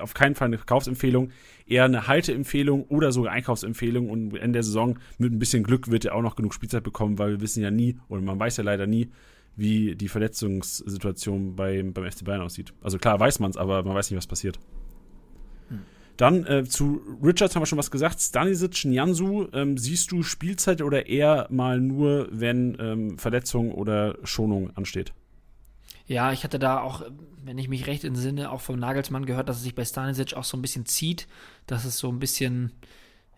auf 0.00 0.14
keinen 0.14 0.34
Fall 0.34 0.46
eine 0.46 0.56
Verkaufsempfehlung, 0.56 1.30
eher 1.66 1.84
eine 1.84 2.06
Halteempfehlung 2.06 2.84
oder 2.84 3.12
sogar 3.12 3.32
Einkaufsempfehlung. 3.32 4.08
Und 4.08 4.34
Ende 4.34 4.56
der 4.56 4.62
Saison 4.62 4.98
mit 5.18 5.32
ein 5.32 5.38
bisschen 5.38 5.62
Glück 5.62 5.90
wird 5.90 6.06
er 6.06 6.14
auch 6.14 6.22
noch 6.22 6.34
genug 6.34 6.54
Spielzeit 6.54 6.82
bekommen, 6.82 7.18
weil 7.18 7.32
wir 7.32 7.40
wissen 7.42 7.62
ja 7.62 7.70
nie, 7.70 7.98
oder 8.08 8.22
man 8.22 8.40
weiß 8.40 8.56
ja 8.56 8.64
leider 8.64 8.86
nie, 8.86 9.10
wie 9.56 9.94
die 9.94 10.08
Verletzungssituation 10.08 11.54
bei, 11.54 11.82
beim 11.82 12.10
FC 12.10 12.24
Bayern 12.24 12.40
aussieht. 12.40 12.72
Also 12.80 12.96
klar 12.96 13.20
weiß 13.20 13.38
man 13.40 13.50
es, 13.50 13.58
aber 13.58 13.82
man 13.82 13.94
weiß 13.94 14.10
nicht, 14.10 14.16
was 14.16 14.26
passiert. 14.26 14.58
Dann 16.16 16.46
äh, 16.46 16.64
zu 16.64 17.02
Richards 17.22 17.54
haben 17.54 17.62
wir 17.62 17.66
schon 17.66 17.78
was 17.78 17.90
gesagt. 17.90 18.20
Stanisic, 18.20 18.84
Njansu, 18.84 19.48
ähm, 19.52 19.76
siehst 19.76 20.12
du 20.12 20.22
Spielzeit 20.22 20.80
oder 20.82 21.06
eher 21.06 21.46
mal 21.50 21.80
nur, 21.80 22.28
wenn 22.30 22.76
ähm, 22.80 23.18
Verletzung 23.18 23.72
oder 23.72 24.16
Schonung 24.24 24.70
ansteht? 24.76 25.12
Ja, 26.06 26.32
ich 26.32 26.44
hatte 26.44 26.58
da 26.58 26.80
auch, 26.80 27.02
wenn 27.44 27.58
ich 27.58 27.68
mich 27.68 27.86
recht 27.86 28.04
entsinne, 28.04 28.50
auch 28.50 28.60
vom 28.60 28.78
Nagelsmann 28.78 29.26
gehört, 29.26 29.48
dass 29.48 29.56
es 29.56 29.64
sich 29.64 29.74
bei 29.74 29.84
Stanisic 29.84 30.34
auch 30.34 30.44
so 30.44 30.56
ein 30.56 30.62
bisschen 30.62 30.86
zieht, 30.86 31.26
dass 31.66 31.84
es 31.84 31.98
so 31.98 32.08
ein 32.08 32.20
bisschen, 32.20 32.72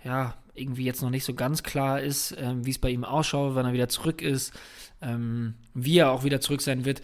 ja, 0.05 0.35
irgendwie 0.55 0.85
jetzt 0.85 1.03
noch 1.03 1.11
nicht 1.11 1.25
so 1.25 1.35
ganz 1.35 1.63
klar 1.63 2.01
ist, 2.01 2.37
ähm, 2.39 2.67
wie 2.67 2.71
es 2.71 2.79
bei 2.79 2.91
ihm 2.91 3.05
ausschaut, 3.05 3.55
wann 3.55 3.67
er 3.67 3.73
wieder 3.73 3.89
zurück 3.89 4.21
ist, 4.21 4.53
ähm, 5.01 5.55
wie 5.73 5.99
er 5.99 6.11
auch 6.11 6.25
wieder 6.25 6.41
zurück 6.41 6.61
sein 6.61 6.85
wird. 6.85 7.01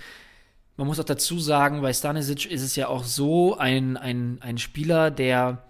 Man 0.76 0.86
muss 0.86 0.98
auch 0.98 1.04
dazu 1.04 1.38
sagen, 1.38 1.82
bei 1.82 1.92
Stanisic 1.92 2.46
ist 2.46 2.62
es 2.62 2.74
ja 2.76 2.88
auch 2.88 3.04
so 3.04 3.56
ein, 3.56 3.96
ein, 3.96 4.38
ein 4.40 4.58
Spieler, 4.58 5.10
der 5.10 5.62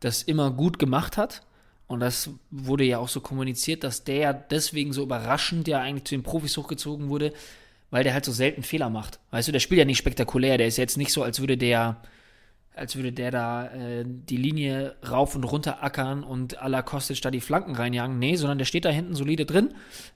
das 0.00 0.22
immer 0.22 0.50
gut 0.50 0.78
gemacht 0.78 1.16
hat. 1.16 1.42
Und 1.86 2.00
das 2.00 2.30
wurde 2.50 2.84
ja 2.84 2.98
auch 2.98 3.08
so 3.08 3.20
kommuniziert, 3.20 3.82
dass 3.82 4.04
der 4.04 4.34
deswegen 4.34 4.92
so 4.92 5.02
überraschend 5.02 5.66
ja 5.68 5.80
eigentlich 5.80 6.04
zu 6.04 6.14
den 6.14 6.22
Profis 6.22 6.56
hochgezogen 6.56 7.08
wurde, 7.08 7.32
weil 7.90 8.04
der 8.04 8.12
halt 8.12 8.26
so 8.26 8.32
selten 8.32 8.62
Fehler 8.62 8.90
macht. 8.90 9.18
Weißt 9.30 9.48
du, 9.48 9.52
der 9.52 9.60
spielt 9.60 9.78
ja 9.78 9.84
nicht 9.86 9.98
spektakulär, 9.98 10.58
der 10.58 10.66
ist 10.66 10.76
jetzt 10.76 10.98
nicht 10.98 11.12
so, 11.12 11.22
als 11.22 11.40
würde 11.40 11.56
der, 11.56 11.96
als 12.74 12.96
würde 12.96 13.12
der 13.12 13.30
da 13.30 13.66
äh, 13.68 14.04
die 14.06 14.36
Linie 14.36 14.96
rauf 15.08 15.34
und 15.34 15.44
runter 15.44 15.82
ackern 15.82 16.24
und 16.24 16.62
à 16.62 16.68
la 16.68 16.82
Kostic 16.82 17.22
da 17.22 17.30
die 17.30 17.40
Flanken 17.40 17.74
reinjagen. 17.74 18.18
Nee, 18.18 18.36
sondern 18.36 18.58
der 18.58 18.66
steht 18.66 18.84
da 18.84 18.90
hinten 18.90 19.14
solide 19.14 19.46
drin, 19.46 19.72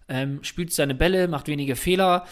ähm, 0.09 0.45
spielt 0.45 0.75
seine 0.75 0.95
Bälle, 0.95 1.27
macht 1.27 1.49
wenige 1.49 1.75
Fehler, 1.75 2.27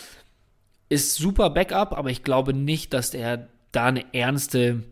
ist 0.90 1.14
super 1.14 1.48
Backup, 1.48 1.96
aber 1.96 2.10
ich 2.10 2.22
glaube 2.22 2.52
nicht, 2.52 2.92
dass 2.92 3.10
der 3.12 3.48
da 3.72 3.86
eine 3.86 4.12
ernste 4.12 4.82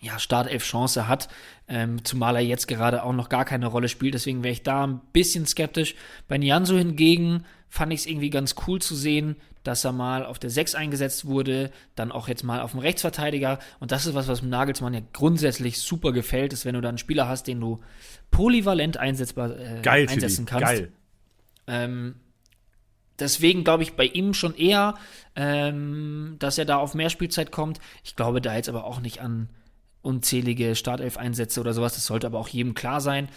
ja, 0.00 0.18
Startelf-Chance 0.18 1.08
hat, 1.08 1.28
ähm, 1.68 2.04
zumal 2.04 2.36
er 2.36 2.42
jetzt 2.42 2.68
gerade 2.68 3.02
auch 3.04 3.12
noch 3.12 3.28
gar 3.28 3.44
keine 3.44 3.66
Rolle 3.66 3.88
spielt. 3.88 4.14
Deswegen 4.14 4.42
wäre 4.42 4.52
ich 4.52 4.62
da 4.62 4.86
ein 4.86 5.00
bisschen 5.12 5.46
skeptisch. 5.46 5.94
Bei 6.26 6.36
Nianzo 6.36 6.76
hingegen 6.76 7.44
fand 7.68 7.92
ich 7.92 8.00
es 8.00 8.06
irgendwie 8.06 8.30
ganz 8.30 8.56
cool 8.66 8.82
zu 8.82 8.94
sehen, 8.96 9.36
dass 9.62 9.84
er 9.84 9.92
mal 9.92 10.24
auf 10.24 10.38
der 10.38 10.50
6 10.50 10.74
eingesetzt 10.74 11.26
wurde, 11.26 11.70
dann 11.94 12.10
auch 12.12 12.28
jetzt 12.28 12.42
mal 12.42 12.60
auf 12.60 12.72
dem 12.72 12.80
Rechtsverteidiger. 12.80 13.58
Und 13.78 13.92
das 13.92 14.06
ist 14.06 14.14
was, 14.14 14.26
was 14.26 14.42
Nagelsmann 14.42 14.94
ja 14.94 15.02
grundsätzlich 15.12 15.78
super 15.78 16.12
gefällt, 16.12 16.52
ist, 16.52 16.64
wenn 16.64 16.74
du 16.74 16.80
da 16.80 16.88
einen 16.88 16.98
Spieler 16.98 17.28
hast, 17.28 17.46
den 17.46 17.60
du 17.60 17.80
polyvalent 18.30 18.96
einsetzbar 18.96 19.50
äh, 19.58 19.80
Geil, 19.82 20.08
einsetzen 20.08 20.46
kannst. 20.46 20.64
Geil. 20.64 20.92
Ähm, 21.66 22.14
deswegen 23.20 23.64
glaube 23.64 23.82
ich 23.82 23.94
bei 23.94 24.06
ihm 24.06 24.34
schon 24.34 24.54
eher, 24.54 24.94
ähm, 25.36 26.36
dass 26.38 26.58
er 26.58 26.64
da 26.64 26.76
auf 26.76 26.94
mehr 26.94 27.10
Spielzeit 27.10 27.52
kommt. 27.52 27.78
Ich 28.04 28.16
glaube 28.16 28.40
da 28.40 28.54
jetzt 28.54 28.68
aber 28.68 28.84
auch 28.84 29.00
nicht 29.00 29.20
an 29.20 29.48
unzählige 30.02 30.74
Startelf-Einsätze 30.74 31.60
oder 31.60 31.74
sowas. 31.74 31.94
Das 31.94 32.06
sollte 32.06 32.26
aber 32.26 32.38
auch 32.38 32.48
jedem 32.48 32.74
klar 32.74 33.00
sein. 33.00 33.28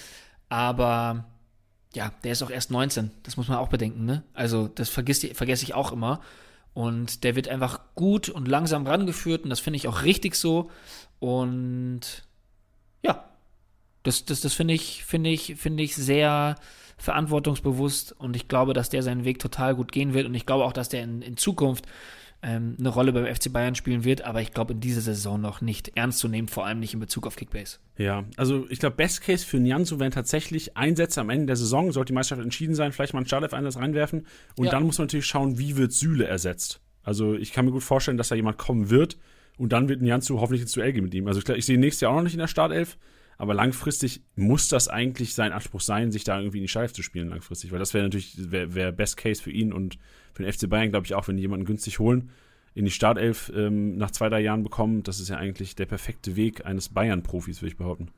Aber 0.49 1.25
ja, 1.93 2.11
der 2.23 2.31
ist 2.31 2.43
auch 2.43 2.49
erst 2.49 2.71
19. 2.71 3.11
Das 3.23 3.37
muss 3.37 3.47
man 3.47 3.57
auch 3.57 3.69
bedenken, 3.69 4.05
ne? 4.05 4.23
Also, 4.33 4.67
das 4.67 4.89
vergesse 4.89 5.33
vergess 5.35 5.63
ich 5.63 5.73
auch 5.73 5.91
immer. 5.91 6.21
Und 6.73 7.23
der 7.23 7.35
wird 7.35 7.47
einfach 7.47 7.81
gut 7.95 8.29
und 8.29 8.47
langsam 8.47 8.87
rangeführt 8.87 9.43
und 9.43 9.51
das 9.51 9.59
finde 9.59 9.77
ich 9.77 9.87
auch 9.87 10.03
richtig 10.03 10.35
so. 10.35 10.71
Und 11.19 12.23
ja, 13.03 13.23
das, 14.01 14.25
das, 14.25 14.41
das 14.41 14.53
finde 14.53 14.73
ich, 14.73 15.05
finde 15.05 15.29
ich, 15.29 15.55
finde 15.57 15.83
ich 15.83 15.95
sehr 15.95 16.55
verantwortungsbewusst 17.03 18.13
und 18.17 18.37
ich 18.37 18.47
glaube, 18.47 18.73
dass 18.73 18.89
der 18.89 19.03
seinen 19.03 19.25
Weg 19.25 19.37
total 19.37 19.75
gut 19.75 19.91
gehen 19.91 20.13
wird 20.13 20.25
und 20.25 20.33
ich 20.35 20.45
glaube 20.45 20.63
auch, 20.63 20.71
dass 20.71 20.87
der 20.87 21.03
in, 21.03 21.21
in 21.21 21.35
Zukunft 21.35 21.85
ähm, 22.41 22.77
eine 22.79 22.87
Rolle 22.87 23.11
beim 23.11 23.25
FC 23.25 23.51
Bayern 23.51 23.75
spielen 23.75 24.05
wird, 24.05 24.21
aber 24.21 24.41
ich 24.41 24.53
glaube 24.53 24.71
in 24.71 24.79
dieser 24.79 25.01
Saison 25.01 25.41
noch 25.41 25.59
nicht 25.59 25.91
ernst 25.95 26.19
zu 26.19 26.29
nehmen, 26.29 26.47
vor 26.47 26.65
allem 26.65 26.79
nicht 26.79 26.93
in 26.93 27.01
Bezug 27.01 27.27
auf 27.27 27.35
Kickbase. 27.35 27.79
Ja, 27.97 28.23
also 28.37 28.65
ich 28.69 28.79
glaube, 28.79 28.95
Best 28.95 29.21
Case 29.21 29.45
für 29.45 29.57
Nianzu 29.57 29.99
wären 29.99 30.11
tatsächlich 30.11 30.77
Einsätze 30.77 31.19
am 31.19 31.29
Ende 31.29 31.47
der 31.47 31.57
Saison, 31.57 31.91
sollte 31.91 32.11
die 32.11 32.13
Meisterschaft 32.13 32.45
entschieden 32.45 32.73
sein, 32.73 32.93
vielleicht 32.93 33.13
mal 33.13 33.19
einen 33.19 33.27
Startelf-Einsatz 33.27 33.75
reinwerfen 33.75 34.25
und 34.55 34.65
ja. 34.65 34.71
dann 34.71 34.83
muss 34.83 34.97
man 34.97 35.07
natürlich 35.07 35.25
schauen, 35.25 35.57
wie 35.57 35.75
wird 35.75 35.91
Süle 35.91 36.25
ersetzt. 36.25 36.79
Also 37.03 37.33
ich 37.33 37.51
kann 37.51 37.65
mir 37.65 37.71
gut 37.71 37.83
vorstellen, 37.83 38.17
dass 38.17 38.29
da 38.29 38.35
jemand 38.35 38.57
kommen 38.57 38.89
wird 38.89 39.17
und 39.57 39.73
dann 39.73 39.89
wird 39.89 40.01
Nianzu 40.01 40.39
hoffentlich 40.39 40.61
ins 40.61 40.71
Duell 40.71 40.93
gehen 40.93 41.03
mit 41.03 41.13
ihm. 41.13 41.27
Also 41.27 41.41
ich, 41.41 41.49
ich 41.49 41.65
sehe 41.65 41.77
nächstes 41.77 41.99
Jahr 41.99 42.13
auch 42.13 42.15
noch 42.15 42.23
nicht 42.23 42.33
in 42.33 42.39
der 42.39 42.47
Startelf, 42.47 42.97
Aber 43.37 43.53
langfristig 43.53 44.21
muss 44.35 44.67
das 44.67 44.87
eigentlich 44.87 45.33
sein 45.33 45.51
Anspruch 45.51 45.81
sein, 45.81 46.11
sich 46.11 46.23
da 46.23 46.39
irgendwie 46.39 46.59
in 46.59 46.63
die 46.63 46.69
Scheibe 46.69 46.93
zu 46.93 47.03
spielen, 47.03 47.29
langfristig. 47.29 47.71
Weil 47.71 47.79
das 47.79 47.93
wäre 47.93 48.03
natürlich, 48.03 48.33
wäre 48.51 48.75
wär 48.75 48.91
Best 48.91 49.17
Case 49.17 49.41
für 49.41 49.51
ihn 49.51 49.73
und 49.73 49.97
für 50.33 50.43
den 50.43 50.51
FC 50.51 50.69
Bayern, 50.69 50.89
glaube 50.89 51.05
ich, 51.05 51.15
auch, 51.15 51.27
wenn 51.27 51.37
die 51.37 51.41
jemanden 51.41 51.65
günstig 51.65 51.99
holen, 51.99 52.29
in 52.75 52.85
die 52.85 52.91
Startelf 52.91 53.51
ähm, 53.55 53.97
nach 53.97 54.11
zwei, 54.11 54.29
drei 54.29 54.39
Jahren 54.39 54.63
bekommen. 54.63 55.03
Das 55.03 55.19
ist 55.19 55.29
ja 55.29 55.37
eigentlich 55.37 55.75
der 55.75 55.85
perfekte 55.85 56.35
Weg 56.35 56.65
eines 56.65 56.89
Bayern-Profis, 56.89 57.61
würde 57.61 57.71
ich 57.71 57.77
behaupten. 57.77 58.09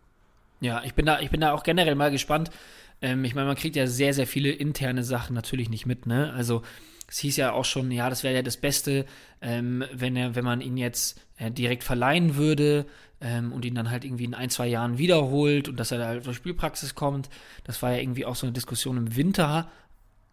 Ja, 0.62 0.82
ich 0.84 0.94
bin 0.94 1.06
da, 1.06 1.20
ich 1.20 1.30
bin 1.30 1.42
da 1.42 1.52
auch 1.52 1.64
generell 1.64 1.96
mal 1.96 2.12
gespannt. 2.12 2.50
Ähm, 3.02 3.26
ich 3.26 3.36
meine, 3.36 3.48
man 3.48 3.58
kriegt 3.58 3.76
ja 3.76 3.88
sehr, 3.88 4.14
sehr 4.14 4.28
viele 4.28 4.52
interne 4.52 5.04
Sachen 5.04 5.34
natürlich 5.34 5.70
nicht 5.70 5.86
mit, 5.86 6.06
ne? 6.06 6.32
Also 6.34 6.62
es 7.08 7.20
hieß 7.20 7.38
ja 7.38 7.52
auch 7.52 7.66
schon, 7.66 7.92
ja, 7.92 8.10
das 8.10 8.24
wäre 8.24 8.36
ja 8.36 8.42
das 8.42 8.58
Beste, 8.58 9.06
ähm, 9.42 9.84
wenn 9.94 10.16
er, 10.16 10.36
wenn 10.36 10.46
man 10.46 10.62
ihn 10.62 10.78
jetzt 10.78 11.22
äh, 11.38 11.52
direkt 11.52 11.84
verleihen 11.84 12.36
würde 12.36 12.86
ähm, 13.22 13.52
und 13.54 13.66
ihn 13.66 13.76
dann 13.76 13.92
halt 13.92 14.04
irgendwie 14.04 14.26
in 14.26 14.34
ein, 14.34 14.50
zwei 14.50 14.68
Jahren 14.68 14.98
wiederholt 14.98 15.70
und 15.70 15.80
dass 15.80 15.92
er 15.92 16.00
da 16.00 16.08
halt 16.08 16.24
zur 16.24 16.34
Spielpraxis 16.34 16.96
kommt. 16.96 17.30
Das 17.64 17.82
war 17.82 17.92
ja 17.92 18.00
irgendwie 18.00 18.26
auch 18.26 18.36
so 18.36 18.46
eine 18.46 18.54
Diskussion 18.54 18.98
im 18.98 19.16
Winter. 19.16 19.70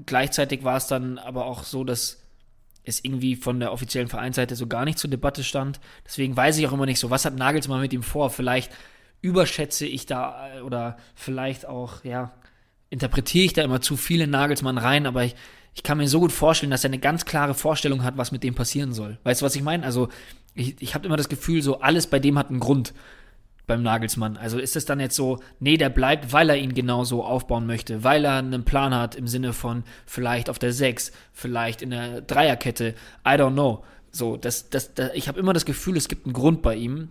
Gleichzeitig 0.04 0.64
war 0.64 0.76
es 0.76 0.86
dann 0.86 1.18
aber 1.18 1.44
auch 1.44 1.64
so, 1.64 1.84
dass 1.84 2.22
es 2.84 3.04
irgendwie 3.04 3.36
von 3.36 3.60
der 3.60 3.72
offiziellen 3.72 4.08
Vereinsseite 4.08 4.56
so 4.56 4.66
gar 4.66 4.84
nicht 4.84 4.98
zur 4.98 5.10
Debatte 5.10 5.44
stand. 5.44 5.78
Deswegen 6.04 6.36
weiß 6.36 6.58
ich 6.58 6.66
auch 6.66 6.72
immer 6.72 6.86
nicht 6.86 6.98
so, 6.98 7.10
was 7.10 7.24
hat 7.24 7.36
Nagelsmann 7.36 7.80
mit 7.80 7.92
ihm 7.92 8.02
vor? 8.02 8.30
Vielleicht 8.30 8.72
überschätze 9.20 9.86
ich 9.86 10.06
da 10.06 10.56
äh, 10.56 10.60
oder 10.62 10.96
vielleicht 11.14 11.66
auch, 11.66 12.04
ja, 12.04 12.32
interpretiere 12.90 13.44
ich 13.44 13.52
da 13.52 13.62
immer 13.62 13.80
zu 13.80 13.96
viele 13.96 14.26
Nagelsmann 14.26 14.78
rein, 14.78 15.06
aber 15.06 15.24
ich, 15.24 15.34
ich 15.74 15.82
kann 15.82 15.98
mir 15.98 16.08
so 16.08 16.20
gut 16.20 16.32
vorstellen, 16.32 16.70
dass 16.70 16.84
er 16.84 16.90
eine 16.90 16.98
ganz 16.98 17.24
klare 17.24 17.54
Vorstellung 17.54 18.02
hat, 18.02 18.16
was 18.16 18.32
mit 18.32 18.42
dem 18.42 18.54
passieren 18.54 18.92
soll. 18.92 19.18
Weißt 19.24 19.40
du, 19.40 19.46
was 19.46 19.56
ich 19.56 19.62
meine? 19.62 19.84
Also, 19.84 20.08
ich, 20.54 20.80
ich 20.80 20.94
habe 20.94 21.06
immer 21.06 21.16
das 21.16 21.28
Gefühl, 21.28 21.62
so 21.62 21.80
alles 21.80 22.06
bei 22.06 22.18
dem 22.18 22.38
hat 22.38 22.50
einen 22.50 22.60
Grund 22.60 22.92
beim 23.66 23.82
Nagelsmann. 23.82 24.36
Also 24.36 24.58
ist 24.58 24.76
es 24.76 24.84
dann 24.84 25.00
jetzt 25.00 25.16
so, 25.16 25.38
nee, 25.60 25.76
der 25.76 25.88
bleibt, 25.88 26.32
weil 26.32 26.50
er 26.50 26.56
ihn 26.56 26.74
genauso 26.74 27.24
aufbauen 27.24 27.66
möchte, 27.66 28.04
weil 28.04 28.24
er 28.24 28.36
einen 28.36 28.64
Plan 28.64 28.94
hat 28.94 29.14
im 29.14 29.28
Sinne 29.28 29.52
von 29.52 29.84
vielleicht 30.04 30.50
auf 30.50 30.58
der 30.58 30.72
6, 30.72 31.12
vielleicht 31.32 31.80
in 31.80 31.90
der 31.90 32.20
Dreierkette, 32.20 32.94
I 33.26 33.30
don't 33.30 33.52
know. 33.52 33.84
So, 34.10 34.36
das, 34.36 34.68
das, 34.68 34.94
das 34.94 35.12
ich 35.14 35.28
habe 35.28 35.40
immer 35.40 35.52
das 35.52 35.64
Gefühl, 35.64 35.96
es 35.96 36.08
gibt 36.08 36.26
einen 36.26 36.34
Grund 36.34 36.60
bei 36.60 36.74
ihm 36.74 37.08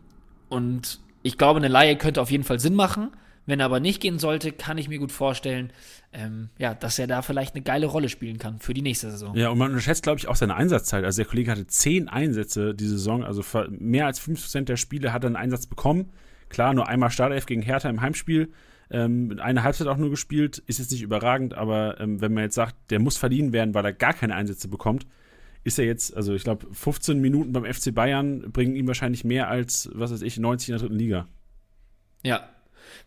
und 0.50 1.00
ich 1.24 1.38
glaube, 1.38 1.58
eine 1.58 1.68
Laie 1.68 1.96
könnte 1.96 2.22
auf 2.22 2.32
jeden 2.32 2.44
Fall 2.44 2.60
Sinn 2.60 2.76
machen. 2.76 3.12
Wenn 3.46 3.60
er 3.60 3.66
aber 3.66 3.80
nicht 3.80 4.02
gehen 4.02 4.20
sollte, 4.20 4.52
kann 4.52 4.78
ich 4.78 4.88
mir 4.88 5.00
gut 5.00 5.12
vorstellen, 5.12 5.74
ähm, 6.14 6.50
ja, 6.58 6.74
dass 6.74 7.00
er 7.00 7.08
da 7.08 7.22
vielleicht 7.22 7.56
eine 7.56 7.64
geile 7.64 7.88
Rolle 7.88 8.10
spielen 8.10 8.38
kann 8.38 8.60
für 8.60 8.74
die 8.74 8.82
nächste 8.82 9.10
Saison. 9.10 9.36
Ja, 9.36 9.50
und 9.50 9.58
man 9.58 9.70
unterschätzt, 9.70 10.04
glaube 10.04 10.20
ich, 10.20 10.28
auch 10.28 10.36
seine 10.36 10.56
Einsatzzeit. 10.56 11.04
Also 11.04 11.24
der 11.24 11.30
Kollege 11.30 11.52
hatte 11.52 11.68
zehn 11.68 12.08
Einsätze 12.08 12.76
diese 12.76 12.92
Saison, 12.98 13.24
also 13.24 13.44
mehr 13.70 14.06
als 14.06 14.22
50% 14.22 14.66
der 14.66 14.78
Spiele 14.78 15.12
hat 15.12 15.24
er 15.24 15.28
einen 15.28 15.36
Einsatz 15.36 15.66
bekommen. 15.66 16.12
Klar, 16.50 16.74
nur 16.74 16.88
einmal 16.88 17.10
Startelf 17.10 17.46
gegen 17.46 17.62
Hertha 17.62 17.90
im 17.90 18.02
Heimspiel. 18.02 18.52
Ähm, 18.92 19.40
eine 19.42 19.64
Halbzeit 19.64 19.88
auch 19.88 19.98
nur 19.98 20.10
gespielt, 20.10 20.62
ist 20.68 20.80
jetzt 20.80 20.92
nicht 20.92 21.02
überragend, 21.02 21.54
aber 21.54 22.00
ähm, 22.00 22.20
wenn 22.20 22.34
man 22.34 22.44
jetzt 22.44 22.56
sagt, 22.56 22.76
der 22.90 23.00
muss 23.00 23.18
verliehen 23.18 23.54
werden, 23.54 23.74
weil 23.74 23.86
er 23.86 23.94
gar 23.94 24.14
keine 24.14 24.36
Einsätze 24.36 24.68
bekommt, 24.68 25.08
ist 25.64 25.80
er 25.80 25.86
jetzt, 25.86 26.16
also 26.16 26.34
ich 26.34 26.44
glaube, 26.44 26.68
15 26.74 27.20
Minuten 27.20 27.54
beim 27.54 27.66
FC 27.66 27.94
Bayern 27.94 28.52
bringen 28.52 28.76
ihm 28.76 28.88
wahrscheinlich 28.88 29.24
mehr 29.24 29.48
als, 29.48 29.90
was 29.94 30.12
weiß 30.12 30.24
ich, 30.24 30.38
90 30.38 30.70
in 30.70 30.74
der 30.74 30.80
dritten 30.82 31.00
Liga. 31.00 31.28
Ja, 32.24 32.50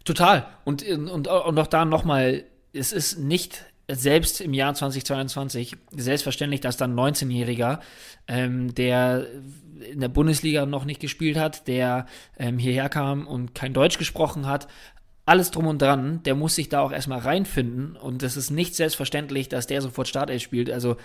total. 0.05 0.47
Und, 0.65 0.83
und, 0.87 1.29
und 1.29 1.29
auch 1.29 1.67
da 1.67 1.85
nochmal, 1.85 2.45
es 2.73 2.93
ist 2.93 3.19
nicht 3.19 3.65
selbst 3.89 4.41
im 4.41 4.55
Jahr 4.55 4.75
2022 4.75 5.77
selbstverständlich, 5.93 6.61
dass 6.61 6.77
dann 6.77 6.95
19-Jähriger, 6.95 7.81
ähm, 8.29 8.75
der 8.75 9.27
in 9.91 10.01
der 10.01 10.09
Bundesliga 10.09 10.65
noch 10.65 10.85
nicht 10.85 11.01
gespielt 11.01 11.37
hat, 11.37 11.69
der 11.69 12.07
ähm, 12.39 12.59
hierher 12.59 12.89
kam 12.89 13.27
und 13.27 13.55
kein 13.55 13.75
Deutsch 13.75 13.99
gesprochen 13.99 14.47
hat, 14.47 14.69
alles 15.27 15.51
drum 15.51 15.67
und 15.67 15.81
dran, 15.81 16.23
der 16.25 16.35
muss 16.35 16.55
sich 16.55 16.69
da 16.69 16.81
auch 16.81 16.93
erstmal 16.93 17.19
reinfinden 17.19 17.97
und 17.97 18.23
es 18.23 18.37
ist 18.37 18.51
nicht 18.51 18.75
selbstverständlich, 18.75 19.49
dass 19.49 19.67
der 19.67 19.83
sofort 19.83 20.09
Startelf 20.09 20.43
spielt. 20.43 20.71
Also 20.71 20.97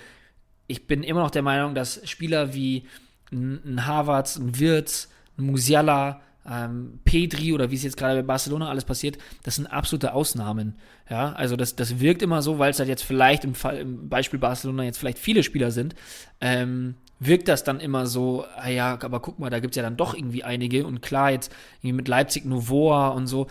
ich 0.67 0.87
bin 0.87 1.03
immer 1.03 1.21
noch 1.21 1.31
der 1.31 1.41
Meinung, 1.41 1.73
dass 1.73 2.07
Spieler 2.07 2.53
wie 2.53 2.85
ein 3.31 3.85
Harvards, 3.85 4.37
ein 4.37 4.59
Wirtz, 4.59 5.09
ein 5.37 5.45
Musiala, 5.45 6.21
ähm, 6.49 6.99
Pedri 7.03 7.53
oder 7.53 7.69
wie 7.71 7.75
es 7.75 7.83
jetzt 7.83 7.97
gerade 7.97 8.21
bei 8.21 8.27
Barcelona 8.27 8.69
alles 8.69 8.85
passiert, 8.85 9.17
das 9.43 9.55
sind 9.55 9.67
absolute 9.67 10.13
Ausnahmen. 10.13 10.75
Ja, 11.09 11.33
also 11.33 11.55
das, 11.55 11.75
das 11.75 11.99
wirkt 11.99 12.21
immer 12.21 12.41
so, 12.41 12.59
weil 12.59 12.71
es 12.71 12.79
halt 12.79 12.89
jetzt 12.89 13.03
vielleicht 13.03 13.43
im, 13.43 13.55
Fall, 13.55 13.77
im 13.77 14.09
Beispiel 14.09 14.39
Barcelona 14.39 14.83
jetzt 14.83 14.97
vielleicht 14.97 15.19
viele 15.19 15.43
Spieler 15.43 15.71
sind, 15.71 15.95
ähm, 16.41 16.95
wirkt 17.19 17.47
das 17.47 17.63
dann 17.63 17.79
immer 17.79 18.07
so, 18.07 18.45
ah 18.57 18.69
ja, 18.69 18.97
aber 19.01 19.19
guck 19.19 19.39
mal, 19.39 19.49
da 19.49 19.59
gibt 19.59 19.73
es 19.73 19.75
ja 19.75 19.83
dann 19.83 19.97
doch 19.97 20.13
irgendwie 20.13 20.43
einige 20.43 20.85
und 20.85 21.01
klar, 21.01 21.31
jetzt 21.31 21.53
mit 21.81 22.07
Leipzig 22.07 22.45
Novoa 22.45 23.09
und 23.09 23.27
so, 23.27 23.47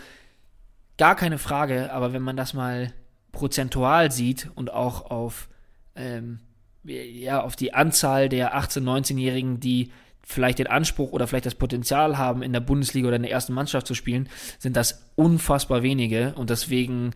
gar 0.97 1.15
keine 1.15 1.37
Frage, 1.37 1.93
aber 1.93 2.13
wenn 2.13 2.21
man 2.21 2.35
das 2.35 2.53
mal 2.53 2.91
prozentual 3.31 4.11
sieht 4.11 4.49
und 4.55 4.73
auch 4.73 5.11
auf 5.11 5.49
ähm, 5.95 6.39
ja, 6.83 7.41
auf 7.41 7.55
die 7.55 7.73
Anzahl 7.73 8.29
der 8.29 8.57
18-, 8.57 8.81
19-Jährigen, 8.81 9.59
die 9.59 9.91
vielleicht 10.29 10.59
den 10.59 10.67
Anspruch 10.67 11.11
oder 11.11 11.25
vielleicht 11.25 11.47
das 11.47 11.55
Potenzial 11.55 12.19
haben, 12.19 12.43
in 12.43 12.53
der 12.53 12.59
Bundesliga 12.59 13.07
oder 13.07 13.15
in 13.15 13.23
der 13.23 13.31
ersten 13.31 13.53
Mannschaft 13.53 13.87
zu 13.87 13.95
spielen, 13.95 14.29
sind 14.59 14.75
das 14.75 15.11
unfassbar 15.15 15.81
wenige. 15.81 16.35
Und 16.35 16.51
deswegen 16.51 17.11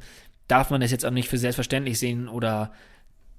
darf 0.47 0.71
man 0.71 0.81
das 0.81 0.89
jetzt 0.89 1.05
auch 1.05 1.11
nicht 1.11 1.29
für 1.29 1.37
selbstverständlich 1.37 1.99
sehen 1.99 2.27
oder 2.27 2.71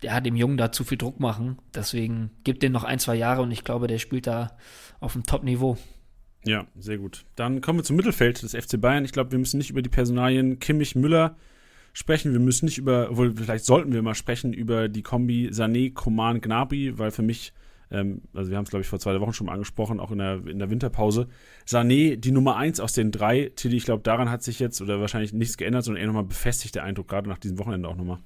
der 0.03 0.15
hat 0.15 0.27
dem 0.27 0.37
Jungen 0.37 0.59
da 0.59 0.71
zu 0.71 0.85
viel 0.85 0.97
Druck 0.97 1.19
machen. 1.19 1.59
Deswegen 1.75 2.31
gibt 2.45 2.63
dem 2.63 2.71
noch 2.71 2.85
ein, 2.85 3.01
zwei 3.01 3.17
Jahre 3.17 3.43
und 3.43 3.51
ich 3.51 3.65
glaube, 3.65 3.89
der 3.89 3.99
spielt 3.99 4.29
da 4.29 4.57
auf 5.01 5.15
dem 5.15 5.25
Top-Niveau. 5.25 5.77
Ja, 6.45 6.67
sehr 6.79 6.99
gut. 6.99 7.25
Dann 7.35 7.61
kommen 7.61 7.81
wir 7.81 7.85
zum 7.85 7.97
Mittelfeld 7.97 8.43
des 8.43 8.53
FC 8.53 8.81
Bayern. 8.81 9.05
Ich 9.05 9.13
glaube, 9.13 9.33
wir 9.33 9.39
müssen 9.41 9.59
nicht 9.59 9.71
über 9.71 9.83
die 9.83 9.89
Personalien 9.89 10.61
Kimmich, 10.61 10.95
Müller 10.95 11.37
sprechen. 11.95 12.33
Wir 12.33 12.41
müssen 12.41 12.67
nicht 12.67 12.79
über, 12.79 13.11
obwohl 13.11 13.35
vielleicht 13.35 13.65
sollten 13.65 13.93
wir 13.93 14.03
mal 14.03 14.15
sprechen 14.15 14.53
über 14.53 14.89
die 14.89 15.03
Kombi 15.03 15.49
Sané, 15.49 15.93
Koman, 15.93 16.41
Gnabry, 16.41 16.97
weil 16.99 17.11
für 17.11 17.23
mich, 17.23 17.53
ähm, 17.91 18.23
also 18.33 18.51
wir 18.51 18.57
haben 18.57 18.65
es 18.65 18.71
glaube 18.71 18.83
ich 18.83 18.89
vor 18.89 18.99
zwei 18.99 19.19
Wochen 19.21 19.33
schon 19.33 19.47
mal 19.47 19.53
angesprochen, 19.53 20.01
auch 20.01 20.11
in 20.11 20.19
der, 20.19 20.47
in 20.47 20.59
der 20.59 20.71
Winterpause, 20.71 21.29
Sané 21.67 22.17
die 22.17 22.33
Nummer 22.33 22.57
eins 22.57 22.81
aus 22.81 22.93
den 22.93 23.11
drei. 23.11 23.53
Tilly, 23.55 23.77
ich 23.77 23.85
glaube, 23.85 24.03
daran 24.03 24.31
hat 24.31 24.43
sich 24.43 24.59
jetzt 24.59 24.81
oder 24.81 25.01
wahrscheinlich 25.01 25.33
nichts 25.33 25.57
geändert, 25.57 25.85
sondern 25.85 26.01
eher 26.01 26.07
nochmal 26.07 26.25
befestigt 26.25 26.75
der 26.75 26.85
Eindruck, 26.85 27.09
gerade 27.09 27.29
nach 27.29 27.39
diesem 27.39 27.59
Wochenende 27.59 27.89
auch 27.89 27.97
nochmal. 27.97 28.19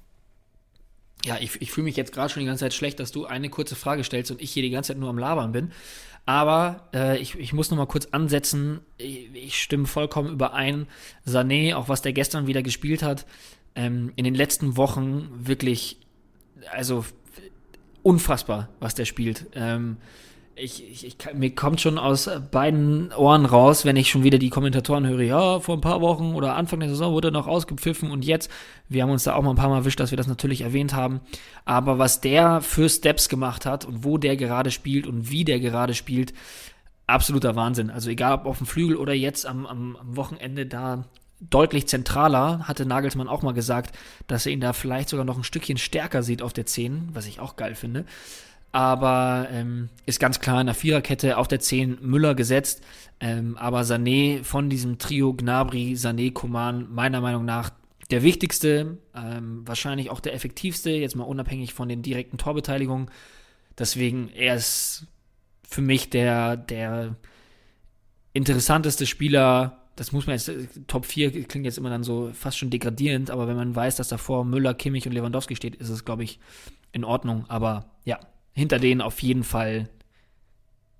Ja, 1.25 1.37
ich, 1.39 1.61
ich 1.61 1.71
fühle 1.71 1.85
mich 1.85 1.97
jetzt 1.97 2.13
gerade 2.13 2.29
schon 2.31 2.41
die 2.41 2.45
ganze 2.45 2.65
Zeit 2.65 2.73
schlecht, 2.73 2.99
dass 2.99 3.11
du 3.11 3.25
eine 3.25 3.49
kurze 3.49 3.75
Frage 3.75 4.03
stellst 4.03 4.31
und 4.31 4.41
ich 4.41 4.51
hier 4.51 4.63
die 4.63 4.69
ganze 4.69 4.93
Zeit 4.93 4.99
nur 4.99 5.09
am 5.09 5.17
Labern 5.17 5.51
bin. 5.51 5.71
Aber 6.25 6.87
äh, 6.93 7.17
ich, 7.17 7.37
ich 7.37 7.53
muss 7.53 7.71
noch 7.71 7.77
mal 7.77 7.87
kurz 7.87 8.07
ansetzen. 8.11 8.81
Ich, 8.97 9.33
ich, 9.33 9.61
stimme 9.61 9.85
vollkommen 9.85 10.31
überein. 10.31 10.87
Sané, 11.27 11.75
auch 11.75 11.89
was 11.89 12.01
der 12.01 12.13
gestern 12.13 12.47
wieder 12.47 12.61
gespielt 12.61 13.03
hat, 13.03 13.25
ähm, 13.75 14.13
in 14.15 14.23
den 14.23 14.35
letzten 14.35 14.77
Wochen 14.77 15.29
wirklich, 15.33 15.97
also 16.71 17.03
unfassbar, 18.03 18.69
was 18.79 18.95
der 18.95 19.05
spielt. 19.05 19.47
Ähm, 19.53 19.97
ich, 20.61 20.83
ich, 20.89 21.05
ich, 21.05 21.33
mir 21.33 21.55
kommt 21.55 21.79
schon 21.79 21.97
aus 21.97 22.29
beiden 22.51 23.13
Ohren 23.13 23.45
raus, 23.45 23.85
wenn 23.85 23.95
ich 23.95 24.09
schon 24.09 24.23
wieder 24.23 24.37
die 24.37 24.49
Kommentatoren 24.49 25.07
höre, 25.07 25.21
ja, 25.21 25.59
vor 25.59 25.77
ein 25.77 25.81
paar 25.81 26.01
Wochen 26.01 26.33
oder 26.33 26.55
Anfang 26.55 26.81
der 26.81 26.89
Saison 26.89 27.13
wurde 27.13 27.31
noch 27.31 27.47
ausgepfiffen 27.47 28.11
und 28.11 28.25
jetzt, 28.25 28.51
wir 28.89 29.03
haben 29.03 29.09
uns 29.09 29.23
da 29.23 29.35
auch 29.35 29.41
mal 29.41 29.51
ein 29.51 29.55
paar 29.55 29.69
Mal 29.69 29.77
erwischt, 29.77 29.99
dass 29.99 30.11
wir 30.11 30.17
das 30.17 30.27
natürlich 30.27 30.61
erwähnt 30.61 30.93
haben, 30.93 31.21
aber 31.65 31.97
was 31.97 32.21
der 32.21 32.61
für 32.61 32.89
Steps 32.89 33.29
gemacht 33.29 33.65
hat 33.65 33.85
und 33.85 34.03
wo 34.03 34.17
der 34.17 34.35
gerade 34.35 34.71
spielt 34.71 35.07
und 35.07 35.31
wie 35.31 35.45
der 35.45 35.59
gerade 35.59 35.93
spielt, 35.93 36.33
absoluter 37.07 37.55
Wahnsinn. 37.55 37.89
Also 37.89 38.09
egal 38.09 38.33
ob 38.33 38.45
auf 38.45 38.57
dem 38.57 38.67
Flügel 38.67 38.97
oder 38.97 39.13
jetzt 39.13 39.45
am, 39.45 39.65
am, 39.65 39.95
am 39.95 40.15
Wochenende 40.15 40.65
da 40.65 41.05
deutlich 41.39 41.87
zentraler, 41.87 42.67
hatte 42.67 42.85
Nagelsmann 42.85 43.27
auch 43.27 43.41
mal 43.41 43.53
gesagt, 43.53 43.97
dass 44.27 44.45
er 44.45 44.51
ihn 44.51 44.61
da 44.61 44.73
vielleicht 44.73 45.09
sogar 45.09 45.25
noch 45.25 45.37
ein 45.37 45.43
Stückchen 45.43 45.77
stärker 45.77 46.23
sieht 46.23 46.41
auf 46.41 46.53
der 46.53 46.65
10, 46.65 47.09
was 47.13 47.27
ich 47.27 47.39
auch 47.39 47.55
geil 47.55 47.75
finde. 47.75 48.05
Aber 48.71 49.47
ähm, 49.51 49.89
ist 50.05 50.19
ganz 50.19 50.39
klar 50.39 50.61
in 50.61 50.67
der 50.67 50.75
Viererkette 50.75 51.37
auf 51.37 51.47
der 51.47 51.59
10 51.59 51.99
Müller 52.01 52.35
gesetzt. 52.35 52.83
Ähm, 53.19 53.57
aber 53.57 53.81
Sané 53.81 54.43
von 54.43 54.69
diesem 54.69 54.97
Trio 54.99 55.33
Gnabry, 55.33 55.93
Sané, 55.95 56.31
Koman, 56.31 56.87
meiner 56.93 57.21
Meinung 57.21 57.45
nach 57.45 57.71
der 58.11 58.23
wichtigste, 58.23 58.97
ähm, 59.15 59.61
wahrscheinlich 59.65 60.09
auch 60.09 60.19
der 60.19 60.33
effektivste, 60.33 60.91
jetzt 60.91 61.15
mal 61.15 61.23
unabhängig 61.23 61.73
von 61.73 61.89
den 61.89 62.01
direkten 62.01 62.37
Torbeteiligungen. 62.37 63.09
Deswegen, 63.77 64.29
er 64.29 64.55
ist 64.55 65.07
für 65.67 65.81
mich 65.81 66.09
der, 66.09 66.57
der 66.57 67.15
interessanteste 68.33 69.05
Spieler 69.05 69.78
das 69.99 70.13
muss 70.13 70.27
man 70.27 70.37
jetzt, 70.37 70.49
Top 70.87 71.05
4 71.05 71.43
klingt 71.43 71.65
jetzt 71.65 71.77
immer 71.77 71.89
dann 71.89 72.03
so 72.03 72.31
fast 72.33 72.57
schon 72.57 72.69
degradierend, 72.69 73.31
aber 73.31 73.49
wenn 73.49 73.57
man 73.57 73.75
weiß, 73.75 73.97
dass 73.97 74.07
davor 74.07 74.45
Müller, 74.45 74.73
Kimmich 74.73 75.05
und 75.05 75.11
Lewandowski 75.11 75.57
steht, 75.57 75.75
ist 75.75 75.89
es, 75.89 76.05
glaube 76.05 76.23
ich, 76.23 76.39
in 76.93 77.03
Ordnung. 77.03 77.43
Aber 77.49 77.91
ja, 78.05 78.17
hinter 78.53 78.79
denen 78.79 79.01
auf 79.01 79.21
jeden 79.21 79.43
Fall 79.43 79.89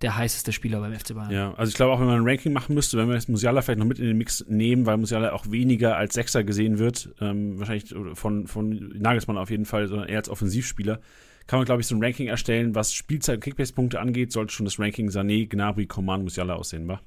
der 0.02 0.18
heißeste 0.18 0.52
Spieler 0.52 0.82
beim 0.82 0.94
FC 0.94 1.16
Bayern. 1.16 1.32
Ja, 1.32 1.54
also 1.54 1.70
ich 1.70 1.76
glaube 1.76 1.94
auch, 1.94 2.02
wenn 2.02 2.08
man 2.08 2.18
ein 2.18 2.28
Ranking 2.28 2.52
machen 2.52 2.76
müsste, 2.76 2.98
wenn 2.98 3.08
wir 3.08 3.16
jetzt 3.16 3.30
Musiala 3.30 3.62
vielleicht 3.62 3.80
noch 3.80 3.86
mit 3.86 4.00
in 4.00 4.06
den 4.06 4.18
Mix 4.18 4.44
nehmen, 4.50 4.86
weil 4.86 4.98
Musiala 4.98 5.32
auch 5.32 5.50
weniger 5.50 5.96
als 5.96 6.14
Sechser 6.14 6.44
gesehen 6.44 6.78
wird, 6.78 7.10
ähm, 7.22 7.58
wahrscheinlich 7.58 7.96
von, 8.16 8.48
von 8.48 8.94
Nagelsmann 9.00 9.38
auf 9.38 9.50
jeden 9.50 9.66
Fall, 9.66 9.88
sondern 9.88 10.10
eher 10.10 10.18
als 10.18 10.28
Offensivspieler, 10.28 11.00
kann 11.48 11.60
man, 11.60 11.66
glaube 11.66 11.80
ich, 11.80 11.88
so 11.88 11.96
ein 11.96 12.04
Ranking 12.04 12.28
erstellen, 12.28 12.76
was 12.76 12.94
Spielzeit 12.94 13.36
und 13.36 13.44
Kickbase-Punkte 13.46 14.02
angeht, 14.02 14.34
sollte 14.34 14.54
schon 14.54 14.66
das 14.66 14.78
Ranking 14.78 15.08
Sané, 15.10 15.48
Gnabry, 15.48 15.86
Coman, 15.86 16.24
Musiala 16.24 16.56
aussehen, 16.56 16.86
wa? 16.90 17.00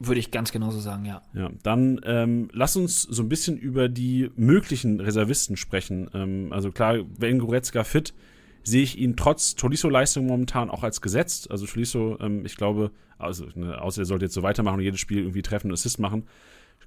Würde 0.00 0.20
ich 0.20 0.30
ganz 0.30 0.52
genauso 0.52 0.78
sagen, 0.78 1.04
ja. 1.04 1.22
Ja, 1.34 1.50
dann 1.62 2.00
ähm, 2.04 2.48
lass 2.52 2.76
uns 2.76 3.02
so 3.02 3.22
ein 3.22 3.28
bisschen 3.28 3.58
über 3.58 3.88
die 3.88 4.30
möglichen 4.36 5.00
Reservisten 5.00 5.56
sprechen. 5.56 6.08
Ähm, 6.14 6.52
also 6.52 6.70
klar, 6.70 6.98
wenn 7.18 7.38
Goretzka 7.38 7.82
fit, 7.84 8.14
sehe 8.62 8.82
ich 8.82 8.98
ihn 8.98 9.16
trotz 9.16 9.54
Tolisso-Leistung 9.56 10.26
momentan 10.26 10.70
auch 10.70 10.82
als 10.82 11.00
gesetzt. 11.00 11.50
Also 11.50 11.66
Tolisso, 11.66 12.16
ähm, 12.20 12.44
ich 12.44 12.56
glaube, 12.56 12.92
also 13.18 13.46
ne, 13.54 13.80
außer 13.80 14.02
er 14.02 14.06
sollte 14.06 14.26
jetzt 14.26 14.34
so 14.34 14.42
weitermachen 14.42 14.76
und 14.76 14.84
jedes 14.84 15.00
Spiel 15.00 15.18
irgendwie 15.18 15.42
treffen 15.42 15.68
und 15.68 15.72
Assist 15.72 15.98
machen, 15.98 16.24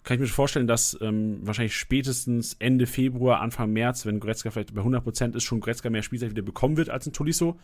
kann 0.03 0.15
ich 0.15 0.21
mir 0.21 0.27
vorstellen, 0.27 0.67
dass 0.67 0.97
ähm, 1.01 1.39
wahrscheinlich 1.43 1.75
spätestens 1.75 2.55
Ende 2.59 2.87
Februar, 2.87 3.39
Anfang 3.39 3.71
März, 3.71 4.05
wenn 4.05 4.19
Goretzka 4.19 4.49
vielleicht 4.49 4.73
bei 4.73 4.81
100% 4.81 5.35
ist, 5.35 5.43
schon 5.43 5.59
Goretzka 5.59 5.89
mehr 5.89 6.01
Spielzeit 6.01 6.31
wieder 6.31 6.41
bekommen 6.41 6.77
wird 6.77 6.89
als 6.89 7.05
ein 7.05 7.13
Tolisso. 7.13 7.59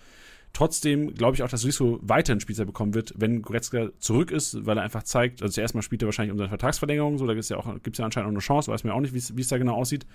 Trotzdem 0.53 1.13
glaube 1.13 1.35
ich 1.35 1.43
auch, 1.43 1.49
dass 1.49 1.65
Riso 1.65 1.99
weiterhin 2.01 2.39
Spielzeit 2.39 2.65
bekommen 2.65 2.93
wird, 2.93 3.13
wenn 3.15 3.41
Goretzka 3.43 3.89
zurück 3.99 4.31
ist, 4.31 4.65
weil 4.65 4.77
er 4.77 4.83
einfach 4.83 5.03
zeigt, 5.03 5.41
also 5.41 5.53
zuerst 5.53 5.75
mal 5.75 5.83
spielt 5.83 6.01
er 6.01 6.07
wahrscheinlich 6.07 6.31
um 6.31 6.37
seine 6.37 6.49
Vertragsverlängerung, 6.49 7.17
so, 7.17 7.27
da 7.27 7.33
gibt 7.33 7.43
es 7.43 7.49
ja, 7.49 7.57
ja 7.57 8.05
anscheinend 8.05 8.27
auch 8.27 8.31
eine 8.31 8.39
Chance, 8.39 8.71
weiß 8.71 8.83
man 8.83 8.93
auch 8.93 9.01
nicht, 9.01 9.13
wie 9.13 9.41
es 9.41 9.47
da 9.47 9.57
genau 9.57 9.75
aussieht. 9.75 10.07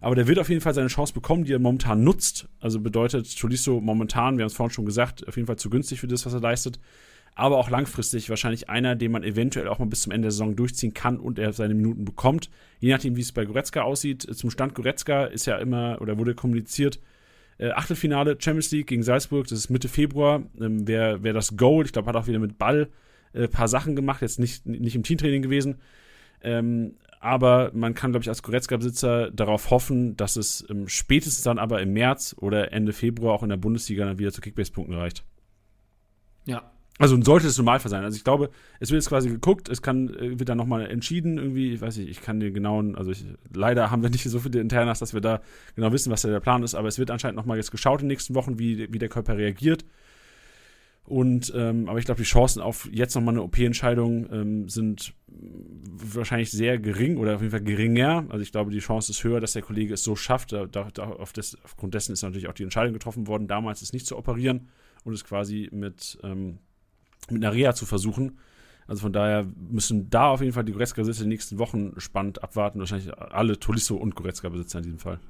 Aber 0.00 0.14
der 0.14 0.26
wird 0.26 0.38
auf 0.38 0.48
jeden 0.48 0.60
Fall 0.60 0.74
seine 0.74 0.88
Chance 0.88 1.14
bekommen, 1.14 1.44
die 1.44 1.52
er 1.52 1.58
momentan 1.58 2.04
nutzt. 2.04 2.46
Also 2.60 2.80
bedeutet 2.80 3.38
Tolisso 3.38 3.80
momentan, 3.80 4.36
wir 4.36 4.42
haben 4.42 4.48
es 4.48 4.54
vorhin 4.54 4.74
schon 4.74 4.86
gesagt, 4.86 5.26
auf 5.26 5.36
jeden 5.36 5.46
Fall 5.46 5.56
zu 5.56 5.70
günstig 5.70 6.00
für 6.00 6.06
das, 6.06 6.26
was 6.26 6.34
er 6.34 6.40
leistet. 6.40 6.78
Aber 7.34 7.58
auch 7.58 7.68
langfristig 7.68 8.30
wahrscheinlich 8.30 8.68
einer, 8.68 8.94
den 8.94 9.10
man 9.10 9.24
eventuell 9.24 9.66
auch 9.66 9.78
mal 9.78 9.86
bis 9.86 10.02
zum 10.02 10.12
Ende 10.12 10.26
der 10.26 10.32
Saison 10.32 10.54
durchziehen 10.56 10.94
kann 10.94 11.18
und 11.18 11.38
er 11.38 11.52
seine 11.52 11.74
Minuten 11.74 12.04
bekommt. 12.04 12.50
Je 12.78 12.92
nachdem, 12.92 13.16
wie 13.16 13.22
es 13.22 13.32
bei 13.32 13.44
Goretzka 13.44 13.82
aussieht. 13.82 14.22
Zum 14.22 14.50
Stand 14.50 14.74
Goretzka 14.74 15.24
ist 15.24 15.46
ja 15.46 15.56
immer 15.56 15.98
oder 16.00 16.18
wurde 16.18 16.34
kommuniziert, 16.34 17.00
äh, 17.58 17.70
Achtelfinale 17.70 18.36
Champions 18.38 18.70
League 18.72 18.86
gegen 18.86 19.02
Salzburg, 19.02 19.46
das 19.46 19.58
ist 19.58 19.70
Mitte 19.70 19.88
Februar. 19.88 20.42
Ähm, 20.60 20.86
Wäre 20.86 21.22
wär 21.22 21.32
das 21.32 21.56
Goal, 21.56 21.84
ich 21.84 21.92
glaube, 21.92 22.08
hat 22.08 22.16
auch 22.16 22.26
wieder 22.26 22.38
mit 22.38 22.58
Ball 22.58 22.88
ein 23.34 23.42
äh, 23.42 23.48
paar 23.48 23.68
Sachen 23.68 23.96
gemacht, 23.96 24.22
jetzt 24.22 24.38
nicht, 24.38 24.66
nicht 24.66 24.94
im 24.94 25.02
Teamtraining 25.02 25.42
gewesen. 25.42 25.80
Ähm, 26.42 26.96
aber 27.20 27.70
man 27.72 27.94
kann, 27.94 28.12
glaube 28.12 28.22
ich, 28.22 28.28
als 28.28 28.42
Goretzka-Besitzer 28.42 29.30
darauf 29.30 29.70
hoffen, 29.70 30.14
dass 30.16 30.36
es 30.36 30.64
ähm, 30.68 30.88
spätestens 30.88 31.42
dann 31.42 31.58
aber 31.58 31.80
im 31.80 31.94
März 31.94 32.36
oder 32.38 32.72
Ende 32.72 32.92
Februar 32.92 33.32
auch 33.32 33.42
in 33.42 33.48
der 33.48 33.56
Bundesliga 33.56 34.04
dann 34.04 34.18
wieder 34.18 34.30
zu 34.30 34.42
Kickbase-Punkten 34.42 34.94
reicht. 34.94 35.24
Ja, 36.44 36.70
also 36.98 37.20
sollte 37.22 37.48
es 37.48 37.58
Normalfall 37.58 37.90
sein. 37.90 38.04
Also 38.04 38.16
ich 38.16 38.24
glaube, 38.24 38.50
es 38.78 38.90
wird 38.90 39.02
jetzt 39.02 39.08
quasi 39.08 39.28
geguckt, 39.28 39.68
es 39.68 39.82
kann, 39.82 40.14
äh, 40.14 40.38
wird 40.38 40.48
dann 40.48 40.58
nochmal 40.58 40.86
entschieden, 40.86 41.38
irgendwie, 41.38 41.72
ich 41.72 41.80
weiß 41.80 41.96
nicht, 41.96 42.08
ich 42.08 42.20
kann 42.20 42.38
den 42.38 42.54
genauen, 42.54 42.94
also 42.94 43.10
ich, 43.10 43.24
leider 43.52 43.90
haben 43.90 44.02
wir 44.02 44.10
nicht 44.10 44.22
so 44.24 44.38
viele 44.38 44.60
Internas, 44.60 45.00
dass 45.00 45.12
wir 45.12 45.20
da 45.20 45.40
genau 45.74 45.92
wissen, 45.92 46.12
was 46.12 46.22
der 46.22 46.38
Plan 46.40 46.62
ist, 46.62 46.74
aber 46.74 46.88
es 46.88 46.98
wird 46.98 47.10
anscheinend 47.10 47.36
nochmal 47.36 47.56
jetzt 47.56 47.72
geschaut 47.72 48.00
in 48.00 48.06
den 48.08 48.14
nächsten 48.14 48.34
Wochen, 48.34 48.58
wie, 48.58 48.92
wie 48.92 48.98
der 48.98 49.08
Körper 49.08 49.36
reagiert. 49.36 49.84
Und, 51.06 51.52
ähm, 51.54 51.88
aber 51.88 51.98
ich 51.98 52.06
glaube, 52.06 52.22
die 52.22 52.26
Chancen 52.26 52.62
auf 52.62 52.88
jetzt 52.90 53.14
nochmal 53.14 53.34
eine 53.34 53.42
OP-Entscheidung 53.42 54.26
ähm, 54.32 54.68
sind 54.70 55.12
wahrscheinlich 55.26 56.50
sehr 56.50 56.78
gering 56.78 57.18
oder 57.18 57.34
auf 57.34 57.42
jeden 57.42 57.50
Fall 57.50 57.60
geringer. 57.60 58.24
Also 58.30 58.40
ich 58.42 58.52
glaube, 58.52 58.70
die 58.70 58.78
Chance 58.78 59.12
ist 59.12 59.22
höher, 59.22 59.38
dass 59.38 59.52
der 59.52 59.60
Kollege 59.60 59.94
es 59.94 60.02
so 60.02 60.16
schafft. 60.16 60.52
Da, 60.52 60.64
da, 60.64 60.88
auf 61.04 61.34
des, 61.34 61.58
aufgrund 61.62 61.92
dessen 61.92 62.12
ist 62.12 62.22
natürlich 62.22 62.48
auch 62.48 62.54
die 62.54 62.62
Entscheidung 62.62 62.94
getroffen 62.94 63.26
worden, 63.26 63.48
damals 63.48 63.82
es 63.82 63.92
nicht 63.92 64.06
zu 64.06 64.16
operieren 64.16 64.68
und 65.04 65.12
es 65.12 65.24
quasi 65.24 65.68
mit, 65.72 66.18
ähm, 66.22 66.58
mit 67.30 67.44
einer 67.44 67.54
Reha 67.54 67.74
zu 67.74 67.86
versuchen. 67.86 68.38
Also 68.86 69.02
von 69.02 69.12
daher 69.12 69.46
müssen 69.70 70.10
da 70.10 70.28
auf 70.28 70.40
jeden 70.40 70.52
Fall 70.52 70.64
die 70.64 70.72
Goretzka-Besitzer 70.72 71.22
in 71.22 71.30
den 71.30 71.34
nächsten 71.34 71.58
Wochen 71.58 71.94
spannend 71.98 72.42
abwarten. 72.42 72.78
Wahrscheinlich 72.80 73.16
alle 73.18 73.58
Tolisso 73.58 73.96
und 73.96 74.14
Goretzka-Besitzer 74.14 74.78
in 74.78 74.84
diesem 74.84 74.98
Fall. 74.98 75.20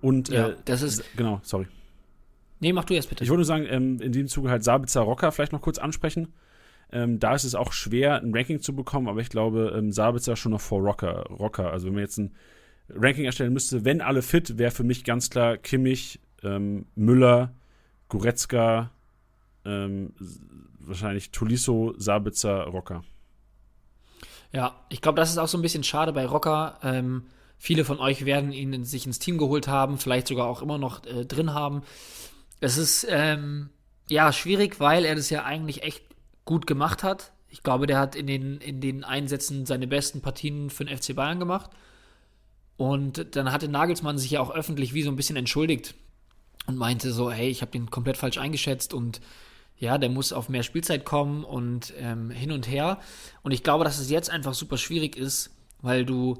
Und 0.00 0.28
ja, 0.28 0.48
äh, 0.48 0.56
das 0.64 0.82
ist. 0.82 1.04
Genau, 1.16 1.40
sorry. 1.42 1.66
Nee, 2.60 2.72
mach 2.72 2.84
du 2.84 2.94
erst 2.94 3.08
bitte. 3.08 3.22
Ich 3.22 3.30
wollte 3.30 3.40
nur 3.40 3.44
sagen, 3.44 3.66
ähm, 3.68 4.00
in 4.00 4.12
diesem 4.12 4.28
Zuge 4.28 4.50
halt 4.50 4.64
Sabitzer 4.64 5.02
Rocker 5.02 5.30
vielleicht 5.30 5.52
noch 5.52 5.60
kurz 5.60 5.78
ansprechen. 5.78 6.32
Ähm, 6.90 7.18
da 7.18 7.34
ist 7.34 7.44
es 7.44 7.54
auch 7.54 7.72
schwer, 7.72 8.20
ein 8.22 8.34
Ranking 8.34 8.60
zu 8.60 8.74
bekommen, 8.74 9.08
aber 9.08 9.20
ich 9.20 9.28
glaube, 9.28 9.74
ähm, 9.76 9.92
Sabitzer 9.92 10.36
schon 10.36 10.52
noch 10.52 10.60
vor 10.60 10.80
Rocker. 10.80 11.26
Rocker. 11.28 11.70
Also 11.70 11.86
wenn 11.86 11.94
man 11.94 12.02
jetzt 12.02 12.18
ein 12.18 12.34
Ranking 12.88 13.26
erstellen 13.26 13.52
müsste, 13.52 13.84
wenn 13.84 14.00
alle 14.00 14.22
fit, 14.22 14.58
wäre 14.58 14.70
für 14.70 14.84
mich 14.84 15.04
ganz 15.04 15.28
klar 15.28 15.58
Kimmich, 15.58 16.20
ähm, 16.42 16.86
Müller, 16.94 17.54
Goretzka, 18.08 18.90
ähm, 19.68 20.14
wahrscheinlich 20.80 21.30
Tuliso, 21.30 21.94
Sabitzer, 21.98 22.64
Rocker. 22.64 23.04
Ja, 24.52 24.74
ich 24.88 25.02
glaube, 25.02 25.16
das 25.16 25.30
ist 25.30 25.38
auch 25.38 25.48
so 25.48 25.58
ein 25.58 25.62
bisschen 25.62 25.84
schade 25.84 26.12
bei 26.12 26.26
Rocker. 26.26 26.78
Ähm, 26.82 27.26
viele 27.58 27.84
von 27.84 28.00
euch 28.00 28.24
werden 28.24 28.52
ihn 28.52 28.72
in, 28.72 28.84
sich 28.84 29.04
ins 29.04 29.18
Team 29.18 29.36
geholt 29.36 29.68
haben, 29.68 29.98
vielleicht 29.98 30.28
sogar 30.28 30.46
auch 30.46 30.62
immer 30.62 30.78
noch 30.78 31.04
äh, 31.04 31.26
drin 31.26 31.52
haben. 31.52 31.82
Es 32.60 32.78
ist 32.78 33.06
ähm, 33.10 33.68
ja 34.08 34.32
schwierig, 34.32 34.80
weil 34.80 35.04
er 35.04 35.14
das 35.14 35.30
ja 35.30 35.44
eigentlich 35.44 35.82
echt 35.82 36.02
gut 36.44 36.66
gemacht 36.66 37.02
hat. 37.02 37.32
Ich 37.50 37.62
glaube, 37.62 37.86
der 37.86 37.98
hat 37.98 38.16
in 38.16 38.26
den, 38.26 38.58
in 38.58 38.80
den 38.80 39.04
Einsätzen 39.04 39.66
seine 39.66 39.86
besten 39.86 40.22
Partien 40.22 40.70
für 40.70 40.84
den 40.84 40.96
FC 40.96 41.14
Bayern 41.14 41.38
gemacht. 41.38 41.70
Und 42.78 43.36
dann 43.36 43.52
hatte 43.52 43.68
Nagelsmann 43.68 44.18
sich 44.18 44.30
ja 44.30 44.40
auch 44.40 44.50
öffentlich 44.50 44.94
wie 44.94 45.02
so 45.02 45.10
ein 45.10 45.16
bisschen 45.16 45.36
entschuldigt 45.36 45.94
und 46.66 46.76
meinte 46.76 47.12
so, 47.12 47.30
hey, 47.30 47.48
ich 47.48 47.60
habe 47.60 47.72
den 47.72 47.90
komplett 47.90 48.16
falsch 48.16 48.38
eingeschätzt 48.38 48.94
und 48.94 49.20
ja, 49.78 49.98
der 49.98 50.08
muss 50.08 50.32
auf 50.32 50.48
mehr 50.48 50.62
Spielzeit 50.62 51.04
kommen 51.04 51.44
und 51.44 51.92
ähm, 51.98 52.30
hin 52.30 52.50
und 52.50 52.68
her. 52.68 52.98
Und 53.42 53.52
ich 53.52 53.62
glaube, 53.62 53.84
dass 53.84 53.98
es 53.98 54.10
jetzt 54.10 54.30
einfach 54.30 54.54
super 54.54 54.76
schwierig 54.76 55.16
ist, 55.16 55.56
weil 55.80 56.04
du 56.04 56.38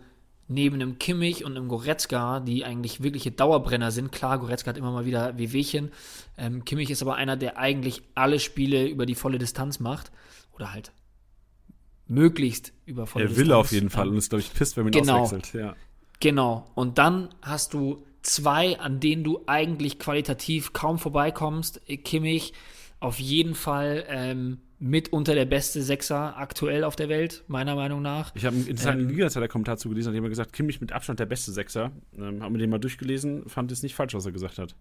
neben 0.48 0.76
einem 0.76 0.98
Kimmich 0.98 1.44
und 1.44 1.56
einem 1.56 1.68
Goretzka, 1.68 2.40
die 2.40 2.64
eigentlich 2.64 3.02
wirkliche 3.02 3.30
Dauerbrenner 3.30 3.90
sind, 3.90 4.10
klar, 4.10 4.38
Goretzka 4.38 4.70
hat 4.70 4.78
immer 4.78 4.90
mal 4.90 5.04
wieder 5.04 5.38
Wehwehchen. 5.38 5.92
Ähm, 6.36 6.64
Kimmich 6.64 6.90
ist 6.90 7.02
aber 7.02 7.16
einer, 7.16 7.36
der 7.36 7.58
eigentlich 7.58 8.02
alle 8.14 8.40
Spiele 8.40 8.86
über 8.88 9.06
die 9.06 9.14
volle 9.14 9.38
Distanz 9.38 9.78
macht. 9.78 10.10
Oder 10.52 10.72
halt 10.72 10.90
möglichst 12.06 12.72
über 12.86 13.06
volle 13.06 13.26
Distanz. 13.26 13.38
Er 13.38 13.44
will 13.44 13.52
auf 13.52 13.70
jeden 13.70 13.90
Fall 13.90 14.06
ähm, 14.06 14.12
und 14.12 14.18
ist, 14.18 14.30
glaube 14.30 14.40
ich, 14.40 14.52
pisst, 14.52 14.76
wenn 14.76 14.84
man 14.84 14.92
ihn 14.92 15.00
genau, 15.00 15.20
auswechselt. 15.20 15.62
Ja. 15.62 15.76
Genau. 16.18 16.66
Und 16.74 16.98
dann 16.98 17.28
hast 17.42 17.74
du 17.74 18.02
zwei, 18.22 18.80
an 18.80 19.00
denen 19.00 19.22
du 19.22 19.42
eigentlich 19.46 19.98
qualitativ 19.98 20.72
kaum 20.72 20.98
vorbeikommst. 20.98 21.82
Kimmich, 22.04 22.52
auf 23.00 23.18
jeden 23.18 23.54
Fall 23.54 24.04
ähm, 24.08 24.58
mitunter 24.78 25.34
der 25.34 25.44
beste 25.44 25.82
Sechser 25.82 26.36
aktuell 26.36 26.84
auf 26.84 26.96
der 26.96 27.08
Welt, 27.08 27.44
meiner 27.48 27.74
Meinung 27.74 28.02
nach. 28.02 28.34
Ich 28.34 28.44
habe 28.44 28.56
einen 28.56 28.66
interessanten 28.66 29.08
ähm, 29.08 29.16
Liga-Kommentar 29.16 29.76
zu 29.76 29.88
gelesen, 29.88 30.08
hat 30.08 30.14
jemand 30.14 30.30
gesagt, 30.30 30.52
Kimmich 30.52 30.80
mit 30.80 30.92
Abstand 30.92 31.20
der 31.20 31.26
beste 31.26 31.52
Sechser. 31.52 31.92
Ähm, 32.16 32.42
haben 32.42 32.54
wir 32.54 32.58
den 32.58 32.70
mal 32.70 32.78
durchgelesen, 32.78 33.48
fand 33.48 33.72
es 33.72 33.82
nicht 33.82 33.94
falsch, 33.94 34.14
was 34.14 34.26
er 34.26 34.32
gesagt 34.32 34.58
hat. 34.58 34.74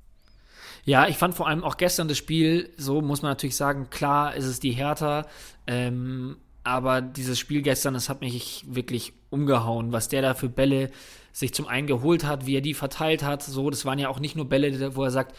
Ja, 0.83 1.07
ich 1.07 1.17
fand 1.17 1.35
vor 1.35 1.47
allem 1.47 1.63
auch 1.63 1.77
gestern 1.77 2.07
das 2.07 2.17
Spiel, 2.17 2.69
so 2.77 3.01
muss 3.01 3.21
man 3.21 3.31
natürlich 3.31 3.55
sagen, 3.55 3.89
klar 3.89 4.35
ist 4.35 4.45
es 4.45 4.59
die 4.59 4.71
Hertha, 4.71 5.25
ähm, 5.65 6.37
aber 6.63 7.01
dieses 7.01 7.39
Spiel 7.39 7.61
gestern, 7.61 7.93
das 7.93 8.09
hat 8.09 8.21
mich 8.21 8.65
wirklich 8.67 9.13
umgehauen, 9.29 9.91
was 9.91 10.09
der 10.09 10.21
da 10.21 10.33
für 10.33 10.49
Bälle 10.49 10.91
sich 11.31 11.53
zum 11.53 11.67
einen 11.67 11.87
geholt 11.87 12.25
hat, 12.25 12.45
wie 12.45 12.55
er 12.55 12.61
die 12.61 12.73
verteilt 12.73 13.23
hat. 13.23 13.43
So, 13.43 13.69
das 13.69 13.85
waren 13.85 13.99
ja 13.99 14.09
auch 14.09 14.19
nicht 14.19 14.35
nur 14.35 14.49
Bälle, 14.49 14.95
wo 14.95 15.03
er 15.03 15.11
sagt, 15.11 15.35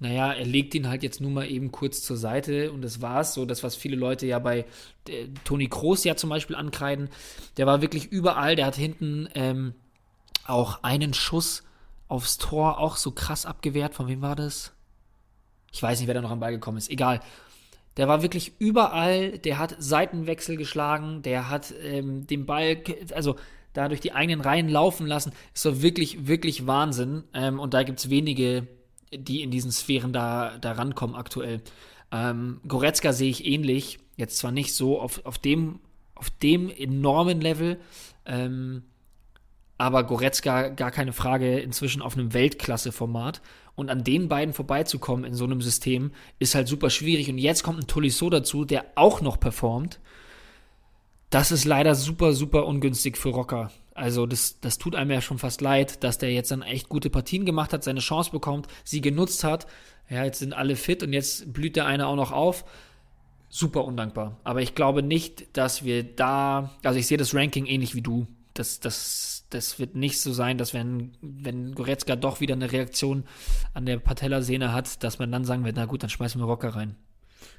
naja, 0.00 0.32
er 0.32 0.46
legt 0.46 0.74
ihn 0.74 0.88
halt 0.88 1.02
jetzt 1.02 1.20
nur 1.20 1.30
mal 1.30 1.48
eben 1.48 1.70
kurz 1.70 2.02
zur 2.02 2.16
Seite 2.16 2.72
und 2.72 2.80
das 2.80 3.02
war's. 3.02 3.34
So, 3.34 3.44
das, 3.44 3.62
was 3.62 3.76
viele 3.76 3.96
Leute 3.96 4.26
ja 4.26 4.38
bei 4.38 4.64
äh, 5.06 5.28
Toni 5.44 5.68
Kroos 5.68 6.04
ja 6.04 6.16
zum 6.16 6.30
Beispiel 6.30 6.56
ankreiden. 6.56 7.10
Der 7.58 7.66
war 7.66 7.82
wirklich 7.82 8.06
überall, 8.06 8.56
der 8.56 8.64
hat 8.64 8.76
hinten 8.76 9.28
ähm, 9.34 9.74
auch 10.46 10.82
einen 10.82 11.12
Schuss 11.12 11.64
aufs 12.08 12.38
Tor 12.38 12.78
auch 12.78 12.96
so 12.96 13.10
krass 13.10 13.44
abgewehrt. 13.44 13.94
Von 13.94 14.08
wem 14.08 14.22
war 14.22 14.34
das? 14.34 14.72
Ich 15.70 15.82
weiß 15.82 16.00
nicht, 16.00 16.06
wer 16.06 16.14
da 16.14 16.22
noch 16.22 16.30
am 16.30 16.40
Ball 16.40 16.52
gekommen 16.52 16.78
ist. 16.78 16.90
Egal. 16.90 17.20
Der 17.98 18.08
war 18.08 18.22
wirklich 18.22 18.54
überall, 18.58 19.38
der 19.38 19.58
hat 19.58 19.76
Seitenwechsel 19.78 20.56
geschlagen, 20.56 21.20
der 21.20 21.50
hat 21.50 21.74
ähm, 21.82 22.26
den 22.26 22.46
Ball, 22.46 22.82
also 23.14 23.36
da 23.74 23.88
durch 23.88 24.00
die 24.00 24.12
eigenen 24.12 24.40
Reihen 24.40 24.70
laufen 24.70 25.06
lassen. 25.06 25.32
Ist 25.52 25.62
so 25.62 25.82
wirklich, 25.82 26.26
wirklich 26.26 26.66
Wahnsinn. 26.66 27.24
Ähm, 27.34 27.60
und 27.60 27.74
da 27.74 27.82
gibt 27.82 27.98
es 27.98 28.08
wenige 28.08 28.66
die 29.12 29.42
in 29.42 29.50
diesen 29.50 29.72
Sphären 29.72 30.12
da, 30.12 30.58
da 30.58 30.72
rankommen 30.72 31.16
aktuell. 31.16 31.62
Ähm, 32.12 32.60
Goretzka 32.66 33.12
sehe 33.12 33.30
ich 33.30 33.46
ähnlich, 33.46 33.98
jetzt 34.16 34.38
zwar 34.38 34.52
nicht 34.52 34.74
so 34.74 35.00
auf, 35.00 35.24
auf, 35.24 35.38
dem, 35.38 35.80
auf 36.14 36.30
dem 36.30 36.70
enormen 36.70 37.40
Level, 37.40 37.80
ähm, 38.26 38.82
aber 39.78 40.04
Goretzka 40.04 40.68
gar 40.68 40.90
keine 40.90 41.14
Frage 41.14 41.58
inzwischen 41.58 42.02
auf 42.02 42.14
einem 42.14 42.34
Weltklasse-Format. 42.34 43.40
Und 43.76 43.88
an 43.88 44.04
den 44.04 44.28
beiden 44.28 44.52
vorbeizukommen 44.52 45.24
in 45.24 45.32
so 45.32 45.44
einem 45.44 45.62
System 45.62 46.12
ist 46.38 46.54
halt 46.54 46.68
super 46.68 46.90
schwierig. 46.90 47.30
Und 47.30 47.38
jetzt 47.38 47.62
kommt 47.62 47.78
ein 47.78 47.86
Tolisso 47.86 48.28
dazu, 48.28 48.66
der 48.66 48.84
auch 48.96 49.22
noch 49.22 49.40
performt. 49.40 49.98
Das 51.30 51.52
ist 51.52 51.64
leider 51.64 51.94
super, 51.94 52.32
super 52.32 52.66
ungünstig 52.66 53.16
für 53.16 53.28
Rocker. 53.28 53.70
Also 53.94 54.26
das, 54.26 54.58
das 54.60 54.78
tut 54.78 54.96
einem 54.96 55.12
ja 55.12 55.20
schon 55.20 55.38
fast 55.38 55.60
leid, 55.60 56.02
dass 56.02 56.18
der 56.18 56.32
jetzt 56.32 56.50
dann 56.50 56.62
echt 56.62 56.88
gute 56.88 57.08
Partien 57.08 57.44
gemacht 57.44 57.72
hat, 57.72 57.84
seine 57.84 58.00
Chance 58.00 58.32
bekommt, 58.32 58.66
sie 58.82 59.00
genutzt 59.00 59.44
hat. 59.44 59.66
Ja, 60.08 60.24
jetzt 60.24 60.40
sind 60.40 60.52
alle 60.52 60.74
fit 60.74 61.04
und 61.04 61.12
jetzt 61.12 61.52
blüht 61.52 61.76
der 61.76 61.86
eine 61.86 62.08
auch 62.08 62.16
noch 62.16 62.32
auf. 62.32 62.64
Super 63.48 63.84
undankbar. 63.84 64.40
Aber 64.42 64.60
ich 64.60 64.74
glaube 64.74 65.04
nicht, 65.04 65.56
dass 65.56 65.84
wir 65.84 66.02
da, 66.02 66.72
also 66.82 66.98
ich 66.98 67.06
sehe 67.06 67.18
das 67.18 67.34
Ranking 67.34 67.66
ähnlich 67.66 67.94
wie 67.94 68.02
du. 68.02 68.26
Das, 68.54 68.80
das, 68.80 69.46
das 69.50 69.78
wird 69.78 69.94
nicht 69.94 70.20
so 70.20 70.32
sein, 70.32 70.58
dass 70.58 70.74
wenn, 70.74 71.12
wenn 71.20 71.74
Goretzka 71.76 72.16
doch 72.16 72.40
wieder 72.40 72.54
eine 72.54 72.72
Reaktion 72.72 73.24
an 73.72 73.86
der 73.86 73.98
Patellasehne 73.98 74.72
hat, 74.72 75.04
dass 75.04 75.20
man 75.20 75.30
dann 75.30 75.44
sagen 75.44 75.64
wird, 75.64 75.76
na 75.76 75.84
gut, 75.84 76.02
dann 76.02 76.10
schmeißen 76.10 76.40
wir 76.40 76.46
Rocker 76.46 76.74
rein. 76.74 76.96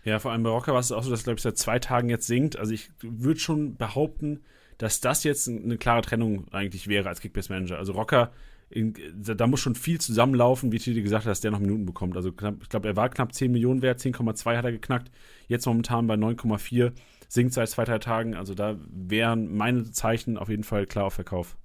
Ja, 0.03 0.19
vor 0.19 0.31
allem 0.31 0.43
bei 0.43 0.49
Rocker 0.49 0.73
war 0.73 0.79
es 0.79 0.91
auch 0.91 1.03
so, 1.03 1.09
dass, 1.09 1.23
glaube 1.23 1.37
ich, 1.37 1.43
seit 1.43 1.57
zwei 1.57 1.79
Tagen 1.79 2.09
jetzt 2.09 2.27
sinkt. 2.27 2.57
Also 2.57 2.73
ich 2.73 2.91
würde 3.01 3.39
schon 3.39 3.77
behaupten, 3.77 4.41
dass 4.77 4.99
das 4.99 5.23
jetzt 5.23 5.47
eine 5.47 5.77
klare 5.77 6.01
Trennung 6.01 6.47
eigentlich 6.51 6.87
wäre 6.87 7.07
als 7.07 7.21
Kickbase-Manager. 7.21 7.77
Also 7.77 7.93
Rocker, 7.93 8.31
in, 8.69 8.95
da 9.15 9.45
muss 9.47 9.59
schon 9.59 9.75
viel 9.75 9.99
zusammenlaufen, 9.99 10.71
wie 10.71 10.79
Titi 10.79 11.01
gesagt 11.01 11.25
hat, 11.25 11.31
dass 11.31 11.41
der 11.41 11.51
noch 11.51 11.59
Minuten 11.59 11.85
bekommt. 11.85 12.15
Also 12.15 12.31
knapp, 12.31 12.55
ich 12.61 12.69
glaube, 12.69 12.87
er 12.87 12.95
war 12.95 13.09
knapp 13.09 13.33
10 13.33 13.51
Millionen 13.51 13.81
wert, 13.81 13.99
10,2 13.99 14.57
hat 14.57 14.65
er 14.65 14.71
geknackt, 14.71 15.11
jetzt 15.47 15.65
momentan 15.65 16.07
bei 16.07 16.15
9,4, 16.15 16.93
sinkt 17.27 17.53
seit 17.53 17.69
zwei, 17.69 17.83
drei 17.83 17.99
Tagen. 17.99 18.33
Also 18.35 18.55
da 18.55 18.77
wären 18.89 19.55
meine 19.55 19.91
Zeichen 19.91 20.37
auf 20.37 20.49
jeden 20.49 20.63
Fall 20.63 20.85
klar 20.85 21.05
auf 21.05 21.13
Verkauf. 21.13 21.57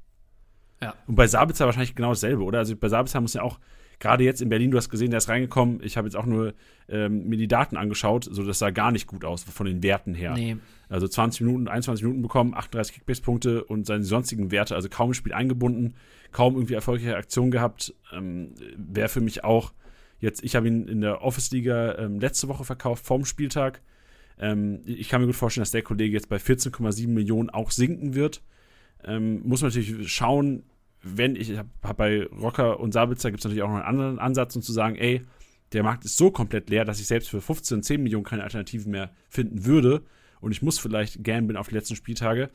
Ja. 0.83 0.95
Und 1.07 1.15
bei 1.15 1.27
Sabitzer 1.27 1.65
wahrscheinlich 1.65 1.95
genau 1.95 2.11
dasselbe, 2.11 2.43
oder? 2.43 2.59
Also 2.59 2.77
bei 2.77 2.89
Sabitzer 2.89 3.21
muss 3.21 3.35
ja 3.35 3.43
auch 3.43 3.59
gerade 3.99 4.25
jetzt 4.25 4.43
in 4.43 4.49
Berlin, 4.49 4.71
du 4.71 4.77
hast 4.77 4.91
gesehen, 4.91 5.11
der 5.11 5.19
ist 5.19 5.29
reingekommen. 5.29 5.81
Ich 5.83 5.97
habe 5.97 6.07
jetzt 6.07 6.17
auch 6.17 6.27
nur 6.27 6.55
ähm, 6.89 7.29
mir 7.29 7.37
die 7.37 7.49
Daten 7.49 7.77
angeschaut, 7.77 8.29
so 8.31 8.45
das 8.45 8.59
sah 8.59 8.71
gar 8.71 8.93
nicht 8.93 9.07
gut 9.07 9.25
aus 9.25 9.45
von 9.45 9.67
den 9.67 9.83
Werten 9.83 10.15
her. 10.15 10.35
Nee. 10.35 10.57
Also 10.89 11.09
20 11.09 11.41
Minuten, 11.43 11.69
21 11.69 12.05
Minuten 12.05 12.23
bekommen, 12.23 12.55
38 12.55 12.95
Kickbase-Punkte 12.95 13.65
und 13.65 13.87
seine 13.87 14.05
sonstigen 14.05 14.51
Werte, 14.51 14.75
also 14.75 14.89
kaum 14.89 15.11
im 15.11 15.15
Spiel 15.15 15.33
eingebunden, 15.33 15.95
kaum 16.31 16.55
irgendwie 16.55 16.75
erfolgreiche 16.75 17.17
Aktion 17.17 17.51
gehabt. 17.51 17.95
Ähm, 18.13 18.55
Wäre 18.77 19.09
für 19.09 19.21
mich 19.21 19.43
auch 19.43 19.73
jetzt, 20.21 20.45
ich 20.45 20.55
habe 20.55 20.69
ihn 20.69 20.87
in 20.87 21.01
der 21.01 21.23
Office-Liga 21.23 21.99
ähm, 21.99 22.21
letzte 22.21 22.49
Woche 22.49 22.65
verkauft, 22.65 23.05
vorm 23.05 23.25
Spieltag. 23.25 23.83
Ähm, 24.39 24.81
ich 24.85 25.09
kann 25.09 25.21
mir 25.21 25.27
gut 25.27 25.37
vorstellen, 25.37 25.63
dass 25.63 25.71
der 25.71 25.83
Kollege 25.83 26.15
jetzt 26.15 26.29
bei 26.29 26.37
14,7 26.37 27.09
Millionen 27.09 27.51
auch 27.51 27.71
sinken 27.71 28.15
wird. 28.15 28.43
Ähm, 29.05 29.43
muss 29.45 29.63
man 29.63 29.71
natürlich 29.71 30.13
schauen, 30.13 30.65
wenn 31.15 31.37
ich 31.37 31.57
habe 31.57 31.69
hab 31.83 31.97
bei 31.97 32.25
Rocker 32.27 32.81
und 32.81 32.93
Sabitzer 32.93 33.31
gibt 33.31 33.41
es 33.41 33.45
natürlich 33.45 33.63
auch 33.63 33.69
noch 33.69 33.77
einen 33.77 33.85
anderen 33.85 34.19
Ansatz, 34.19 34.57
um 34.57 34.63
zu 34.63 34.73
sagen, 34.73 34.97
ey, 34.97 35.23
der 35.73 35.83
Markt 35.83 36.05
ist 36.05 36.17
so 36.17 36.31
komplett 36.31 36.71
leer, 36.71 36.85
dass 36.85 37.01
ich 37.01 37.07
selbst 37.07 37.29
für 37.29 37.41
15, 37.41 37.83
10 37.83 38.03
Millionen 38.03 38.25
keine 38.25 38.43
Alternativen 38.43 38.93
mehr 38.93 39.11
finden 39.29 39.65
würde 39.65 40.03
und 40.41 40.53
ich 40.53 40.63
muss 40.63 40.79
vielleicht 40.79 41.25
gamblen 41.25 41.57
auf 41.57 41.69
die 41.69 41.75
letzten 41.75 41.97
Spieltage. 41.97 42.51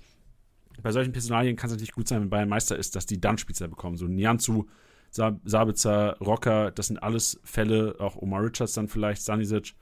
Bei 0.81 0.91
solchen 0.91 1.11
Personalien 1.11 1.55
kann 1.55 1.67
es 1.67 1.73
natürlich 1.73 1.91
gut 1.91 2.07
sein, 2.07 2.21
wenn 2.21 2.29
Bayern 2.29 2.49
Meister 2.49 2.77
ist, 2.77 2.95
dass 2.95 3.05
die 3.05 3.19
dann 3.19 3.37
Spielzeit 3.37 3.69
bekommen. 3.69 3.97
So 3.97 4.05
Nianzu, 4.05 4.67
Sabitzer, 5.11 6.17
Rocker, 6.19 6.71
das 6.71 6.87
sind 6.87 7.03
alles 7.03 7.39
Fälle, 7.43 7.95
auch 7.99 8.15
Omar 8.15 8.43
Richards 8.43 8.73
dann 8.73 8.87
vielleicht, 8.87 9.21
Stanisic, 9.21 9.73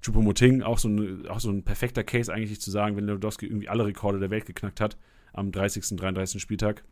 Chupomoting, 0.00 0.62
auch 0.62 0.78
so, 0.78 0.88
ein, 0.88 1.26
auch 1.28 1.40
so 1.40 1.50
ein 1.50 1.62
perfekter 1.64 2.04
Case 2.04 2.32
eigentlich 2.32 2.60
zu 2.60 2.70
sagen, 2.70 2.96
wenn 2.96 3.04
Lewandowski 3.04 3.46
irgendwie 3.46 3.68
alle 3.68 3.84
Rekorde 3.84 4.18
der 4.18 4.30
Welt 4.30 4.46
geknackt 4.46 4.80
hat 4.80 4.96
am 5.32 5.52
30., 5.52 5.96
33. 5.96 6.40
Spieltag 6.40 6.84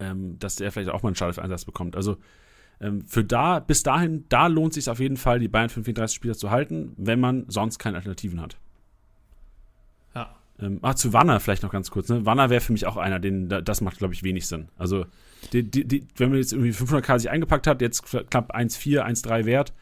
ähm, 0.00 0.38
dass 0.38 0.56
der 0.56 0.72
vielleicht 0.72 0.90
auch 0.90 1.02
mal 1.02 1.08
einen 1.08 1.16
Startelf-Einsatz 1.16 1.64
bekommt. 1.64 1.96
Also 1.96 2.16
ähm, 2.80 3.06
für 3.06 3.24
da, 3.24 3.60
bis 3.60 3.82
dahin, 3.82 4.24
da 4.28 4.48
lohnt 4.48 4.72
es 4.72 4.84
sich 4.84 4.90
auf 4.90 4.98
jeden 4.98 5.16
Fall, 5.16 5.38
die 5.38 5.48
Bayern 5.48 5.68
35 5.68 6.14
Spieler 6.14 6.34
zu 6.34 6.50
halten, 6.50 6.92
wenn 6.96 7.20
man 7.20 7.44
sonst 7.48 7.78
keine 7.78 7.96
Alternativen 7.96 8.40
hat. 8.40 8.56
Ja. 10.14 10.34
Ähm, 10.58 10.80
ah, 10.82 10.94
zu 10.94 11.12
Wanner 11.12 11.38
vielleicht 11.38 11.62
noch 11.62 11.70
ganz 11.70 11.90
kurz. 11.90 12.08
Ne? 12.08 12.26
Wanner 12.26 12.50
wäre 12.50 12.60
für 12.60 12.72
mich 12.72 12.86
auch 12.86 12.96
einer, 12.96 13.20
den, 13.20 13.48
das 13.48 13.80
macht, 13.80 13.98
glaube 13.98 14.14
ich, 14.14 14.24
wenig 14.24 14.46
Sinn. 14.46 14.68
Also, 14.76 15.06
die, 15.52 15.68
die, 15.68 15.86
die, 15.86 16.06
wenn 16.16 16.30
man 16.30 16.38
jetzt 16.38 16.52
irgendwie 16.52 16.72
500k 16.72 17.20
sich 17.20 17.30
eingepackt 17.30 17.66
hat, 17.66 17.80
jetzt 17.80 18.04
knapp 18.04 18.54
1,4, 18.54 19.02
1,3 19.02 19.44
wert, 19.44 19.72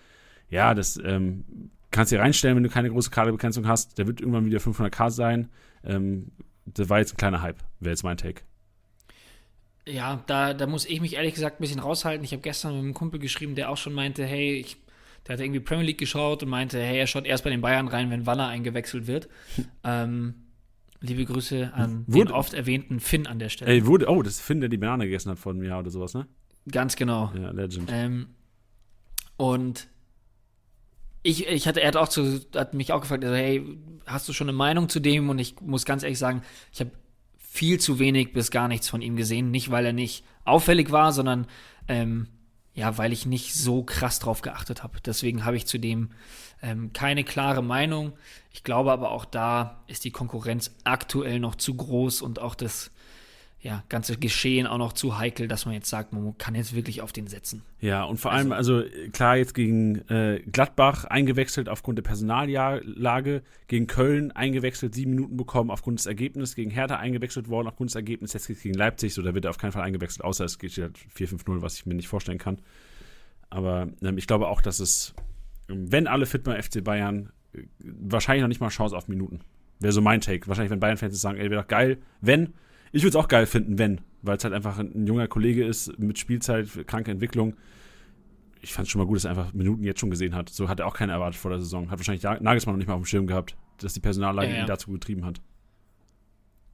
ja, 0.51 0.75
das 0.75 1.01
ähm, 1.03 1.45
kannst 1.91 2.13
du 2.13 2.17
dir 2.17 2.23
reinstellen, 2.23 2.57
wenn 2.57 2.65
du 2.65 2.71
keine 2.71 2.91
große 2.91 3.11
Kaderbegrenzung 3.11 3.67
hast. 3.67 3.99
Der 3.99 4.07
wird 4.07 4.21
irgendwann 4.21 4.45
wieder 4.45 4.59
500k 4.59 5.11
sein. 5.11 5.49
Ähm, 5.85 6.33
das 6.67 6.89
war 6.89 6.99
jetzt 6.99 7.15
ein 7.15 7.17
kleiner 7.17 7.41
Hype, 7.41 7.59
wäre 7.81 7.93
jetzt 7.93 8.03
mein 8.03 8.17
Take. 8.17 8.43
Ja, 9.91 10.23
da, 10.27 10.55
da 10.55 10.67
muss 10.67 10.85
ich 10.87 11.01
mich 11.01 11.15
ehrlich 11.15 11.35
gesagt 11.35 11.59
ein 11.59 11.63
bisschen 11.63 11.81
raushalten. 11.81 12.25
Ich 12.25 12.33
habe 12.33 12.43
gestern 12.43 12.73
mit 12.75 12.83
einem 12.83 12.95
Kumpel 12.95 13.21
geschrieben, 13.21 13.55
der 13.55 13.71
auch 13.71 13.77
schon 13.77 13.93
meinte, 13.93 14.25
hey, 14.25 14.55
ich, 14.55 14.77
der 15.27 15.35
hat 15.35 15.41
irgendwie 15.41 15.61
Premier 15.61 15.87
League 15.87 15.99
geschaut 15.99 16.43
und 16.43 16.49
meinte, 16.49 16.81
hey, 16.81 16.99
er 16.99 17.07
schaut 17.07 17.27
erst 17.27 17.45
bei 17.45 17.51
den 17.51 17.61
Bayern 17.61 17.89
rein, 17.89 18.11
wenn 18.11 18.27
Waller 18.27 18.49
eingewechselt 18.49 19.07
wird. 19.07 19.29
ähm, 19.85 20.35
liebe 21.01 21.25
Grüße 21.25 21.73
an 21.75 22.05
wurde, 22.07 22.27
den 22.27 22.33
oft 22.33 22.55
erwähnten 22.55 23.01
Finn 23.01 23.27
an 23.27 23.39
der 23.39 23.49
Stelle. 23.49 23.71
Ey, 23.71 23.87
wurde, 23.87 24.09
oh, 24.09 24.23
das 24.23 24.35
ist 24.35 24.43
Finn, 24.43 24.61
der 24.61 24.69
die 24.69 24.77
Banane 24.77 25.05
gegessen 25.05 25.31
hat 25.31 25.39
vor 25.39 25.53
einem 25.53 25.65
Jahr 25.65 25.81
oder 25.81 25.91
sowas, 25.91 26.15
ne? 26.15 26.27
Ganz 26.71 26.97
genau. 26.97 27.33
Ja, 27.35 27.51
Legend. 27.51 27.91
Ähm, 27.93 28.29
und 29.37 29.89
ich, 31.23 31.47
ich 31.47 31.67
hatte, 31.67 31.81
er 31.81 31.89
hat 31.89 31.97
auch 31.97 32.09
zu, 32.09 32.41
hat 32.55 32.75
mich 32.75 32.93
auch 32.93 33.01
gefragt, 33.01 33.25
also, 33.25 33.37
hey, 33.37 33.65
hast 34.07 34.29
du 34.29 34.33
schon 34.33 34.49
eine 34.49 34.57
Meinung 34.57 34.89
zu 34.89 35.01
dem? 35.01 35.29
Und 35.31 35.39
ich 35.39 35.61
muss 35.61 35.85
ganz 35.85 36.03
ehrlich 36.03 36.19
sagen, 36.19 36.43
ich 36.73 36.81
habe 36.81 36.91
viel 37.53 37.81
zu 37.81 37.99
wenig 37.99 38.33
bis 38.33 38.53
gar 38.53 38.69
nichts 38.69 38.89
von 38.89 39.03
ihm 39.03 39.17
gesehen. 39.17 39.51
Nicht, 39.51 39.73
weil 39.73 39.85
er 39.85 39.93
nicht 39.93 40.25
auffällig 40.45 40.93
war, 40.93 41.13
sondern 41.13 41.49
ähm, 41.89 42.29
ja, 42.75 42.97
weil 42.97 43.13
ich 43.13 43.27
nicht 43.27 43.55
so 43.55 43.83
krass 43.83 44.21
drauf 44.21 44.41
geachtet 44.41 44.85
habe. 44.85 45.01
Deswegen 45.05 45.45
habe 45.45 45.57
ich 45.57 45.67
zudem 45.67 46.11
ähm, 46.63 46.93
keine 46.93 47.25
klare 47.25 47.61
Meinung. 47.61 48.13
Ich 48.53 48.63
glaube 48.63 48.93
aber 48.93 49.11
auch 49.11 49.25
da 49.25 49.83
ist 49.89 50.05
die 50.05 50.13
Konkurrenz 50.13 50.77
aktuell 50.85 51.41
noch 51.41 51.57
zu 51.57 51.75
groß 51.75 52.23
und 52.23 52.39
auch 52.39 52.55
das 52.55 52.93
ja, 53.63 53.85
ganze 53.91 54.17
Geschehen 54.17 54.67
auch 54.67 54.79
noch 54.79 54.95
zu 54.95 55.19
heikel, 55.19 55.47
dass 55.47 55.67
man 55.67 55.75
jetzt 55.75 55.91
sagt, 55.91 56.15
man 56.15 56.37
kann 56.39 56.55
jetzt 56.55 56.75
wirklich 56.75 57.03
auf 57.03 57.13
den 57.13 57.27
setzen. 57.27 57.63
Ja, 57.81 58.05
und 58.05 58.17
vor 58.17 58.33
allem, 58.33 58.53
also, 58.53 58.77
also 58.77 59.11
klar, 59.13 59.37
jetzt 59.37 59.55
gegen 59.55 59.97
äh, 60.09 60.41
Gladbach 60.51 61.05
eingewechselt 61.05 61.69
aufgrund 61.69 61.99
der 61.99 62.03
Personallage, 62.03 63.43
gegen 63.69 63.87
Köln 63.87 64.33
eingewechselt, 64.33 64.95
sieben 64.95 65.11
Minuten 65.11 65.37
bekommen 65.37 65.71
aufgrund 65.71 65.99
des 65.99 66.07
Ergebnisses, 66.07 66.55
gegen 66.55 66.71
Hertha 66.71 66.97
eingewechselt 66.97 67.49
worden 67.49 67.69
aufgrund 67.69 67.91
des 67.91 67.97
Ergebnisses, 67.97 68.49
jetzt 68.49 68.63
gegen 68.63 68.77
Leipzig, 68.77 69.13
so, 69.13 69.21
da 69.21 69.35
wird 69.35 69.45
er 69.45 69.51
auf 69.51 69.59
keinen 69.59 69.73
Fall 69.73 69.83
eingewechselt, 69.83 70.25
außer 70.25 70.47
es 70.47 70.59
geht 70.59 70.79
halt 70.79 70.99
4-5-0, 71.15 71.61
was 71.61 71.75
ich 71.75 71.85
mir 71.85 71.95
nicht 71.95 72.09
vorstellen 72.09 72.39
kann. 72.39 72.61
Aber 73.51 73.89
ähm, 74.03 74.17
ich 74.17 74.27
glaube 74.27 74.49
auch, 74.49 74.63
dass 74.63 74.81
es, 74.81 75.15
wenn 75.69 76.07
alle 76.07 76.25
fit 76.25 76.45
beim 76.45 76.63
FC 76.63 76.83
Bayern, 76.83 77.31
äh, 77.53 77.65
wahrscheinlich 77.81 78.41
noch 78.41 78.49
nicht 78.49 78.63
mal 78.63 78.71
Chance 78.71 78.97
auf 78.97 79.07
Minuten. 79.09 79.41
Wäre 79.81 79.93
so 79.93 80.01
mein 80.01 80.23
Take. 80.23 80.47
Wahrscheinlich, 80.49 80.71
wenn 80.71 80.81
Bayern-Fans 80.81 81.21
sagen, 81.21 81.39
ey, 81.39 81.51
wäre 81.51 81.63
doch 81.63 81.69
geil, 81.69 81.99
wenn 82.21 82.55
ich 82.93 83.03
würde 83.03 83.11
es 83.11 83.17
auch 83.17 83.29
geil 83.29 83.47
finden, 83.47 83.79
wenn, 83.79 84.01
weil 84.23 84.37
es 84.37 84.45
halt 84.45 84.55
einfach 84.55 84.79
ein, 84.79 85.07
junger 85.07 85.29
Kollege 85.29 85.65
ist 85.65 85.99
mit 85.99 86.19
Spielzeit, 86.19 86.69
kranke 86.87 87.11
Entwicklung. 87.11 87.57
Ich 88.63 88.73
fand 88.73 88.87
es 88.87 88.93
schon 88.93 89.01
mal 89.01 89.07
gut, 89.07 89.17
dass 89.17 89.25
er 89.25 89.31
einfach 89.31 89.53
Minuten 89.55 89.85
jetzt 89.85 90.01
schon 90.01 90.11
gesehen 90.11 90.35
hat. 90.35 90.51
So 90.51 90.69
hat 90.69 90.81
er 90.81 90.87
auch 90.87 90.95
keiner 90.95 91.15
erwartet 91.15 91.41
vor 91.41 91.51
der 91.51 91.61
Saison. 91.61 91.91
Hat 91.91 91.99
wahrscheinlich 91.99 92.23
Nagelsmann 92.23 92.75
noch 92.75 92.79
nicht 92.79 92.89
mal 92.89 92.95
auf 92.95 93.03
dem 93.03 93.07
Schirm 93.07 93.27
gehabt, 93.27 93.57
dass 93.79 93.95
die 93.95 94.01
Personallage 94.01 94.51
ja, 94.51 94.57
ja. 94.57 94.61
ihn 94.63 94.67
dazu 94.67 94.91
getrieben 94.93 95.25
hat. 95.25 95.41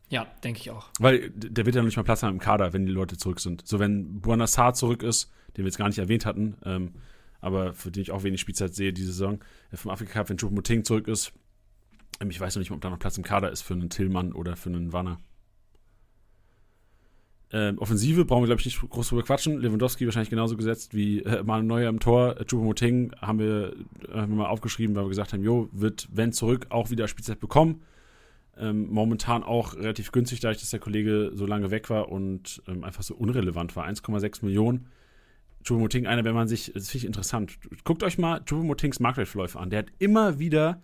Ja, 0.09 0.26
denke 0.44 0.60
ich 0.60 0.70
auch. 0.70 0.88
Weil 0.98 1.30
der 1.30 1.66
wird 1.66 1.74
ja 1.74 1.82
noch 1.82 1.86
nicht 1.86 1.97
mal 1.97 2.02
Platz 2.02 2.22
haben 2.22 2.34
im 2.34 2.40
Kader, 2.40 2.72
wenn 2.72 2.86
die 2.86 2.93
Leute 2.93 3.16
zurück 3.16 3.40
sind. 3.40 3.66
So, 3.66 3.78
wenn 3.78 4.20
Buonassar 4.20 4.74
zurück 4.74 5.02
ist, 5.02 5.30
den 5.56 5.64
wir 5.64 5.68
jetzt 5.68 5.78
gar 5.78 5.88
nicht 5.88 5.98
erwähnt 5.98 6.26
hatten, 6.26 6.56
ähm, 6.64 6.93
aber 7.40 7.74
für 7.74 7.90
den 7.90 8.02
ich 8.02 8.12
auch 8.12 8.22
wenig 8.22 8.40
Spielzeit 8.40 8.74
sehe 8.74 8.93
diese 8.93 9.12
Saison, 9.12 9.40
äh, 9.72 9.76
vom 9.76 9.90
Afrika 9.90 10.12
Cup, 10.12 10.30
wenn 10.30 10.36
Choupo-Moting 10.36 10.84
zurück 10.84 11.09
ist, 11.09 11.32
ähm, 12.20 12.30
ich 12.30 12.40
weiß 12.40 12.55
noch 12.55 12.60
nicht, 12.60 12.70
ob 12.70 12.80
da 12.80 12.90
noch 12.90 12.98
Platz 12.98 13.18
im 13.18 13.24
Kader 13.24 13.51
ist 13.51 13.62
für 13.62 13.74
einen 13.74 13.90
Tillmann 13.90 14.32
oder 14.32 14.56
für 14.56 14.70
einen 14.70 14.93
Wanner. 14.93 15.18
Ähm, 17.52 17.78
Offensive 17.78 18.24
brauchen 18.24 18.43
wir, 18.43 18.47
glaube 18.47 18.60
ich, 18.60 18.66
nicht 18.66 18.81
groß 18.81 19.09
drüber 19.09 19.23
quatschen. 19.23 19.60
Lewandowski 19.60 20.05
wahrscheinlich 20.05 20.31
genauso 20.31 20.56
gesetzt 20.56 20.94
wie 20.94 21.23
äh, 21.23 21.44
mal 21.44 21.62
Neuer 21.62 21.89
im 21.89 22.01
Tor. 22.01 22.40
Äh, 22.40 22.44
Choupo-Moting 22.44 23.12
haben 23.20 23.39
wir, 23.39 23.73
äh, 24.09 24.14
haben 24.14 24.32
wir 24.32 24.39
mal 24.39 24.48
aufgeschrieben, 24.48 24.97
weil 24.97 25.05
wir 25.05 25.10
gesagt 25.10 25.32
haben, 25.32 25.44
jo, 25.44 25.68
wird, 25.73 26.09
wenn 26.12 26.32
zurück, 26.32 26.66
auch 26.70 26.90
wieder 26.90 27.06
Spielzeit 27.06 27.39
bekommen. 27.39 27.82
Ähm, 28.59 28.89
momentan 28.90 29.44
auch 29.44 29.77
relativ 29.77 30.10
günstig, 30.10 30.40
dadurch, 30.40 30.59
dass 30.60 30.70
der 30.70 30.81
Kollege 30.81 31.31
so 31.35 31.47
lange 31.47 31.70
weg 31.70 31.89
war 31.89 32.09
und 32.09 32.62
ähm, 32.66 32.82
einfach 32.82 33.02
so 33.02 33.14
unrelevant 33.14 33.77
war. 33.77 33.86
1,6 33.86 34.44
Millionen. 34.44 34.86
Choupo-Moting, 35.62 36.06
einer, 36.06 36.24
wenn 36.24 36.35
man 36.35 36.48
sich, 36.48 36.73
das 36.74 36.90
finde 36.90 36.98
ich 36.98 37.06
interessant. 37.06 37.59
Guckt 37.85 38.02
euch 38.02 38.18
mal 38.18 38.40
Choupo-Motings 38.40 38.98
Marktwertverläufe 38.98 39.59
an. 39.59 39.70
Der 39.70 39.81
hat 39.81 39.93
immer 39.98 40.40
wieder 40.40 40.81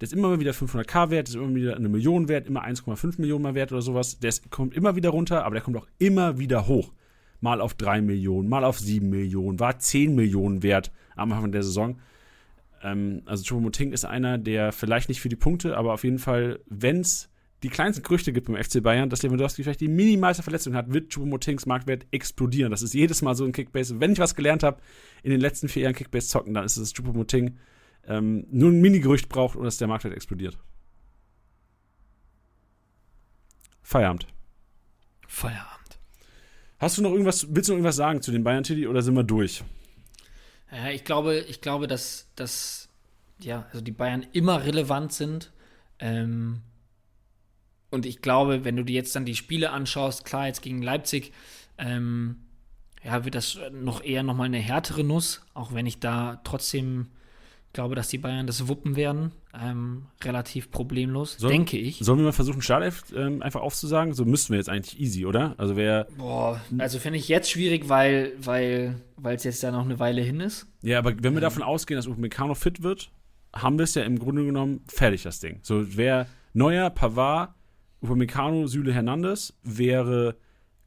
der 0.00 0.06
ist 0.06 0.12
immer 0.12 0.40
wieder 0.40 0.52
500k 0.52 1.10
wert, 1.10 1.28
ist 1.28 1.36
immer 1.36 1.54
wieder 1.54 1.76
eine 1.76 1.88
Million 1.88 2.28
wert, 2.28 2.46
immer 2.46 2.64
1,5 2.64 3.20
Millionen 3.20 3.42
mal 3.42 3.54
wert 3.54 3.72
oder 3.72 3.82
sowas. 3.82 4.18
Der 4.18 4.28
ist, 4.28 4.50
kommt 4.50 4.74
immer 4.74 4.96
wieder 4.96 5.10
runter, 5.10 5.44
aber 5.44 5.54
der 5.54 5.62
kommt 5.62 5.76
auch 5.76 5.86
immer 5.98 6.38
wieder 6.38 6.66
hoch. 6.66 6.92
Mal 7.40 7.60
auf 7.60 7.74
3 7.74 8.00
Millionen, 8.00 8.48
mal 8.48 8.64
auf 8.64 8.78
7 8.78 9.08
Millionen, 9.08 9.60
war 9.60 9.78
10 9.78 10.14
Millionen 10.14 10.62
wert 10.62 10.90
am 11.14 11.32
Anfang 11.32 11.52
der 11.52 11.62
Saison. 11.62 11.98
Ähm, 12.82 13.22
also 13.26 13.44
Choupo-Moting 13.44 13.92
ist 13.92 14.04
einer, 14.04 14.38
der 14.38 14.72
vielleicht 14.72 15.08
nicht 15.08 15.20
für 15.20 15.28
die 15.28 15.36
Punkte, 15.36 15.76
aber 15.76 15.92
auf 15.92 16.04
jeden 16.04 16.18
Fall, 16.18 16.60
wenn 16.66 17.00
es 17.00 17.30
die 17.62 17.70
kleinsten 17.70 18.02
Gerüchte 18.02 18.32
gibt 18.32 18.46
beim 18.46 18.62
FC 18.62 18.82
Bayern, 18.82 19.08
dass 19.08 19.22
Lewandowski 19.22 19.62
vielleicht 19.62 19.80
die 19.80 19.88
minimalste 19.88 20.42
Verletzung 20.42 20.74
hat, 20.74 20.92
wird 20.92 21.12
Choupo-Motings 21.12 21.66
Marktwert 21.66 22.06
explodieren. 22.10 22.70
Das 22.70 22.82
ist 22.82 22.92
jedes 22.94 23.22
Mal 23.22 23.34
so 23.34 23.44
ein 23.44 23.52
Kickbase. 23.52 24.00
Wenn 24.00 24.12
ich 24.12 24.18
was 24.18 24.34
gelernt 24.34 24.62
habe 24.62 24.82
in 25.22 25.30
den 25.30 25.40
letzten 25.40 25.68
vier 25.68 25.84
Jahren 25.84 25.94
Kickbase 25.94 26.28
zocken, 26.28 26.52
dann 26.52 26.64
ist 26.64 26.76
es 26.76 26.92
Choupo-Moting 26.94 27.56
ähm, 28.08 28.46
nur 28.50 28.70
ein 28.70 28.80
Mini-Gerücht 28.80 29.28
braucht 29.28 29.56
und 29.56 29.64
dass 29.64 29.78
der 29.78 29.88
Marktwert 29.88 30.14
explodiert. 30.14 30.58
Feierabend. 33.82 34.26
Feierabend. 35.26 35.98
Hast 36.78 36.98
du 36.98 37.02
noch 37.02 37.10
irgendwas, 37.10 37.46
willst 37.50 37.68
du 37.68 37.72
noch 37.72 37.78
irgendwas 37.78 37.96
sagen 37.96 38.22
zu 38.22 38.32
den 38.32 38.44
Bayern, 38.44 38.64
Tilly, 38.64 38.86
oder 38.86 39.02
sind 39.02 39.14
wir 39.14 39.24
durch? 39.24 39.62
Ja, 40.70 40.90
ich 40.90 41.04
glaube, 41.04 41.38
ich 41.38 41.60
glaube, 41.60 41.86
dass, 41.86 42.28
dass 42.34 42.88
ja, 43.38 43.66
also 43.70 43.80
die 43.80 43.92
Bayern 43.92 44.26
immer 44.32 44.64
relevant 44.64 45.12
sind. 45.12 45.52
Ähm, 45.98 46.62
und 47.90 48.06
ich 48.06 48.22
glaube, 48.22 48.64
wenn 48.64 48.76
du 48.76 48.84
dir 48.84 48.94
jetzt 48.94 49.14
dann 49.14 49.24
die 49.24 49.36
Spiele 49.36 49.70
anschaust, 49.70 50.24
klar, 50.24 50.46
jetzt 50.46 50.62
gegen 50.62 50.82
Leipzig, 50.82 51.32
ähm, 51.78 52.44
ja, 53.04 53.24
wird 53.24 53.34
das 53.34 53.58
noch 53.70 54.02
eher 54.02 54.22
nochmal 54.22 54.46
eine 54.46 54.58
härtere 54.58 55.04
Nuss, 55.04 55.42
auch 55.54 55.74
wenn 55.74 55.86
ich 55.86 56.00
da 56.00 56.40
trotzdem 56.42 57.08
glaube, 57.74 57.94
dass 57.94 58.08
die 58.08 58.18
Bayern 58.18 58.46
das 58.46 58.66
wuppen 58.68 58.96
werden. 58.96 59.32
Ähm, 59.60 60.06
relativ 60.22 60.70
problemlos, 60.70 61.36
Soll- 61.36 61.50
denke 61.50 61.76
ich. 61.76 61.98
Sollen 61.98 62.18
wir 62.18 62.24
mal 62.24 62.32
versuchen, 62.32 62.62
Startelf 62.62 63.04
ähm, 63.14 63.42
einfach 63.42 63.60
aufzusagen? 63.60 64.14
So 64.14 64.24
müssten 64.24 64.52
wir 64.54 64.58
jetzt 64.58 64.70
eigentlich 64.70 64.98
easy, 64.98 65.26
oder? 65.26 65.54
Also 65.58 65.76
wer. 65.76 66.06
Boah, 66.16 66.60
also 66.78 66.98
finde 66.98 67.18
ich 67.18 67.28
jetzt 67.28 67.50
schwierig, 67.50 67.88
weil 67.88 68.32
weil 68.40 69.00
weil 69.16 69.36
es 69.36 69.44
jetzt 69.44 69.62
ja 69.62 69.70
noch 69.70 69.84
eine 69.84 69.98
Weile 69.98 70.22
hin 70.22 70.40
ist. 70.40 70.66
Ja, 70.82 70.98
aber 70.98 71.12
wenn 71.22 71.34
wir 71.34 71.40
davon 71.42 71.62
ausgehen, 71.62 71.96
dass 71.96 72.06
Upamecano 72.06 72.54
fit 72.54 72.82
wird, 72.82 73.10
haben 73.54 73.78
wir 73.78 73.84
es 73.84 73.94
ja 73.94 74.02
im 74.02 74.18
Grunde 74.18 74.44
genommen 74.44 74.80
fertig, 74.88 75.22
das 75.22 75.40
Ding. 75.40 75.60
So, 75.62 75.84
wer 75.96 76.26
Neuer, 76.54 76.90
Pavard, 76.90 77.54
Upamecano, 78.00 78.66
Süle, 78.66 78.92
Hernandez, 78.92 79.54
wäre 79.62 80.36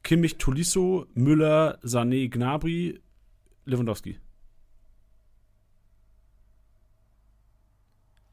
Kimmich, 0.02 0.36
Tolisso, 0.36 1.06
Müller, 1.14 1.78
Sané, 1.82 2.28
Gnabry, 2.30 3.00
Lewandowski. 3.64 4.18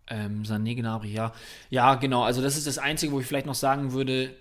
Ähm, 0.08 0.44
Sané 0.44 0.76
Gnabry, 0.76 1.12
ja. 1.12 1.34
Ja, 1.70 1.96
genau. 1.96 2.24
Also 2.24 2.42
das 2.42 2.58
ist 2.58 2.68
das 2.68 2.78
Einzige, 2.78 3.12
wo 3.12 3.20
ich 3.20 3.26
vielleicht 3.26 3.48
noch 3.48 3.56
sagen 3.56 3.92
würde, 3.92 4.36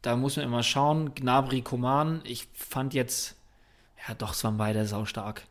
da 0.00 0.16
muss 0.16 0.36
man 0.36 0.44
immer 0.44 0.62
schauen. 0.62 1.14
Gnabry, 1.14 1.62
Koman, 1.62 2.20
ich 2.24 2.48
fand 2.54 2.94
jetzt, 2.94 3.36
ja 4.06 4.14
doch, 4.14 4.32
es 4.32 4.44
waren 4.44 4.56
beide 4.56 4.86
saustark. 4.86 5.42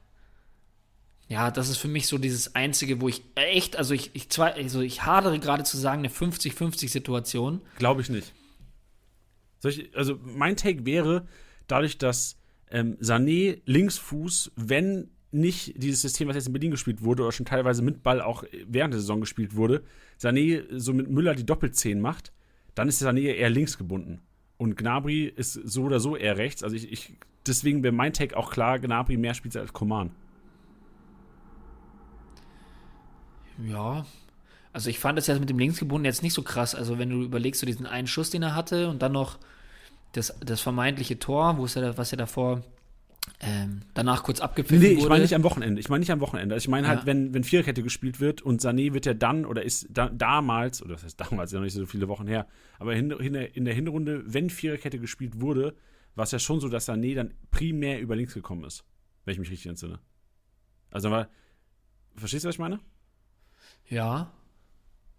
Ja, 1.28 1.50
das 1.50 1.70
ist 1.70 1.78
für 1.78 1.88
mich 1.88 2.08
so 2.08 2.18
dieses 2.18 2.56
Einzige, 2.56 3.00
wo 3.00 3.08
ich 3.08 3.24
echt, 3.36 3.78
also 3.78 3.94
ich, 3.94 4.12
ich, 4.14 4.30
zwei, 4.30 4.54
also 4.54 4.82
ich 4.82 5.06
hadere 5.06 5.40
gerade 5.40 5.64
zu 5.64 5.78
sagen, 5.78 6.00
eine 6.00 6.10
50-50-Situation. 6.10 7.62
Glaube 7.78 8.02
ich 8.02 8.10
nicht. 8.10 8.34
Ich, 9.64 9.96
also 9.96 10.20
mein 10.22 10.58
Take 10.58 10.86
wäre, 10.86 11.28
dadurch, 11.68 11.98
dass 11.98 12.38
ähm, 12.70 12.98
Sané 13.00 13.62
Linksfuß, 13.66 14.52
wenn 14.56 15.11
nicht 15.32 15.82
dieses 15.82 16.02
System, 16.02 16.28
was 16.28 16.36
jetzt 16.36 16.48
in 16.48 16.54
Berlin 16.54 16.72
gespielt 16.72 17.04
wurde, 17.04 17.24
oder 17.24 17.32
schon 17.32 17.46
teilweise 17.46 17.82
mit 17.82 18.04
Ball 18.04 18.22
auch 18.22 18.44
während 18.68 18.94
der 18.94 19.00
Saison 19.02 19.22
gespielt 19.22 19.56
wurde, 19.56 19.84
Sané 20.20 20.64
so 20.78 20.94
mit 20.94 21.10
Müller 21.10 21.36
die 21.36 21.46
Doppelzehn 21.46 22.02
macht, 22.02 22.34
dann 22.76 22.88
ist 22.88 23.02
Sané 23.02 23.22
eher 23.22 23.50
links 23.50 23.78
gebunden. 23.78 24.22
Und 24.58 24.78
Gnabry 24.78 25.26
ist 25.26 25.54
so 25.54 25.84
oder 25.84 26.00
so 26.00 26.16
eher 26.16 26.38
rechts. 26.38 26.64
Also 26.64 26.76
ich, 26.76 26.92
ich 26.92 27.14
deswegen 27.48 27.82
wäre 27.82 27.94
mein 27.94 28.14
Take 28.14 28.38
auch 28.38 28.52
klar, 28.52 28.80
Gnabry 28.80 29.18
mehr 29.18 29.34
spielt 29.34 29.58
als 29.58 29.74
Coman. 29.74 30.12
Ja. 33.66 34.06
Also 34.74 34.90
ich 34.90 35.00
fand 35.00 35.18
das 35.18 35.28
jetzt 35.28 35.40
mit 35.40 35.50
dem 35.50 35.60
Linksgebunden 35.60 36.06
jetzt 36.06 36.24
nicht 36.24 36.34
so 36.34 36.44
krass. 36.44 36.76
Also 36.76 37.00
wenn 37.00 37.10
du 37.10 37.24
überlegst, 37.24 37.60
so 37.60 37.66
diesen 37.66 37.86
einen 37.86 38.08
Schuss, 38.08 38.30
den 38.30 38.44
er 38.44 38.56
hatte 38.56 38.90
und 38.90 39.02
dann 39.02 39.12
noch 39.12 39.40
das, 40.14 40.34
das 40.40 40.62
vermeintliche 40.62 41.20
Tor, 41.20 41.58
wo 41.58 41.66
es 41.66 41.76
ja, 41.76 41.98
was 41.98 42.12
ja 42.12 42.18
davor 42.18 42.64
ähm, 43.40 43.82
danach 43.94 44.24
kurz 44.24 44.40
abgepfiffen 44.40 44.82
Nee, 44.82 44.94
ich 44.94 45.08
meine 45.08 45.22
nicht 45.24 45.36
am 45.36 45.44
Wochenende. 45.44 45.80
Ich 45.80 45.90
meine 45.90 46.00
nicht 46.02 46.12
am 46.12 46.20
Wochenende. 46.20 46.54
Also 46.56 46.66
ich 46.66 46.70
meine 46.70 46.88
halt, 46.88 47.02
Ja. 47.02 47.06
wenn, 47.06 47.34
wenn 47.34 47.44
Viererkette 47.44 47.82
gespielt 47.84 48.20
wird 48.20 48.42
und 48.42 48.62
Sané 48.62 48.94
wird 48.94 49.06
ja 49.06 49.14
dann 49.14 49.46
oder 49.46 49.64
ist 49.64 49.88
da, 49.90 50.10
damals, 50.10 50.82
oder 50.84 50.94
das 50.94 51.04
heißt 51.04 51.20
damals, 51.20 51.52
ja 51.52 51.60
noch 51.60 51.64
nicht 51.66 51.74
so 51.74 51.86
viele 51.86 52.08
Wochen 52.08 52.28
her, 52.28 52.48
aber 52.80 52.96
in, 52.96 53.12
in, 53.12 53.34
der, 53.34 53.56
in 53.56 53.66
der 53.66 53.74
Hinrunde, 53.74 54.24
wenn 54.26 54.50
Viererkette 54.50 55.00
gespielt 55.00 55.42
wurde, 55.42 55.76
war 56.16 56.24
es 56.24 56.32
ja 56.32 56.40
schon 56.40 56.60
so, 56.60 56.68
dass 56.70 56.90
Sané 56.90 57.16
dann 57.16 57.34
primär 57.52 58.00
über 58.00 58.16
links 58.16 58.34
gekommen 58.34 58.64
ist. 58.64 58.84
Wenn 59.26 59.34
ich 59.34 59.40
mich 59.40 59.50
richtig 59.52 59.70
entsinne. 59.70 60.00
Also 60.90 61.10
war. 61.12 61.30
Verstehst 62.16 62.44
du, 62.44 62.50
was 62.50 62.56
ich 62.56 62.60
meine? 62.60 62.80
Ja. 63.88 64.32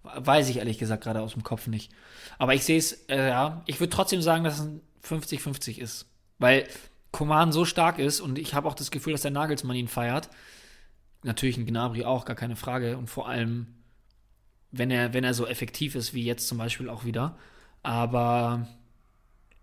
Weiß 0.02 0.48
ich 0.48 0.56
ehrlich 0.56 0.78
gesagt 0.78 1.04
gerade 1.04 1.20
aus 1.20 1.32
dem 1.34 1.44
Kopf 1.44 1.68
nicht. 1.68 1.92
Aber 2.38 2.54
ich 2.54 2.64
sehe 2.64 2.78
es, 2.78 3.04
äh, 3.08 3.28
ja, 3.28 3.62
ich 3.66 3.78
würde 3.80 3.90
trotzdem 3.90 4.20
sagen, 4.20 4.42
dass 4.44 4.58
es 4.58 4.66
ein 4.66 4.80
50-50 5.04 5.78
ist. 5.78 6.06
Weil 6.38 6.66
Koman 7.12 7.52
so 7.52 7.64
stark 7.64 7.98
ist 7.98 8.20
und 8.20 8.38
ich 8.38 8.54
habe 8.54 8.66
auch 8.66 8.74
das 8.74 8.90
Gefühl, 8.90 9.12
dass 9.12 9.22
der 9.22 9.30
Nagelsmann 9.30 9.76
ihn 9.76 9.88
feiert. 9.88 10.30
Natürlich 11.22 11.56
ein 11.56 11.66
Gnabry 11.66 12.04
auch, 12.04 12.24
gar 12.24 12.36
keine 12.36 12.56
Frage. 12.56 12.96
Und 12.96 13.08
vor 13.08 13.28
allem, 13.28 13.66
wenn 14.70 14.90
er, 14.90 15.14
wenn 15.14 15.22
er 15.22 15.34
so 15.34 15.46
effektiv 15.46 15.94
ist 15.94 16.14
wie 16.14 16.24
jetzt 16.24 16.48
zum 16.48 16.58
Beispiel 16.58 16.88
auch 16.88 17.04
wieder. 17.04 17.36
Aber 17.82 18.66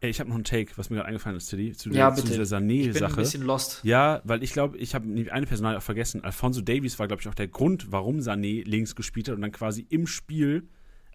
Ey, 0.02 0.10
ich 0.10 0.22
habe 0.22 0.30
noch 0.30 0.36
einen 0.36 0.46
Take, 0.46 0.72
was 0.78 0.90
mir 0.90 0.98
gerade 0.98 1.10
eingefallen 1.10 1.36
ist, 1.36 1.48
Tilly, 1.48 1.74
zu, 1.74 1.90
ja, 1.90 2.14
zu 2.14 2.24
dieser 2.24 2.44
ich 2.44 2.50
bin 2.50 2.58
ein 2.58 2.70
Sané-Sache. 2.94 3.16
bisschen 3.18 3.44
lost. 3.44 3.82
Ja, 3.84 4.22
weil 4.24 4.44
ich 4.44 4.54
glaube, 4.54 4.78
ich 4.78 4.96
habe 4.96 5.06
eine 5.30 5.46
Personal 5.46 5.76
auch 5.76 5.82
vergessen. 5.82 6.24
Alfonso 6.24 6.62
Davies 6.62 6.98
war, 7.00 7.08
glaube 7.08 7.22
ich, 7.22 7.28
auch 7.28 7.36
der 7.36 7.50
Grund, 7.50 7.92
warum 7.92 8.20
Sané 8.20 8.64
links 8.64 8.96
gespielt 8.96 9.28
hat 9.28 9.36
und 9.36 9.42
dann 9.42 9.52
quasi 9.52 9.86
im 9.90 10.08
Spiel 10.08 10.70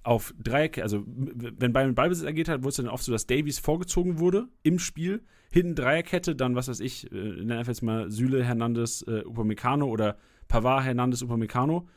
auf 0.04 0.34
Dreieck, 0.38 0.78
also 0.78 1.02
wenn 1.06 1.72
Bayern 1.72 1.94
Ballbesitz 1.94 2.26
agiert 2.26 2.48
hat, 2.48 2.62
wurde 2.62 2.68
es 2.70 2.76
dann 2.76 2.88
oft 2.88 3.04
so, 3.04 3.12
dass 3.12 3.26
Davies 3.26 3.58
vorgezogen 3.58 4.18
wurde 4.18 4.48
im 4.62 4.78
Spiel, 4.78 5.22
hinten 5.50 5.74
Dreierkette, 5.74 6.36
dann 6.36 6.54
was 6.54 6.68
weiß 6.68 6.80
ich, 6.80 7.10
äh, 7.10 7.14
nenne 7.14 7.58
einfach 7.58 7.70
jetzt 7.70 7.82
mal 7.82 8.10
Süle, 8.10 8.44
Hernandez, 8.44 9.04
äh, 9.08 9.22
Upamecano 9.24 9.86
oder 9.86 10.18
Pavard, 10.48 10.84
Hernandez, 10.84 11.22
Upamecano. 11.22 11.88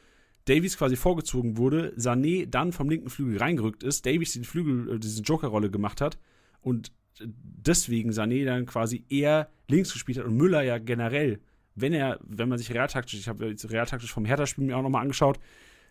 Davies 0.45 0.77
quasi 0.77 0.95
vorgezogen 0.95 1.57
wurde, 1.57 1.93
Sané 1.97 2.45
dann 2.49 2.71
vom 2.71 2.89
linken 2.89 3.09
Flügel 3.09 3.37
reingerückt 3.37 3.83
ist, 3.83 4.05
Davies 4.05 4.33
den 4.33 4.45
Flügel, 4.45 4.95
äh, 4.95 4.99
diese 4.99 5.21
Joker-Rolle 5.21 5.69
gemacht 5.69 5.99
hat 5.99 6.17
und 6.61 6.91
deswegen 7.19 8.11
Sané 8.11 8.45
dann 8.45 8.65
quasi 8.65 9.03
eher 9.09 9.49
links 9.67 9.91
gespielt 9.91 10.19
hat 10.19 10.25
und 10.25 10.37
Müller 10.37 10.61
ja 10.61 10.77
generell, 10.77 11.39
wenn 11.75 11.93
er, 11.93 12.19
wenn 12.23 12.49
man 12.49 12.57
sich 12.57 12.73
realtaktisch, 12.73 13.19
ich 13.19 13.27
habe 13.27 13.47
jetzt 13.47 13.69
realtaktisch 13.71 14.13
vom 14.13 14.25
Hertha-Spiel 14.25 14.65
mir 14.65 14.77
auch 14.77 14.81
nochmal 14.81 15.01
angeschaut, 15.01 15.39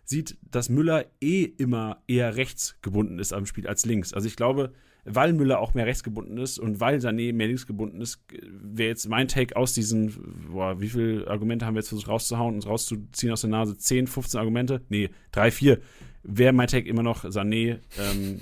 sieht, 0.06 0.38
dass 0.50 0.68
Müller 0.68 1.04
eh 1.20 1.42
immer 1.42 2.02
eher 2.06 2.36
rechts 2.36 2.78
gebunden 2.80 3.18
ist 3.18 3.32
am 3.32 3.46
Spiel 3.46 3.66
als 3.66 3.84
links. 3.84 4.14
Also 4.14 4.28
ich 4.28 4.36
glaube, 4.36 4.72
weil 5.04 5.32
Müller 5.32 5.60
auch 5.60 5.74
mehr 5.74 5.86
rechts 5.86 6.02
gebunden 6.02 6.36
ist 6.38 6.58
und 6.58 6.80
weil 6.80 6.98
Sané 6.98 7.32
mehr 7.32 7.46
links 7.46 7.66
gebunden 7.66 8.00
ist, 8.00 8.24
wäre 8.42 8.88
jetzt 8.88 9.08
mein 9.08 9.28
Take 9.28 9.56
aus 9.56 9.72
diesen, 9.72 10.12
boah, 10.50 10.80
wie 10.80 10.88
viele 10.88 11.28
Argumente 11.28 11.64
haben 11.64 11.74
wir 11.74 11.80
jetzt 11.80 11.90
versucht 11.90 12.08
rauszuhauen 12.08 12.56
und 12.56 12.66
rauszuziehen 12.66 13.32
aus 13.32 13.42
der 13.42 13.50
Nase? 13.50 13.76
10, 13.76 14.08
15 14.08 14.38
Argumente? 14.38 14.82
Nee, 14.88 15.10
3, 15.32 15.50
4. 15.50 15.80
Wäre 16.24 16.52
mein 16.52 16.66
Take 16.66 16.88
immer 16.88 17.04
noch 17.04 17.24
Sané 17.24 17.78
ähm, 17.98 18.40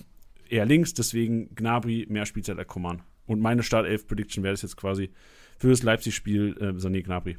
eher 0.48 0.64
links, 0.64 0.94
deswegen 0.94 1.54
Gnabry 1.54 2.06
mehr 2.08 2.24
Spielzeit 2.24 2.58
als 2.58 2.68
Coman. 2.68 3.02
Und 3.26 3.40
meine 3.40 3.62
Startelf-Prediction 3.62 4.42
wäre 4.42 4.54
das 4.54 4.62
jetzt 4.62 4.76
quasi 4.76 5.10
für 5.58 5.68
das 5.68 5.82
Leipzig-Spiel 5.82 6.56
äh, 6.60 6.64
Sané 6.78 7.02
Gnabry. 7.02 7.36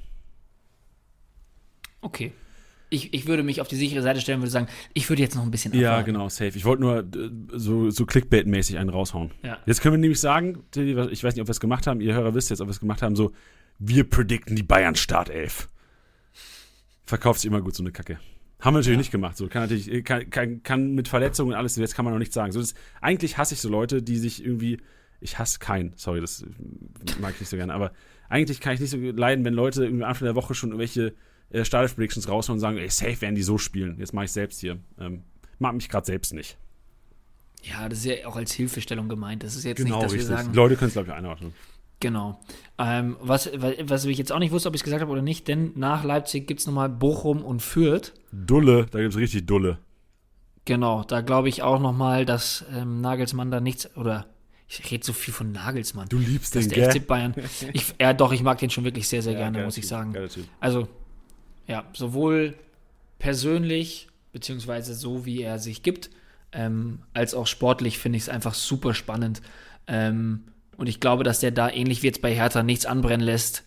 Okay. 2.02 2.32
Ich, 2.96 3.14
ich 3.14 3.28
würde 3.28 3.44
mich 3.44 3.62
auf 3.62 3.68
die 3.68 3.76
sichere 3.76 4.02
Seite 4.02 4.22
stellen 4.22 4.38
und 4.38 4.44
würde 4.44 4.52
sagen, 4.52 4.68
ich 4.94 5.10
würde 5.10 5.22
jetzt 5.22 5.36
noch 5.36 5.44
ein 5.44 5.52
bisschen 5.52 5.74
Ja, 5.74 5.92
abwarten. 5.92 6.14
genau, 6.14 6.30
safe. 6.30 6.58
Ich 6.58 6.66
wollte 6.66 6.82
nur 6.82 7.00
äh, 7.00 7.30
so, 7.54 7.90
so 7.90 8.06
Clickbait-mäßig 8.06 8.78
einen 8.78 8.90
raushauen. 8.90 9.32
Ja. 9.44 9.58
Jetzt 9.66 9.82
können 9.82 9.94
wir 9.96 10.00
nämlich 10.00 10.20
sagen, 10.20 10.64
ich 10.76 11.24
weiß 11.24 11.36
nicht, 11.36 11.42
ob 11.42 11.48
wir 11.48 11.52
es 11.52 11.60
gemacht 11.60 11.88
haben, 11.88 12.02
ihr 12.02 12.14
Hörer 12.14 12.34
wisst 12.34 12.50
jetzt, 12.50 12.62
ob 12.62 12.68
wir 12.68 12.72
es 12.72 12.80
gemacht 12.80 13.02
haben, 13.02 13.16
so, 13.16 13.32
wir 13.80 14.10
predikten 14.10 14.56
die 14.56 14.64
Bayern-Startelf. 14.64 15.68
Verkauft 17.06 17.42
sich 17.42 17.50
immer 17.50 17.62
gut 17.62 17.76
so 17.76 17.84
eine 17.84 17.92
Kacke. 17.92 18.20
Haben 18.62 18.74
wir 18.74 18.80
natürlich 18.80 18.96
Ja. 18.96 18.98
nicht 19.00 19.12
gemacht. 19.12 19.38
So 19.38 19.48
kann 19.48 19.62
natürlich, 19.64 20.04
kann, 20.06 20.30
kann, 20.30 20.64
kann 20.64 20.96
mit 20.96 21.08
Verletzungen 21.08 21.52
und 21.52 21.58
alles, 21.58 21.76
jetzt 21.76 21.96
kann 21.96 22.06
man 22.06 22.14
noch 22.14 22.20
nichts 22.20 22.34
sagen. 22.34 22.52
So, 22.52 22.60
das, 22.60 22.74
eigentlich 23.02 23.38
hasse 23.38 23.54
ich 23.54 23.62
so 23.62 23.70
Leute, 23.70 24.02
die 24.02 24.18
sich 24.18 24.44
irgendwie, 24.44 24.80
ich 25.20 25.38
hasse 25.38 25.60
keinen, 25.60 25.94
sorry, 25.98 26.22
das 26.22 26.42
äh, 26.42 26.46
mag 27.22 27.34
ich 27.36 27.42
nicht 27.42 27.50
so 27.50 27.58
gerne, 27.58 27.74
aber 27.74 27.92
eigentlich 28.30 28.60
kann 28.62 28.74
ich 28.74 28.80
nicht 28.80 28.90
so 28.90 28.98
leiden, 28.98 29.46
wenn 29.46 29.54
Leute 29.54 29.84
irgendwie 29.84 30.04
Anfang 30.04 30.26
der 30.26 30.36
Woche 30.36 30.56
schon 30.56 30.70
irgendwelche 30.70 31.14
äh, 31.50 31.64
Startelf-Predictions 31.66 32.28
raushauen 32.30 32.56
und 32.58 32.62
sagen, 32.62 32.78
ey, 32.78 32.90
safe 32.90 33.22
werden 33.22 33.36
die 33.36 33.44
so 33.44 33.58
spielen. 33.58 33.98
Jetzt 34.00 34.14
mache 34.14 34.26
ich 34.26 34.32
selbst 34.32 34.60
hier. 34.60 34.78
Ähm, 35.00 35.24
mag 35.60 35.74
mich 35.74 35.90
gerade 35.90 36.06
selbst 36.06 36.34
nicht. 36.34 36.58
Ja, 37.64 37.90
das 37.90 38.00
ist 38.00 38.06
ja 38.06 38.28
auch 38.28 38.36
als 38.36 38.54
Hilfestellung 38.54 39.10
gemeint. 39.10 39.44
Das 39.44 39.56
ist 39.56 39.64
jetzt 39.64 39.78
Genau, 39.78 39.96
nicht, 39.96 40.06
dass 40.06 40.14
richtig. 40.14 40.30
wir 40.30 40.38
sagen, 40.38 40.54
Leute 40.54 40.76
können 40.76 40.90
es, 40.90 40.94
glaube 40.94 41.10
ich, 41.10 41.14
einordnen. 41.16 41.54
Genau. 42.00 42.40
Ähm, 42.78 43.16
was, 43.22 43.50
was 43.54 44.06
ich 44.06 44.18
jetzt 44.18 44.32
auch 44.32 44.40
nicht 44.40 44.52
wusste, 44.52 44.68
ob 44.70 44.76
ich 44.76 44.82
es 44.82 44.84
gesagt 44.84 45.02
habe 45.02 45.12
oder 45.12 45.22
nicht, 45.22 45.48
denn 45.48 45.72
nach 45.76 46.04
Leipzig 46.04 46.46
gibt 46.46 46.60
es 46.60 46.68
nochmal 46.68 46.90
Bochum 46.90 47.42
und 47.44 47.62
Fürth. 47.62 48.14
Dulle, 48.32 48.86
da 48.92 49.00
gibt 49.00 49.14
es 49.14 49.20
richtig 49.20 49.48
Dulle. 49.48 49.80
Genau, 50.66 51.04
da 51.04 51.22
glaube 51.22 51.48
ich 51.50 51.64
auch 51.64 51.80
nochmal, 51.80 52.26
dass 52.26 52.66
ähm, 52.76 53.00
Nagelsmann 53.02 53.50
da 53.50 53.62
nichts, 53.62 53.96
oder 53.96 54.26
ich 54.68 54.92
rede 54.92 55.06
so 55.06 55.14
viel 55.14 55.34
von 55.34 55.52
Nagelsmann. 55.52 56.10
Du 56.10 56.18
liebst 56.18 56.54
den, 56.56 56.68
der 56.70 56.92
gell? 56.92 57.02
FC 57.02 57.08
Bayern. 57.08 57.34
Ich, 57.74 57.94
ja, 58.00 58.14
doch, 58.14 58.34
ich 58.34 58.44
mag 58.44 58.58
den 58.58 58.70
schon 58.70 58.84
wirklich 58.84 59.08
sehr, 59.08 59.22
sehr 59.22 59.34
Ja, 59.34 59.40
gerne, 59.40 59.64
muss 59.64 59.78
ich 59.78 59.88
sagen. 59.88 60.16
Also, 60.60 60.88
ja, 61.68 61.86
sowohl 61.94 62.56
persönlich, 63.20 64.08
beziehungsweise 64.32 64.94
so, 64.94 65.26
wie 65.26 65.42
er 65.42 65.60
sich 65.60 65.84
gibt, 65.84 66.10
ähm, 66.52 67.00
als 67.14 67.34
auch 67.34 67.48
sportlich 67.48 67.98
finde 68.00 68.18
ich 68.18 68.24
es 68.24 68.30
einfach 68.30 68.54
super 68.54 68.94
spannend. 68.94 69.42
Ähm, 69.88 70.46
und 70.78 70.88
ich 70.88 71.00
glaube, 71.00 71.24
dass 71.24 71.40
der 71.40 71.52
da 71.52 71.70
ähnlich 71.70 72.02
wie 72.02 72.08
jetzt 72.08 72.22
bei 72.22 72.34
Hertha 72.34 72.64
nichts 72.64 72.86
anbrennen 72.86 73.26
lässt 73.26 73.64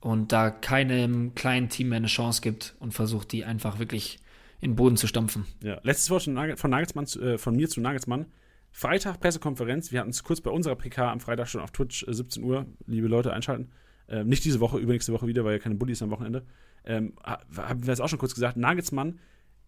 und 0.00 0.32
da 0.32 0.50
keinem 0.50 1.34
kleinen 1.34 1.68
Team 1.68 1.90
mehr 1.90 1.96
eine 1.96 2.06
Chance 2.06 2.40
gibt 2.40 2.74
und 2.80 2.92
versucht, 2.92 3.32
die 3.32 3.44
einfach 3.44 3.78
wirklich 3.78 4.18
in 4.60 4.72
den 4.72 4.76
Boden 4.76 4.96
zu 4.96 5.06
stampfen. 5.06 5.46
Ja. 5.62 5.78
Letztes 5.82 6.10
Wort 6.10 6.24
von, 6.24 6.34
Nagel, 6.34 6.56
von 6.56 6.70
Nagelsmann, 6.70 7.06
äh, 7.20 7.38
von 7.38 7.54
mir 7.56 7.68
zu 7.68 7.80
Nagelsmann. 7.80 8.26
Freitag 8.70 9.20
Pressekonferenz. 9.20 9.92
Wir 9.92 10.00
hatten 10.00 10.10
es 10.10 10.22
kurz 10.22 10.40
bei 10.40 10.50
unserer 10.50 10.76
PK 10.76 11.10
am 11.10 11.20
Freitag 11.20 11.48
schon 11.48 11.60
auf 11.60 11.70
Twitch, 11.70 12.04
äh, 12.06 12.12
17 12.12 12.42
Uhr. 12.42 12.66
Liebe 12.86 13.08
Leute, 13.08 13.32
einschalten. 13.32 13.70
Ähm, 14.08 14.28
nicht 14.28 14.44
diese 14.44 14.60
Woche, 14.60 14.78
übernächste 14.78 15.12
Woche 15.12 15.26
wieder, 15.26 15.44
weil 15.44 15.52
ja 15.54 15.58
keine 15.58 15.74
Bullies 15.74 16.02
am 16.02 16.10
Wochenende. 16.10 16.44
Ähm, 16.84 17.14
ha- 17.24 17.40
haben 17.56 17.86
wir 17.86 17.92
es 17.92 18.00
auch 18.00 18.08
schon 18.08 18.18
kurz 18.18 18.34
gesagt. 18.34 18.56
Nagelsmann, 18.56 19.18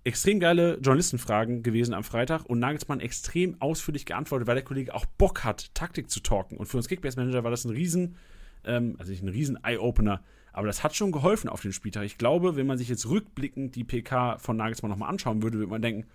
extrem 0.05 0.41
geile 0.41 0.75
Journalistenfragen 0.81 1.63
gewesen 1.63 1.93
am 1.95 2.05
Freitag 2.05 2.45
und 2.47 2.59
Nagelsmann 2.59 3.01
extrem 3.01 3.61
ausführlich 3.61 4.07
geantwortet, 4.07 4.49
weil 4.49 4.55
der 4.55 4.65
Kollege 4.65 4.95
auch 4.95 5.05
Bock 5.05 5.45
hat, 5.45 5.75
Taktik 5.75 6.11
zu 6.11 6.21
talken. 6.21 6.57
Und 6.57 6.67
für 6.67 6.77
uns 6.79 6.89
Kickbase-Manager 6.89 7.45
war 7.45 7.51
das 7.51 7.65
ein 7.65 7.71
riesen 7.71 8.17
Ähm, 8.65 8.97
also 8.99 9.11
nicht 9.11 9.23
ein 9.23 9.29
riesen 9.29 9.59
Eye-Opener, 9.65 10.23
aber 10.53 10.67
das 10.67 10.83
hat 10.85 10.95
schon 10.95 11.13
geholfen 11.13 11.49
auf 11.49 11.63
den 11.63 11.73
Spieltag. 11.73 12.05
Ich 12.05 12.19
glaube, 12.19 12.57
wenn 12.57 12.67
man 12.67 12.77
sich 12.77 12.89
jetzt 12.91 13.09
rückblickend 13.09 13.75
die 13.75 13.85
PK 13.85 14.37
von 14.39 14.57
Nagelsmann 14.59 14.91
nochmal 14.91 15.09
anschauen 15.09 15.43
würde, 15.43 15.57
würde 15.59 15.71
man 15.71 15.81
denken, 15.81 16.07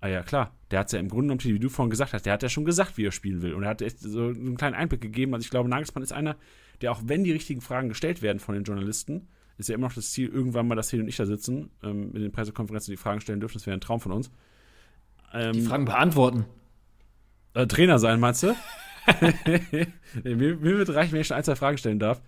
ah 0.00 0.08
ja 0.08 0.22
klar, 0.22 0.54
der 0.70 0.78
hat 0.80 0.86
es 0.86 0.92
ja 0.92 1.00
im 1.00 1.08
Grunde 1.08 1.34
genommen, 1.34 1.44
wie 1.44 1.58
du 1.58 1.68
vorhin 1.68 1.90
gesagt 1.90 2.14
hast, 2.14 2.24
der 2.24 2.32
hat 2.32 2.42
ja 2.42 2.48
schon 2.48 2.64
gesagt, 2.64 2.96
wie 2.96 3.04
er 3.04 3.12
spielen 3.12 3.42
will. 3.42 3.52
Und 3.52 3.64
er 3.64 3.68
hat 3.70 3.82
echt 3.82 3.98
so 4.00 4.28
einen 4.28 4.56
kleinen 4.56 4.74
Einblick 4.74 5.02
gegeben. 5.02 5.34
Also 5.34 5.44
ich 5.44 5.50
glaube, 5.50 5.68
Nagelsmann 5.68 6.02
ist 6.02 6.12
einer, 6.12 6.36
der 6.82 6.92
auch 6.92 7.02
wenn 7.04 7.24
die 7.24 7.32
richtigen 7.32 7.60
Fragen 7.60 7.88
gestellt 7.88 8.22
werden 8.22 8.38
von 8.38 8.54
den 8.54 8.64
Journalisten, 8.64 9.28
ist 9.58 9.68
ja 9.68 9.74
immer 9.74 9.86
noch 9.86 9.94
das 9.94 10.10
Ziel, 10.10 10.28
irgendwann 10.28 10.66
mal, 10.66 10.74
dass 10.74 10.90
Hill 10.90 11.00
und 11.00 11.08
ich 11.08 11.16
da 11.16 11.26
sitzen, 11.26 11.70
ähm, 11.82 12.12
mit 12.12 12.22
den 12.22 12.32
Pressekonferenzen 12.32 12.92
die 12.92 12.96
Fragen 12.96 13.20
stellen 13.20 13.40
dürfen. 13.40 13.54
Das 13.54 13.66
wäre 13.66 13.76
ein 13.76 13.80
Traum 13.80 14.00
von 14.00 14.12
uns. 14.12 14.30
Ähm, 15.32 15.52
die 15.52 15.62
Fragen 15.62 15.84
beantworten. 15.84 16.46
Äh, 17.54 17.66
Trainer 17.66 17.98
sein, 17.98 18.20
meinst 18.20 18.42
du? 18.42 18.54
mir, 20.24 20.56
mir 20.56 20.78
wird 20.78 20.90
reichen, 20.90 21.12
wenn 21.12 21.20
ich 21.20 21.26
schon 21.26 21.36
ein, 21.36 21.44
zwei 21.44 21.56
Fragen 21.56 21.78
stellen 21.78 21.98
darf. 21.98 22.20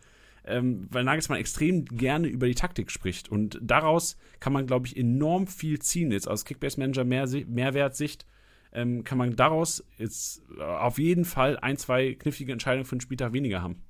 Ähm, 0.47 0.89
weil 0.91 1.05
Nagelsmann 1.05 1.39
extrem 1.39 1.87
gerne 1.87 2.29
über 2.29 2.47
die 2.47 2.55
Taktik 2.55 2.91
spricht. 2.91 3.31
Und 3.31 3.59
daraus 3.63 4.19
kann 4.41 4.53
man, 4.53 4.67
glaube 4.67 4.87
ich, 4.87 4.97
enorm 4.97 5.47
viel 5.47 5.79
ziehen. 5.79 6.13
Jetzt 6.13 6.29
aus 6.29 6.45
Kickbase-Manager 6.45 7.05
mehr, 7.05 7.27
Mehrwertsicht 7.47 8.27
ähm, 8.75 9.05
kann 9.05 9.17
man 9.17 9.37
daraus 9.37 9.85
jetzt 9.97 10.43
auf 10.59 10.99
jeden 10.99 11.25
Fall 11.25 11.57
ein, 11.59 11.77
zwei 11.77 12.15
knifflige 12.15 12.53
Entscheidungen 12.53 12.85
für 12.85 12.97
den 12.97 13.01
Spieltag 13.01 13.33
weniger 13.33 13.63
haben, 13.63 13.83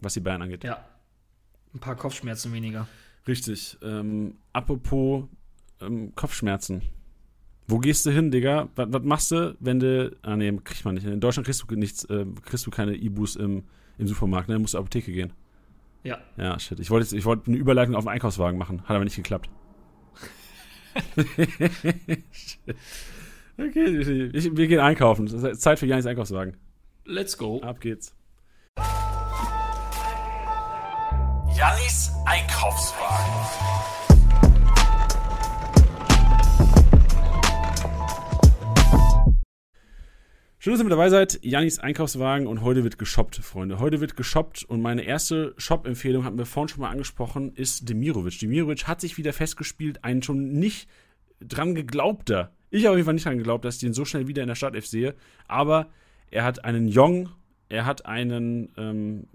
was 0.00 0.14
die 0.14 0.20
Bayern 0.20 0.42
angeht. 0.42 0.64
Ja, 0.64 0.84
ein 1.74 1.80
paar 1.80 1.96
Kopfschmerzen 1.96 2.52
weniger. 2.52 2.86
Richtig. 3.26 3.78
Ähm, 3.82 4.34
apropos 4.52 5.24
ähm, 5.80 6.14
Kopfschmerzen. 6.14 6.82
Wo 7.66 7.78
gehst 7.78 8.04
du 8.04 8.10
hin, 8.10 8.30
Digga? 8.30 8.68
Was, 8.74 8.92
was, 8.92 9.02
machst 9.02 9.30
du, 9.30 9.56
wenn 9.60 9.78
du. 9.78 10.16
Ah, 10.22 10.36
nee, 10.36 10.52
kriegt 10.64 10.84
man 10.84 10.94
nicht. 10.94 11.06
In 11.06 11.20
Deutschland 11.20 11.44
kriegst 11.46 11.64
du 11.66 11.76
nichts, 11.76 12.04
äh, 12.06 12.26
kriegst 12.44 12.66
du 12.66 12.70
keine 12.70 12.96
Ibus 12.96 13.36
im, 13.36 13.64
im 13.98 14.08
Supermarkt, 14.08 14.48
ne? 14.48 14.54
Du 14.54 14.60
musst 14.60 14.72
zur 14.72 14.80
Apotheke 14.80 15.12
gehen. 15.12 15.32
Ja. 16.02 16.18
Ja, 16.36 16.58
shit. 16.58 16.80
Ich 16.80 16.90
wollte, 16.90 17.16
ich 17.16 17.24
wollte 17.24 17.46
eine 17.48 17.56
Überleitung 17.56 17.94
auf 17.94 18.04
den 18.04 18.10
Einkaufswagen 18.10 18.58
machen, 18.58 18.82
hat 18.82 18.90
aber 18.90 19.04
nicht 19.04 19.16
geklappt. 19.16 19.48
okay, 23.56 24.30
ich, 24.32 24.56
wir 24.56 24.66
gehen 24.66 24.80
einkaufen. 24.80 25.28
Zeit 25.56 25.78
für 25.78 25.86
Janis 25.86 26.06
Einkaufswagen. 26.06 26.56
Let's 27.04 27.36
go. 27.38 27.60
Ab 27.60 27.80
geht's. 27.80 28.14
Jannis 31.60 32.10
Einkaufswagen. 32.24 33.34
Schön, 40.58 40.72
dass 40.72 40.80
ihr 40.80 40.84
mit 40.84 40.92
dabei 40.92 41.10
seid. 41.10 41.38
Jannis 41.42 41.78
Einkaufswagen 41.78 42.46
und 42.46 42.62
heute 42.62 42.82
wird 42.82 42.98
geshoppt, 42.98 43.36
Freunde. 43.36 43.78
Heute 43.78 44.00
wird 44.00 44.16
geshoppt 44.16 44.64
und 44.64 44.80
meine 44.80 45.02
erste 45.02 45.52
Shop-Empfehlung, 45.58 46.24
hatten 46.24 46.38
wir 46.38 46.46
vorhin 46.46 46.68
schon 46.68 46.80
mal 46.80 46.88
angesprochen, 46.88 47.52
ist 47.52 47.86
Demirovic. 47.90 48.38
Demirovic 48.38 48.88
hat 48.88 49.02
sich 49.02 49.18
wieder 49.18 49.34
festgespielt, 49.34 50.02
ein 50.02 50.22
schon 50.22 50.52
nicht 50.52 50.88
dran 51.40 51.74
geglaubter. 51.74 52.52
Ich 52.70 52.86
habe 52.86 52.92
auf 52.92 52.96
jeden 52.96 53.04
Fall 53.04 53.12
nicht 53.12 53.26
dran 53.26 53.36
geglaubt, 53.36 53.66
dass 53.66 53.74
ich 53.74 53.80
den 53.82 53.92
so 53.92 54.06
schnell 54.06 54.28
wieder 54.28 54.40
in 54.40 54.48
der 54.48 54.54
Startelf 54.54 54.86
sehe. 54.86 55.14
Aber 55.46 55.90
er 56.30 56.44
hat 56.44 56.64
einen 56.64 56.88
Jong, 56.88 57.28
er 57.70 57.86
hat 57.86 58.04
einen 58.04 58.68
ähm, 58.76 59.26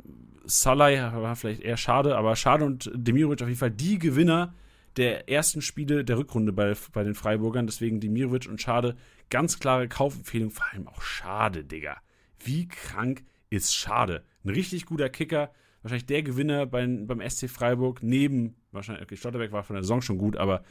Salai 0.46 1.00
war 1.00 1.36
vielleicht 1.36 1.62
eher 1.62 1.78
schade, 1.78 2.16
aber 2.16 2.36
Schade 2.36 2.66
und 2.66 2.92
Demirovic 2.94 3.42
auf 3.42 3.48
jeden 3.48 3.60
Fall 3.60 3.72
die 3.72 3.98
Gewinner 3.98 4.54
der 4.98 5.28
ersten 5.30 5.62
Spiele 5.62 6.06
der 6.06 6.18
Rückrunde 6.18 6.54
bei, 6.54 6.74
bei 6.94 7.04
den 7.04 7.16
Freiburgern. 7.16 7.66
Deswegen 7.66 8.00
Demirovic 8.00 8.48
und 8.48 8.62
Schade 8.62 8.96
ganz 9.30 9.60
klare 9.60 9.88
Kaufempfehlung. 9.88 10.52
Vor 10.52 10.66
allem 10.72 10.88
auch 10.88 11.02
Schade, 11.02 11.64
Digga. 11.64 11.98
Wie 12.44 12.68
krank 12.68 13.24
ist 13.50 13.76
Schade? 13.76 14.24
Ein 14.44 14.52
richtig 14.52 14.86
guter 14.86 15.10
Kicker. 15.10 15.52
Wahrscheinlich 15.82 16.06
der 16.06 16.24
Gewinner 16.24 16.66
beim, 16.66 17.08
beim 17.08 17.28
SC 17.28 17.50
Freiburg. 17.50 18.04
Neben, 18.04 18.56
wahrscheinlich, 18.72 19.04
okay, 19.04 19.18
Stotterbeck 19.18 19.52
war 19.52 19.64
von 19.64 19.76
der 19.76 19.84
Saison 19.84 20.02
schon 20.02 20.18
gut, 20.18 20.38
aber 20.38 20.64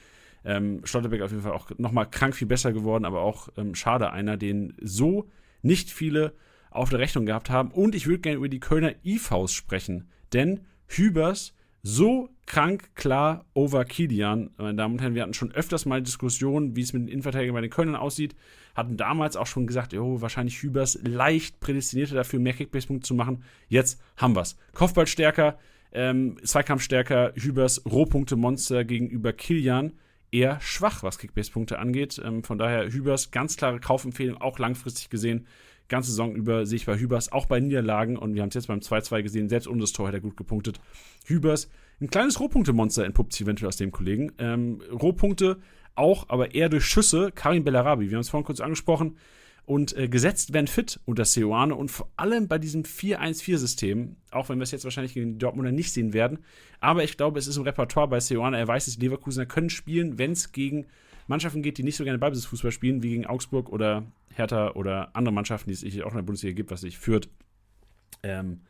ähm, 0.44 0.80
Stotterbeck 0.84 1.22
auf 1.22 1.30
jeden 1.30 1.42
Fall 1.42 1.52
auch 1.52 1.70
nochmal 1.78 2.08
krank 2.08 2.34
viel 2.34 2.46
besser 2.46 2.72
geworden. 2.72 3.04
Aber 3.04 3.22
auch 3.22 3.48
ähm, 3.56 3.74
Schade 3.74 4.10
einer, 4.10 4.36
den 4.36 4.74
so 4.80 5.28
nicht 5.62 5.90
viele 5.90 6.34
auf 6.74 6.90
der 6.90 6.98
Rechnung 6.98 7.26
gehabt 7.26 7.50
haben. 7.50 7.70
Und 7.70 7.94
ich 7.94 8.06
würde 8.06 8.20
gerne 8.20 8.36
über 8.36 8.48
die 8.48 8.60
Kölner 8.60 8.94
IVs 9.04 9.52
sprechen. 9.52 10.08
Denn 10.32 10.60
Hübers 10.86 11.54
so 11.82 12.30
krank 12.46 12.94
klar 12.94 13.44
over 13.52 13.84
Kilian. 13.84 14.50
Meine 14.56 14.74
Damen 14.74 14.94
und 14.94 15.00
Herren, 15.00 15.14
wir 15.14 15.22
hatten 15.22 15.34
schon 15.34 15.52
öfters 15.52 15.84
mal 15.84 16.02
Diskussionen, 16.02 16.76
wie 16.76 16.80
es 16.80 16.92
mit 16.92 17.02
den 17.02 17.08
Innenverteidigern 17.08 17.54
bei 17.54 17.60
den 17.60 17.70
Kölnern 17.70 17.96
aussieht. 17.96 18.34
Hatten 18.74 18.96
damals 18.96 19.36
auch 19.36 19.46
schon 19.46 19.66
gesagt, 19.66 19.92
jo, 19.92 20.20
wahrscheinlich 20.20 20.62
Hübers 20.62 20.98
leicht 21.04 21.60
prädestinierte 21.60 22.14
dafür, 22.14 22.40
mehr 22.40 22.54
Kickbase-Punkte 22.54 23.06
zu 23.06 23.14
machen. 23.14 23.44
Jetzt 23.68 24.00
haben 24.16 24.34
wir's. 24.34 24.56
Kopfball 24.72 25.06
stärker, 25.06 25.58
ähm, 25.92 26.36
Zweikampf 26.42 26.82
stärker, 26.82 27.32
Hübers 27.36 27.84
Rohpunkte-Monster 27.84 28.84
gegenüber 28.84 29.32
Kilian 29.32 29.92
eher 30.32 30.60
schwach, 30.60 31.02
was 31.02 31.18
Kickbase-Punkte 31.18 31.78
angeht. 31.78 32.20
Ähm, 32.24 32.42
von 32.42 32.58
daher 32.58 32.90
Hübers 32.90 33.30
ganz 33.30 33.58
klare 33.58 33.78
Kaufempfehlung, 33.78 34.40
auch 34.40 34.58
langfristig 34.58 35.10
gesehen 35.10 35.46
ganze 35.88 36.10
Saison 36.10 36.34
über 36.34 36.66
sehe 36.66 36.76
ich 36.76 36.86
bei 36.86 36.98
Hübers, 36.98 37.32
auch 37.32 37.46
bei 37.46 37.60
Niederlagen, 37.60 38.16
und 38.16 38.34
wir 38.34 38.42
haben 38.42 38.48
es 38.48 38.54
jetzt 38.54 38.68
beim 38.68 38.80
2-2 38.80 39.22
gesehen, 39.22 39.48
selbst 39.48 39.66
ohne 39.66 39.80
das 39.80 39.92
Tor 39.92 40.08
hat 40.08 40.14
er 40.14 40.20
gut 40.20 40.36
gepunktet. 40.36 40.80
Hübers, 41.26 41.68
ein 42.00 42.10
kleines 42.10 42.40
Rohpunkte-Monster 42.40 43.04
entpuppt 43.04 43.32
sich 43.32 43.42
eventuell 43.42 43.68
aus 43.68 43.76
dem 43.76 43.92
Kollegen. 43.92 44.32
Ähm, 44.38 44.80
Rohpunkte 44.90 45.58
auch, 45.94 46.28
aber 46.28 46.54
eher 46.54 46.68
durch 46.68 46.84
Schüsse. 46.84 47.30
Karim 47.34 47.64
Bellarabi, 47.64 48.10
wir 48.10 48.16
haben 48.16 48.22
es 48.22 48.30
vorhin 48.30 48.46
kurz 48.46 48.60
angesprochen. 48.60 49.16
Und 49.66 49.96
äh, 49.96 50.08
gesetzt 50.08 50.52
werden 50.52 50.66
fit 50.66 51.00
unter 51.06 51.24
Seoane 51.24 51.74
und 51.74 51.90
vor 51.90 52.10
allem 52.16 52.48
bei 52.48 52.58
diesem 52.58 52.82
4-1-4-System, 52.82 54.16
auch 54.30 54.50
wenn 54.50 54.58
wir 54.58 54.64
es 54.64 54.72
jetzt 54.72 54.84
wahrscheinlich 54.84 55.14
gegen 55.14 55.32
die 55.32 55.38
Dortmunder 55.38 55.72
nicht 55.72 55.90
sehen 55.90 56.12
werden. 56.12 56.40
Aber 56.80 57.02
ich 57.02 57.16
glaube, 57.16 57.38
es 57.38 57.46
ist 57.46 57.56
im 57.56 57.62
Repertoire 57.62 58.08
bei 58.08 58.20
Seoane. 58.20 58.58
Er 58.58 58.68
weiß, 58.68 58.84
dass 58.84 58.96
die 58.96 59.00
Leverkusener 59.00 59.46
können 59.46 59.70
spielen, 59.70 60.18
wenn 60.18 60.32
es 60.32 60.52
gegen 60.52 60.86
Mannschaften 61.26 61.62
geht, 61.62 61.78
die 61.78 61.82
nicht 61.82 61.96
so 61.96 62.04
gerne 62.04 62.18
Ballbesitzfußball 62.18 62.70
spielen, 62.70 63.02
wie 63.02 63.10
gegen 63.10 63.26
Augsburg 63.26 63.70
oder 63.70 64.04
Hertha 64.34 64.72
oder 64.72 65.14
andere 65.14 65.32
Mannschaften, 65.32 65.70
die 65.70 65.74
es 65.74 66.02
auch 66.02 66.10
in 66.10 66.16
der 66.16 66.22
Bundesliga 66.22 66.54
gibt, 66.54 66.70
was 66.70 66.82
sich 66.82 66.98
führt. 66.98 67.28
Ähm, 68.22 68.60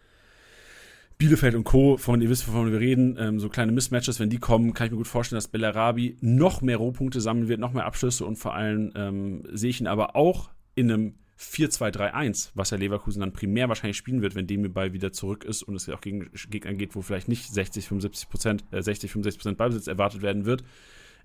Bielefeld 1.17 1.55
und 1.55 1.65
Co., 1.65 1.97
von 1.97 2.21
ihr 2.21 2.29
wisst, 2.29 2.49
wovon 2.49 2.73
wir 2.73 2.81
reden, 2.81 3.17
ähm, 3.19 3.39
so 3.39 3.49
kleine 3.49 3.73
Mismatches, 3.73 4.19
wenn 4.19 4.31
die 4.31 4.39
kommen, 4.39 4.75
kann 4.75 4.87
ich 4.87 4.91
mir 4.91 4.99
gut 4.99 5.07
vorstellen, 5.07 5.37
dass 5.37 5.49
Bellarabi 5.49 6.17
noch 6.21 6.61
mehr 6.61 6.77
Rohpunkte 6.77 7.21
sammeln 7.21 7.49
wird, 7.49 7.61
noch 7.61 7.73
mehr 7.73 7.87
Abschlüsse 7.87 8.27
und 8.27 8.37
vor 8.37 8.55
allem 8.55 8.93
ähm, 8.97 9.43
sehe 9.53 9.71
ich 9.71 9.81
ihn 9.81 9.87
aber 9.87 10.17
auch 10.17 10.51
in 10.75 10.91
einem 10.91 11.15
4-2-3-1, 11.39 12.51
was 12.55 12.71
der 12.71 12.79
Leverkusen 12.79 13.21
dann 13.21 13.33
primär 13.33 13.69
wahrscheinlich 13.69 13.97
spielen 13.97 14.23
wird, 14.23 14.35
wenn 14.35 14.47
dem 14.47 14.73
Ball 14.73 14.93
wieder 14.93 15.13
zurück 15.13 15.45
ist 15.45 15.63
und 15.63 15.75
es 15.75 15.89
auch 15.89 16.01
gegen 16.01 16.31
Gegner 16.51 16.75
geht, 16.75 16.95
wo 16.95 17.03
vielleicht 17.03 17.29
nicht 17.29 17.53
60, 17.53 17.87
75 17.89 18.29
Prozent, 18.29 18.65
äh, 18.73 18.83
60, 18.83 19.11
65 19.11 19.39
Prozent 19.41 19.59
Ballbesitz 19.59 19.87
erwartet 19.87 20.23
werden 20.23 20.47
wird, 20.47 20.65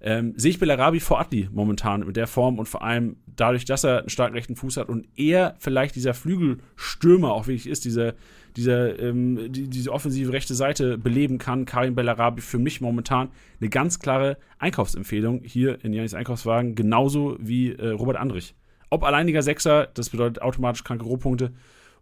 ähm, 0.01 0.33
sehe 0.37 0.51
ich 0.51 0.59
Bellarabi 0.59 0.99
vor 0.99 1.19
Adli 1.19 1.49
momentan 1.51 2.05
mit 2.05 2.15
der 2.15 2.27
Form 2.27 2.57
und 2.57 2.67
vor 2.67 2.83
allem 2.83 3.17
dadurch, 3.35 3.65
dass 3.65 3.83
er 3.83 3.99
einen 3.99 4.09
starken 4.09 4.35
rechten 4.35 4.55
Fuß 4.55 4.77
hat 4.77 4.89
und 4.89 5.07
er 5.15 5.55
vielleicht 5.59 5.95
dieser 5.95 6.13
Flügelstürmer 6.13 7.33
auch 7.33 7.47
wirklich 7.47 7.67
ist, 7.67 7.83
dieser, 7.85 8.13
dieser, 8.55 8.97
ähm, 8.99 9.51
die, 9.51 9.67
diese 9.67 9.91
offensive 9.91 10.31
rechte 10.31 10.55
Seite 10.55 10.97
beleben 10.97 11.37
kann. 11.37 11.65
Karim 11.65 11.95
Bellarabi 11.95 12.41
für 12.41 12.59
mich 12.59 12.79
momentan 12.79 13.29
eine 13.59 13.69
ganz 13.69 13.99
klare 13.99 14.37
Einkaufsempfehlung 14.57 15.41
hier 15.43 15.83
in 15.83 15.93
Janis 15.93 16.13
Einkaufswagen, 16.13 16.75
genauso 16.75 17.35
wie 17.39 17.73
äh, 17.73 17.89
Robert 17.89 18.17
Andrich. 18.17 18.55
Ob 18.89 19.03
alleiniger 19.03 19.41
Sechser, 19.41 19.87
das 19.93 20.09
bedeutet 20.09 20.41
automatisch 20.41 20.83
kranke 20.83 21.05
Rohpunkte. 21.05 21.51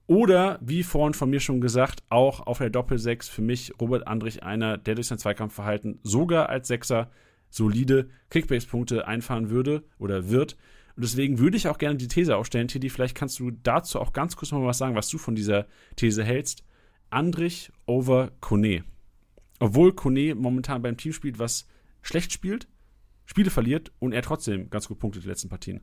Oder, 0.06 0.58
wie 0.62 0.84
vorhin 0.84 1.14
von 1.14 1.30
mir 1.30 1.42
schon 1.42 1.60
gesagt, 1.60 2.02
auch 2.10 2.48
auf 2.48 2.60
der 2.60 2.70
Doppel-6 2.70 3.30
für 3.30 3.42
mich 3.42 3.74
Robert 3.82 4.08
Andrich 4.08 4.42
einer, 4.42 4.78
der 4.78 4.96
durch 4.96 5.08
sein 5.08 5.18
Zweikampfverhalten 5.18 6.00
sogar 6.04 6.48
als 6.48 6.70
Sechser 6.70 7.10
solide 7.50 8.10
Kickbase-Punkte 8.30 9.08
einfahren 9.08 9.50
würde 9.50 9.84
oder 9.98 10.30
wird. 10.30 10.58
Und 10.96 11.04
deswegen 11.04 11.40
würde 11.40 11.58
ich 11.58 11.68
auch 11.68 11.78
gerne 11.78 11.98
die 11.98 12.08
These 12.08 12.36
aufstellen, 12.36 12.68
Teddy, 12.68 12.90
vielleicht 12.90 13.16
kannst 13.16 13.40
du 13.40 13.52
dazu 13.52 14.00
auch 14.00 14.14
ganz 14.14 14.36
kurz 14.36 14.52
mal 14.52 14.66
was 14.66 14.80
sagen, 14.80 14.96
was 14.96 15.10
du 15.10 15.18
von 15.18 15.36
dieser 15.36 15.68
These 15.96 16.24
hältst. 16.24 16.64
Andrich 17.10 17.72
over 17.86 18.32
Kone. 18.42 18.84
Obwohl 19.60 19.94
Kone 19.94 20.36
momentan 20.36 20.82
beim 20.82 20.98
Team 20.98 21.14
spielt, 21.14 21.40
was 21.40 21.68
schlecht 22.02 22.34
spielt, 22.34 22.68
Spiele 23.26 23.50
verliert 23.50 23.92
und 24.00 24.14
er 24.14 24.22
trotzdem 24.22 24.70
ganz 24.70 24.88
gut 24.88 25.00
punktet 25.00 25.24
die 25.24 25.28
letzten 25.28 25.50
Partien. 25.50 25.82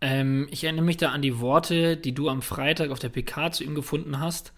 Ähm, 0.00 0.48
ich 0.50 0.64
erinnere 0.64 0.84
mich 0.84 0.96
da 0.96 1.10
an 1.10 1.22
die 1.22 1.40
Worte, 1.40 1.96
die 1.96 2.12
du 2.12 2.28
am 2.28 2.42
Freitag 2.42 2.90
auf 2.90 2.98
der 2.98 3.10
PK 3.10 3.52
zu 3.52 3.64
ihm 3.64 3.74
gefunden 3.74 4.18
hast. 4.18 4.52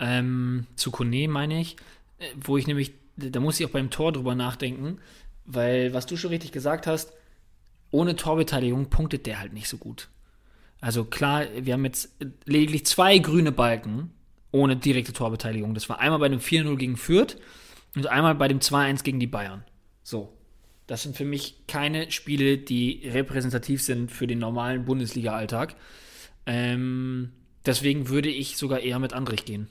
Ähm, 0.00 0.66
zu 0.74 0.90
Kone 0.90 1.28
meine 1.28 1.60
ich, 1.60 1.76
äh, 2.18 2.26
wo 2.36 2.56
ich 2.56 2.66
nämlich 2.66 2.94
da 3.18 3.40
muss 3.40 3.58
ich 3.58 3.66
auch 3.66 3.70
beim 3.70 3.90
Tor 3.90 4.12
drüber 4.12 4.34
nachdenken, 4.34 4.98
weil, 5.44 5.92
was 5.92 6.06
du 6.06 6.16
schon 6.16 6.30
richtig 6.30 6.52
gesagt 6.52 6.86
hast, 6.86 7.12
ohne 7.90 8.16
Torbeteiligung 8.16 8.90
punktet 8.90 9.26
der 9.26 9.40
halt 9.40 9.52
nicht 9.52 9.68
so 9.68 9.78
gut. 9.78 10.08
Also 10.80 11.04
klar, 11.04 11.46
wir 11.58 11.74
haben 11.74 11.84
jetzt 11.84 12.14
lediglich 12.44 12.86
zwei 12.86 13.18
grüne 13.18 13.52
Balken 13.52 14.12
ohne 14.50 14.76
direkte 14.76 15.12
Torbeteiligung. 15.12 15.74
Das 15.74 15.88
war 15.88 15.98
einmal 15.98 16.20
bei 16.20 16.28
dem 16.28 16.40
4-0 16.40 16.76
gegen 16.76 16.96
Fürth 16.96 17.36
und 17.94 18.06
einmal 18.06 18.34
bei 18.34 18.48
dem 18.48 18.60
2-1 18.60 19.02
gegen 19.02 19.20
die 19.20 19.26
Bayern. 19.26 19.64
So. 20.02 20.32
Das 20.86 21.02
sind 21.02 21.16
für 21.16 21.26
mich 21.26 21.66
keine 21.66 22.10
Spiele, 22.10 22.56
die 22.56 23.02
repräsentativ 23.04 23.82
sind 23.82 24.10
für 24.10 24.26
den 24.26 24.38
normalen 24.38 24.86
Bundesliga-Alltag. 24.86 25.76
Ähm, 26.46 27.32
deswegen 27.66 28.08
würde 28.08 28.30
ich 28.30 28.56
sogar 28.56 28.80
eher 28.80 28.98
mit 28.98 29.12
Andrich 29.12 29.44
gehen. 29.44 29.68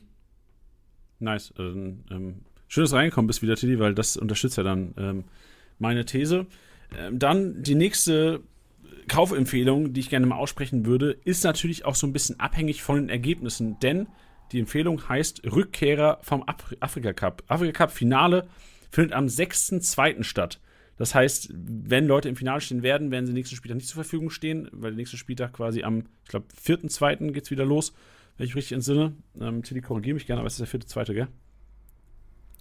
Nice. 1.19 1.51
Also, 1.57 1.75
ähm, 1.75 2.41
schön, 2.67 2.83
dass 2.83 2.91
du 2.91 2.97
reingekommen 2.97 3.27
bist 3.27 3.41
wieder, 3.41 3.55
Tilly, 3.55 3.79
weil 3.79 3.93
das 3.93 4.17
unterstützt 4.17 4.57
ja 4.57 4.63
dann 4.63 4.93
ähm, 4.97 5.23
meine 5.79 6.05
These. 6.05 6.47
Ähm, 6.97 7.19
dann 7.19 7.61
die 7.63 7.75
nächste 7.75 8.41
Kaufempfehlung, 9.07 9.93
die 9.93 10.01
ich 10.01 10.09
gerne 10.09 10.25
mal 10.25 10.35
aussprechen 10.35 10.85
würde, 10.85 11.17
ist 11.23 11.43
natürlich 11.43 11.85
auch 11.85 11.95
so 11.95 12.07
ein 12.07 12.13
bisschen 12.13 12.39
abhängig 12.39 12.83
von 12.83 12.97
den 12.97 13.09
Ergebnissen, 13.09 13.79
denn 13.79 14.07
die 14.51 14.59
Empfehlung 14.59 15.07
heißt 15.07 15.43
Rückkehrer 15.45 16.19
vom 16.21 16.43
Af 16.47 16.75
Afrika 16.79 17.13
Cup. 17.13 17.43
Afrika 17.47 17.85
Cup 17.85 17.91
Finale 17.91 18.47
findet 18.91 19.13
am 19.13 19.25
6.2. 19.25 20.23
statt. 20.23 20.59
Das 20.97 21.13
heißt, 21.13 21.53
wenn 21.53 22.07
Leute 22.07 22.27
im 22.27 22.35
Finale 22.35 22.59
stehen 22.59 22.81
werden, 22.81 23.11
werden 23.11 23.25
sie 23.25 23.33
nächsten 23.33 23.55
Spieltag 23.55 23.75
nicht 23.75 23.87
zur 23.87 24.03
Verfügung 24.03 24.29
stehen, 24.29 24.67
weil 24.71 24.91
der 24.91 24.97
nächste 24.97 25.17
Spieltag 25.17 25.53
quasi 25.53 25.83
am, 25.83 26.05
ich 26.23 26.29
glaube, 26.29 26.47
4.2. 26.61 27.31
geht 27.31 27.43
es 27.43 27.51
wieder 27.51 27.65
los, 27.65 27.93
wenn 28.37 28.47
ich 28.47 28.55
richtig 28.55 28.73
entsinne. 28.73 29.13
Ähm, 29.39 29.63
Tilly, 29.63 29.81
korrigiere 29.81 30.15
mich 30.15 30.25
gerne, 30.25 30.39
aber 30.39 30.47
es 30.47 30.59
ist 30.59 30.73
der 30.73 30.79
4.2., 30.79 31.13
gell? 31.13 31.27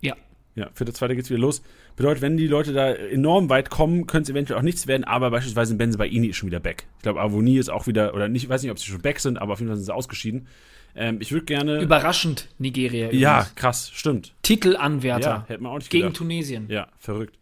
Ja. 0.01 0.15
Ja, 0.55 0.69
4.2. 0.69 1.09
geht 1.09 1.25
es 1.25 1.31
wieder 1.31 1.39
los. 1.39 1.63
Bedeutet, 1.97 2.23
wenn 2.23 2.39
die 2.39 2.47
Leute 2.47 2.73
da 2.73 2.91
enorm 2.91 3.51
weit 3.51 3.69
kommen, 3.69 4.07
könnte 4.07 4.31
es 4.31 4.35
eventuell 4.35 4.59
auch 4.59 4.65
nichts 4.65 4.87
werden, 4.87 5.05
aber 5.05 5.31
beispielsweise 5.31 5.75
Benzebaini 5.75 6.29
ist 6.29 6.37
schon 6.37 6.49
wieder 6.49 6.61
back. 6.61 6.87
Ich 6.97 7.03
glaube, 7.03 7.21
Avoni 7.21 7.59
ist 7.59 7.69
auch 7.69 7.87
wieder, 7.87 8.15
oder 8.15 8.29
nicht, 8.29 8.45
ich 8.45 8.49
weiß 8.49 8.63
nicht, 8.63 8.71
ob 8.71 8.79
sie 8.79 8.87
schon 8.87 9.03
back 9.03 9.21
sind, 9.21 9.37
aber 9.39 9.53
auf 9.53 9.59
jeden 9.59 9.69
Fall 9.69 9.77
sind 9.77 9.85
sie 9.85 9.95
ausgeschieden. 9.95 10.49
Ähm, 10.97 11.19
ich 11.21 11.31
würde 11.31 11.45
gerne. 11.45 11.83
Überraschend 11.83 12.49
Nigeria. 12.59 13.13
Ja, 13.13 13.41
übrigens. 13.41 13.55
krass, 13.55 13.91
stimmt. 13.93 14.35
Titelanwärter. 14.43 15.29
Ja, 15.29 15.45
hätte 15.47 15.63
man 15.63 15.73
auch 15.73 15.79
nicht 15.79 15.91
Gegen 15.91 16.05
gedacht. 16.05 16.17
Tunesien. 16.17 16.67
Ja, 16.69 16.89
verrückt. 16.99 17.39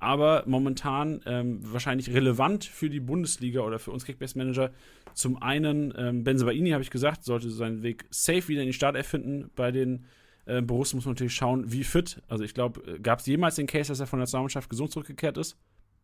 Aber 0.00 0.44
momentan 0.46 1.20
ähm, 1.26 1.60
wahrscheinlich 1.62 2.12
relevant 2.12 2.64
für 2.64 2.90
die 2.90 3.00
Bundesliga 3.00 3.60
oder 3.60 3.78
für 3.78 3.90
uns 3.90 4.04
Kickbase 4.04 4.36
Manager. 4.38 4.70
Zum 5.12 5.40
einen, 5.42 5.94
ähm, 5.96 6.24
Benzebaini, 6.24 6.70
habe 6.70 6.82
ich 6.82 6.90
gesagt, 6.90 7.24
sollte 7.24 7.50
seinen 7.50 7.82
Weg 7.82 8.04
safe 8.10 8.48
wieder 8.48 8.62
in 8.62 8.66
die 8.66 8.72
Startelf 8.72 9.06
finden. 9.06 9.50
Bei 9.54 9.70
den 9.70 10.06
äh, 10.46 10.60
Borussen 10.60 10.96
muss 10.96 11.06
man 11.06 11.14
natürlich 11.14 11.34
schauen, 11.34 11.70
wie 11.72 11.84
fit. 11.84 12.22
Also 12.28 12.44
ich 12.44 12.54
glaube, 12.54 12.80
äh, 12.86 12.98
gab 12.98 13.20
es 13.20 13.26
jemals 13.26 13.56
den 13.56 13.66
Case, 13.66 13.88
dass 13.88 14.00
er 14.00 14.06
von 14.06 14.18
der 14.18 14.24
Nationalmannschaft 14.24 14.68
gesund 14.68 14.92
zurückgekehrt 14.92 15.38
ist? 15.38 15.56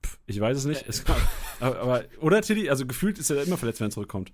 Pff, 0.04 0.18
ich 0.26 0.40
weiß 0.40 0.56
es 0.56 0.64
nicht. 0.64 0.84
Es 0.88 1.04
gab, 1.04 1.16
aber, 1.60 1.80
aber, 1.80 2.04
oder 2.20 2.40
Tilly, 2.42 2.70
also 2.70 2.86
gefühlt 2.86 3.18
ist 3.18 3.30
er 3.30 3.42
immer 3.42 3.56
verletzt, 3.56 3.80
wenn 3.80 3.88
er 3.88 3.92
zurückkommt. 3.92 4.32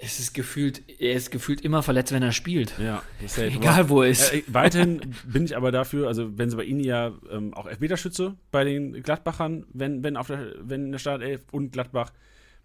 Es 0.00 0.20
ist 0.20 0.32
gefühlt, 0.32 0.82
er 1.00 1.14
ist 1.14 1.32
gefühlt 1.32 1.60
immer 1.62 1.82
verletzt, 1.82 2.12
wenn 2.12 2.22
er 2.22 2.30
spielt. 2.30 2.72
Ja, 2.78 3.02
egal 3.36 3.88
wo 3.88 4.02
er 4.02 4.10
ist. 4.10 4.32
Äh, 4.32 4.44
weiterhin 4.46 5.00
bin 5.24 5.44
ich 5.44 5.56
aber 5.56 5.72
dafür, 5.72 6.06
also 6.06 6.38
wenn 6.38 6.50
sie 6.50 6.56
bei 6.56 6.62
ihnen 6.62 6.80
ja 6.80 7.12
ähm, 7.32 7.52
auch 7.54 7.66
Elfmeterschütze 7.66 8.36
bei 8.52 8.62
den 8.62 9.02
Gladbachern, 9.02 9.66
wenn, 9.72 10.04
wenn 10.04 10.16
auf 10.16 10.28
der, 10.28 10.54
wenn 10.60 10.84
in 10.84 10.92
der 10.92 11.00
Startelf 11.00 11.42
und 11.50 11.72
Gladbach, 11.72 12.12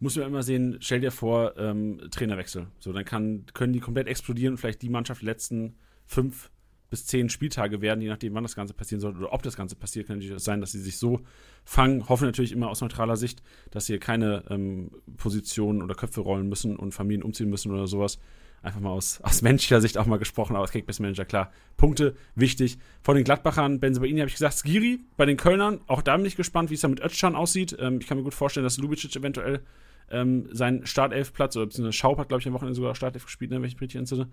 muss 0.03 0.17
man 0.17 0.27
immer 0.27 0.43
sehen, 0.43 0.77
stell 0.81 0.99
dir 0.99 1.11
vor, 1.11 1.57
ähm, 1.57 1.97
Trainerwechsel. 2.11 2.67
So, 2.79 2.91
dann 2.91 3.05
kann, 3.05 3.45
können 3.53 3.71
die 3.71 3.79
komplett 3.79 4.07
explodieren 4.07 4.53
und 4.53 4.57
vielleicht 4.57 4.81
die 4.81 4.89
Mannschaft 4.89 5.21
die 5.21 5.25
letzten 5.25 5.75
fünf 6.05 6.51
bis 6.89 7.05
zehn 7.05 7.29
Spieltage 7.29 7.81
werden, 7.81 8.01
je 8.01 8.09
nachdem, 8.09 8.35
wann 8.35 8.43
das 8.43 8.55
Ganze 8.55 8.73
passieren 8.73 8.99
soll 8.99 9.17
oder 9.17 9.31
ob 9.31 9.41
das 9.41 9.55
Ganze 9.55 9.75
passiert, 9.75 10.07
kann 10.07 10.17
natürlich 10.17 10.43
sein, 10.43 10.59
dass 10.59 10.73
sie 10.73 10.81
sich 10.81 10.97
so 10.97 11.21
fangen. 11.63 12.07
Hoffe 12.09 12.25
natürlich 12.25 12.51
immer 12.51 12.69
aus 12.69 12.81
neutraler 12.81 13.15
Sicht, 13.15 13.41
dass 13.71 13.85
sie 13.85 13.97
keine 13.97 14.43
ähm, 14.49 14.91
Positionen 15.15 15.81
oder 15.81 15.95
Köpfe 15.95 16.19
rollen 16.19 16.49
müssen 16.49 16.75
und 16.75 16.91
Familien 16.91 17.23
umziehen 17.23 17.49
müssen 17.49 17.71
oder 17.71 17.87
sowas. 17.87 18.19
Einfach 18.61 18.81
mal 18.81 18.91
aus, 18.91 19.21
aus 19.21 19.41
menschlicher 19.41 19.79
Sicht 19.79 19.97
auch 19.97 20.05
mal 20.05 20.17
gesprochen, 20.19 20.55
aber 20.55 20.63
als 20.63 20.71
Kickbase-Manager, 20.71 21.25
klar. 21.25 21.51
Punkte, 21.77 22.13
wichtig. 22.35 22.77
Von 23.01 23.15
den 23.15 23.23
Gladbachern, 23.23 23.79
Benzebaini 23.79 24.19
habe 24.19 24.27
ich 24.27 24.35
gesagt, 24.35 24.57
Skiri 24.57 24.99
bei 25.15 25.25
den 25.25 25.37
Kölnern, 25.37 25.79
auch 25.87 26.01
da 26.01 26.17
bin 26.17 26.25
ich 26.25 26.35
gespannt, 26.35 26.69
wie 26.69 26.75
es 26.75 26.81
da 26.81 26.89
mit 26.89 26.99
Özcan 26.99 27.35
aussieht. 27.35 27.75
Ähm, 27.79 27.99
ich 28.01 28.07
kann 28.07 28.17
mir 28.17 28.23
gut 28.23 28.33
vorstellen, 28.33 28.65
dass 28.65 28.77
Lubicic 28.77 29.15
eventuell 29.15 29.61
ähm, 30.09 30.47
seinen 30.51 30.85
Startelfplatz, 30.85 31.55
oder 31.55 31.65
beziehungsweise 31.65 31.93
Schaub 31.93 32.17
hat, 32.17 32.29
glaube 32.29 32.41
ich, 32.41 32.47
am 32.47 32.53
Wochenende 32.53 32.75
sogar 32.75 32.95
Startelf 32.95 33.25
gespielt, 33.25 33.51
ne, 33.51 33.57
wenn 33.57 33.67
ich 33.67 33.75
mich 33.75 33.81
richtig 33.81 33.99
entsinne 33.99 34.29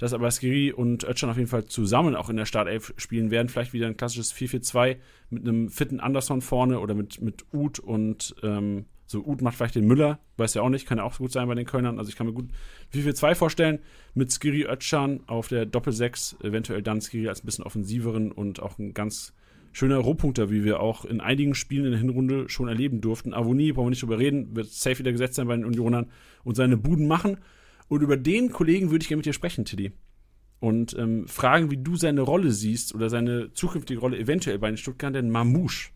dass 0.00 0.14
aber 0.14 0.30
Skiri 0.30 0.72
und 0.72 1.04
Özcan 1.04 1.28
auf 1.28 1.36
jeden 1.36 1.48
Fall 1.48 1.66
zusammen 1.66 2.16
auch 2.16 2.30
in 2.30 2.36
der 2.38 2.46
Startelf 2.46 2.94
spielen 2.96 3.30
werden. 3.30 3.50
Vielleicht 3.50 3.74
wieder 3.74 3.86
ein 3.86 3.98
klassisches 3.98 4.32
4-4-2 4.34 4.96
mit 5.28 5.46
einem 5.46 5.68
fitten 5.68 6.00
Anderson 6.00 6.40
vorne 6.40 6.80
oder 6.80 6.94
mit, 6.94 7.20
mit 7.20 7.44
Uth 7.52 7.78
und 7.78 8.34
ähm, 8.42 8.86
so 9.04 9.22
Uth 9.22 9.42
macht 9.42 9.56
vielleicht 9.56 9.74
den 9.74 9.86
Müller, 9.86 10.18
weiß 10.38 10.54
ja 10.54 10.62
auch 10.62 10.70
nicht, 10.70 10.86
kann 10.86 10.96
ja 10.96 11.04
auch 11.04 11.18
gut 11.18 11.32
sein 11.32 11.48
bei 11.48 11.54
den 11.54 11.66
Kölnern. 11.66 11.98
Also 11.98 12.08
ich 12.08 12.16
kann 12.16 12.26
mir 12.26 12.32
gut 12.32 12.48
4-4-2 12.94 13.34
vorstellen 13.34 13.78
mit 14.14 14.32
Skiri 14.32 14.64
Özcan 14.64 15.20
auf 15.26 15.48
der 15.48 15.66
Doppel-6, 15.66 16.42
eventuell 16.42 16.80
dann 16.80 17.02
Skiri 17.02 17.28
als 17.28 17.42
ein 17.42 17.46
bisschen 17.46 17.64
offensiveren 17.64 18.32
und 18.32 18.62
auch 18.62 18.78
ein 18.78 18.94
ganz 18.94 19.34
schöner 19.72 19.98
Rohpunkter, 19.98 20.50
wie 20.50 20.64
wir 20.64 20.80
auch 20.80 21.04
in 21.04 21.20
einigen 21.20 21.54
Spielen 21.54 21.84
in 21.84 21.90
der 21.92 22.00
Hinrunde 22.00 22.48
schon 22.48 22.68
erleben 22.68 23.00
durften. 23.00 23.34
Avoni, 23.34 23.72
brauchen 23.72 23.86
wir 23.86 23.90
nicht 23.90 24.02
drüber 24.02 24.18
reden, 24.18 24.54
wird 24.56 24.68
safe 24.68 24.98
wieder 24.98 25.12
gesetzt 25.12 25.34
sein 25.34 25.46
bei 25.46 25.56
den 25.56 25.64
Unionern 25.64 26.10
und 26.44 26.56
seine 26.56 26.76
Buden 26.76 27.06
machen. 27.06 27.38
Und 27.88 28.02
über 28.02 28.16
den 28.16 28.50
Kollegen 28.50 28.90
würde 28.90 29.02
ich 29.02 29.08
gerne 29.08 29.18
mit 29.18 29.26
dir 29.26 29.32
sprechen, 29.32 29.64
Tiddy. 29.64 29.92
Und 30.60 30.96
ähm, 30.98 31.26
fragen, 31.26 31.70
wie 31.70 31.78
du 31.78 31.96
seine 31.96 32.20
Rolle 32.20 32.50
siehst 32.50 32.94
oder 32.94 33.08
seine 33.08 33.52
zukünftige 33.52 34.00
Rolle 34.00 34.18
eventuell 34.18 34.58
bei 34.58 34.68
den 34.68 34.76
Stuttgartern 34.76 35.30
Mamouche. 35.30 35.90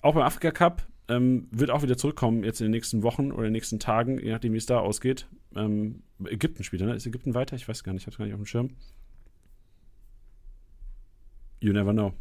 Auch 0.00 0.14
beim 0.14 0.24
Afrika 0.24 0.50
Cup 0.50 0.86
ähm, 1.08 1.48
wird 1.50 1.70
auch 1.70 1.82
wieder 1.82 1.96
zurückkommen, 1.96 2.44
jetzt 2.44 2.60
in 2.60 2.66
den 2.66 2.72
nächsten 2.72 3.02
Wochen 3.02 3.30
oder 3.30 3.42
in 3.42 3.48
den 3.48 3.52
nächsten 3.52 3.78
Tagen, 3.78 4.18
je 4.18 4.30
nachdem, 4.30 4.52
wie 4.52 4.58
es 4.58 4.66
da 4.66 4.80
ausgeht. 4.80 5.28
Ähm, 5.54 6.02
Ägypten 6.24 6.64
spielt 6.64 6.82
ne? 6.82 6.94
Ist 6.94 7.06
Ägypten 7.06 7.34
weiter? 7.34 7.56
Ich 7.56 7.68
weiß 7.68 7.84
gar 7.84 7.92
nicht, 7.92 8.02
ich 8.02 8.06
hab's 8.06 8.18
gar 8.18 8.24
nicht 8.24 8.34
auf 8.34 8.40
dem 8.40 8.46
Schirm. 8.46 8.70
You 11.60 11.72
never 11.72 11.92
know. 11.92 12.12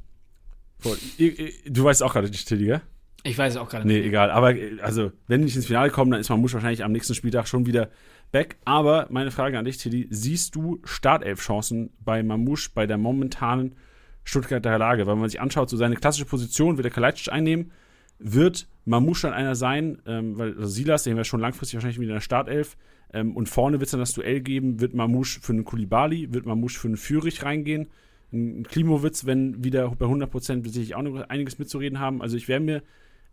Du 0.84 1.84
weißt 1.84 2.04
auch 2.04 2.14
gerade 2.14 2.30
nicht, 2.30 2.48
Tilly, 2.48 2.66
gell? 2.66 2.82
Ich 3.24 3.38
weiß 3.38 3.58
auch 3.58 3.70
gerade 3.70 3.88
nicht. 3.88 3.98
Nee, 3.98 4.08
egal. 4.08 4.32
Aber 4.32 4.54
also, 4.82 5.12
wenn 5.28 5.42
die 5.42 5.46
nicht 5.46 5.56
ins 5.56 5.66
Finale 5.66 5.90
kommen, 5.90 6.12
dann 6.12 6.22
ist 6.22 6.30
Mamouche 6.30 6.54
wahrscheinlich 6.54 6.84
am 6.84 6.92
nächsten 6.92 7.16
Spieltag 7.16 7.48
schon 7.48 7.66
wieder 7.66 7.90
back. 8.32 8.58
Aber 8.64 9.08
meine 9.10 9.32
Frage 9.32 9.58
an 9.58 9.66
dich, 9.66 9.78
Tilly, 9.78 10.08
siehst 10.10 10.56
du 10.56 10.80
Startelf-Chancen 10.84 11.92
bei 12.00 12.24
Mamouche 12.24 12.70
bei 12.74 12.88
der 12.88 12.98
momentanen 12.98 13.76
Stuttgarter 14.24 14.78
Lage? 14.78 15.06
Weil 15.06 15.14
wenn 15.14 15.22
man 15.22 15.30
sich 15.30 15.42
anschaut, 15.42 15.70
so 15.70 15.78
seine 15.78 15.96
klassische 15.96 16.26
Position 16.26 16.78
wird 16.78 16.86
der 16.86 16.92
Kalajdzic 16.92 17.34
einnehmen, 17.34 17.72
wird 18.20 18.68
Mamouche 18.86 19.24
dann 19.24 19.34
einer 19.34 19.56
sein, 19.56 20.02
ähm, 20.06 20.38
weil 20.38 20.56
also 20.56 20.68
Silas, 20.68 21.04
den 21.04 21.18
wir 21.18 21.24
schon 21.24 21.42
langfristig 21.42 21.76
wahrscheinlich 21.76 22.00
wieder 22.00 22.12
in 22.12 22.16
der 22.16 22.22
Startelf, 22.22 22.78
ähm, 23.14 23.36
und 23.36 23.48
vorne 23.48 23.80
wird 23.80 23.88
es 23.88 23.92
dann 23.92 24.00
das 24.00 24.14
Duell 24.14 24.42
geben, 24.42 24.80
wird 24.80 24.94
Mamouche 24.94 25.40
für 25.42 25.54
einen 25.54 25.66
Kulibali, 25.66 26.34
wird 26.34 26.46
Mamouche 26.46 26.80
für 26.80 26.88
einen 26.88 26.98
Fürich 26.98 27.44
reingehen, 27.44 27.88
ein 28.32 28.64
Klimowitz, 28.64 29.26
wenn 29.26 29.64
wieder 29.64 29.90
bei 29.90 30.06
100% 30.06 30.64
will 30.64 30.78
ich 30.78 30.96
auch 30.96 31.02
noch 31.02 31.30
einiges 31.30 31.60
mitzureden 31.60 32.00
haben. 32.00 32.22
Also 32.22 32.36
ich 32.38 32.48
wäre 32.48 32.60
mir 32.60 32.84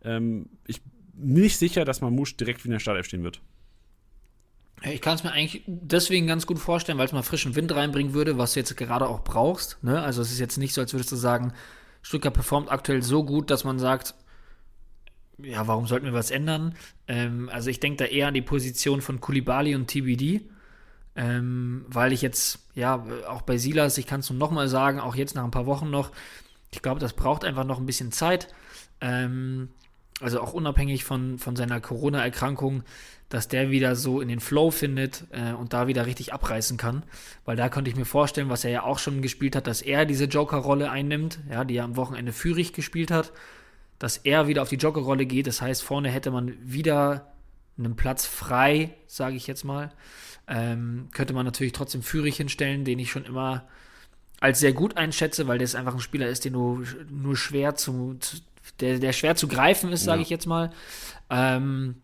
ähm, 0.03 0.47
ich 0.67 0.81
nicht 1.15 1.59
sicher, 1.59 1.85
dass 1.85 2.01
Mamouche 2.01 2.35
direkt 2.35 2.61
wieder 2.61 2.73
in 2.73 2.73
der 2.73 2.81
Startelf 2.81 3.07
stehen 3.07 3.25
wird. 3.25 3.41
Ich 4.83 5.01
kann 5.01 5.15
es 5.15 5.25
mir 5.25 5.33
eigentlich 5.33 5.63
deswegen 5.67 6.27
ganz 6.27 6.47
gut 6.47 6.59
vorstellen, 6.59 6.99
weil 6.99 7.07
es 7.07 7.13
mal 7.13 7.23
frischen 7.23 7.57
Wind 7.57 7.75
reinbringen 7.75 8.13
würde, 8.13 8.37
was 8.37 8.53
du 8.53 8.61
jetzt 8.61 8.77
gerade 8.77 9.09
auch 9.09 9.25
brauchst. 9.25 9.83
Ne? 9.83 10.03
Also 10.03 10.21
es 10.21 10.31
ist 10.31 10.41
jetzt 10.41 10.59
nicht 10.59 10.75
so, 10.75 10.81
als 10.81 10.93
würdest 10.93 11.11
du 11.11 11.17
sagen, 11.17 11.53
Stuttgart 12.03 12.35
performt 12.35 12.71
aktuell 12.71 13.03
so 13.03 13.25
gut, 13.25 13.51
dass 13.51 13.65
man 13.65 13.79
sagt, 13.79 14.15
ja, 15.39 15.67
warum 15.67 15.87
sollten 15.87 16.07
wir 16.07 16.13
was 16.13 16.31
ändern? 16.31 16.75
Ähm, 17.09 17.49
also 17.51 17.71
ich 17.71 17.81
denke 17.81 18.05
da 18.05 18.05
eher 18.05 18.29
an 18.29 18.35
die 18.35 18.43
Position 18.43 19.01
von 19.01 19.21
Kulibali 19.21 19.75
und 19.75 19.89
TBD, 19.89 20.43
ähm, 21.17 21.85
weil 21.89 22.13
ich 22.13 22.23
jetzt, 22.23 22.59
ja, 22.75 23.05
auch 23.29 23.43
bei 23.43 23.57
Silas, 23.57 23.99
ich 23.99 24.07
kann 24.07 24.21
es 24.21 24.31
nur 24.31 24.39
nochmal 24.39 24.69
sagen, 24.69 25.01
auch 25.01 25.15
jetzt 25.15 25.35
nach 25.35 25.45
ein 25.45 25.51
paar 25.51 25.67
Wochen 25.67 25.91
noch, 25.91 26.11
ich 26.71 26.83
glaube, 26.83 27.01
das 27.01 27.13
braucht 27.13 27.45
einfach 27.45 27.65
noch 27.65 27.79
ein 27.79 27.87
bisschen 27.87 28.11
Zeit. 28.11 28.49
Ähm, 29.01 29.69
also 30.21 30.41
auch 30.41 30.53
unabhängig 30.53 31.05
von, 31.05 31.39
von 31.39 31.57
seiner 31.57 31.81
Corona-Erkrankung, 31.81 32.83
dass 33.29 33.49
der 33.49 33.71
wieder 33.71 33.97
so 33.97 34.21
in 34.21 34.29
den 34.29 34.41
Flow 34.41 34.71
findet 34.71 35.25
äh, 35.31 35.53
und 35.53 35.73
da 35.73 35.87
wieder 35.87 36.07
richtig 36.07 36.33
abreißen 36.33 36.77
kann. 36.77 37.03
Weil 37.45 37.57
da 37.57 37.69
könnte 37.69 37.91
ich 37.91 37.97
mir 37.97 38.05
vorstellen, 38.05 38.49
was 38.49 38.65
er 38.65 38.71
ja 38.71 38.83
auch 38.85 38.99
schon 38.99 39.23
gespielt 39.23 39.57
hat, 39.57 39.67
dass 39.67 39.83
er 39.83 40.05
diese 40.05 40.27
Joker-Rolle 40.27 40.91
einnimmt, 40.91 41.41
ja, 41.51 41.65
die 41.65 41.77
er 41.77 41.85
am 41.85 41.97
Wochenende 41.97 42.33
Führig 42.33 42.73
gespielt 42.73 43.11
hat, 43.11 43.33
dass 43.99 44.19
er 44.19 44.47
wieder 44.47 44.63
auf 44.63 44.69
die 44.69 44.77
Joker-Rolle 44.77 45.27
geht. 45.27 45.47
Das 45.47 45.63
heißt, 45.63 45.83
vorne 45.83 46.11
hätte 46.11 46.31
man 46.31 46.55
wieder 46.61 47.33
einen 47.77 47.97
Platz 47.97 48.27
frei, 48.27 48.95
sage 49.07 49.37
ich 49.37 49.47
jetzt 49.47 49.65
mal. 49.65 49.93
Ähm, 50.47 51.09
könnte 51.13 51.33
man 51.33 51.47
natürlich 51.47 51.73
trotzdem 51.73 52.03
Führig 52.03 52.37
hinstellen, 52.37 52.85
den 52.85 52.99
ich 52.99 53.11
schon 53.11 53.25
immer 53.25 53.65
als 54.41 54.61
sehr 54.61 54.73
gut 54.73 54.97
einschätze, 54.97 55.49
weil 55.49 55.59
der 55.59 55.75
einfach 55.75 55.95
ein 55.95 56.01
Spieler 56.01 56.29
ist, 56.29 56.45
den 56.45 56.53
du 56.53 56.85
nur 57.11 57.37
schwer 57.37 57.77
zu, 57.77 58.15
zu 58.21 58.39
der, 58.81 58.99
der 58.99 59.13
schwer 59.13 59.37
zu 59.37 59.49
greifen 59.49 59.93
ist, 59.93 60.05
sage 60.05 60.19
ja. 60.19 60.23
ich 60.23 60.31
jetzt 60.31 60.47
mal. 60.47 60.71
Ähm, 61.31 61.97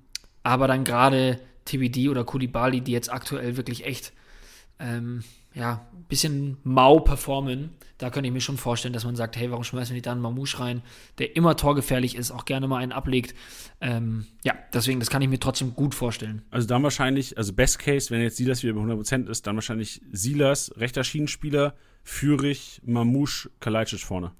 aber 0.43 0.67
dann 0.67 0.85
gerade 0.85 1.39
TBD 1.67 2.09
oder 2.09 2.25
Kulibali, 2.25 2.81
die 2.81 2.93
jetzt 2.93 3.13
aktuell 3.13 3.57
wirklich 3.57 3.85
echt 3.85 4.13
ähm, 4.79 5.23
ja, 5.55 5.87
ein 5.93 6.05
bisschen 6.05 6.57
mau 6.63 7.01
performen, 7.01 7.71
da 7.99 8.11
könnte 8.11 8.29
ich 8.29 8.33
mir 8.33 8.41
schon 8.41 8.57
vorstellen, 8.57 8.95
dass 8.95 9.05
man 9.05 9.17
sagt, 9.17 9.37
hey, 9.37 9.51
warum 9.51 9.65
schmeißen 9.65 9.93
wir 9.93 9.97
nicht 9.97 10.07
da 10.07 10.13
einen 10.13 10.21
Mamouche 10.21 10.59
rein, 10.61 10.83
der 11.19 11.37
immer 11.37 11.57
torgefährlich 11.57 12.17
ist, 12.17 12.31
auch 12.31 12.45
gerne 12.45 12.67
mal 12.67 12.79
einen 12.79 12.93
ablegt. 12.93 13.35
Ähm, 13.81 14.27
ja, 14.45 14.55
deswegen, 14.73 15.01
das 15.01 15.11
kann 15.11 15.23
ich 15.23 15.29
mir 15.29 15.41
trotzdem 15.41 15.75
gut 15.75 15.95
vorstellen. 15.95 16.43
Also 16.51 16.67
dann 16.67 16.83
wahrscheinlich, 16.83 17.37
also 17.37 17.53
Best 17.53 17.79
Case, 17.79 18.11
wenn 18.11 18.23
jetzt 18.23 18.37
Silas 18.37 18.63
wieder 18.63 18.75
bei 18.75 18.81
100% 18.81 19.29
ist, 19.29 19.47
dann 19.47 19.57
wahrscheinlich 19.57 20.01
Silas, 20.11 20.73
rechter 20.77 21.05
Schienenspieler, 21.05 21.75
Führig, 22.03 22.81
Mamouche, 22.85 23.51
Kalajdzic 23.61 24.01
vorne. 24.01 24.33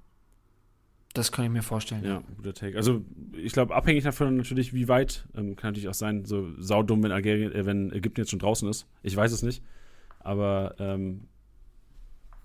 Das 1.13 1.31
kann 1.31 1.45
ich 1.45 1.51
mir 1.51 1.61
vorstellen. 1.61 2.05
Ja, 2.05 2.23
guter 2.37 2.53
Take. 2.53 2.77
Also 2.77 3.03
ich 3.33 3.51
glaube, 3.51 3.75
abhängig 3.75 4.03
davon 4.03 4.37
natürlich, 4.37 4.73
wie 4.73 4.87
weit, 4.87 5.25
ähm, 5.35 5.55
kann 5.55 5.71
natürlich 5.71 5.89
auch 5.89 5.93
sein, 5.93 6.25
so 6.25 6.49
saudumm, 6.57 7.03
wenn 7.03 7.11
Algerien, 7.11 7.51
äh, 7.51 7.65
wenn 7.65 7.91
Ägypten 7.91 8.21
jetzt 8.21 8.29
schon 8.29 8.39
draußen 8.39 8.67
ist. 8.69 8.87
Ich 9.03 9.15
weiß 9.15 9.31
es 9.31 9.43
nicht. 9.43 9.61
Aber 10.23 10.75
ähm, 10.79 11.27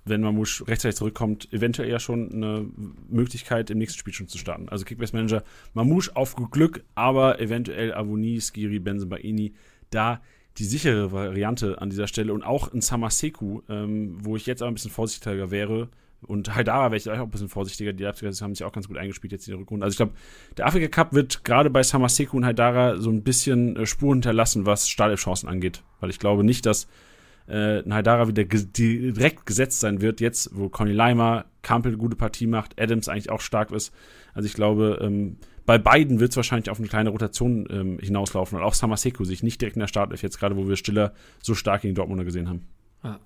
wenn 0.06 0.20
Mamouche 0.20 0.66
rechtzeitig 0.66 0.96
zurückkommt, 0.96 1.52
eventuell 1.52 1.90
ja 1.90 1.98
schon 1.98 2.32
eine 2.32 2.66
Möglichkeit, 3.08 3.70
im 3.70 3.78
nächsten 3.78 3.98
Spiel 3.98 4.14
schon 4.14 4.28
zu 4.28 4.38
starten. 4.38 4.68
Also 4.68 4.84
Kickbase 4.84 5.14
Manager, 5.14 5.42
Mamouche 5.74 6.14
auf 6.14 6.36
Glück, 6.50 6.84
aber 6.94 7.40
eventuell 7.40 7.92
Avoni, 7.92 8.40
Skiri, 8.40 8.78
Benzenbaini, 8.78 9.54
da 9.90 10.20
die 10.58 10.64
sichere 10.64 11.12
Variante 11.12 11.80
an 11.80 11.90
dieser 11.90 12.06
Stelle 12.06 12.32
und 12.32 12.42
auch 12.42 12.72
ein 12.72 12.80
Samaseku, 12.80 13.62
ähm, 13.68 14.16
wo 14.20 14.36
ich 14.36 14.46
jetzt 14.46 14.62
aber 14.62 14.70
ein 14.70 14.74
bisschen 14.74 14.90
vorsichtiger 14.90 15.50
wäre. 15.50 15.88
Und 16.22 16.54
Haidara 16.54 16.86
wäre 16.86 16.96
ich 16.96 17.10
auch 17.10 17.18
ein 17.18 17.30
bisschen 17.30 17.48
vorsichtiger. 17.48 17.92
Die 17.92 18.02
Leipziger 18.02 18.32
haben 18.40 18.54
sich 18.54 18.64
auch 18.64 18.72
ganz 18.72 18.88
gut 18.88 18.96
eingespielt 18.96 19.32
jetzt 19.32 19.46
in 19.48 19.52
der 19.52 19.60
Rückrunde. 19.60 19.84
Also 19.84 19.92
ich 19.92 19.98
glaube, 19.98 20.12
der 20.56 20.66
Afrika 20.66 20.88
Cup 20.88 21.12
wird 21.12 21.44
gerade 21.44 21.68
bei 21.68 21.82
Samaseku 21.82 22.38
und 22.38 22.46
Haidara 22.46 22.96
so 22.96 23.10
ein 23.10 23.22
bisschen 23.22 23.76
äh, 23.76 23.86
Spuren 23.86 24.16
hinterlassen, 24.16 24.66
was 24.66 24.88
Startelf-Chancen 24.88 25.48
angeht. 25.48 25.82
Weil 26.00 26.10
ich 26.10 26.18
glaube 26.18 26.42
nicht, 26.42 26.64
dass 26.64 26.88
äh, 27.46 27.82
Haidara 27.88 28.28
wieder 28.28 28.44
ge 28.44 28.66
direkt 28.76 29.46
gesetzt 29.46 29.80
sein 29.80 30.00
wird, 30.00 30.20
jetzt, 30.20 30.50
wo 30.52 30.68
Conny 30.68 30.92
Leimer, 30.92 31.46
Kampel 31.62 31.92
eine 31.92 31.98
gute 31.98 32.16
Partie 32.16 32.46
macht, 32.46 32.80
Adams 32.80 33.08
eigentlich 33.08 33.30
auch 33.30 33.40
stark 33.40 33.70
ist. 33.72 33.92
Also 34.34 34.46
ich 34.46 34.54
glaube, 34.54 34.98
ähm, 35.02 35.38
bei 35.64 35.78
beiden 35.78 36.20
wird 36.20 36.30
es 36.30 36.36
wahrscheinlich 36.36 36.70
auf 36.70 36.78
eine 36.78 36.88
kleine 36.88 37.10
Rotation 37.10 37.66
ähm, 37.70 37.98
hinauslaufen 37.98 38.58
und 38.58 38.64
auch 38.64 38.74
Samaseko 38.74 39.24
sich 39.24 39.42
nicht 39.42 39.60
direkt 39.60 39.76
in 39.76 39.80
der 39.80 39.88
Startelf 39.88 40.22
jetzt 40.22 40.38
gerade, 40.38 40.56
wo 40.56 40.68
wir 40.68 40.76
Stiller 40.76 41.12
so 41.42 41.54
stark 41.54 41.82
gegen 41.82 41.94
Dortmunder 41.94 42.24
gesehen 42.24 42.48
haben. 42.48 42.62
Ja. 43.02 43.18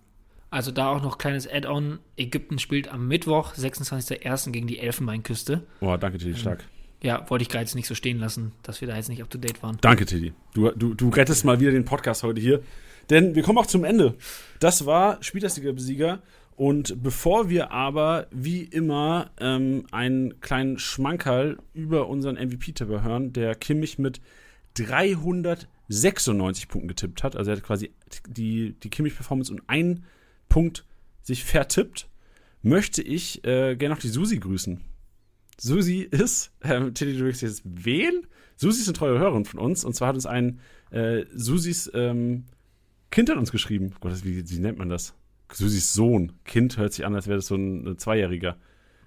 Also 0.51 0.73
da 0.73 0.89
auch 0.89 1.03
noch 1.03 1.19
kleines 1.19 1.49
Add-on. 1.49 2.01
Ägypten 2.17 2.59
spielt 2.59 2.89
am 2.89 3.07
Mittwoch, 3.07 3.55
26.01. 3.55 4.51
gegen 4.51 4.67
die 4.67 4.81
Elfenbeinküste. 4.81 5.65
Oh, 5.81 5.97
danke 5.97 6.19
Teddy, 6.19 6.35
stark. 6.35 6.61
Ähm, 6.61 6.81
ja, 7.03 7.31
wollte 7.31 7.43
ich 7.43 7.49
gerade 7.49 7.65
jetzt 7.65 7.75
nicht 7.75 7.87
so 7.87 7.95
stehen 7.95 8.19
lassen, 8.19 8.53
dass 8.63 8.81
wir 8.81 8.89
da 8.89 8.97
jetzt 8.97 9.09
nicht 9.09 9.23
up 9.23 9.31
to 9.31 9.39
date 9.39 9.63
waren. 9.63 9.79
Danke, 9.81 10.07
Teddy. 10.07 10.33
Du, 10.55 10.71
du, 10.71 10.95
du 10.95 11.09
rettest 11.09 11.45
mal 11.45 11.61
wieder 11.61 11.71
den 11.71 11.85
Podcast 11.85 12.23
heute 12.23 12.41
hier. 12.41 12.63
Denn 13.11 13.35
wir 13.35 13.43
kommen 13.43 13.59
auch 13.59 13.67
zum 13.67 13.85
Ende. 13.85 14.15
Das 14.61 14.87
war 14.87 15.23
Spielersieger-Besieger. 15.23 16.23
Und 16.57 17.03
bevor 17.03 17.49
wir 17.49 17.71
aber 17.71 18.27
wie 18.31 18.63
immer 18.63 19.31
ähm, 19.41 19.87
einen 19.93 20.41
kleinen 20.41 20.79
Schmankerl 20.79 21.59
über 21.73 22.09
unseren 22.09 22.37
MVP-Tipper 22.37 23.03
hören, 23.03 23.33
der 23.33 23.55
Kimmich 23.55 23.99
mit 23.99 24.21
396 24.75 26.69
Punkten 26.69 26.89
getippt 26.89 27.23
hat, 27.23 27.35
also 27.35 27.51
er 27.51 27.57
hat 27.57 27.65
quasi 27.65 27.93
die, 28.29 28.75
die 28.75 28.91
Kimmich-Performance 28.91 29.51
um 29.53 29.61
einen 29.69 30.05
Punkt 30.51 30.85
sich 31.23 31.45
vertippt, 31.45 32.11
möchte 32.63 33.01
ich 33.03 33.43
äh, 33.45 33.75
gerne 33.77 33.95
noch 33.95 34.03
die 34.03 34.09
Susi 34.09 34.39
grüßen. 34.39 34.83
Susi 35.57 36.01
ist, 36.11 36.53
äh, 36.61 36.91
Tilly, 36.91 37.17
du 37.17 37.27
jetzt 37.27 37.63
wen? 37.65 38.27
Susi 38.57 38.83
ist 38.83 38.89
eine 38.89 38.99
treue 38.99 39.19
Hörerin 39.19 39.47
von 39.47 39.61
uns 39.61 39.83
und 39.85 39.95
zwar 39.95 40.09
hat 40.09 40.15
uns 40.15 40.27
ein 40.27 40.61
äh, 40.91 41.25
Susis 41.35 41.91
ähm, 41.95 42.45
Kind 43.11 43.29
hat 43.31 43.37
uns 43.37 43.53
geschrieben. 43.53 43.93
Gott, 44.01 44.25
wie, 44.25 44.49
wie 44.49 44.59
nennt 44.59 44.79
man 44.79 44.89
das? 44.89 45.15
Susis 45.53 45.93
Sohn. 45.93 46.33
Kind 46.45 46.77
hört 46.77 46.93
sich 46.93 47.05
an, 47.05 47.15
als 47.15 47.27
wäre 47.27 47.39
das 47.39 47.47
so 47.47 47.57
ein, 47.57 47.87
ein 47.87 47.99
Zweijähriger. 47.99 48.57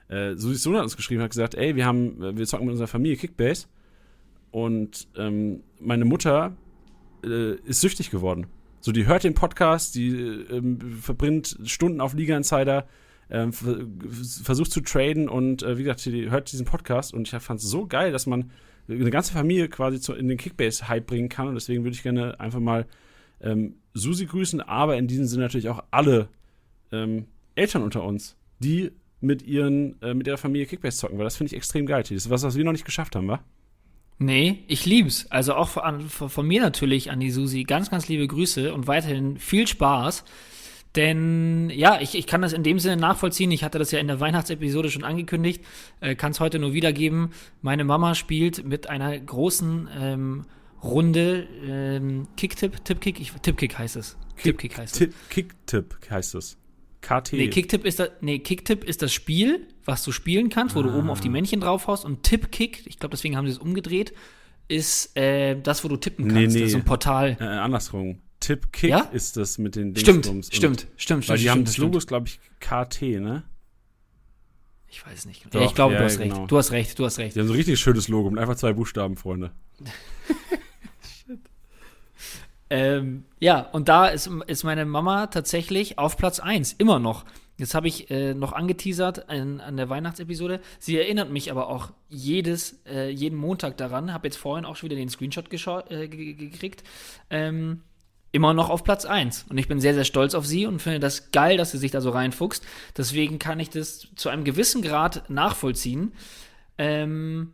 Äh, 0.09 0.35
Susis 0.35 0.63
Sohn 0.63 0.75
hat 0.75 0.83
uns 0.83 0.97
geschrieben, 0.97 1.21
hat 1.21 1.31
gesagt, 1.31 1.55
ey, 1.55 1.75
wir 1.75 1.85
haben, 1.85 2.37
wir 2.37 2.45
zocken 2.45 2.65
mit 2.65 2.73
unserer 2.73 2.87
Familie 2.87 3.17
Kickbase 3.17 3.67
und 4.51 5.07
ähm, 5.17 5.63
meine 5.79 6.05
Mutter 6.05 6.55
äh, 7.23 7.55
ist 7.55 7.81
süchtig 7.81 8.11
geworden. 8.11 8.47
So, 8.81 8.91
die 8.91 9.07
hört 9.07 9.23
den 9.23 9.33
Podcast, 9.33 9.95
die 9.95 10.09
äh, 10.09 10.61
verbringt 10.99 11.57
Stunden 11.63 12.01
auf 12.01 12.13
Liga 12.13 12.35
Insider, 12.35 12.85
ähm, 13.29 13.53
versucht 13.53 14.71
zu 14.71 14.81
traden 14.81 15.29
und 15.29 15.63
äh, 15.63 15.77
wie 15.77 15.83
gesagt, 15.83 16.05
die 16.05 16.29
hört 16.29 16.51
diesen 16.51 16.65
Podcast 16.65 17.13
und 17.13 17.31
ich 17.31 17.41
fand 17.41 17.61
es 17.61 17.65
so 17.65 17.87
geil, 17.87 18.11
dass 18.11 18.27
man 18.27 18.51
eine 18.89 19.09
ganze 19.09 19.31
Familie 19.31 19.69
quasi 19.69 20.01
zu, 20.01 20.13
in 20.13 20.27
den 20.27 20.37
Kickbase-Hype 20.37 21.07
bringen 21.07 21.29
kann 21.29 21.47
und 21.47 21.55
deswegen 21.55 21.83
würde 21.83 21.95
ich 21.95 22.03
gerne 22.03 22.39
einfach 22.41 22.59
mal 22.59 22.85
ähm, 23.39 23.75
Susi 23.93 24.25
grüßen, 24.25 24.61
aber 24.61 24.97
in 24.97 25.07
diesem 25.07 25.25
Sinne 25.25 25.43
natürlich 25.43 25.69
auch 25.69 25.83
alle 25.91 26.29
ähm, 26.91 27.25
Eltern 27.55 27.83
unter 27.83 28.03
uns, 28.03 28.35
die 28.59 28.91
mit 29.21 29.41
ihren, 29.43 30.01
äh, 30.01 30.13
mit 30.13 30.27
ihrer 30.27 30.37
Familie 30.37 30.67
Kickbase 30.67 30.97
zocken, 30.97 31.17
weil 31.17 31.25
das 31.25 31.37
finde 31.37 31.53
ich 31.53 31.57
extrem 31.57 31.85
geil. 31.85 32.03
Das 32.03 32.11
ist 32.11 32.29
was, 32.29 32.43
was 32.43 32.57
wir 32.57 32.63
noch 32.65 32.71
nicht 32.71 32.85
geschafft 32.85 33.15
haben, 33.15 33.27
wa? 33.27 33.39
Nee, 34.19 34.63
ich 34.67 34.85
lieb's. 34.85 35.27
Also 35.31 35.55
auch 35.55 35.69
von, 35.69 36.01
von, 36.09 36.47
mir 36.47 36.61
natürlich 36.61 37.11
an 37.11 37.19
die 37.19 37.31
Susi 37.31 37.63
ganz, 37.63 37.89
ganz 37.89 38.07
liebe 38.07 38.27
Grüße 38.27 38.73
und 38.73 38.87
weiterhin 38.87 39.37
viel 39.37 39.67
Spaß. 39.67 40.23
Denn 40.95 41.71
ja, 41.71 41.99
ich, 41.99 42.15
ich 42.15 42.27
kann 42.27 42.43
das 42.43 42.53
in 42.53 42.61
dem 42.61 42.77
Sinne 42.77 42.97
nachvollziehen. 42.97 43.49
Ich 43.51 43.63
hatte 43.63 43.79
das 43.79 43.91
ja 43.91 43.99
in 43.99 44.07
der 44.07 44.19
Weihnachtsepisode 44.19 44.91
schon 44.91 45.03
angekündigt, 45.03 45.63
äh, 46.01 46.15
kann 46.15 46.31
es 46.31 46.39
heute 46.39 46.59
nur 46.59 46.73
wiedergeben. 46.73 47.31
Meine 47.61 47.83
Mama 47.83 48.13
spielt 48.13 48.63
mit 48.63 48.87
einer 48.87 49.17
großen 49.17 49.89
ähm, 49.99 50.45
Runde 50.83 51.47
ähm, 51.65 52.27
Kicktipp, 52.35 52.83
Tippkick, 52.83 53.19
ich, 53.19 53.31
Tippkick 53.31 53.77
heißt 53.77 53.95
es. 53.95 54.17
Tippkick 54.41 54.77
heißt 54.77 55.01
es. 55.01 55.09
Kicktipp 55.29 55.95
heißt 56.09 56.35
es. 56.35 56.57
KT. 57.01 57.33
Nee, 57.33 57.49
Kicktipp 57.49 57.85
ist, 57.85 57.99
das, 57.99 58.09
nee, 58.21 58.39
Kicktipp 58.39 58.83
ist 58.83 59.01
das 59.01 59.13
Spiel, 59.13 59.67
was 59.85 60.03
du 60.03 60.11
spielen 60.11 60.49
kannst, 60.49 60.75
wo 60.75 60.79
ah. 60.79 60.83
du 60.83 60.97
oben 60.97 61.09
auf 61.09 61.19
die 61.19 61.29
Männchen 61.29 61.59
draufhaust. 61.59 62.05
Und 62.05 62.23
Tippkick, 62.23 62.85
ich 62.85 62.97
glaube, 62.97 63.11
deswegen 63.15 63.35
haben 63.35 63.45
sie 63.45 63.53
es 63.53 63.59
umgedreht, 63.59 64.13
ist 64.67 65.15
äh, 65.17 65.59
das, 65.61 65.83
wo 65.83 65.89
du 65.89 65.97
tippen 65.97 66.27
kannst. 66.27 66.39
Nee, 66.39 66.47
nee. 66.47 66.59
Das 66.61 66.69
ist 66.69 66.75
ein 66.75 66.85
Portal. 66.85 67.37
Äh, 67.39 67.43
andersrum. 67.43 68.19
Tippkick 68.39 68.89
ja? 68.89 68.99
ist 68.99 69.37
das 69.37 69.57
mit 69.57 69.75
den 69.75 69.95
Stimmt, 69.95 70.25
stimmt, 70.25 70.53
stimmt, 70.53 70.87
stimmt. 70.97 71.29
Weil 71.29 71.37
die 71.37 71.49
haben 71.49 71.63
das 71.63 71.77
Logo, 71.77 71.97
glaube 71.99 72.27
ich, 72.27 72.39
KT, 72.59 73.01
ne? 73.21 73.43
Ich 74.89 75.05
weiß 75.05 75.25
nicht. 75.25 75.45
Doch, 75.49 75.59
ja, 75.59 75.65
ich 75.65 75.75
glaube, 75.75 75.93
ja, 75.93 75.99
du 75.99 76.05
hast 76.05 76.19
genau. 76.19 76.39
recht. 76.39 76.51
Du 76.51 76.57
hast 76.57 76.71
recht, 76.71 76.99
du 76.99 77.05
hast 77.05 77.17
recht. 77.19 77.35
Die 77.35 77.39
haben 77.39 77.47
so 77.47 77.53
ein 77.53 77.57
richtig 77.57 77.79
schönes 77.79 78.09
Logo 78.09 78.29
mit 78.29 78.39
einfach 78.39 78.55
zwei 78.55 78.73
Buchstaben, 78.73 79.17
Freunde. 79.17 79.51
Ähm, 82.73 83.25
ja, 83.39 83.69
und 83.71 83.87
da 83.87 84.07
ist, 84.07 84.27
ist 84.47 84.63
meine 84.63 84.83
Mama 84.85 85.27
tatsächlich 85.27 85.99
auf 85.99 86.17
Platz 86.17 86.39
1, 86.39 86.73
immer 86.73 86.97
noch. 86.97 87.23
Jetzt 87.55 87.75
habe 87.75 87.87
ich 87.87 88.09
äh, 88.09 88.33
noch 88.33 88.51
angeteasert 88.51 89.29
an, 89.29 89.61
an 89.61 89.77
der 89.77 89.89
Weihnachtsepisode. 89.89 90.59
Sie 90.79 90.97
erinnert 90.97 91.29
mich 91.29 91.51
aber 91.51 91.67
auch 91.67 91.91
jedes, 92.09 92.83
äh, 92.87 93.11
jeden 93.11 93.37
Montag 93.37 93.77
daran. 93.77 94.11
Habe 94.11 94.25
jetzt 94.25 94.37
vorhin 94.37 94.65
auch 94.65 94.75
schon 94.75 94.89
wieder 94.89 94.99
den 94.99 95.09
Screenshot 95.09 95.51
äh, 95.91 96.07
gekriegt. 96.07 96.83
Ähm, 97.29 97.81
immer 98.31 98.55
noch 98.55 98.71
auf 98.71 98.83
Platz 98.83 99.05
1. 99.05 99.45
Und 99.49 99.59
ich 99.59 99.67
bin 99.67 99.79
sehr, 99.79 99.93
sehr 99.93 100.03
stolz 100.03 100.33
auf 100.33 100.47
sie 100.47 100.65
und 100.65 100.81
finde 100.81 100.99
das 100.99 101.29
geil, 101.29 101.57
dass 101.57 101.73
sie 101.73 101.77
sich 101.77 101.91
da 101.91 102.01
so 102.01 102.09
reinfuchst. 102.09 102.65
Deswegen 102.97 103.37
kann 103.37 103.59
ich 103.59 103.69
das 103.69 104.07
zu 104.15 104.29
einem 104.29 104.45
gewissen 104.45 104.81
Grad 104.81 105.29
nachvollziehen. 105.29 106.13
Ähm, 106.79 107.53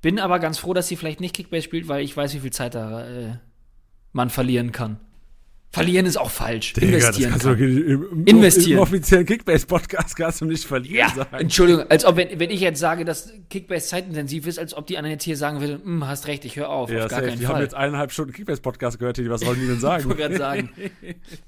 bin 0.00 0.18
aber 0.18 0.38
ganz 0.38 0.56
froh, 0.56 0.72
dass 0.72 0.88
sie 0.88 0.96
vielleicht 0.96 1.20
nicht 1.20 1.36
Kickbase 1.36 1.64
spielt, 1.64 1.86
weil 1.86 2.02
ich 2.02 2.16
weiß, 2.16 2.32
wie 2.32 2.40
viel 2.40 2.52
Zeit 2.52 2.74
da 2.74 3.06
äh, 3.06 3.36
man 4.14 4.30
verlieren 4.30 4.72
kann. 4.72 4.96
Verlieren 5.74 6.06
ist 6.06 6.16
auch 6.16 6.30
falsch. 6.30 6.72
Digga, 6.74 6.86
Investieren 6.86 7.32
das 7.32 7.42
kann. 7.42 7.58
Du 7.58 7.64
im, 7.64 8.26
Investieren. 8.26 8.78
Im 8.78 8.78
offiziellen 8.78 9.26
Kickbase-Podcast 9.26 10.14
kannst 10.14 10.40
du 10.40 10.44
nicht 10.44 10.64
verlieren 10.64 10.96
ja, 10.96 11.08
sagen. 11.08 11.36
Entschuldigung, 11.36 11.90
als 11.90 12.04
ob, 12.04 12.16
wenn, 12.16 12.38
wenn 12.38 12.50
ich 12.50 12.60
jetzt 12.60 12.78
sage, 12.78 13.04
dass 13.04 13.32
Kickbase 13.50 13.88
zeitintensiv 13.88 14.46
ist, 14.46 14.60
als 14.60 14.72
ob 14.74 14.86
die 14.86 14.96
anderen 14.96 15.14
jetzt 15.14 15.24
hier 15.24 15.36
sagen 15.36 15.60
würden, 15.60 15.82
hm, 15.82 16.06
hast 16.06 16.28
recht, 16.28 16.44
ich 16.44 16.54
höre 16.54 16.68
auf. 16.68 16.90
Ja, 16.90 17.04
auf 17.04 17.10
gar 17.10 17.22
keinen 17.22 17.40
die 17.40 17.44
Fall. 17.44 17.56
haben 17.56 17.62
jetzt 17.62 17.74
eineinhalb 17.74 18.12
Stunden 18.12 18.32
Kickbase-Podcast 18.32 19.00
gehört, 19.00 19.18
was 19.28 19.44
wollen 19.44 19.60
die 19.60 19.66
denn 19.66 19.80
sagen? 19.80 20.08
ich 20.08 20.18
wollte 20.18 20.36
sagen. 20.36 20.70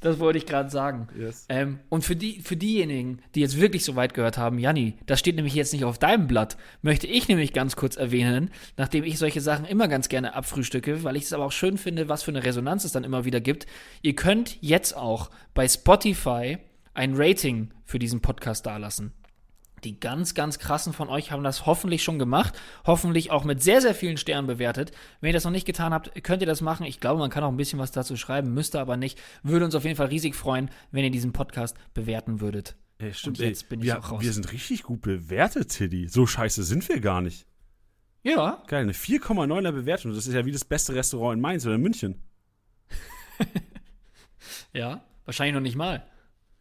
Das 0.01 0.19
wollte 0.19 0.39
ich 0.39 0.47
gerade 0.47 0.71
sagen. 0.71 1.09
Yes. 1.19 1.47
Ähm, 1.49 1.79
und 1.89 2.05
für, 2.05 2.17
die, 2.17 2.41
für 2.41 2.57
diejenigen, 2.57 3.21
die 3.35 3.41
jetzt 3.41 3.61
wirklich 3.61 3.85
so 3.85 3.97
weit 3.97 4.15
gehört 4.15 4.39
haben, 4.39 4.59
Janni, 4.59 4.95
das 5.07 5.21
steht 5.21 5.37
nämlich 5.37 5.55
jetzt 5.55 5.73
nicht 5.73 5.85
auf 5.85 5.99
deinem 5.99 6.27
Blatt, 6.27 6.57
möchte 6.83 7.07
ich 7.07 7.29
nämlich 7.29 7.53
ganz 7.53 7.77
kurz 7.77 7.97
erwähnen, 7.97 8.51
nachdem 8.77 9.05
ich 9.05 9.19
solche 9.19 9.41
Sachen 9.41 9.65
immer 9.65 9.89
ganz 9.89 10.09
gerne 10.09 10.35
abfrühstücke, 10.35 11.05
weil 11.05 11.17
ich 11.17 11.25
es 11.25 11.33
aber 11.33 11.45
auch 11.45 11.53
schön 11.53 11.79
finde, 11.79 12.09
was 12.09 12.23
für 12.23 12.31
eine 12.31 12.45
Resonanz 12.45 12.85
es 12.85 12.93
dann 12.93 13.05
immer 13.05 13.25
wieder 13.25 13.41
gibt. 13.41 13.67
Ihr 14.03 14.16
könnt 14.17 14.59
jetzt 14.61 14.97
auch 14.97 15.31
bei 15.55 15.69
Spotify 15.69 16.59
ein 16.95 17.15
Rating 17.15 17.71
für 17.85 17.99
diesen 17.99 18.21
Podcast 18.21 18.67
dalassen. 18.67 19.13
Die 19.85 20.01
ganz, 20.01 20.35
ganz 20.35 20.59
krassen 20.59 20.93
von 20.93 21.09
euch 21.09 21.31
haben 21.31 21.45
das 21.45 21.67
hoffentlich 21.67 22.03
schon 22.03 22.19
gemacht. 22.19 22.59
Hoffentlich 22.87 23.31
auch 23.31 23.45
mit 23.45 23.63
sehr, 23.63 23.81
sehr 23.81 23.95
vielen 23.95 24.17
Sternen 24.17 24.47
bewertet. 24.47 24.91
Wenn 25.21 25.29
ihr 25.29 25.35
das 25.35 25.45
noch 25.45 25.51
nicht 25.53 25.67
getan 25.67 25.93
habt, 25.93 26.25
könnt 26.25 26.41
ihr 26.41 26.47
das 26.47 26.63
machen. 26.63 26.87
Ich 26.87 26.99
glaube, 26.99 27.21
man 27.21 27.31
kann 27.31 27.45
auch 27.45 27.51
ein 27.51 27.57
bisschen 27.57 27.79
was 27.79 27.93
dazu 27.93 28.17
schreiben, 28.17 28.55
müsste 28.55 28.81
aber 28.81 28.97
nicht. 28.97 29.21
Würde 29.43 29.65
uns 29.67 29.75
auf 29.75 29.85
jeden 29.85 29.97
Fall 29.97 30.07
riesig 30.07 30.35
freuen, 30.35 30.71
wenn 30.91 31.05
ihr 31.05 31.11
diesen 31.11 31.33
Podcast 31.33 31.77
bewerten 31.95 32.41
würdet. 32.41 32.75
Ja, 33.01 33.13
stimmt. 33.13 33.39
Und 33.39 33.45
jetzt 33.45 33.69
bin 33.69 33.81
ich 33.81 33.87
wir, 33.87 33.99
auch 33.99 34.13
raus. 34.13 34.23
Wir 34.23 34.33
sind 34.33 34.51
richtig 34.53 34.83
gut 34.83 35.03
bewertet, 35.03 35.69
Tiddy. 35.69 36.09
So 36.09 36.27
scheiße 36.27 36.65
sind 36.65 36.89
wir 36.89 37.01
gar 37.01 37.21
nicht. 37.21 37.47
Ja. 38.23 38.63
Geil, 38.67 38.83
eine 38.83 38.93
4,9er 38.93 39.73
Bewertung. 39.73 40.13
Das 40.13 40.27
ist 40.27 40.35
ja 40.35 40.45
wie 40.47 40.53
das 40.53 40.65
beste 40.65 40.95
Restaurant 40.95 41.37
in 41.37 41.41
Mainz 41.41 41.65
oder 41.67 41.75
in 41.75 41.83
München. 41.83 42.23
Ja, 44.73 45.05
wahrscheinlich 45.25 45.55
noch 45.55 45.61
nicht 45.61 45.77
mal. 45.77 46.07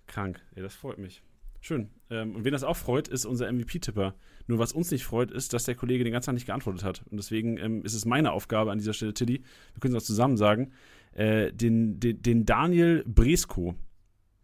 Krank, 0.07 0.41
ey, 0.55 0.63
das 0.63 0.75
freut 0.75 0.97
mich. 0.97 1.21
Schön. 1.65 1.89
Ähm, 2.11 2.35
und 2.35 2.45
wen 2.45 2.51
das 2.51 2.63
auch 2.63 2.77
freut, 2.77 3.07
ist 3.07 3.25
unser 3.25 3.51
MVP-Tipper. 3.51 4.13
Nur 4.45 4.59
was 4.59 4.71
uns 4.71 4.91
nicht 4.91 5.03
freut, 5.03 5.31
ist, 5.31 5.51
dass 5.51 5.63
der 5.63 5.73
Kollege 5.73 6.03
den 6.03 6.13
ganzen 6.13 6.27
Tag 6.27 6.35
nicht 6.35 6.45
geantwortet 6.45 6.83
hat. 6.83 7.03
Und 7.09 7.17
deswegen 7.17 7.57
ähm, 7.57 7.83
ist 7.83 7.95
es 7.95 8.05
meine 8.05 8.33
Aufgabe 8.33 8.71
an 8.71 8.77
dieser 8.77 8.93
Stelle, 8.93 9.15
Tilly, 9.15 9.41
wir 9.73 9.79
können 9.79 9.95
es 9.95 10.03
auch 10.03 10.05
zusammen 10.05 10.37
sagen, 10.37 10.71
äh, 11.13 11.51
den, 11.51 11.99
den, 11.99 12.21
den, 12.21 12.45
Daniel 12.45 13.03
Bresko, 13.07 13.73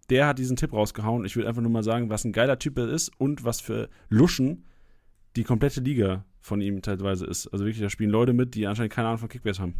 der 0.09 0.26
hat 0.26 0.39
diesen 0.39 0.57
Tipp 0.57 0.73
rausgehauen. 0.73 1.23
Ich 1.23 1.35
will 1.35 1.45
einfach 1.45 1.61
nur 1.61 1.69
mal 1.69 1.84
sagen, 1.84 2.09
was 2.09 2.26
ein 2.26 2.31
geiler 2.31 2.57
Typ 2.57 2.80
er 2.80 2.89
ist 2.89 3.11
und 3.19 3.43
was 3.43 3.61
für 3.61 3.89
Luschen 4.09 4.65
die 5.35 5.43
komplette 5.43 5.81
Liga 5.81 6.26
von 6.39 6.59
ihm 6.59 6.81
teilweise 6.81 7.27
ist. 7.27 7.47
Also 7.49 7.65
wirklich, 7.65 7.84
da 7.84 7.89
spielen 7.91 8.09
Leute 8.09 8.34
mit, 8.34 8.55
die 8.55 8.65
anscheinend 8.65 8.93
keine 8.93 9.09
Ahnung 9.09 9.19
von 9.19 9.30
Kickbase 9.30 9.61
haben. 9.61 9.76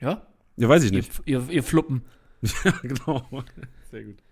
Ja, 0.00 0.26
ja, 0.56 0.68
weiß 0.68 0.84
ich 0.84 0.92
nicht. 0.92 1.10
Ihr, 1.24 1.40
ihr, 1.40 1.50
ihr 1.50 1.62
Fluppen. 1.62 2.04
ja, 2.64 2.72
genau. 2.82 3.26
Sehr 3.90 4.04
gut. 4.04 4.22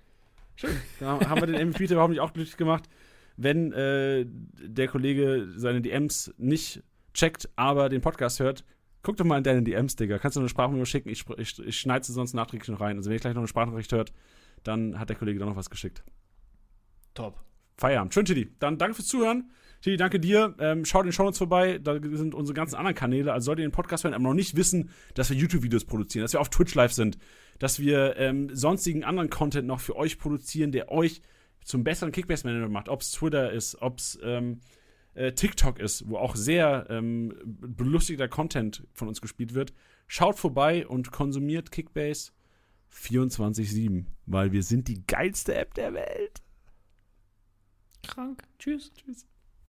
Schön. 0.56 0.76
Da 0.98 1.20
haben 1.28 1.40
wir 1.40 1.46
den 1.46 1.70
MVP 1.70 1.84
überhaupt 1.84 2.10
nicht 2.10 2.20
auch 2.20 2.32
glücklich 2.32 2.56
gemacht. 2.56 2.84
Wenn 3.36 3.72
äh, 3.72 4.26
der 4.26 4.88
Kollege 4.88 5.46
seine 5.56 5.80
DMs 5.80 6.34
nicht 6.36 6.82
checkt, 7.14 7.48
aber 7.54 7.88
den 7.88 8.00
Podcast 8.00 8.40
hört, 8.40 8.64
guck 9.02 9.16
doch 9.16 9.24
mal 9.24 9.38
in 9.38 9.44
deine 9.44 9.62
DMs, 9.62 9.96
Digga. 9.96 10.18
Kannst 10.18 10.36
du 10.36 10.40
eine 10.40 10.48
Sprachnachricht 10.48 10.90
schicken? 10.90 11.08
Ich, 11.08 11.24
ich, 11.36 11.58
ich 11.58 11.78
schneide 11.78 12.04
sie 12.04 12.12
sonst 12.12 12.34
nachträglich 12.34 12.68
noch 12.68 12.80
rein. 12.80 12.96
Also 12.96 13.08
wenn 13.08 13.16
ihr 13.16 13.20
gleich 13.20 13.34
noch 13.34 13.42
eine 13.42 13.48
Sprachnachricht 13.48 13.92
hört, 13.92 14.12
dann 14.64 14.98
hat 14.98 15.08
der 15.08 15.16
Kollege 15.16 15.38
da 15.38 15.46
noch 15.46 15.56
was 15.56 15.70
geschickt. 15.70 16.02
Top. 17.14 17.40
Feierabend. 17.76 18.12
Schön, 18.12 18.24
Tiddy. 18.24 18.52
Dann 18.58 18.78
danke 18.78 18.96
fürs 18.96 19.06
Zuhören. 19.06 19.50
Tiddy, 19.80 19.96
danke 19.96 20.18
dir. 20.18 20.54
Ähm, 20.58 20.84
schaut 20.84 21.02
in 21.02 21.08
den 21.08 21.12
Shownotes 21.12 21.38
vorbei. 21.38 21.78
Da 21.78 21.94
sind 21.94 22.34
unsere 22.34 22.54
ganzen 22.54 22.76
anderen 22.76 22.96
Kanäle. 22.96 23.32
Also 23.32 23.46
solltet 23.46 23.62
ihr 23.62 23.68
den 23.68 23.72
Podcast 23.72 24.04
hören, 24.04 24.14
aber 24.14 24.24
noch 24.24 24.34
nicht 24.34 24.56
wissen, 24.56 24.90
dass 25.14 25.30
wir 25.30 25.36
YouTube-Videos 25.36 25.84
produzieren, 25.84 26.24
dass 26.24 26.32
wir 26.32 26.40
auf 26.40 26.50
Twitch 26.50 26.74
live 26.74 26.92
sind, 26.92 27.18
dass 27.58 27.78
wir 27.78 28.16
ähm, 28.16 28.54
sonstigen 28.54 29.04
anderen 29.04 29.30
Content 29.30 29.66
noch 29.66 29.80
für 29.80 29.96
euch 29.96 30.18
produzieren, 30.18 30.72
der 30.72 30.90
euch 30.90 31.22
zum 31.64 31.84
besseren 31.84 32.12
Kickbase-Manager 32.12 32.68
macht. 32.68 32.88
Ob 32.88 33.02
es 33.02 33.12
Twitter 33.12 33.52
ist, 33.52 33.80
ob 33.80 33.98
es 33.98 34.18
ähm, 34.22 34.60
äh, 35.14 35.32
TikTok 35.32 35.78
ist, 35.78 36.08
wo 36.08 36.16
auch 36.16 36.34
sehr 36.34 36.86
ähm, 36.90 37.34
belustigter 37.44 38.28
Content 38.28 38.86
von 38.94 39.08
uns 39.08 39.20
gespielt 39.20 39.54
wird. 39.54 39.72
Schaut 40.06 40.38
vorbei 40.38 40.86
und 40.86 41.12
konsumiert 41.12 41.70
Kickbase 41.70 42.32
24-7, 42.92 44.06
weil 44.26 44.52
wir 44.52 44.62
sind 44.62 44.88
die 44.88 45.06
geilste 45.06 45.54
App 45.54 45.74
der 45.74 45.92
Welt. 45.94 46.42
Krank. 48.06 48.42
Tschüss. 48.58 48.92
Tschüss. 48.94 49.26